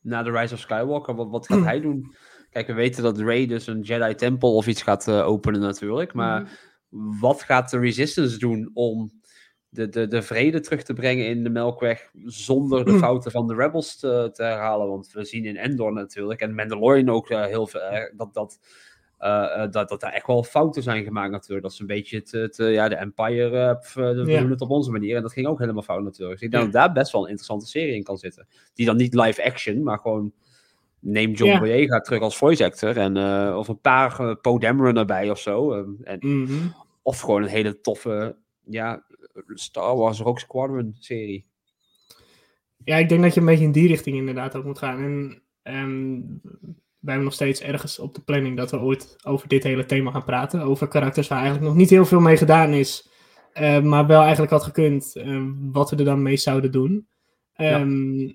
na 0.00 0.22
The 0.22 0.30
Rise 0.30 0.54
of 0.54 0.60
Skywalker? 0.60 1.14
Wat, 1.14 1.30
wat 1.30 1.46
gaat 1.46 1.64
hij 1.64 1.80
doen? 1.80 2.14
Kijk, 2.50 2.66
we 2.66 2.72
weten 2.72 3.02
dat 3.02 3.18
Rey 3.18 3.46
dus 3.46 3.66
een 3.66 3.80
Jedi 3.80 4.14
Tempel 4.14 4.54
of 4.54 4.66
iets 4.66 4.82
gaat 4.82 5.08
eh, 5.08 5.26
openen 5.26 5.60
natuurlijk, 5.60 6.12
maar 6.12 6.58
wat 7.20 7.42
gaat 7.42 7.70
de 7.70 7.78
Resistance 7.78 8.38
doen 8.38 8.70
om 8.74 9.10
de, 9.68 9.88
de, 9.88 10.06
de 10.06 10.22
vrede 10.22 10.60
terug 10.60 10.82
te 10.82 10.92
brengen 10.92 11.26
in 11.26 11.42
de 11.42 11.50
Melkweg 11.50 12.10
zonder 12.24 12.84
de 12.84 12.98
fouten 12.98 13.30
van 13.30 13.46
de 13.46 13.54
Rebels 13.54 13.98
te, 13.98 14.30
te 14.32 14.42
herhalen? 14.42 14.88
Want 14.88 15.12
we 15.12 15.24
zien 15.24 15.44
in 15.44 15.56
Endor 15.56 15.92
natuurlijk 15.92 16.40
en 16.40 16.54
Mandalorian 16.54 17.08
ook 17.08 17.30
eh, 17.30 17.44
heel 17.44 17.66
veel 17.66 17.80
eh, 17.80 18.16
dat, 18.16 18.34
dat, 18.34 18.58
eh, 19.20 19.62
eh, 19.62 19.70
dat, 19.70 19.88
dat 19.88 20.02
er 20.02 20.08
echt 20.12 20.26
wel 20.26 20.42
fouten 20.44 20.82
zijn 20.82 21.04
gemaakt 21.04 21.30
natuurlijk. 21.30 21.62
Dat 21.62 21.74
ze 21.74 21.80
een 21.80 21.86
beetje 21.86 22.16
het, 22.16 22.30
het, 22.30 22.58
eh, 22.58 22.72
ja, 22.72 22.88
de 22.88 22.94
Empire, 22.94 23.80
Ja. 23.94 24.40
doen 24.40 24.50
het 24.50 24.60
op 24.60 24.70
onze 24.70 24.90
manier 24.90 25.16
en 25.16 25.22
dat 25.22 25.32
ging 25.32 25.46
ook 25.46 25.58
helemaal 25.58 25.82
fout 25.82 26.02
natuurlijk. 26.02 26.32
Dus 26.38 26.42
ik 26.48 26.50
denk 26.54 26.64
Ja. 26.64 26.70
dat 26.70 26.80
daar 26.84 26.92
best 26.94 27.12
wel 27.12 27.20
een 27.22 27.28
interessante 27.28 27.66
serie 27.66 27.94
in 27.94 28.02
kan 28.02 28.18
zitten. 28.18 28.46
Die 28.74 28.86
dan 28.86 28.96
niet 28.96 29.14
live 29.14 29.44
action, 29.44 29.82
maar 29.82 29.98
gewoon 29.98 30.32
neem 30.98 31.32
John 31.32 31.50
Ja. 31.50 31.58
Boyega 31.58 32.00
terug 32.00 32.20
als 32.20 32.36
voice 32.36 32.64
actor 32.64 32.96
en 32.96 33.16
of 33.56 33.68
een 33.68 33.80
paar 33.80 34.20
uh, 34.20 34.34
Poe 34.40 34.60
Dameron 34.60 34.96
erbij 34.96 35.30
of 35.30 35.38
zo. 35.38 35.72
eh, 35.72 35.84
en, 36.02 36.18
Mhm. 36.20 36.66
Of 37.02 37.20
gewoon 37.20 37.42
een 37.42 37.48
hele 37.48 37.80
toffe 37.80 38.36
ja, 38.64 39.04
Star 39.54 39.96
Wars 39.96 40.18
Rogue 40.18 40.40
Squadron 40.40 40.96
serie. 40.98 41.46
Ja, 42.84 42.96
ik 42.96 43.08
denk 43.08 43.22
dat 43.22 43.34
je 43.34 43.40
een 43.40 43.46
beetje 43.46 43.64
in 43.64 43.72
die 43.72 43.88
richting 43.88 44.16
inderdaad 44.16 44.56
ook 44.56 44.64
moet 44.64 44.78
gaan. 44.78 44.98
En 44.98 45.42
ehm, 45.62 46.20
wij 47.00 47.08
hebben 47.14 47.24
nog 47.24 47.34
steeds 47.34 47.60
ergens 47.60 47.98
op 47.98 48.14
de 48.14 48.20
planning 48.20 48.56
dat 48.56 48.70
we 48.70 48.78
ooit 48.80 49.16
over 49.26 49.48
dit 49.48 49.62
hele 49.62 49.86
thema 49.86 50.10
gaan 50.10 50.24
praten. 50.24 50.60
Over 50.62 50.88
karakters 50.88 51.28
waar 51.28 51.38
eigenlijk 51.38 51.68
nog 51.68 51.76
niet 51.78 51.90
heel 51.90 52.06
veel 52.06 52.20
mee 52.20 52.36
gedaan 52.36 52.70
is. 52.72 53.08
eh, 53.52 53.80
maar 53.82 54.06
wel 54.06 54.20
eigenlijk 54.20 54.52
had 54.52 54.62
gekund 54.64 55.16
ehm, 55.16 55.52
wat 55.72 55.90
we 55.90 55.96
er 55.96 56.04
dan 56.04 56.22
mee 56.22 56.36
zouden 56.36 56.72
doen. 56.72 57.08
Ehm, 57.54 58.30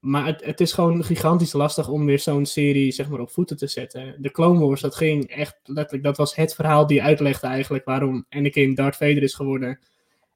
Maar 0.00 0.26
het, 0.26 0.44
het 0.44 0.60
is 0.60 0.72
gewoon 0.72 1.04
gigantisch 1.04 1.52
lastig 1.52 1.88
om 1.88 2.06
weer 2.06 2.18
zo'n 2.18 2.46
serie 2.46 2.92
zeg 2.92 3.08
maar, 3.08 3.20
op 3.20 3.30
voeten 3.30 3.56
te 3.56 3.66
zetten. 3.66 4.16
De 4.22 4.30
Clone 4.30 4.66
Wars, 4.66 4.80
dat 4.80 4.94
ging 4.94 5.24
echt 5.30 5.60
letterlijk, 5.64 6.04
dat 6.04 6.16
was 6.16 6.34
het 6.34 6.54
verhaal 6.54 6.86
die 6.86 7.02
uitlegde 7.02 7.46
eigenlijk 7.46 7.84
waarom 7.84 8.26
Anakin 8.28 8.74
Darth 8.74 8.96
Vader 8.96 9.22
is 9.22 9.34
geworden. 9.34 9.78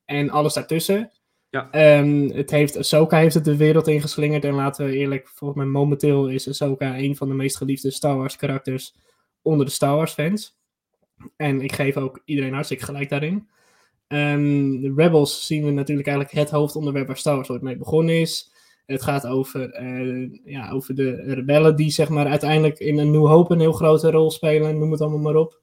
En 0.04 0.30
alles 0.30 0.54
daartussen. 0.54 1.10
Ja. 1.54 1.70
Ehm, 1.70 2.28
het 2.28 2.50
heeft, 2.50 2.76
Ahsoka 2.76 3.18
heeft 3.18 3.34
het 3.34 3.44
de 3.44 3.56
wereld 3.56 3.88
ingeslingerd. 3.88 4.44
En 4.44 4.54
laten 4.54 4.86
we 4.86 4.96
eerlijk, 4.96 5.28
volgens 5.28 5.58
mij 5.58 5.68
momenteel 5.68 6.28
is 6.28 6.48
Ahsoka 6.48 6.98
een 6.98 7.16
van 7.16 7.28
de 7.28 7.34
meest 7.34 7.56
geliefde 7.56 7.90
Star 7.90 8.16
Wars 8.16 8.36
karakters 8.36 8.94
onder 9.42 9.66
de 9.66 9.72
Star 9.72 9.96
Wars 9.96 10.12
fans. 10.12 10.58
En 11.36 11.60
ik 11.60 11.72
geef 11.72 11.96
ook 11.96 12.22
iedereen 12.24 12.52
hartstikke 12.52 12.84
gelijk 12.84 13.08
daarin. 13.08 13.48
Ehm, 14.06 14.80
de 14.80 14.92
Rebels 14.96 15.46
zien 15.46 15.64
we 15.64 15.70
natuurlijk 15.70 16.06
eigenlijk 16.06 16.38
het 16.38 16.50
hoofdonderwerp 16.50 17.06
waar 17.06 17.16
Star 17.16 17.34
Wars 17.36 17.50
ooit 17.50 17.62
mee 17.62 17.76
begonnen 17.76 18.20
is. 18.20 18.52
Het 18.86 19.02
gaat 19.02 19.26
over, 19.26 19.70
eh, 19.70 20.30
ja, 20.44 20.70
over 20.70 20.94
de 20.94 21.34
rebellen 21.34 21.76
die 21.76 21.90
zeg 21.90 22.08
maar 22.08 22.26
uiteindelijk 22.26 22.78
in 22.78 22.98
een 22.98 23.10
New 23.10 23.26
Hope 23.26 23.52
een 23.52 23.60
heel 23.60 23.72
grote 23.72 24.10
rol 24.10 24.30
spelen. 24.30 24.78
Noem 24.78 24.90
het 24.90 25.00
allemaal 25.00 25.18
maar 25.18 25.36
op. 25.36 25.60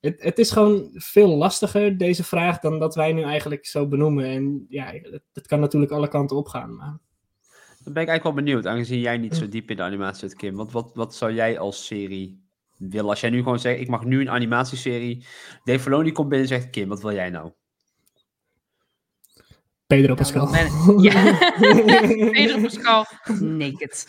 Het, 0.00 0.22
het 0.22 0.38
is 0.38 0.50
gewoon 0.50 0.90
veel 0.92 1.36
lastiger, 1.36 1.98
deze 1.98 2.24
vraag, 2.24 2.58
dan 2.58 2.78
dat 2.78 2.94
wij 2.94 3.12
nu 3.12 3.22
eigenlijk 3.22 3.66
zo 3.66 3.88
benoemen. 3.88 4.24
En 4.24 4.66
ja, 4.68 4.92
het, 4.92 5.22
het 5.32 5.46
kan 5.46 5.60
natuurlijk 5.60 5.92
alle 5.92 6.08
kanten 6.08 6.36
opgaan. 6.36 6.76
Maar... 6.76 6.98
Dan 7.84 7.92
ben 7.92 8.02
ik 8.02 8.08
eigenlijk 8.08 8.22
wel 8.22 8.44
benieuwd, 8.44 8.66
aangezien 8.66 9.00
jij 9.00 9.16
niet 9.16 9.36
zo 9.36 9.48
diep 9.48 9.70
in 9.70 9.76
de 9.76 9.82
animatie 9.82 10.28
zit, 10.28 10.38
Kim. 10.38 10.56
Wat, 10.56 10.72
wat, 10.72 10.90
wat 10.94 11.14
zou 11.14 11.32
jij 11.32 11.58
als 11.58 11.86
serie 11.86 12.42
willen? 12.76 13.10
Als 13.10 13.20
jij 13.20 13.30
nu 13.30 13.38
gewoon 13.38 13.58
zegt, 13.58 13.80
ik 13.80 13.88
mag 13.88 14.04
nu 14.04 14.20
een 14.20 14.30
animatieserie. 14.30 15.26
Dave 15.64 15.80
Filoni 15.80 16.12
komt 16.12 16.28
binnen 16.28 16.48
en 16.48 16.54
zegt, 16.54 16.70
Kim, 16.70 16.88
wat 16.88 17.02
wil 17.02 17.12
jij 17.12 17.30
nou? 17.30 17.52
Pedro 19.88 20.14
Pascal. 20.14 20.48
Ja, 21.00 21.38
Pedro 22.36 22.60
Pascal 22.60 23.06
naked. 23.40 24.06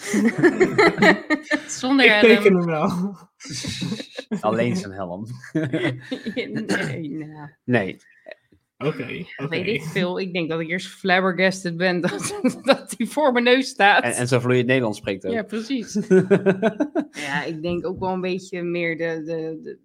Zonder 1.80 2.06
ik 2.06 2.22
teken 2.22 2.44
helm. 2.44 2.58
hem 2.58 2.66
wel. 2.66 3.18
Alleen 4.40 4.76
zijn 4.76 4.92
helm. 4.92 5.26
nee, 6.34 7.10
nou, 7.10 7.50
Nee. 7.64 7.98
Oké, 8.78 9.26
oké. 9.38 9.48
weet 9.48 9.68
ik 9.68 9.84
veel. 9.84 10.20
Ik 10.20 10.34
denk 10.34 10.50
dat 10.50 10.60
ik 10.60 10.70
eerst 10.70 10.88
flabbergasted 10.88 11.78
ben 11.78 12.02
dat, 12.02 12.40
dat 12.62 12.94
hij 12.98 13.08
voor 13.08 13.32
mijn 13.32 13.44
neus 13.44 13.68
staat. 13.68 14.04
En, 14.04 14.14
en 14.14 14.28
zo 14.28 14.40
vloeiend 14.40 14.68
Nederlands 14.68 14.98
spreekt 14.98 15.26
ook. 15.26 15.34
Ja, 15.34 15.44
precies. 15.44 15.94
ja, 17.12 17.44
ik 17.44 17.62
denk 17.62 17.86
ook 17.86 18.00
wel 18.00 18.10
een 18.10 18.22
beetje 18.22 18.64
meer 18.64 18.98
de, 18.98 19.24
de, 19.24 19.60
de, 19.64 19.80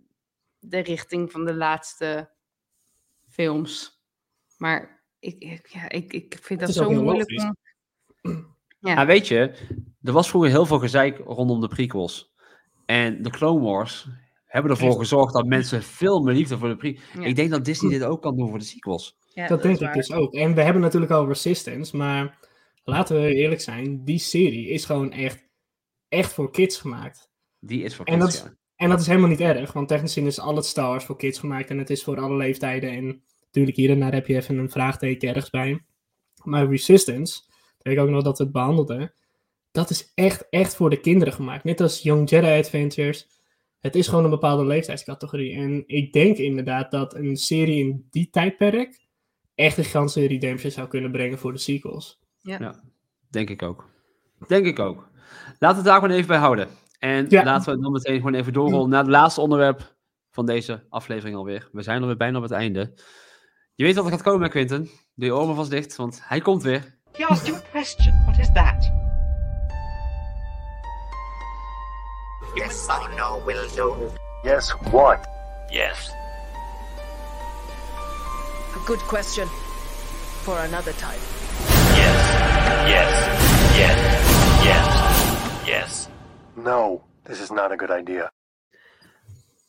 de 0.58 0.78
richting 0.78 1.32
van 1.32 1.44
de 1.44 1.54
laatste 1.54 2.30
films. 3.28 4.02
Maar 4.56 4.93
ik, 5.24 5.38
ik, 5.38 5.68
ja, 5.68 5.88
ik, 5.88 6.12
ik 6.12 6.38
vind 6.42 6.60
dat 6.60 6.68
is 6.68 6.74
zo 6.74 6.88
heel 6.88 7.02
moeilijk 7.02 7.30
om... 7.42 7.56
Ja. 8.78 8.94
Maar 8.94 9.06
weet 9.06 9.28
je, 9.28 9.54
er 10.02 10.12
was 10.12 10.28
vroeger 10.28 10.50
heel 10.50 10.66
veel 10.66 10.78
gezeik 10.78 11.18
rondom 11.18 11.60
de 11.60 11.68
prequels. 11.68 12.34
En 12.86 13.22
de 13.22 13.30
Clone 13.30 13.60
Wars 13.60 14.08
hebben 14.44 14.70
ervoor 14.70 14.98
gezorgd 14.98 15.32
dat 15.32 15.46
mensen 15.46 15.82
veel 15.82 16.22
meer 16.22 16.34
liefde 16.34 16.58
voor 16.58 16.68
de 16.68 16.76
prequels... 16.76 17.04
Ja. 17.12 17.24
Ik 17.24 17.36
denk 17.36 17.50
dat 17.50 17.64
Disney 17.64 17.90
dit 17.98 18.02
ook 18.02 18.22
kan 18.22 18.36
doen 18.36 18.48
voor 18.48 18.58
de 18.58 18.64
sequels. 18.64 19.16
Ja, 19.34 19.46
dat 19.46 19.62
denk 19.62 19.80
is 19.80 19.86
ik 19.86 19.92
dus 19.92 20.12
ook. 20.12 20.34
En 20.34 20.54
we 20.54 20.62
hebben 20.62 20.82
natuurlijk 20.82 21.12
al 21.12 21.26
Resistance, 21.26 21.96
maar 21.96 22.38
laten 22.84 23.20
we 23.20 23.34
eerlijk 23.34 23.60
zijn, 23.60 24.04
die 24.04 24.18
serie 24.18 24.68
is 24.68 24.84
gewoon 24.84 25.12
echt, 25.12 25.48
echt 26.08 26.32
voor 26.32 26.50
kids 26.50 26.78
gemaakt. 26.78 27.30
Die 27.60 27.82
is 27.82 27.94
voor 27.94 28.04
En 28.04 28.18
kids, 28.18 28.42
dat, 28.42 28.50
ja. 28.50 28.56
en 28.76 28.88
dat 28.88 29.00
is 29.00 29.06
helemaal 29.06 29.28
niet 29.28 29.40
erg, 29.40 29.72
want 29.72 29.88
technisch 29.88 30.12
gezien 30.12 30.28
is 30.28 30.40
al 30.40 30.56
het 30.56 30.66
Star 30.66 30.88
Wars 30.88 31.04
voor 31.04 31.16
kids 31.16 31.38
gemaakt 31.38 31.70
en 31.70 31.78
het 31.78 31.90
is 31.90 32.04
voor 32.04 32.20
alle 32.20 32.36
leeftijden. 32.36 32.90
En 32.90 33.22
natuurlijk 33.54 33.76
hier 33.76 33.90
en 33.90 34.00
daar 34.00 34.12
heb 34.12 34.26
je 34.26 34.36
even 34.36 34.58
een 34.58 34.70
vraagteken 34.70 35.28
ergens 35.28 35.50
bij. 35.50 35.84
Maar 36.42 36.68
Resistance, 36.68 37.42
weet 37.78 37.94
ik 37.94 38.00
ook 38.00 38.08
nog 38.08 38.22
dat 38.22 38.38
we 38.38 38.44
het 38.44 38.52
behandelden, 38.52 39.12
dat 39.70 39.90
is 39.90 40.12
echt, 40.14 40.46
echt 40.50 40.74
voor 40.74 40.90
de 40.90 41.00
kinderen 41.00 41.34
gemaakt. 41.34 41.64
Net 41.64 41.80
als 41.80 42.02
Young 42.02 42.30
Jedi 42.30 42.58
Adventures. 42.58 43.26
Het 43.80 43.94
is 43.94 44.08
gewoon 44.08 44.24
een 44.24 44.30
bepaalde 44.30 44.66
leeftijdscategorie. 44.66 45.54
En 45.56 45.82
ik 45.86 46.12
denk 46.12 46.36
inderdaad 46.36 46.90
dat 46.90 47.14
een 47.14 47.36
serie 47.36 47.78
in 47.78 48.06
die 48.10 48.30
tijdperk 48.30 49.00
echt 49.54 49.78
een 49.78 49.84
gigantische 49.84 50.26
redemption 50.26 50.70
zou 50.70 50.88
kunnen 50.88 51.10
brengen 51.12 51.38
voor 51.38 51.52
de 51.52 51.58
sequels. 51.58 52.18
Denk 53.30 53.50
ik 53.50 53.62
ook. 53.62 53.88
Denk 54.46 54.66
ik 54.66 54.78
ook. 54.78 55.08
Laten 55.58 55.68
we 55.68 55.74
het 55.74 55.84
daar 55.84 55.94
gewoon 56.00 56.10
even 56.10 56.28
bij 56.28 56.38
houden. 56.38 56.68
En 56.98 57.26
Ja. 57.28 57.44
laten 57.44 57.74
we 57.74 57.80
dan 57.82 57.92
meteen 57.92 58.16
gewoon 58.16 58.34
even 58.34 58.52
doorrollen 58.52 58.88
naar 58.88 59.02
het 59.02 59.10
laatste 59.10 59.40
onderwerp 59.40 59.96
van 60.30 60.46
deze 60.46 60.84
aflevering 60.88 61.36
alweer. 61.36 61.68
We 61.72 61.82
zijn 61.82 62.00
alweer 62.00 62.16
bijna 62.16 62.36
op 62.36 62.42
het 62.42 62.52
einde. 62.52 62.94
Je 63.76 63.84
weet 63.84 63.94
wat 63.94 64.04
er 64.04 64.10
gaat 64.10 64.22
komen, 64.22 64.50
Quinten. 64.50 64.90
Doe 65.14 65.26
je 65.26 65.34
oren 65.34 65.54
vast 65.54 65.70
dicht, 65.70 65.96
want 65.96 66.20
hij 66.22 66.40
komt 66.40 66.62
weer. 66.62 66.94
He 67.12 67.26
asked 67.26 67.46
you 67.46 67.58
a 67.58 67.62
question. 67.70 68.24
What 68.24 68.38
is 68.38 68.52
that? 68.52 68.92
Yes 72.54 72.86
or 72.88 73.10
no 73.16 73.44
will 73.44 73.68
do. 73.74 74.10
Yes, 74.42 74.74
what? 74.90 75.18
Yes. 75.70 76.12
A 78.76 78.84
good 78.84 79.06
question. 79.06 79.46
For 80.42 80.58
another 80.58 80.94
time. 80.96 81.20
Yes. 81.96 82.20
Yes. 82.86 83.28
Yes. 83.76 83.98
Yes. 84.64 85.66
Yes. 85.66 86.08
No, 86.54 87.02
this 87.22 87.40
is 87.40 87.50
not 87.50 87.72
a 87.72 87.76
good 87.76 87.90
idea. 87.90 88.30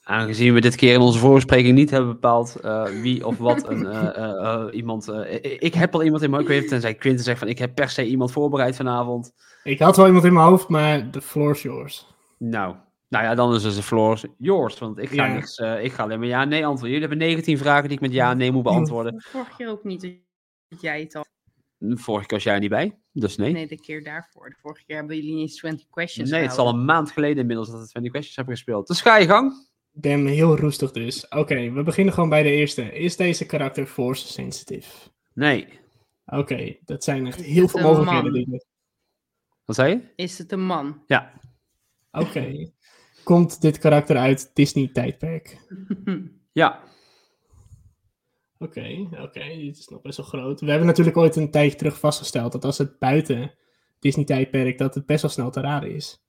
Aangezien 0.07 0.53
we 0.53 0.61
dit 0.61 0.75
keer 0.75 0.93
in 0.93 0.99
onze 0.99 1.19
voorbespreking 1.19 1.75
niet 1.75 1.89
hebben 1.89 2.09
bepaald 2.11 2.55
eh, 2.55 2.83
wie 2.85 3.25
of 3.25 3.37
wat 3.37 3.67
een, 3.69 3.85
eh, 3.85 4.07
eh, 4.17 4.53
eh, 4.53 4.67
iemand... 4.75 5.07
eh, 5.07 5.33
ik- 5.59 5.73
heb 5.73 5.93
al 5.93 6.03
iemand 6.03 6.21
in 6.23 6.29
mijn 6.29 6.41
hoofd, 6.47 6.55
het, 6.59 6.67
tenzij 6.67 6.95
Quinten 6.95 7.23
zegt 7.23 7.39
van 7.39 7.47
ik 7.47 7.57
heb 7.59 7.75
per 7.75 7.89
se 7.89 8.05
iemand 8.05 8.31
voorbereid 8.31 8.75
vanavond. 8.75 9.33
Ik 9.63 9.79
had 9.79 9.97
wel 9.97 10.05
iemand 10.05 10.25
in 10.25 10.33
mijn 10.33 10.45
hoofd, 10.45 10.67
maar 10.67 11.09
the 11.09 11.21
floor 11.21 11.51
is 11.51 11.61
yours. 11.61 12.07
Nou, 12.37 12.75
nou 13.09 13.23
ja, 13.23 13.35
dan 13.35 13.53
is 13.55 13.61
dus 13.61 13.75
de 13.75 13.83
floor 13.83 14.19
yours, 14.37 14.77
want 14.79 14.97
ik 14.97 15.09
ga, 15.09 15.25
Ja. 15.25 15.33
niks, 15.33 15.55
eh, 15.57 15.83
ik 15.83 15.91
ga 15.91 16.03
alleen 16.03 16.19
maar 16.19 16.27
ja 16.27 16.45
nee 16.45 16.65
antwoorden. 16.65 16.91
Jullie 16.99 17.07
hebben 17.07 17.27
19 17.27 17.57
vragen 17.57 17.83
die 17.83 17.97
ik 17.97 18.01
met 18.01 18.11
ja 18.13 18.33
nee 18.33 18.51
moet 18.51 18.63
beantwoorden. 18.63 19.21
Vorige 19.27 19.51
keer 19.57 19.69
ook 19.69 19.83
niet 19.83 20.01
dat 20.69 20.81
jij 20.81 20.99
het 20.99 21.15
al. 21.15 21.25
Vorige 21.79 22.25
keer 22.25 22.35
was 22.37 22.43
jij 22.45 22.53
er 22.53 22.59
niet 22.59 22.69
bij, 22.69 22.97
dus 23.11 23.37
nee. 23.37 23.51
Nee, 23.53 23.67
de 23.67 23.79
keer 23.79 24.03
daarvoor. 24.03 24.49
De 24.49 24.55
vorige 24.61 24.83
keer 24.85 24.95
hebben 24.95 25.15
jullie 25.15 25.31
niet 25.33 25.41
eens 25.41 25.55
20 25.57 25.85
questions 25.89 26.29
Nee, 26.29 26.41
het 26.41 26.51
is 26.51 26.57
al 26.57 26.69
een 26.69 26.85
maand 26.85 27.11
geleden 27.11 27.37
inmiddels 27.37 27.69
dat 27.71 27.79
we 27.81 27.87
20 27.87 28.11
questions 28.11 28.35
hebben 28.35 28.55
gespeeld. 28.55 28.87
Dus 28.87 29.01
ga 29.01 29.17
je 29.17 29.25
gang. 29.27 29.64
Ben 29.97 30.25
heel 30.25 30.57
roestig 30.57 30.91
dus. 30.91 31.27
Oké, 31.27 31.71
we 31.71 31.83
beginnen 31.83 32.13
gewoon 32.13 32.29
bij 32.29 32.43
de 32.43 32.49
eerste. 32.49 32.93
Is 32.93 33.15
deze 33.15 33.45
karakter 33.45 33.85
force 33.85 34.27
sensitive? 34.27 35.09
Nee. 35.33 35.79
Oké, 36.25 36.75
dat 36.85 37.03
zijn 37.03 37.27
echt 37.27 37.41
heel 37.41 37.67
veel 37.67 37.81
mogelijkheden. 37.81 38.65
Wat 39.65 39.75
zei 39.75 39.89
je? 39.89 40.01
Is 40.15 40.37
het 40.37 40.51
een 40.51 40.65
man? 40.65 41.03
Ja. 41.07 41.33
Oké. 42.11 42.71
Komt 43.23 43.61
dit 43.61 43.77
karakter 43.77 44.17
uit 44.17 44.51
Disney-tijdperk? 44.53 45.57
Ja. 46.51 46.83
Oké, 48.57 49.07
oké, 49.21 49.47
dit 49.57 49.77
is 49.77 49.87
nog 49.87 50.01
best 50.01 50.17
wel 50.17 50.25
groot. 50.25 50.59
We 50.59 50.69
hebben 50.69 50.87
natuurlijk 50.87 51.17
ooit 51.17 51.35
een 51.35 51.51
tijdje 51.51 51.77
terug 51.77 51.99
vastgesteld 51.99 52.51
dat 52.51 52.65
als 52.65 52.77
het 52.77 52.99
buiten 52.99 53.53
Disney-tijdperk, 53.99 54.77
dat 54.77 54.95
het 54.95 55.05
best 55.05 55.21
wel 55.21 55.31
snel 55.31 55.51
te 55.51 55.61
raden 55.61 55.95
is. 55.95 56.24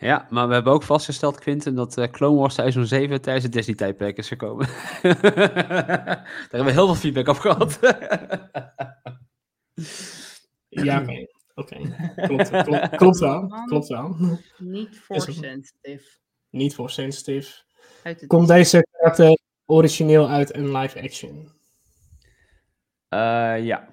Ja, 0.00 0.26
maar 0.30 0.48
we 0.48 0.54
hebben 0.54 0.72
ook 0.72 0.82
vastgesteld, 0.82 1.38
Quinten, 1.38 1.74
dat 1.74 1.96
eh 1.98 2.10
Clone 2.10 2.38
Wars 2.38 2.54
seizoen 2.54 2.86
7 2.86 3.20
tijdens 3.20 3.44
het 3.44 3.52
Disney-tijdperk 3.52 4.16
is 4.16 4.28
gekomen. 4.28 4.66
Daar 5.02 6.48
hebben 6.50 6.64
we 6.64 6.70
heel 6.72 6.86
veel 6.86 6.94
feedback 6.94 7.28
op 7.28 7.36
gehad. 7.38 7.78
Ja, 10.68 11.00
oké. 11.02 11.26
Oké, 11.54 11.76
klopt, 12.26 12.50
klopt, 12.50 12.96
klopt 12.96 13.18
wel. 13.18 13.42
Man. 13.42 13.66
Klopt 13.66 13.86
wel. 13.88 14.16
Niet 14.58 15.00
ook- 15.08 15.20
sensitive. 15.20 16.18
Niet 16.50 16.74
voor 16.74 16.90
sensitive. 16.90 17.62
Komt 18.26 18.48
deze 18.48 18.86
karakter 18.90 19.38
origineel 19.66 20.28
uit 20.28 20.54
een 20.56 20.76
live 20.76 21.02
action? 21.02 21.52
Eh, 23.08 23.64
ja. 23.64 23.88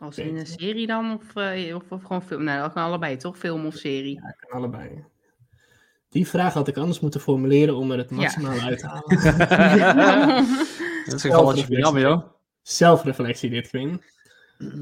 Als 0.00 0.18
in 0.18 0.36
een 0.36 0.46
serie 0.46 0.86
dan? 0.86 1.14
Of, 1.14 1.36
eh, 1.36 1.74
of, 1.74 1.82
of 1.88 2.02
gewoon 2.02 2.22
film? 2.22 2.44
Nou, 2.44 2.62
dat 2.62 2.72
kan 2.72 2.84
allebei, 2.84 3.16
toch? 3.16 3.38
Film 3.38 3.66
of 3.66 3.74
serie? 3.74 4.14
Ja, 4.14 4.34
kan 4.38 4.58
allebei. 4.58 5.04
Die 6.08 6.28
vraag 6.28 6.54
had 6.54 6.68
ik 6.68 6.76
anders 6.76 7.00
moeten 7.00 7.20
formuleren 7.20 7.76
om 7.76 7.90
er 7.90 7.98
het 7.98 8.10
maximaal 8.10 8.58
uit 8.58 8.78
te 8.78 8.86
halen. 8.86 10.46
Dat 11.04 11.14
is 11.14 11.24
een 11.24 11.30
gevalletje 11.30 11.76
jammer, 11.76 12.02
joh. 12.02 12.22
Zelfreflectie 12.62 13.50
dit, 13.50 13.68
Quinn. 13.68 14.02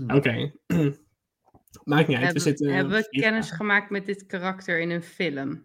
Oké. 0.07 0.53
Maakt 1.85 2.09
niet 2.09 2.17
uit. 2.17 2.19
We 2.19 2.25
hebben, 2.25 2.43
zitten 2.43 2.73
hebben 2.73 2.93
we 2.93 3.07
vier 3.11 3.23
kennis 3.23 3.51
gemaakt 3.51 3.91
met 3.91 4.07
dit 4.07 4.27
karakter 4.27 4.81
in 4.81 4.91
een 4.91 5.03
film? 5.03 5.65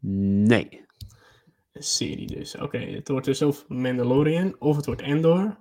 Nee. 0.00 0.84
Een 1.72 1.82
serie 1.82 2.26
dus. 2.26 2.56
Oké, 2.56 2.78
het 2.78 3.08
wordt 3.08 3.26
dus 3.26 3.42
of 3.42 3.68
Mandalorian 3.68 4.56
of 4.58 4.76
het 4.76 4.86
wordt 4.86 5.02
Endor. 5.02 5.56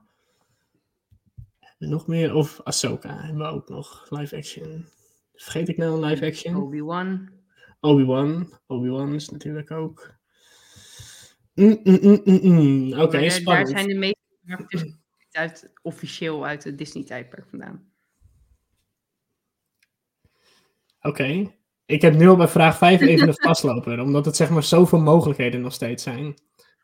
Nog 1.90 2.08
meer? 2.08 2.34
Of 2.34 2.62
Ahsoka 2.64 3.18
hebben 3.22 3.38
we 3.38 3.52
ook 3.52 3.70
nog. 3.70 4.06
Live 4.10 4.36
action. 4.36 4.88
Vergeet 5.34 5.70
ik 5.70 5.78
nou 5.78 5.94
een 5.94 6.10
live 6.10 6.26
action? 6.26 6.56
Obi-Wan. 6.56 7.30
Obi-Wan. 7.80 8.60
Obi-Wan 8.68 9.14
is 9.14 9.30
natuurlijk 9.30 9.72
ook. 9.72 10.14
Mm, 11.54 11.80
mm, 11.84 12.22
mm. 12.24 12.94
Oké, 13.00 13.18
Maar 13.44 13.56
daar- 13.56 13.68
zijn 13.68 13.88
de 13.88 13.96
meeste 13.96 14.18
karakters 14.46 14.96
uit, 15.32 15.72
officieel 15.82 16.46
uit 16.46 16.64
het 16.64 16.78
Disney-tijdperk 16.78 17.50
vandaan. 17.50 17.92
Oké. 21.02 21.54
Ik 21.86 22.02
heb 22.02 22.14
nu 22.14 22.28
al 22.28 22.36
bij 22.36 22.48
vraag 22.48 22.78
5 22.78 23.02
even 23.02 23.28
een 23.28 23.34
vastloper, 23.42 24.00
omdat 24.00 24.26
het 24.26 24.36
zeg 24.36 24.50
maar 24.50 24.64
zoveel 24.64 25.00
mogelijkheden 25.00 25.62
nog 25.62 25.74
steeds 25.74 26.04
zijn. 26.04 26.36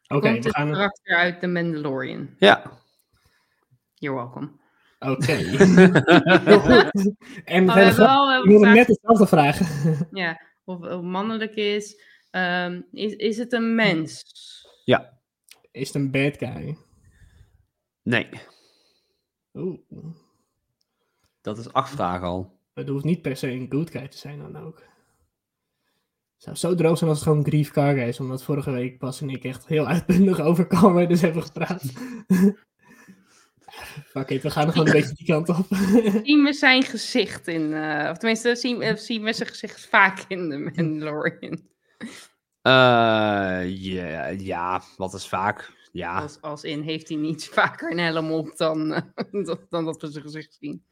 Oké, 0.08 0.32
we 0.40 0.50
gaan... 0.54 0.72
karakter 0.72 1.16
uit 1.16 1.40
The 1.40 1.48
Mandalorian? 1.48 2.30
Ja. 2.38 2.72
You're 3.94 4.18
welcome. 4.18 4.59
Oké. 5.00 5.34
En 7.46 7.70
Oh, 7.70 7.76
we 7.76 7.94
wel, 7.96 8.44
we 8.44 8.60
vraag- 8.60 8.74
net 8.76 8.88
dezelfde 8.88 9.28
vragen. 9.28 9.68
Ja, 10.12 10.42
of, 10.64 10.80
of 10.80 11.02
mannelijk 11.02 11.56
is. 11.56 12.02
Ehm, 12.32 12.82
is. 12.92 13.16
Is 13.16 13.38
het 13.38 13.54
een 13.54 13.76
mens? 13.76 14.24
Ja. 14.86 15.20
Is 15.72 15.88
het 15.88 15.96
een 15.96 16.12
bad 16.12 16.38
guy? 16.38 16.78
Nee. 18.04 18.30
Oeh. 19.54 19.80
Dat 21.42 21.58
is 21.58 21.74
acht 21.74 21.90
vragen 21.90 22.28
al. 22.28 22.60
Het 22.74 22.88
hoeft 22.88 23.04
niet 23.06 23.22
per 23.22 23.38
se 23.38 23.52
een 23.52 23.68
good 23.70 23.92
guy 23.92 24.08
te 24.08 24.18
zijn 24.18 24.38
dan 24.40 24.58
ook. 24.58 24.78
Het 26.34 26.44
zou 26.44 26.56
zo 26.56 26.76
droog 26.76 26.98
zijn 26.98 27.10
als 27.10 27.20
het 27.20 27.28
gewoon 27.28 27.46
Grief 27.46 27.72
Karga 27.72 28.02
is, 28.02 28.20
omdat 28.20 28.44
vorige 28.44 28.72
week 28.72 29.00
Bas 29.00 29.22
en 29.22 29.30
ik 29.30 29.44
echt 29.44 29.68
heel 29.68 29.88
uitbundig 29.88 30.40
over 30.40 31.08
dus 31.08 31.22
hebben 31.22 31.44
gepraat. 31.44 31.84
Fuck 34.14 34.30
it, 34.30 34.42
we 34.42 34.50
gaan 34.50 34.72
gewoon 34.72 34.88
een 34.88 34.94
beetje 34.94 35.16
die 35.16 35.26
kant 35.26 35.50
op. 35.50 35.66
Zien 36.24 36.44
we 36.44 36.54
zijn 36.54 36.84
gezicht 36.84 37.48
in. 37.48 37.74
eh, 37.74 38.10
of 38.10 38.18
tenminste, 38.18 38.56
zien, 38.56 38.82
eh, 38.82 38.96
zien 38.96 39.24
we 39.24 39.34
zijn 39.34 39.50
gezicht 39.50 39.86
vaak 39.86 40.26
in 40.28 40.50
The 40.50 40.58
Mandalorian? 40.76 41.68
Eh, 42.62 43.82
ja, 43.82 44.28
ja, 44.28 44.82
wat 44.98 45.14
is 45.14 45.28
vaak? 45.28 45.78
Ja. 45.92 46.22
Als, 46.22 46.42
als 46.42 46.64
in, 46.64 46.82
heeft 46.82 47.10
hij 47.10 47.18
niet 47.18 47.48
vaker 47.48 47.92
een 47.92 48.00
helm 48.00 48.32
op 48.32 48.58
dan, 48.58 48.90
dan, 49.46 49.60
dan 49.70 49.86
dat 49.86 50.02
we 50.02 50.12
zijn 50.12 50.24
gezicht 50.24 50.58
zien? 50.60 50.84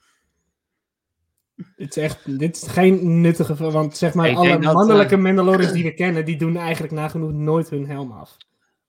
Dit 1.76 1.98
is 1.98 2.04
echt, 2.04 2.40
dit 2.40 2.56
is 2.56 2.68
geen 2.68 3.22
nuttige, 3.22 3.72
want 3.72 3.98
zeg 3.98 4.14
maar 4.14 4.30
Ik 4.30 4.36
alle 4.36 4.60
dat, 4.60 4.74
mannelijke 4.74 5.18
Mandalorians 5.18 5.72
die 5.72 5.84
we 5.84 5.94
kennen, 5.94 6.26
die 6.26 6.38
doen 6.38 6.58
eigenlijk 6.58 6.94
nagenoeg 6.94 7.32
nooit 7.32 7.70
hun 7.70 7.88
helm 7.88 8.12
af. 8.12 8.38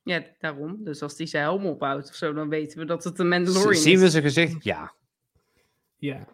Ja, 0.08 0.22
daarom. 0.38 0.84
Dus 0.84 1.02
als 1.02 1.16
hij 1.18 1.26
zijn 1.26 1.42
helm 1.42 1.66
ophoudt 1.66 2.08
of 2.08 2.14
zo, 2.14 2.32
dan 2.32 2.48
weten 2.48 2.78
we 2.78 2.84
dat 2.84 3.04
het 3.04 3.18
een 3.18 3.28
Mandalorian 3.28 3.74
Z- 3.74 3.82
Zien 3.82 3.94
is. 3.94 4.00
we 4.00 4.10
zijn 4.10 4.22
gezicht? 4.22 4.64
Ja. 4.64 4.92
Ja. 5.96 6.26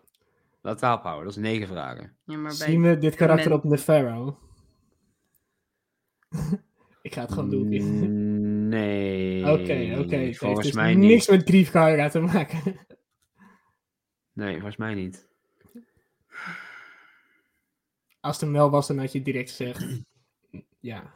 Laten 0.61 0.89
we 0.91 0.95
ophouden, 0.97 1.25
dat 1.25 1.37
is 1.37 1.43
negen 1.43 1.67
vragen. 1.69 2.17
Ja, 2.25 2.37
maar 2.37 2.55
bij 2.59 2.67
Zien 2.69 2.83
we 2.83 2.99
dit 2.99 3.15
karakter 3.15 3.53
op 3.53 3.65
Neferro? 3.65 4.39
ik 7.03 7.15
ga 7.15 7.21
het 7.21 7.33
gewoon 7.33 7.51
doen. 7.51 7.67
Mm, 7.69 8.69
Nee. 8.69 9.41
Oké, 9.53 9.97
oké. 9.99 10.17
Het 10.17 10.37
Volgens 10.37 10.41
heeft 10.41 10.63
dus 10.63 10.73
mij 10.73 10.95
niks 10.95 11.27
niet. 11.29 11.39
met 11.39 11.49
Grief 11.49 11.71
Karga 11.71 12.09
te 12.09 12.21
maken. 12.21 12.63
Nee, 14.33 14.53
volgens 14.55 14.77
mij 14.77 14.95
niet. 14.95 15.29
Als 18.21 18.33
het 18.37 18.41
hem 18.45 18.53
wel 18.53 18.71
was, 18.71 18.87
dan 18.87 18.99
had 18.99 19.13
je 19.13 19.23
direct 19.23 19.49
gezegd. 19.51 19.87
ja. 20.81 21.13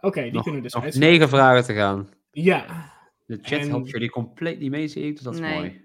Oké, 0.00 0.22
die 0.22 0.32
Nog, 0.32 0.42
kunnen 0.42 0.60
we 0.60 0.66
dus 0.66 0.74
nog 0.74 0.82
uitsluiten. 0.84 1.18
negen 1.18 1.28
vragen 1.36 1.64
te 1.64 1.74
gaan. 1.74 2.08
Ja, 2.30 2.92
De 3.26 3.38
chat 3.42 3.60
En- 3.60 3.68
helpt 3.68 3.90
jullie 3.90 4.10
compleet 4.10 4.58
niet 4.58 4.70
mee, 4.70 4.88
zie 4.88 5.02
ik, 5.02 5.14
dus 5.14 5.22
dat 5.24 5.34
is 5.34 5.40
Nee. 5.40 5.54
mooi. 5.54 5.84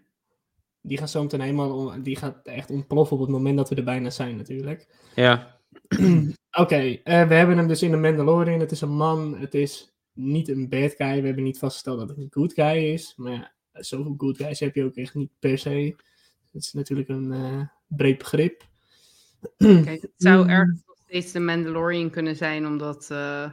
die 0.82 0.98
gaat 0.98 1.10
zo 1.10 1.22
meteen 1.22 1.42
helemaal... 1.42 1.72
on- 1.78 2.02
Die 2.02 2.16
gaat 2.16 2.40
echt 2.48 2.70
ontploffen 2.70 3.16
op 3.18 3.22
het 3.22 3.32
moment 3.32 3.58
dat 3.58 3.70
we 3.70 3.76
er 3.76 3.84
bijna 3.84 4.10
zijn 4.10 4.36
natuurlijk. 4.38 4.88
Ja. 5.16 5.60
Oké, 6.62 6.76
eh, 7.04 7.28
we 7.28 7.34
hebben 7.34 7.58
hem 7.58 7.68
dus 7.68 7.82
in 7.84 7.92
de 7.92 7.98
Mandalorian. 7.98 8.60
Het 8.60 8.72
is 8.72 8.82
een 8.82 8.96
man. 8.96 9.38
Het 9.38 9.54
is 9.54 9.94
niet 10.14 10.48
een 10.50 10.70
bad 10.70 10.92
guy. 10.98 11.20
We 11.20 11.26
hebben 11.26 11.44
niet 11.44 11.58
vastgesteld 11.60 12.00
dat 12.00 12.10
het 12.10 12.18
een 12.18 12.28
good 12.30 12.54
guy 12.54 12.78
is. 12.94 13.14
Maar 13.16 13.32
ja, 13.32 13.84
zoveel 13.84 14.14
good 14.18 14.38
guys 14.38 14.60
heb 14.60 14.76
je 14.76 14.84
ook 14.84 14.96
echt 14.96 15.16
niet 15.16 15.32
per 15.40 15.58
se. 15.58 15.96
Het 16.52 16.64
is 16.64 16.74
natuurlijk 16.74 17.10
een 17.10 17.32
eh, 17.32 17.62
breed 17.88 18.18
begrip. 18.18 18.64
Kijk, 19.58 20.02
het 20.02 20.14
zou 20.18 20.48
ergens 20.50 20.82
nog 20.86 20.98
steeds 21.08 21.32
de 21.32 21.40
Mandalorian 21.40 22.10
kunnen 22.10 22.36
zijn, 22.36 22.66
omdat... 22.68 23.12
eh, 23.12 23.52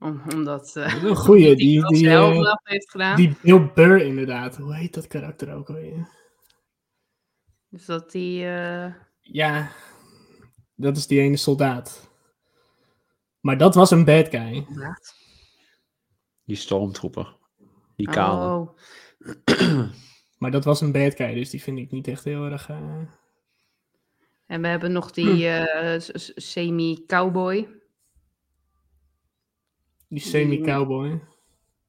om, 0.00 0.22
omdat 0.34 0.76
eh, 0.76 1.02
Een 1.04 1.16
goeie, 1.26 1.56
die, 1.56 1.86
die, 1.86 2.08
eh, 2.10 2.50
af 2.50 2.60
heeft 2.64 2.90
gedaan. 2.90 3.16
die 3.16 3.36
Bill 3.42 3.70
Burr 3.74 4.00
inderdaad. 4.02 4.56
Hoe 4.56 4.74
heet 4.74 4.94
dat 4.94 5.06
karakter 5.06 5.54
ook 5.54 5.68
alweer? 5.68 6.08
Dus 7.68 7.84
dat 7.84 8.10
die... 8.10 8.44
eh, 8.46 8.94
Ja, 9.20 9.70
dat 10.74 10.96
is 10.96 11.06
die 11.06 11.20
ene 11.20 11.36
soldaat. 11.36 12.08
Maar 13.40 13.58
dat 13.58 13.74
was 13.74 13.90
een 13.90 14.04
bad 14.04 14.28
guy. 14.28 14.66
Die 16.44 16.56
stormtrooper. 16.56 17.36
Die 17.96 18.10
kale. 18.10 18.54
Oh. 18.58 18.78
Maar 20.38 20.50
dat 20.50 20.64
was 20.64 20.80
een 20.80 20.92
bad 20.92 21.14
guy, 21.14 21.34
dus 21.34 21.50
die 21.50 21.62
vind 21.62 21.78
ik 21.78 21.90
niet 21.90 22.08
echt 22.08 22.24
heel 22.24 22.44
erg... 22.44 22.68
En 24.46 24.60
we 24.62 24.68
hebben 24.68 24.92
nog 24.92 25.10
die 25.10 25.48
eh, 25.48 26.00
semi-cowboy. 26.34 27.79
Die 30.10 30.20
semi-cowboy. 30.22 31.20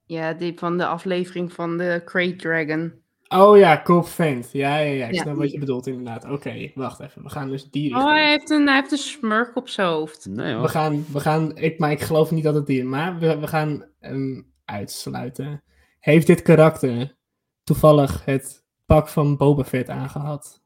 Ja, 0.06 0.32
die 0.32 0.58
van 0.58 0.78
de 0.78 0.86
aflevering 0.86 1.52
van 1.52 1.78
de 1.78 2.02
Crate 2.04 2.36
Dragon. 2.36 2.92
Oh 3.28 3.58
ja, 3.58 3.82
Cobb. 3.82 4.06
Ja, 4.16 4.42
ja, 4.52 4.76
ja. 4.78 5.06
Ik 5.06 5.14
Ja. 5.14 5.22
snap 5.22 5.36
wat 5.36 5.50
je 5.52 5.58
bedoelt 5.58 5.86
inderdaad. 5.86 6.24
Oké, 6.30 6.70
wacht 6.74 7.00
even. 7.00 7.22
We 7.22 7.28
gaan 7.28 7.48
dus 7.48 7.70
die 7.70 7.82
richting. 7.82 8.02
Oh, 8.04 8.10
hij 8.10 8.28
heeft, 8.30 8.50
een, 8.50 8.66
hij 8.66 8.74
heeft 8.76 8.92
een 8.92 8.98
smurk 8.98 9.56
op 9.56 9.68
zijn 9.68 9.86
hoofd. 9.88 10.26
Nee 10.26 10.52
We 10.52 10.58
hoor. 10.58 10.68
gaan, 10.68 11.04
we 11.12 11.20
gaan 11.20 11.56
ik, 11.56 11.78
maar 11.78 11.90
ik 11.90 12.00
geloof 12.00 12.30
niet 12.30 12.44
dat 12.44 12.54
het 12.54 12.66
die 12.66 12.78
is. 12.78 12.84
Maar 12.84 13.18
we, 13.18 13.38
we 13.38 13.46
gaan 13.46 13.84
hem 14.00 14.52
uitsluiten. 14.64 15.62
Heeft 15.98 16.26
dit 16.26 16.42
karakter 16.42 17.16
toevallig 17.64 18.24
het 18.24 18.64
pak 18.86 19.08
van 19.08 19.36
Boba 19.36 19.64
Fett 19.64 19.88
aangehad? 19.88 20.62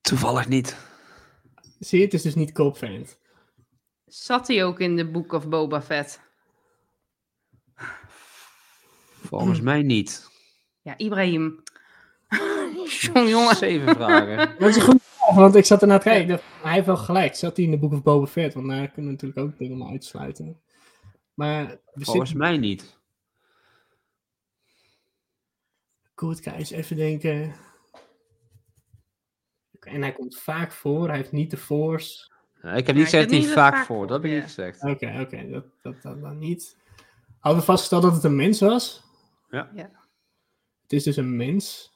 Toevallig 0.00 0.48
niet. 0.48 0.76
Zie 1.78 1.98
je, 1.98 2.04
het 2.04 2.14
is 2.14 2.22
dus 2.22 2.34
niet 2.34 2.52
Cobb. 2.52 2.76
Zat 4.14 4.48
hij 4.48 4.64
ook 4.64 4.80
in 4.80 4.96
de 4.96 5.10
Book 5.10 5.32
of 5.32 5.48
Boba 5.48 5.82
Fett? 5.82 6.20
Volgens 9.22 9.60
mij 9.60 9.82
niet. 9.82 10.30
Ja, 10.82 10.96
Ibrahim. 10.96 11.62
Jongen, 13.00 13.28
jongen. 13.28 13.56
Zeven 13.56 13.94
vragen. 13.94 14.36
Dat 14.58 14.68
is 14.68 14.76
een 14.76 14.82
goede 14.82 15.00
vraag, 15.00 15.34
want 15.34 15.54
ik 15.54 15.64
zat 15.64 15.82
ernaar 15.82 16.00
te 16.00 16.08
kijken. 16.08 16.40
Hij 16.62 16.72
heeft 16.72 16.86
wel 16.86 16.96
gelijk. 16.96 17.34
Zat 17.34 17.56
hij 17.56 17.64
in 17.64 17.70
de 17.70 17.78
Book 17.78 17.92
of 17.92 18.02
Boba 18.02 18.26
Fett? 18.26 18.54
Want 18.54 18.68
daar 18.68 18.90
kunnen 18.90 19.04
we 19.04 19.10
natuurlijk 19.10 19.40
ook 19.40 19.58
dingen 19.58 19.78
maar 19.78 19.90
uitsluiten. 19.90 20.60
Maar 21.34 21.78
Volgens 21.94 22.32
mij 22.32 22.56
niet. 22.56 22.98
Good 26.14 26.42
guys, 26.42 26.70
even 26.70 26.96
denken. 26.96 27.54
En 29.80 30.02
hij 30.02 30.12
komt 30.12 30.38
vaak 30.38 30.72
voor. 30.72 31.08
Hij 31.08 31.16
heeft 31.16 31.32
niet 31.32 31.50
de 31.50 31.56
Force. 31.56 32.32
Ja, 32.64 32.72
Ik 32.72 32.86
heb 32.86 32.88
Ja, 32.96 33.02
niet 33.02 33.10
gezegd 33.10 33.30
niet 33.30 33.40
niet 33.42 33.50
vaak 33.52 33.76
voor. 33.76 33.84
voor, 33.84 34.06
Dat 34.06 34.22
heb 34.22 34.30
ik 34.30 34.36
niet 34.36 34.42
gezegd. 34.46 34.82
Oké, 34.82 35.18
oké. 35.20 35.48
Dat, 35.50 35.64
dat, 35.82 36.02
dat 36.02 36.20
dan 36.20 36.38
niet. 36.38 36.76
Hadden 37.38 37.60
we 37.60 37.66
vastgesteld 37.66 38.02
dat 38.02 38.14
het 38.14 38.24
een 38.24 38.36
mens 38.36 38.60
was? 38.60 39.02
Ja. 39.50 39.70
Ja. 39.74 39.90
Het 40.82 40.92
is 40.92 41.02
dus 41.02 41.16
een 41.16 41.36
mens. 41.36 41.92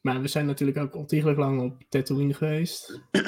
Maar 0.00 0.20
we 0.20 0.28
zijn 0.28 0.46
natuurlijk 0.46 0.78
ook 0.78 0.94
ontiegelijk 0.94 1.38
lang 1.38 1.60
op 1.60 1.82
Tatooine 1.88 2.34
geweest. 2.34 3.00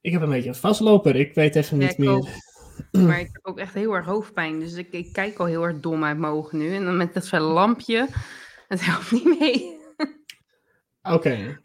ik 0.00 0.12
heb 0.12 0.22
een 0.22 0.30
beetje 0.30 0.48
een 0.48 0.54
vastloper. 0.54 1.16
Ik 1.16 1.34
weet 1.34 1.56
even 1.56 1.80
Ja, 1.80 1.86
niet 1.86 1.98
meer. 1.98 2.10
ook. 2.10 2.28
Maar 3.06 3.20
ik 3.20 3.28
heb 3.32 3.46
ook 3.46 3.58
echt 3.58 3.74
heel 3.74 3.92
erg 3.92 4.06
hoofdpijn. 4.06 4.60
Dus 4.60 4.74
ik, 4.74 4.92
ik 4.92 5.12
kijk 5.12 5.38
al 5.38 5.46
heel 5.46 5.62
erg 5.64 5.80
dom 5.80 6.04
uit 6.04 6.18
mijn 6.18 6.32
ogen 6.32 6.58
nu. 6.58 6.74
En 6.74 6.84
dan 6.84 6.96
met 6.96 7.14
dat 7.14 7.32
lampje. 7.32 8.08
Het 8.68 8.84
helpt 8.84 9.10
niet 9.10 9.38
mee. 9.38 9.78
Oké. 11.14 11.60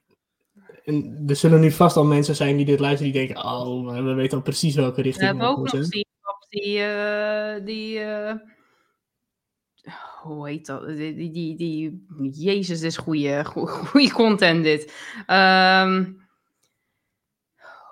En 0.87 1.23
er 1.27 1.35
zullen 1.35 1.59
nu 1.59 1.71
vast 1.71 1.95
al 1.95 2.05
mensen 2.05 2.35
zijn 2.35 2.57
die 2.57 2.65
dit 2.65 2.79
luisteren 2.79 3.11
die 3.13 3.25
denken... 3.25 3.45
Oh, 3.45 3.83
maar 3.85 4.03
we 4.05 4.13
weten 4.13 4.37
al 4.37 4.43
precies 4.43 4.75
welke 4.75 4.95
We 4.95 5.01
richting 5.01 5.25
hebben 5.25 5.43
we 5.45 5.49
ook 5.51 5.57
moeten. 5.57 5.79
nog 5.79 5.89
die... 5.89 6.07
die, 6.49 6.79
eh, 6.79 7.65
die 7.65 7.99
eh, 7.99 8.35
hoe 10.21 10.47
heet 10.49 10.65
dat? 10.65 10.87
Die, 10.87 11.15
die, 11.15 11.31
die, 11.31 11.55
die- 11.57 12.29
Jezus, 12.31 12.79
dit 12.79 12.89
is 12.91 12.97
goede, 12.97 13.45
goede 13.45 14.11
content 14.11 14.63
dit. 14.63 14.93
Ehm, 15.25 16.11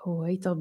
hoe 0.02 0.26
heet 0.26 0.42
dat? 0.42 0.58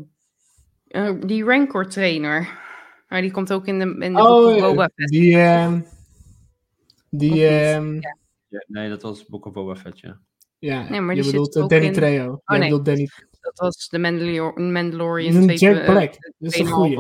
Eh, 0.88 1.14
die 1.26 1.44
Rancor 1.44 1.88
trainer. 1.90 2.64
Maar 3.08 3.22
die 3.22 3.32
komt 3.32 3.54
ook 3.54 3.66
in 3.68 3.80
de, 3.80 4.06
in 4.06 4.14
de 4.14 4.20
Oh, 4.22 4.60
Boba 4.62 4.90
Fett. 4.96 5.10
die... 5.10 5.36
ehm, 5.38 5.82
die... 7.10 7.48
Ehm, 7.48 7.94
Ja. 7.94 8.18
Ja, 8.48 8.64
nee, 8.68 8.90
dat 8.90 9.02
was 9.02 9.26
Book 9.26 9.46
of 9.46 9.54
Boba 9.54 9.76
Fett, 9.76 10.00
ja. 10.00 10.20
Ja, 10.60 10.90
Nee, 10.90 11.02
maar 11.02 11.16
je 11.16 11.24
bedoelt 11.26 11.56
eh, 11.56 11.68
Danny 11.68 11.86
in- 11.86 11.94
Trejo. 11.94 12.42
Jij 12.46 12.58
nee. 12.58 12.70
bedoelt 12.70 12.86
Danny... 12.86 13.10
Dat 13.40 13.58
was 13.60 13.88
de 13.90 14.00
Mandalor- 14.00 14.62
Mandalorian. 14.62 15.34
Dat 15.34 15.44
is 15.44 15.50
een 15.50 15.56
2, 15.58 15.74
Jack 15.74 15.82
eh, 15.84 15.92
Black. 15.92 16.12
Dat 16.38 16.54
is 16.54 16.60
een 16.60 16.66
2,5 16.66 16.70
goeie. 16.70 16.96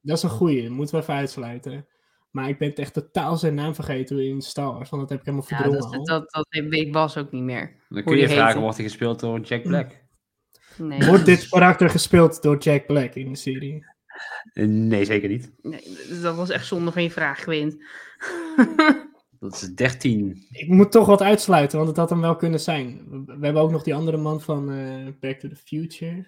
Dat 0.00 0.16
is 0.16 0.22
een 0.22 0.30
goeie. 0.30 0.70
Moeten 0.70 0.94
we 0.96 1.00
even 1.02 1.14
uitsluiten. 1.14 1.86
Maar 2.30 2.48
ik 2.48 2.58
ben 2.58 2.74
echt 2.74 2.92
totaal 2.94 3.36
zijn 3.36 3.54
naam 3.54 3.74
vergeten 3.74 4.18
in 4.26 4.40
Star 4.40 4.72
Wars. 4.72 4.90
Want 4.90 5.02
dat 5.02 5.10
heb 5.10 5.20
ik 5.20 5.24
helemaal 5.26 5.46
Ja, 5.48 5.56
verdrongen 5.56 6.04
dat, 6.04 6.30
dat, 6.30 6.46
dat 6.50 6.64
weet 6.68 6.90
Bas 6.90 7.16
ook 7.16 7.32
niet 7.32 7.42
meer. 7.42 7.84
Dan 7.88 8.02
kun 8.04 8.16
je 8.16 8.28
vragen, 8.28 8.60
wordt 8.60 8.76
hij 8.76 8.84
gespeeld 8.86 9.20
door 9.20 9.40
Jack 9.40 9.62
Black? 9.62 10.04
Nee, 10.76 11.04
Wordt 11.06 11.24
dit 11.24 11.48
karakter 11.48 11.90
gespeeld 11.90 12.42
door 12.42 12.56
Jack 12.58 12.86
Black 12.86 13.14
in 13.14 13.32
de 13.32 13.38
serie? 13.38 13.84
Eh, 14.52 14.66
Nee, 14.66 15.04
zeker 15.04 15.28
niet. 15.28 15.52
nee, 15.62 15.96
dat 16.22 16.36
was 16.36 16.50
echt 16.50 16.66
zonde 16.66 16.92
van 16.92 17.02
je 17.02 17.10
vraag, 17.10 17.40
Quint. 17.40 17.76
Dat 19.38 19.52
is 19.52 19.74
13. 19.74 20.46
Ik 20.50 20.68
moet 20.68 20.92
toch 20.92 21.06
wat 21.06 21.22
uitsluiten, 21.22 21.76
want 21.76 21.88
het 21.88 21.98
had 21.98 22.10
hem 22.10 22.20
wel 22.20 22.36
kunnen 22.36 22.60
zijn. 22.60 23.04
We, 23.26 23.44
hebben 23.44 23.62
ook 23.62 23.70
nog 23.70 23.82
die 23.82 23.94
andere 23.94 24.16
man 24.16 24.40
van 24.40 24.72
eh, 24.72 25.06
Back 25.20 25.38
to 25.38 25.48
the 25.48 25.56
Future. 25.56 26.26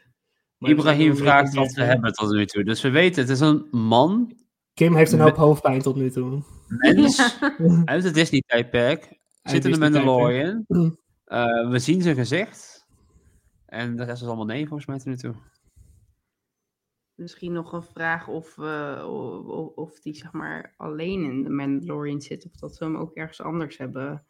Maar 0.59 0.71
Ibrahim 0.71 1.17
vraagt 1.17 1.55
wat 1.55 1.73
we 1.73 1.83
hebben 1.83 2.13
tot 2.13 2.33
nu 2.33 2.47
toe. 2.47 2.65
Dus 2.65 2.83
we 2.83 2.91
weten, 2.91 3.23
het 3.23 3.31
is 3.31 3.41
een 3.41 3.67
man, 3.71 4.37
Kim 4.79 4.95
heeft 4.95 5.13
een 5.13 5.21
hoop 5.21 5.37
hoofdpijn 5.37 5.83
tot 5.83 5.97
nu 5.97 6.11
toe. 6.11 6.43
mens, 6.69 7.39
uit 7.85 8.05
het 8.05 8.15
Disney-tijdperk, 8.15 9.19
zit 9.43 9.65
in 9.65 9.73
de. 9.73 9.79
Mandalorian. 9.79 10.65
Eh, 11.25 11.71
we 11.71 11.79
zien 11.79 12.03
zijn 12.03 12.17
gezicht. 12.17 12.87
En 13.67 13.97
de 13.97 14.05
rest 14.05 14.23
is 14.23 14.29
allemaal 14.29 14.45
nee, 14.45 14.67
volgens 14.67 14.87
mij, 14.87 14.97
tot 14.97 15.07
nu 15.07 15.17
toe. 15.17 15.35
Misschien 17.19 17.53
nog 17.53 17.73
een 17.73 17.83
vraag 17.83 18.29
of, 18.29 18.59
eh, 18.59 19.05
of 19.75 20.01
die 20.01 20.14
zeg 20.14 20.33
maar 20.33 20.75
alleen 20.77 21.25
in 21.25 21.43
de 21.43 21.51
Mandalorian 21.51 22.21
zit. 22.21 22.47
Of 22.47 22.53
dat 22.53 22.79
we 22.79 22.85
hem 22.85 22.97
ook 22.97 23.14
ergens 23.14 23.41
anders 23.41 23.79
hebben 23.79 24.25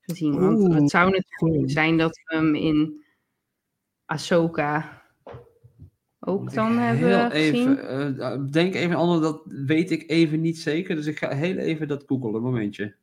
gezien. 0.00 0.40
Want 0.40 0.58
Oeh, 0.58 0.74
het 0.74 0.90
zou 0.90 1.04
natuurlijk 1.04 1.34
goeie. 1.38 1.68
zijn 1.68 1.98
dat 1.98 2.20
we 2.24 2.36
hem 2.36 2.54
in 2.54 3.04
Ahsoka 4.04 5.02
ook 6.20 6.52
dan 6.54 6.78
hebben 6.78 7.30
gezien. 7.30 7.78
even, 7.78 8.18
eh, 8.18 8.44
denk 8.50 8.74
even 8.74 8.96
ander, 8.96 9.20
dat 9.20 9.42
weet 9.46 9.90
ik 9.90 10.10
even 10.10 10.40
niet 10.40 10.58
zeker. 10.58 10.96
Dus 10.96 11.06
ik 11.06 11.18
ga 11.18 11.34
heel 11.34 11.56
even 11.56 11.88
dat 11.88 12.04
googlen, 12.06 12.34
een 12.34 12.42
momentje. 12.42 12.94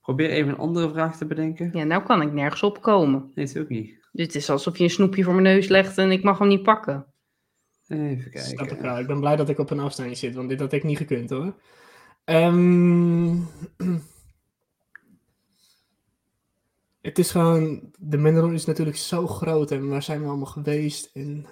Probeer 0.00 0.30
even 0.30 0.52
een 0.52 0.58
andere 0.58 0.90
vraag 0.90 1.16
te 1.16 1.26
bedenken. 1.26 1.70
Ja, 1.72 1.84
nou 1.84 2.02
kan 2.02 2.22
ik 2.22 2.32
nergens 2.32 2.62
op 2.62 2.82
komen. 2.82 3.30
Nee, 3.34 3.46
dat 3.46 3.58
ook 3.58 3.68
niet. 3.68 3.97
Dit 4.12 4.34
is 4.34 4.50
alsof 4.50 4.78
je 4.78 4.84
een 4.84 4.90
snoepje 4.90 5.24
voor 5.24 5.32
mijn 5.32 5.44
neus 5.56 5.68
legt 5.68 5.98
en 5.98 6.10
ik 6.10 6.22
mag 6.22 6.38
hem 6.38 6.48
niet 6.48 6.62
pakken. 6.62 7.06
Even 7.88 8.40
Snap 8.40 8.50
ik 8.50 8.56
kijken. 8.68 8.82
wel. 8.82 8.98
Ik 8.98 9.06
ben 9.06 9.20
blij 9.20 9.36
dat 9.36 9.48
ik 9.48 9.58
op 9.58 9.70
een 9.70 9.80
afstandje 9.80 10.14
zit, 10.14 10.34
want 10.34 10.48
dit 10.48 10.60
had 10.60 10.72
ik 10.72 10.84
niet 10.84 10.96
gekund 10.96 11.30
hoor. 11.30 11.54
Ehm, 12.24 13.36
het 17.00 17.18
is 17.18 17.30
gewoon. 17.30 17.92
De 17.98 18.16
Mandalorian 18.18 18.54
is 18.54 18.64
natuurlijk 18.64 18.96
zo 18.96 19.26
groot 19.26 19.70
en 19.70 19.88
waar 19.88 20.02
zijn 20.02 20.20
we 20.20 20.26
allemaal 20.28 20.46
geweest? 20.46 21.10
En... 21.14 21.46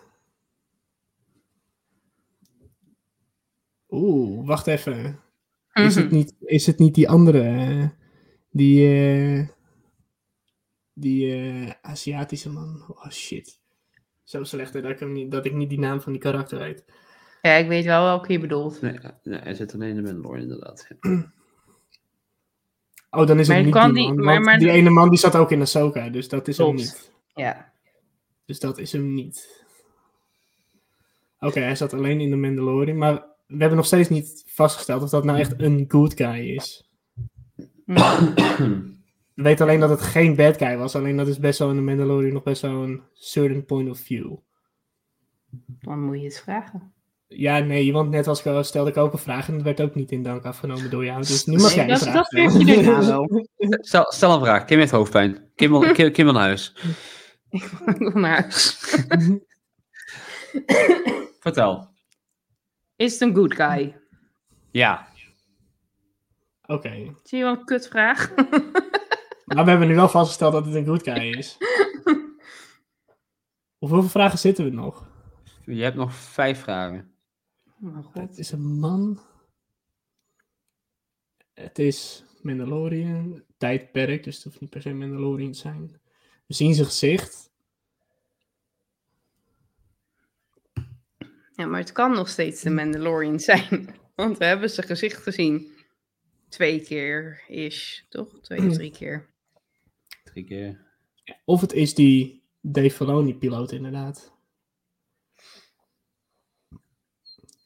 Oeh, 3.91 4.47
wacht 4.47 4.67
even. 4.67 5.21
Is, 5.73 5.95
het 5.95 6.05
Mhm. 6.05 6.15
niet, 6.15 6.35
is 6.41 6.67
het 6.67 6.79
niet 6.79 6.95
die 6.95 7.09
andere? 7.09 7.41
eh, 7.43 7.89
Die. 8.51 8.89
eh, 8.89 9.49
die 10.99 11.33
eh, 11.35 11.71
Aziatische 11.83 12.51
man. 12.51 12.85
Oh 12.89 13.11
shit. 13.11 13.59
Zo 14.25 14.45
slecht 14.45 14.73
dat 14.73 14.85
ik, 14.85 14.99
hem 15.01 15.13
niet, 15.13 15.31
dat 15.31 15.45
ik 15.47 15.53
niet 15.55 15.69
die 15.69 15.79
naam 15.79 16.01
van 16.01 16.13
die 16.13 16.21
karakter 16.21 16.59
weet. 16.59 16.85
Ja, 17.43 17.53
ik 17.53 17.69
weet 17.69 17.85
wel 17.85 18.03
welke 18.05 18.33
je 18.33 18.39
bedoelt. 18.41 18.81
Nee, 18.81 18.99
nee, 19.23 19.39
hij 19.41 19.55
zit 19.55 19.75
alleen 19.75 19.89
in 19.89 19.97
de 19.97 20.03
Mandalorian, 20.03 20.43
inderdaad. 20.43 20.87
Oh, 23.11 23.27
dan 23.27 23.39
is 23.39 23.49
Maar 23.49 23.57
het 23.57 23.65
niet 23.67 23.75
kan 23.75 23.93
die 23.93 24.03
die- 24.07 24.13
man. 24.15 24.25
maar- 24.25 24.35
want 24.35 24.45
maar- 24.47 24.59
die 24.59 24.71
ene 24.71 24.91
man 24.91 25.09
die 25.11 25.19
zat 25.19 25.37
ook 25.37 25.51
in 25.51 25.61
Ahsoka, 25.61 26.09
dus 26.09 26.29
dat 26.29 26.49
is 26.49 26.59
hem 26.59 26.75
niet. 26.75 27.13
Ja. 27.35 27.73
Dus 28.45 28.61
dat 28.61 28.79
is 28.79 28.93
hem 28.93 29.15
niet. 29.15 29.65
Oké, 31.41 31.61
hij 31.61 31.77
zat 31.77 31.93
alleen 31.93 32.21
in 32.21 32.31
de 32.31 32.37
Mandalorian, 32.37 32.97
maar 32.99 33.15
we 33.47 33.57
hebben 33.59 33.77
nog 33.77 33.87
steeds 33.87 34.09
niet 34.09 34.43
vastgesteld 34.47 35.03
of 35.03 35.11
dat 35.11 35.25
nou 35.25 35.39
echt 35.39 35.61
een 35.61 35.85
good 35.89 36.15
guy 36.15 36.39
is. 36.55 36.89
We 39.37 39.43
weten 39.43 39.67
alleen 39.67 39.81
dat 39.81 39.91
het 39.91 40.01
geen 40.03 40.35
bad 40.37 40.57
guy 40.57 40.77
was, 40.77 40.95
alleen 40.95 41.17
dat 41.17 41.27
is 41.29 41.39
best 41.39 41.59
wel 41.59 41.71
in 41.71 41.77
de 41.77 41.83
Mandalorian 41.83 42.33
nog 42.33 42.43
best 42.43 42.63
wel 42.63 42.83
een 42.83 43.03
certain 43.13 43.65
point 43.65 43.91
of 43.91 43.99
view. 43.99 44.37
Dan 45.67 46.01
moet 46.05 46.19
je 46.21 46.25
het 46.25 46.41
vragen. 46.41 46.93
Ja, 47.29 47.59
nee, 47.59 47.93
want 47.93 48.11
net 48.11 48.27
als 48.27 48.41
ik 48.41 48.47
al 48.47 48.65
stelde 48.65 48.91
ik 48.91 48.97
ook 48.97 49.13
een 49.13 49.19
vraag 49.19 49.49
en 49.49 49.55
dat 49.55 49.63
werd 49.63 49.81
ook 49.81 49.95
niet 49.95 50.11
in 50.13 50.23
dank 50.23 50.45
afgenomen 50.45 50.91
door 50.91 51.05
jou. 51.05 51.19
Dus 51.21 51.45
nu 51.45 51.57
mag 51.57 51.67
Nee, 51.67 51.75
jij 51.75 51.83
een 51.85 51.91
dat- 51.91 51.99
vraag 52.03 52.15
dat 52.15 52.27
stellen. 52.27 52.51
vind 52.51 52.69
je 52.69 52.75
daarna 52.83 53.07
wel. 53.07 53.47
Stel, 53.81 54.05
stel 54.13 54.35
een 54.35 54.41
vraag. 54.41 54.65
Kim 54.65 54.79
heeft 54.79 54.91
hoofdpijn. 54.91 55.51
Kim 55.55 55.71
wil, 55.71 55.93
Kim, 55.93 56.13
Kim 56.13 56.25
wil 56.25 56.35
naar 56.35 56.43
huis. 56.43 56.75
Ik 57.51 57.63
wil 57.99 58.11
naar 58.11 58.41
huis. 58.41 58.79
Vertel. 61.41 61.89
Is 62.97 63.13
het 63.13 63.21
een 63.21 63.35
good 63.35 63.55
guy? 63.55 63.97
Ja. 64.71 65.09
Oké, 66.67 67.15
Zie 67.23 67.39
je 67.39 67.45
wel 67.45 67.53
een 67.59 67.65
kutvraag? 67.65 68.35
Maar 69.47 69.65
we 69.65 69.71
hebben 69.71 69.89
nu 69.89 69.95
wel 69.95 70.09
vastgesteld 70.09 70.53
dat 70.53 70.65
het 70.65 70.75
een 70.75 70.85
good 70.85 71.03
guy 71.03 71.35
is. 71.35 71.57
Op 73.79 73.89
hoeveel 73.89 74.11
vragen 74.11 74.39
zitten 74.39 74.65
we 74.65 74.71
nog? 74.71 75.09
Je 75.65 75.83
hebt 75.83 75.97
nog 75.97 76.15
vijf 76.15 76.61
vragen. 76.61 77.15
Oh 77.83 78.15
Het 78.15 78.39
is 78.39 78.53
een 78.53 78.79
man. 78.79 79.21
Het 81.55 81.79
is 81.79 82.25
Mandalorian. 82.43 83.43
Tijdperk, 83.57 84.25
dus 84.25 84.35
het 84.35 84.45
hoeft 84.45 84.61
niet 84.61 84.71
per 84.71 84.83
se 84.83 84.93
Mandalorian 84.93 85.53
te 85.53 85.59
zijn. 85.59 86.01
We 86.47 86.55
zien 86.55 86.75
zijn 86.75 86.87
gezicht. 86.87 87.51
Ja, 91.53 91.67
maar 91.67 91.81
het 91.81 91.93
kan 91.93 92.13
nog 92.13 92.29
steeds 92.29 92.63
de 92.63 92.71
Mandalorian 92.71 93.41
zijn. 93.41 93.95
Want 94.15 94.39
we 94.39 94.45
hebben 94.45 94.71
zijn 94.71 94.87
gezicht 94.87 95.23
gezien. 95.23 95.75
twee 96.49 96.81
keer 96.81 97.43
is, 97.49 98.07
toch? 98.09 98.41
Twee 98.41 98.69
of 98.69 98.75
drie 98.75 98.91
keer. 98.91 99.35
Keer. 100.45 100.85
Of 101.45 101.61
het 101.61 101.73
is 101.73 101.95
die 101.95 102.43
Dave 102.61 102.91
Filoni-piloot 102.91 103.73
inderdaad. 103.73 104.35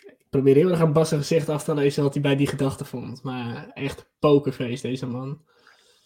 Ik 0.09 0.26
probeer 0.30 0.55
heel 0.55 0.70
erg 0.70 0.80
aan 0.80 0.92
Bas' 0.92 1.09
gezicht 1.09 1.48
af 1.48 1.64
te 1.64 1.74
lezen 1.74 2.02
wat 2.02 2.12
hij 2.12 2.22
bij 2.22 2.36
die 2.36 2.47
gedachte 2.47 2.84
vond. 2.84 3.22
Maar 3.22 3.70
echt 3.74 4.10
pokerface, 4.18 4.82
deze 4.82 5.06
man. 5.06 5.40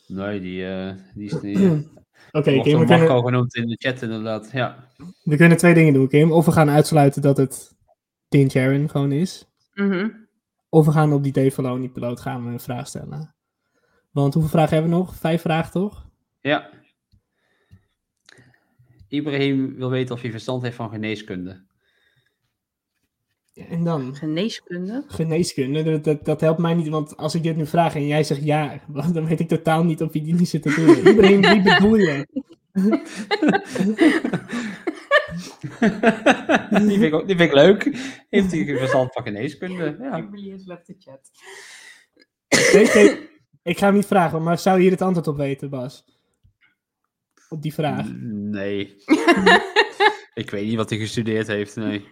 Nee, 0.06 0.40
die, 0.40 0.66
eh, 0.66 0.94
die 1.14 1.26
is 1.26 1.40
niet... 1.40 1.58
Oké, 2.32 2.50
Oké, 2.50 2.50
Kim, 2.50 2.62
Kim, 2.62 2.78
we 2.78 2.86
Marco 2.86 3.06
kunnen, 3.06 3.24
genoemd 3.24 3.54
in 3.54 3.66
de 3.66 3.76
chat 3.78 4.02
inderdaad, 4.02 4.50
ja. 4.52 4.88
we 5.22 5.36
kunnen 5.36 5.58
twee 5.58 5.74
dingen 5.74 5.92
doen, 5.92 6.08
Kim. 6.08 6.32
Of 6.32 6.44
we 6.44 6.52
gaan 6.52 6.70
uitsluiten 6.70 7.22
dat 7.22 7.36
het 7.36 7.76
Din 8.28 8.48
Djarin 8.48 8.88
gewoon 8.88 9.12
is. 9.12 9.46
Mhm. 9.74 10.08
Of 10.68 10.86
we 10.86 10.92
gaan 10.92 11.12
op 11.12 11.22
die 11.22 11.32
Dave 11.32 11.50
Filoni-piloot 11.50 12.20
gaan 12.20 12.44
we 12.44 12.52
een 12.52 12.60
vraag 12.60 12.86
stellen. 12.86 13.34
Want 14.10 14.34
hoeveel 14.34 14.52
vragen 14.52 14.72
hebben 14.72 14.90
we 14.90 14.96
nog? 14.96 15.14
Vijf 15.14 15.40
vragen, 15.40 15.72
toch? 15.72 16.03
Ja. 16.44 16.70
Ibrahim 19.08 19.76
wil 19.76 19.90
weten 19.90 20.14
of 20.14 20.20
hij 20.20 20.30
verstand 20.30 20.62
heeft 20.62 20.76
van 20.76 20.90
geneeskunde. 20.90 21.64
En 23.54 23.84
dan? 23.84 24.14
Geneeskunde? 24.16 25.04
Geneeskunde, 25.06 25.82
dat, 25.82 26.04
dat, 26.04 26.24
dat 26.24 26.40
helpt 26.40 26.60
mij 26.60 26.74
niet, 26.74 26.88
want 26.88 27.16
als 27.16 27.34
ik 27.34 27.42
dit 27.42 27.56
nu 27.56 27.66
vraag 27.66 27.94
en 27.94 28.06
jij 28.06 28.24
zegt 28.24 28.44
ja, 28.44 28.80
dan 29.12 29.26
weet 29.26 29.40
ik 29.40 29.48
totaal 29.48 29.84
niet 29.84 30.02
of 30.02 30.12
je 30.14 30.22
die 30.22 30.34
niet 30.34 30.48
zit 30.48 30.62
te 30.62 30.74
doen. 30.74 30.96
Ibrahim, 31.12 31.40
wie 31.40 31.62
bedoel 31.62 31.96
je? 31.96 32.26
die, 36.70 36.98
vind 36.98 37.02
ik, 37.02 37.14
ook- 37.14 37.26
die 37.26 37.36
vind 37.36 37.48
ik 37.48 37.54
leuk. 37.54 37.82
Heeft 38.30 38.50
hij 38.52 38.76
verstand 38.76 39.12
van 39.12 39.22
geneeskunde? 39.22 39.96
Ja. 40.00 40.28
Left 40.64 40.84
the 40.84 40.94
chat. 40.98 41.30
Ik 43.62 43.78
ga 43.78 43.86
hem 43.86 43.94
niet 43.94 44.06
vragen, 44.06 44.42
maar 44.42 44.58
zou 44.58 44.76
je 44.76 44.82
hier 44.82 44.90
het 44.90 45.02
antwoord 45.02 45.26
op 45.26 45.36
weten, 45.36 45.70
Bas? 45.70 46.04
Op 47.54 47.62
die 47.62 47.74
vraag. 47.74 48.06
Nee. 48.22 48.94
ik 50.42 50.50
weet 50.50 50.66
niet 50.66 50.76
wat 50.76 50.90
hij 50.90 50.98
gestudeerd 50.98 51.46
heeft, 51.46 51.76
nee. 51.76 52.08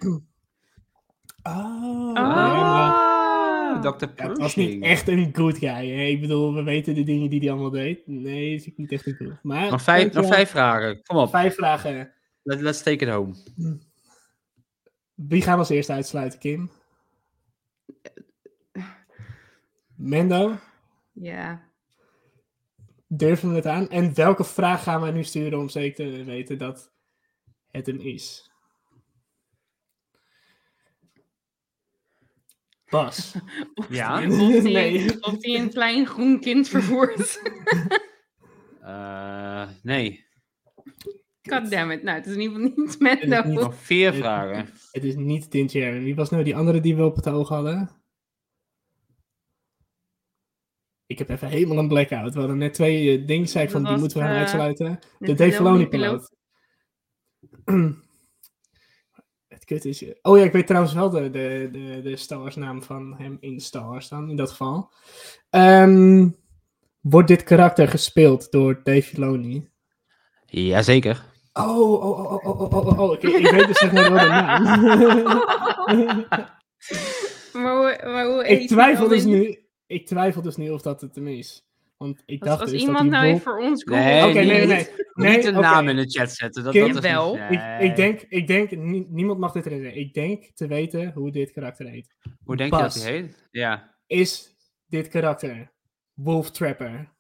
Oh, 1.42 2.12
Ah. 2.14 3.80
Dr. 3.80 4.06
Ja, 4.16 4.28
het 4.28 4.38
was 4.38 4.56
niet 4.56 4.82
echt 4.82 5.08
een 5.08 5.30
good 5.32 5.58
guy. 5.58 5.88
Hè? 5.88 6.02
Ik 6.04 6.20
bedoel, 6.20 6.54
we 6.54 6.62
weten 6.62 6.94
de 6.94 7.02
dingen 7.02 7.30
die 7.30 7.40
hij 7.40 7.50
allemaal 7.50 7.70
deed. 7.70 8.06
Nee, 8.06 8.54
is 8.54 8.70
niet 8.76 8.92
echt 8.92 9.06
een 9.06 9.14
good. 9.14 9.38
Maar, 9.42 9.70
Nog 9.70 9.82
vijf, 9.82 10.12
nog 10.12 10.26
vijf 10.26 10.50
vragen. 10.50 11.02
Kom 11.02 11.16
op. 11.16 11.30
Vijf 11.30 11.54
vragen. 11.54 12.12
Let, 12.42 12.60
let's 12.60 12.82
take 12.82 13.04
it 13.04 13.08
home. 13.12 13.34
Wie 15.14 15.42
gaan 15.42 15.52
we 15.52 15.58
als 15.58 15.68
eerste 15.68 15.92
uitsluiten, 15.92 16.38
Kim? 16.38 16.70
Mendo? 19.96 20.56
Ja. 21.12 21.70
Durven 23.14 23.48
we 23.50 23.54
het 23.54 23.66
aan? 23.66 23.88
En 23.88 24.14
welke 24.14 24.44
vraag 24.44 24.82
gaan 24.82 25.02
we 25.02 25.10
nu 25.10 25.24
sturen 25.24 25.58
om 25.58 25.68
zeker 25.68 25.94
te 26.16 26.24
weten 26.24 26.58
dat 26.58 26.92
het 27.70 27.86
hem 27.86 28.00
is? 28.00 28.50
Bas. 32.90 33.34
Ja? 33.88 34.26
Of 34.26 34.36
die, 34.36 34.60
Nee. 34.62 35.22
of 35.22 35.36
die 35.38 35.58
een 35.58 35.70
klein 35.70 36.06
groen 36.06 36.40
kind 36.40 36.68
vervoert. 36.68 37.20
Eh, 38.82 39.68
nee. 39.82 40.26
Goddammit. 41.42 42.02
Nou, 42.02 42.16
het 42.18 42.26
is 42.26 42.34
in 42.34 42.40
ieder 42.40 42.56
geval 42.60 42.84
niet 42.84 42.98
Mendo. 43.00 43.42
niet- 43.48 43.60
Nog 43.60 43.74
vier 43.74 44.06
Het- 44.10 44.16
vragen. 44.16 44.68
Het 44.90 45.04
is 45.04 45.14
niet 45.16 45.50
Djarin. 45.50 46.04
Wie 46.04 46.14
was 46.14 46.30
nou 46.30 46.44
die 46.44 46.56
andere 46.56 46.80
die 46.80 46.96
we 46.96 47.04
op 47.04 47.16
het 47.16 47.28
oog 47.28 47.48
hadden? 47.48 48.01
Ik 51.06 51.18
heb 51.18 51.28
even 51.28 51.48
helemaal 51.48 51.78
een 51.78 51.88
blackout. 51.88 52.32
We 52.34 52.38
hadden 52.38 52.58
net 52.58 52.74
twee 52.74 53.18
eh, 53.18 53.26
dingen, 53.26 53.48
zei 53.48 53.64
ik 53.64 53.70
van 53.70 53.84
die 53.84 53.96
moeten 53.96 54.18
we 54.18 54.24
gaan 54.24 54.32
eh, 54.32 54.38
uitsluiten. 54.38 54.98
De 55.18 55.34
Dave 55.34 55.52
Filoni-piloot. 55.52 56.30
Het 59.48 59.64
kut 59.64 59.84
is... 59.84 60.04
Oh 60.22 60.38
ja, 60.38 60.44
ik 60.44 60.52
weet 60.52 60.66
trouwens 60.66 60.94
wel 60.94 61.10
de, 61.10 61.30
de, 61.30 61.68
de, 61.72 62.00
de 62.02 62.16
Star 62.16 62.38
Wars 62.38 62.56
naam 62.56 62.82
van 62.82 63.14
hem 63.18 63.36
in 63.40 63.60
Star 63.60 63.86
Wars 63.88 64.08
dan, 64.08 64.30
in 64.30 64.36
dat 64.36 64.50
geval. 64.50 64.92
Ehm, 65.50 66.28
wordt 67.00 67.28
dit 67.28 67.42
karakter 67.42 67.88
gespeeld 67.88 68.50
door 68.50 68.80
Dave 68.82 69.02
Filoni? 69.02 69.68
Jazeker. 70.46 71.24
Oh, 71.52 71.78
oh, 71.78 72.02
oh, 72.02 72.32
oh, 72.32 72.60
oh, 72.60 72.72
oh, 72.72 72.86
oh, 72.86 72.98
oh. 73.00 73.12
Ik, 73.12 73.22
ik 73.22 73.50
weet 73.50 73.66
dus 73.66 73.78
zeg 73.78 73.92
maar 73.92 74.12
wel 74.12 74.20
de 74.22 74.28
naam. 74.28 74.62
Maar 77.52 77.76
hoe, 77.76 78.00
maar 78.04 78.26
hoe 78.26 78.46
ik, 78.46 78.68
twijfel 78.68 79.08
dus 79.08 79.22
in- 79.22 79.28
nu, 79.28 79.61
ik 79.86 80.06
twijfel 80.06 80.42
dus 80.42 80.56
nu 80.56 80.70
of 80.70 80.82
dat 80.82 81.00
het 81.00 81.14
hem 81.14 81.28
is. 81.28 81.66
Want 81.96 82.22
ik 82.26 82.40
Als, 82.40 82.48
dacht 82.48 82.60
als 82.62 82.70
dus 82.70 82.80
iemand 82.80 82.98
dat 82.98 83.10
nou 83.10 83.26
even 83.26 83.40
voor 83.40 83.58
ons 83.58 83.82
googelt. 83.82 84.04
Nee, 84.04 84.22
Oké, 84.24 84.32
nee, 84.32 84.44
nee, 84.44 84.66
nee. 84.66 84.88
nee 85.14 85.36
niet 85.36 85.44
een 85.44 85.60
naam 85.60 85.88
in 85.88 85.96
de 85.96 86.10
chat 86.10 86.30
zetten. 86.30 86.64
Dat, 86.64 86.72
Kim? 86.72 86.80
dat 86.80 86.88
is 86.90 86.94
niet- 87.02 87.10
Wel. 87.12 87.34
nee. 87.36 87.48
Ik, 87.48 87.90
ik 87.90 87.96
denk, 87.96 88.20
ik 88.20 88.46
denk 88.46 88.70
nie- 88.70 89.06
niemand 89.08 89.38
mag 89.38 89.52
dit 89.52 89.64
herinneren. 89.64 89.98
Ik 89.98 90.14
denk 90.14 90.44
te 90.54 90.66
weten 90.66 91.12
hoe 91.12 91.30
dit 91.30 91.52
karakter 91.52 91.86
heet. 91.88 92.14
Hoe 92.44 92.56
denk 92.56 92.74
je 92.74 92.80
dat 92.80 92.94
hij 92.94 93.12
heet? 93.12 93.48
Ja. 93.50 93.94
Is 94.06 94.54
dit 94.86 95.08
karakter 95.08 95.72
Wolf 96.14 96.50
Trapper? 96.50 97.12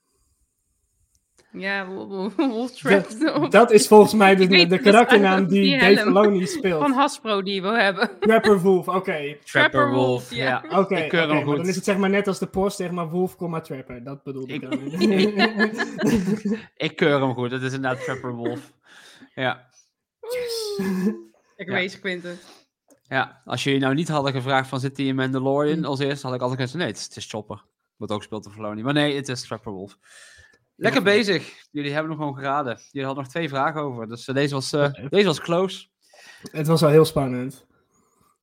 Ja, 1.52 1.86
Wolf- 1.86 2.08
Wolf- 2.08 2.36
Wolf 2.54 2.70
Trap. 2.70 3.06
Dat, 3.20 3.52
dat 3.52 3.70
is 3.70 3.86
volgens 3.88 4.12
mij 4.14 4.36
de, 4.36 4.66
de 4.66 4.78
karakternaam 4.78 5.46
die 5.46 5.60
die 5.62 5.78
Dave 5.78 5.96
Filoni 5.96 6.46
speelt. 6.46 6.80
Van 6.82 6.92
Hasbro 6.92 7.42
die 7.42 7.62
wil 7.62 7.72
hebben. 7.76 8.10
Trapper 8.20 8.60
Wolf, 8.60 8.88
oké. 8.88 9.36
Trapper 9.44 9.90
Wolf. 9.90 10.34
Ja. 10.34 10.64
Oké, 10.70 10.96
ik 10.96 11.08
keur 11.08 11.22
oké, 11.24 11.34
hem 11.34 11.46
maar 11.46 11.56
dan 11.56 11.66
is 11.68 11.74
het 11.76 11.84
zeg 11.84 11.96
maar 11.96 12.10
net 12.10 12.26
als 12.28 12.38
de 12.38 12.46
post, 12.46 12.76
zeg 12.76 12.90
maar 12.90 13.08
Wolf, 13.08 13.36
comma 13.36 13.60
Trapper. 13.60 14.04
Dat 14.04 14.22
bedoelde 14.22 14.52
ik, 14.54 14.62
Ik- 14.62 14.70
dan. 14.70 16.58
Ik 16.76 16.96
keur 16.96 17.20
hem 17.20 17.34
goed. 17.34 17.50
Dat 17.50 17.62
is 17.62 17.72
inderdaad 17.72 18.04
Trapper 18.04 18.32
Wolf. 18.34 18.72
Ja. 19.34 19.66
Ik 21.56 21.66
Ja. 21.68 21.72
wees 21.74 22.00
Quinten. 22.00 22.38
ja. 23.08 23.40
Als 23.44 23.64
jullie 23.64 23.80
nou 23.80 23.94
niet 23.94 24.08
hadden 24.08 24.32
gevraagd 24.32 24.68
van 24.68 24.80
zit 24.80 24.96
hij 24.96 25.06
in 25.06 25.14
Mandalorian 25.14 25.84
als 25.84 25.98
eerste, 26.00 26.26
had 26.26 26.34
ik 26.36 26.42
altijd 26.42 26.60
gezegd 26.60 26.78
nee, 26.78 26.86
het 26.88 26.96
is, 26.96 27.04
het 27.04 27.16
is 27.16 27.30
Chopper. 27.30 27.62
Wordt 27.96 28.12
ook 28.12 28.18
gespeeld 28.20 28.44
door 28.44 28.52
Filoni. 28.52 28.82
Maar 28.82 28.92
nee, 28.92 29.16
het 29.16 29.28
is 29.28 29.42
Trapper 29.46 29.72
Wolf. 29.72 29.98
Lekker 30.76 31.02
bezig. 31.02 31.66
Jullie 31.70 31.92
hebben 31.92 32.10
nog 32.10 32.18
gewoon 32.18 32.36
geraden. 32.36 32.78
Jullie 32.90 33.06
hadden 33.06 33.24
nog 33.24 33.32
twee 33.32 33.48
vragen 33.48 33.80
over. 33.80 34.08
Dus 34.08 34.28
eh, 34.28 34.34
deze, 34.34 34.54
was, 34.54 34.72
eh, 34.72 34.92
deze 35.08 35.26
was 35.26 35.40
close. 35.40 35.86
het 36.50 36.66
was 36.66 36.80
wel 36.80 36.90
heel 36.90 37.04
spannend. 37.04 37.66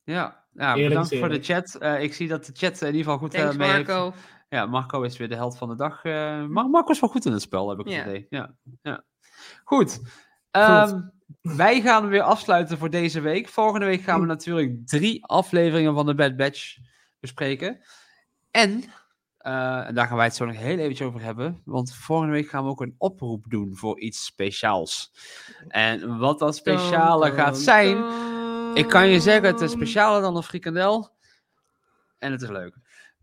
Ja, 0.04 0.46
ja 0.54 0.76
Eerlijk 0.76 0.88
bedankt 0.88 1.18
voor 1.18 1.30
de 1.30 1.44
chat. 1.44 1.76
Eh, 1.76 2.04
ik 2.04 2.14
zie 2.14 2.28
dat 2.28 2.46
de 2.46 2.52
chat 2.56 2.82
in 2.82 2.88
ieder 2.88 3.04
geval 3.04 3.18
goed 3.18 3.32
Thanks 3.32 3.58
mee 3.58 3.72
heeft. 3.72 3.88
Marco. 3.88 4.14
Ja, 4.50 4.66
Marco 4.66 5.02
is 5.02 5.18
weer 5.18 5.30
de 5.30 5.36
held 5.36 5.58
van 5.58 5.70
de 5.70 5.76
dag. 5.76 6.04
eh 6.04 6.46
Mar 6.46 6.70
Marco 6.70 6.92
is 6.92 7.00
wel 7.00 7.10
goed 7.10 7.26
in 7.26 7.32
het 7.32 7.42
spel, 7.42 7.70
heb 7.70 7.80
ik 7.80 7.86
het 7.86 8.06
idee. 8.06 8.26
Ja, 8.30 8.54
ja. 8.82 9.04
Goed. 9.64 10.02
Ehm, 10.52 11.02
wij 11.42 11.82
gaan 11.82 12.08
weer 12.08 12.22
afsluiten 12.22 12.78
voor 12.78 12.90
deze 12.90 13.22
week. 13.22 13.50
Volgende 13.50 13.86
week 13.86 14.02
gaan 14.02 14.20
we 14.20 14.26
natuurlijk 14.26 14.88
drie 14.88 15.26
afleveringen 15.26 15.94
van 15.94 16.06
de 16.06 16.16
Bad 16.16 16.36
Batch 16.36 16.78
bespreken. 17.20 17.80
En, 18.52 18.84
eh, 19.40 19.88
en 19.88 19.96
daar 19.96 20.08
gaan 20.08 20.18
wij 20.18 20.26
het 20.26 20.36
zo 20.36 20.46
nog 20.46 20.56
heel 20.56 20.78
eventjes 20.78 21.08
over 21.08 21.22
hebben. 21.22 21.62
Want 21.66 21.94
volgende 21.96 22.34
week 22.34 22.50
gaan 22.50 22.64
we 22.64 22.70
ook 22.70 22.82
een 22.82 22.96
oproep 22.98 23.46
doen 23.50 23.76
voor 23.76 24.00
iets 24.00 24.26
speciaals. 24.26 25.12
En 25.68 26.18
wat 26.18 26.40
dat 26.40 26.56
speciale 26.56 27.32
gaat 27.32 27.58
zijn... 27.58 27.98
Ik 28.74 28.88
kan 28.88 29.08
je 29.08 29.20
zeggen, 29.20 29.44
het 29.48 29.62
is 29.62 29.72
specialer 29.72 30.22
dan 30.22 30.36
een 30.36 30.44
frikandel. 30.44 31.10
En 32.18 32.32
het 32.32 32.42
is 32.42 32.50
leuk. 32.50 32.76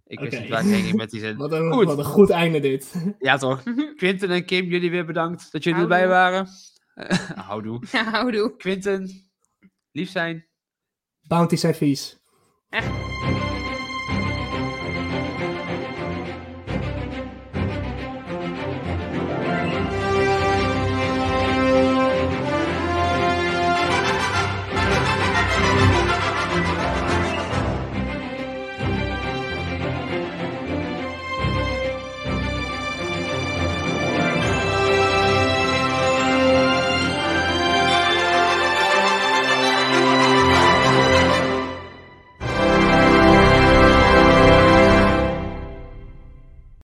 Ik 0.07 0.21
wist 0.21 0.41
niet 0.41 0.49
waar 0.49 0.61
ik 0.65 0.71
heen 0.71 0.83
ging 0.85 0.97
met 0.97 1.11
die 1.11 1.21
zin. 1.21 1.37
Wat 1.47 1.53
een, 1.53 1.73
Goed. 1.73 1.85
wat 1.87 1.99
een 1.99 2.05
goed 2.05 2.31
einde 2.31 2.61
dit. 2.61 2.95
Ja, 3.19 3.37
toch? 3.37 3.63
Quinten 3.97 4.31
en 4.31 4.45
Kim, 4.45 4.65
jullie 4.65 4.91
weer 4.91 5.07
bedankt 5.07 5.53
dat 5.53 5.65
jullie 5.65 5.79
Houdoe. 5.79 5.99
erbij 5.99 6.17
waren. 6.17 6.49
Houdoe. 7.49 7.83
Ja, 7.93 8.05
houdoe. 8.11 8.57
Quinten, 8.57 9.11
lief 9.93 10.11
zijn. 10.11 10.47
Bounty 11.23 11.57
zijn 11.57 11.75
vies. 11.75 12.19
Echt. 12.69 13.16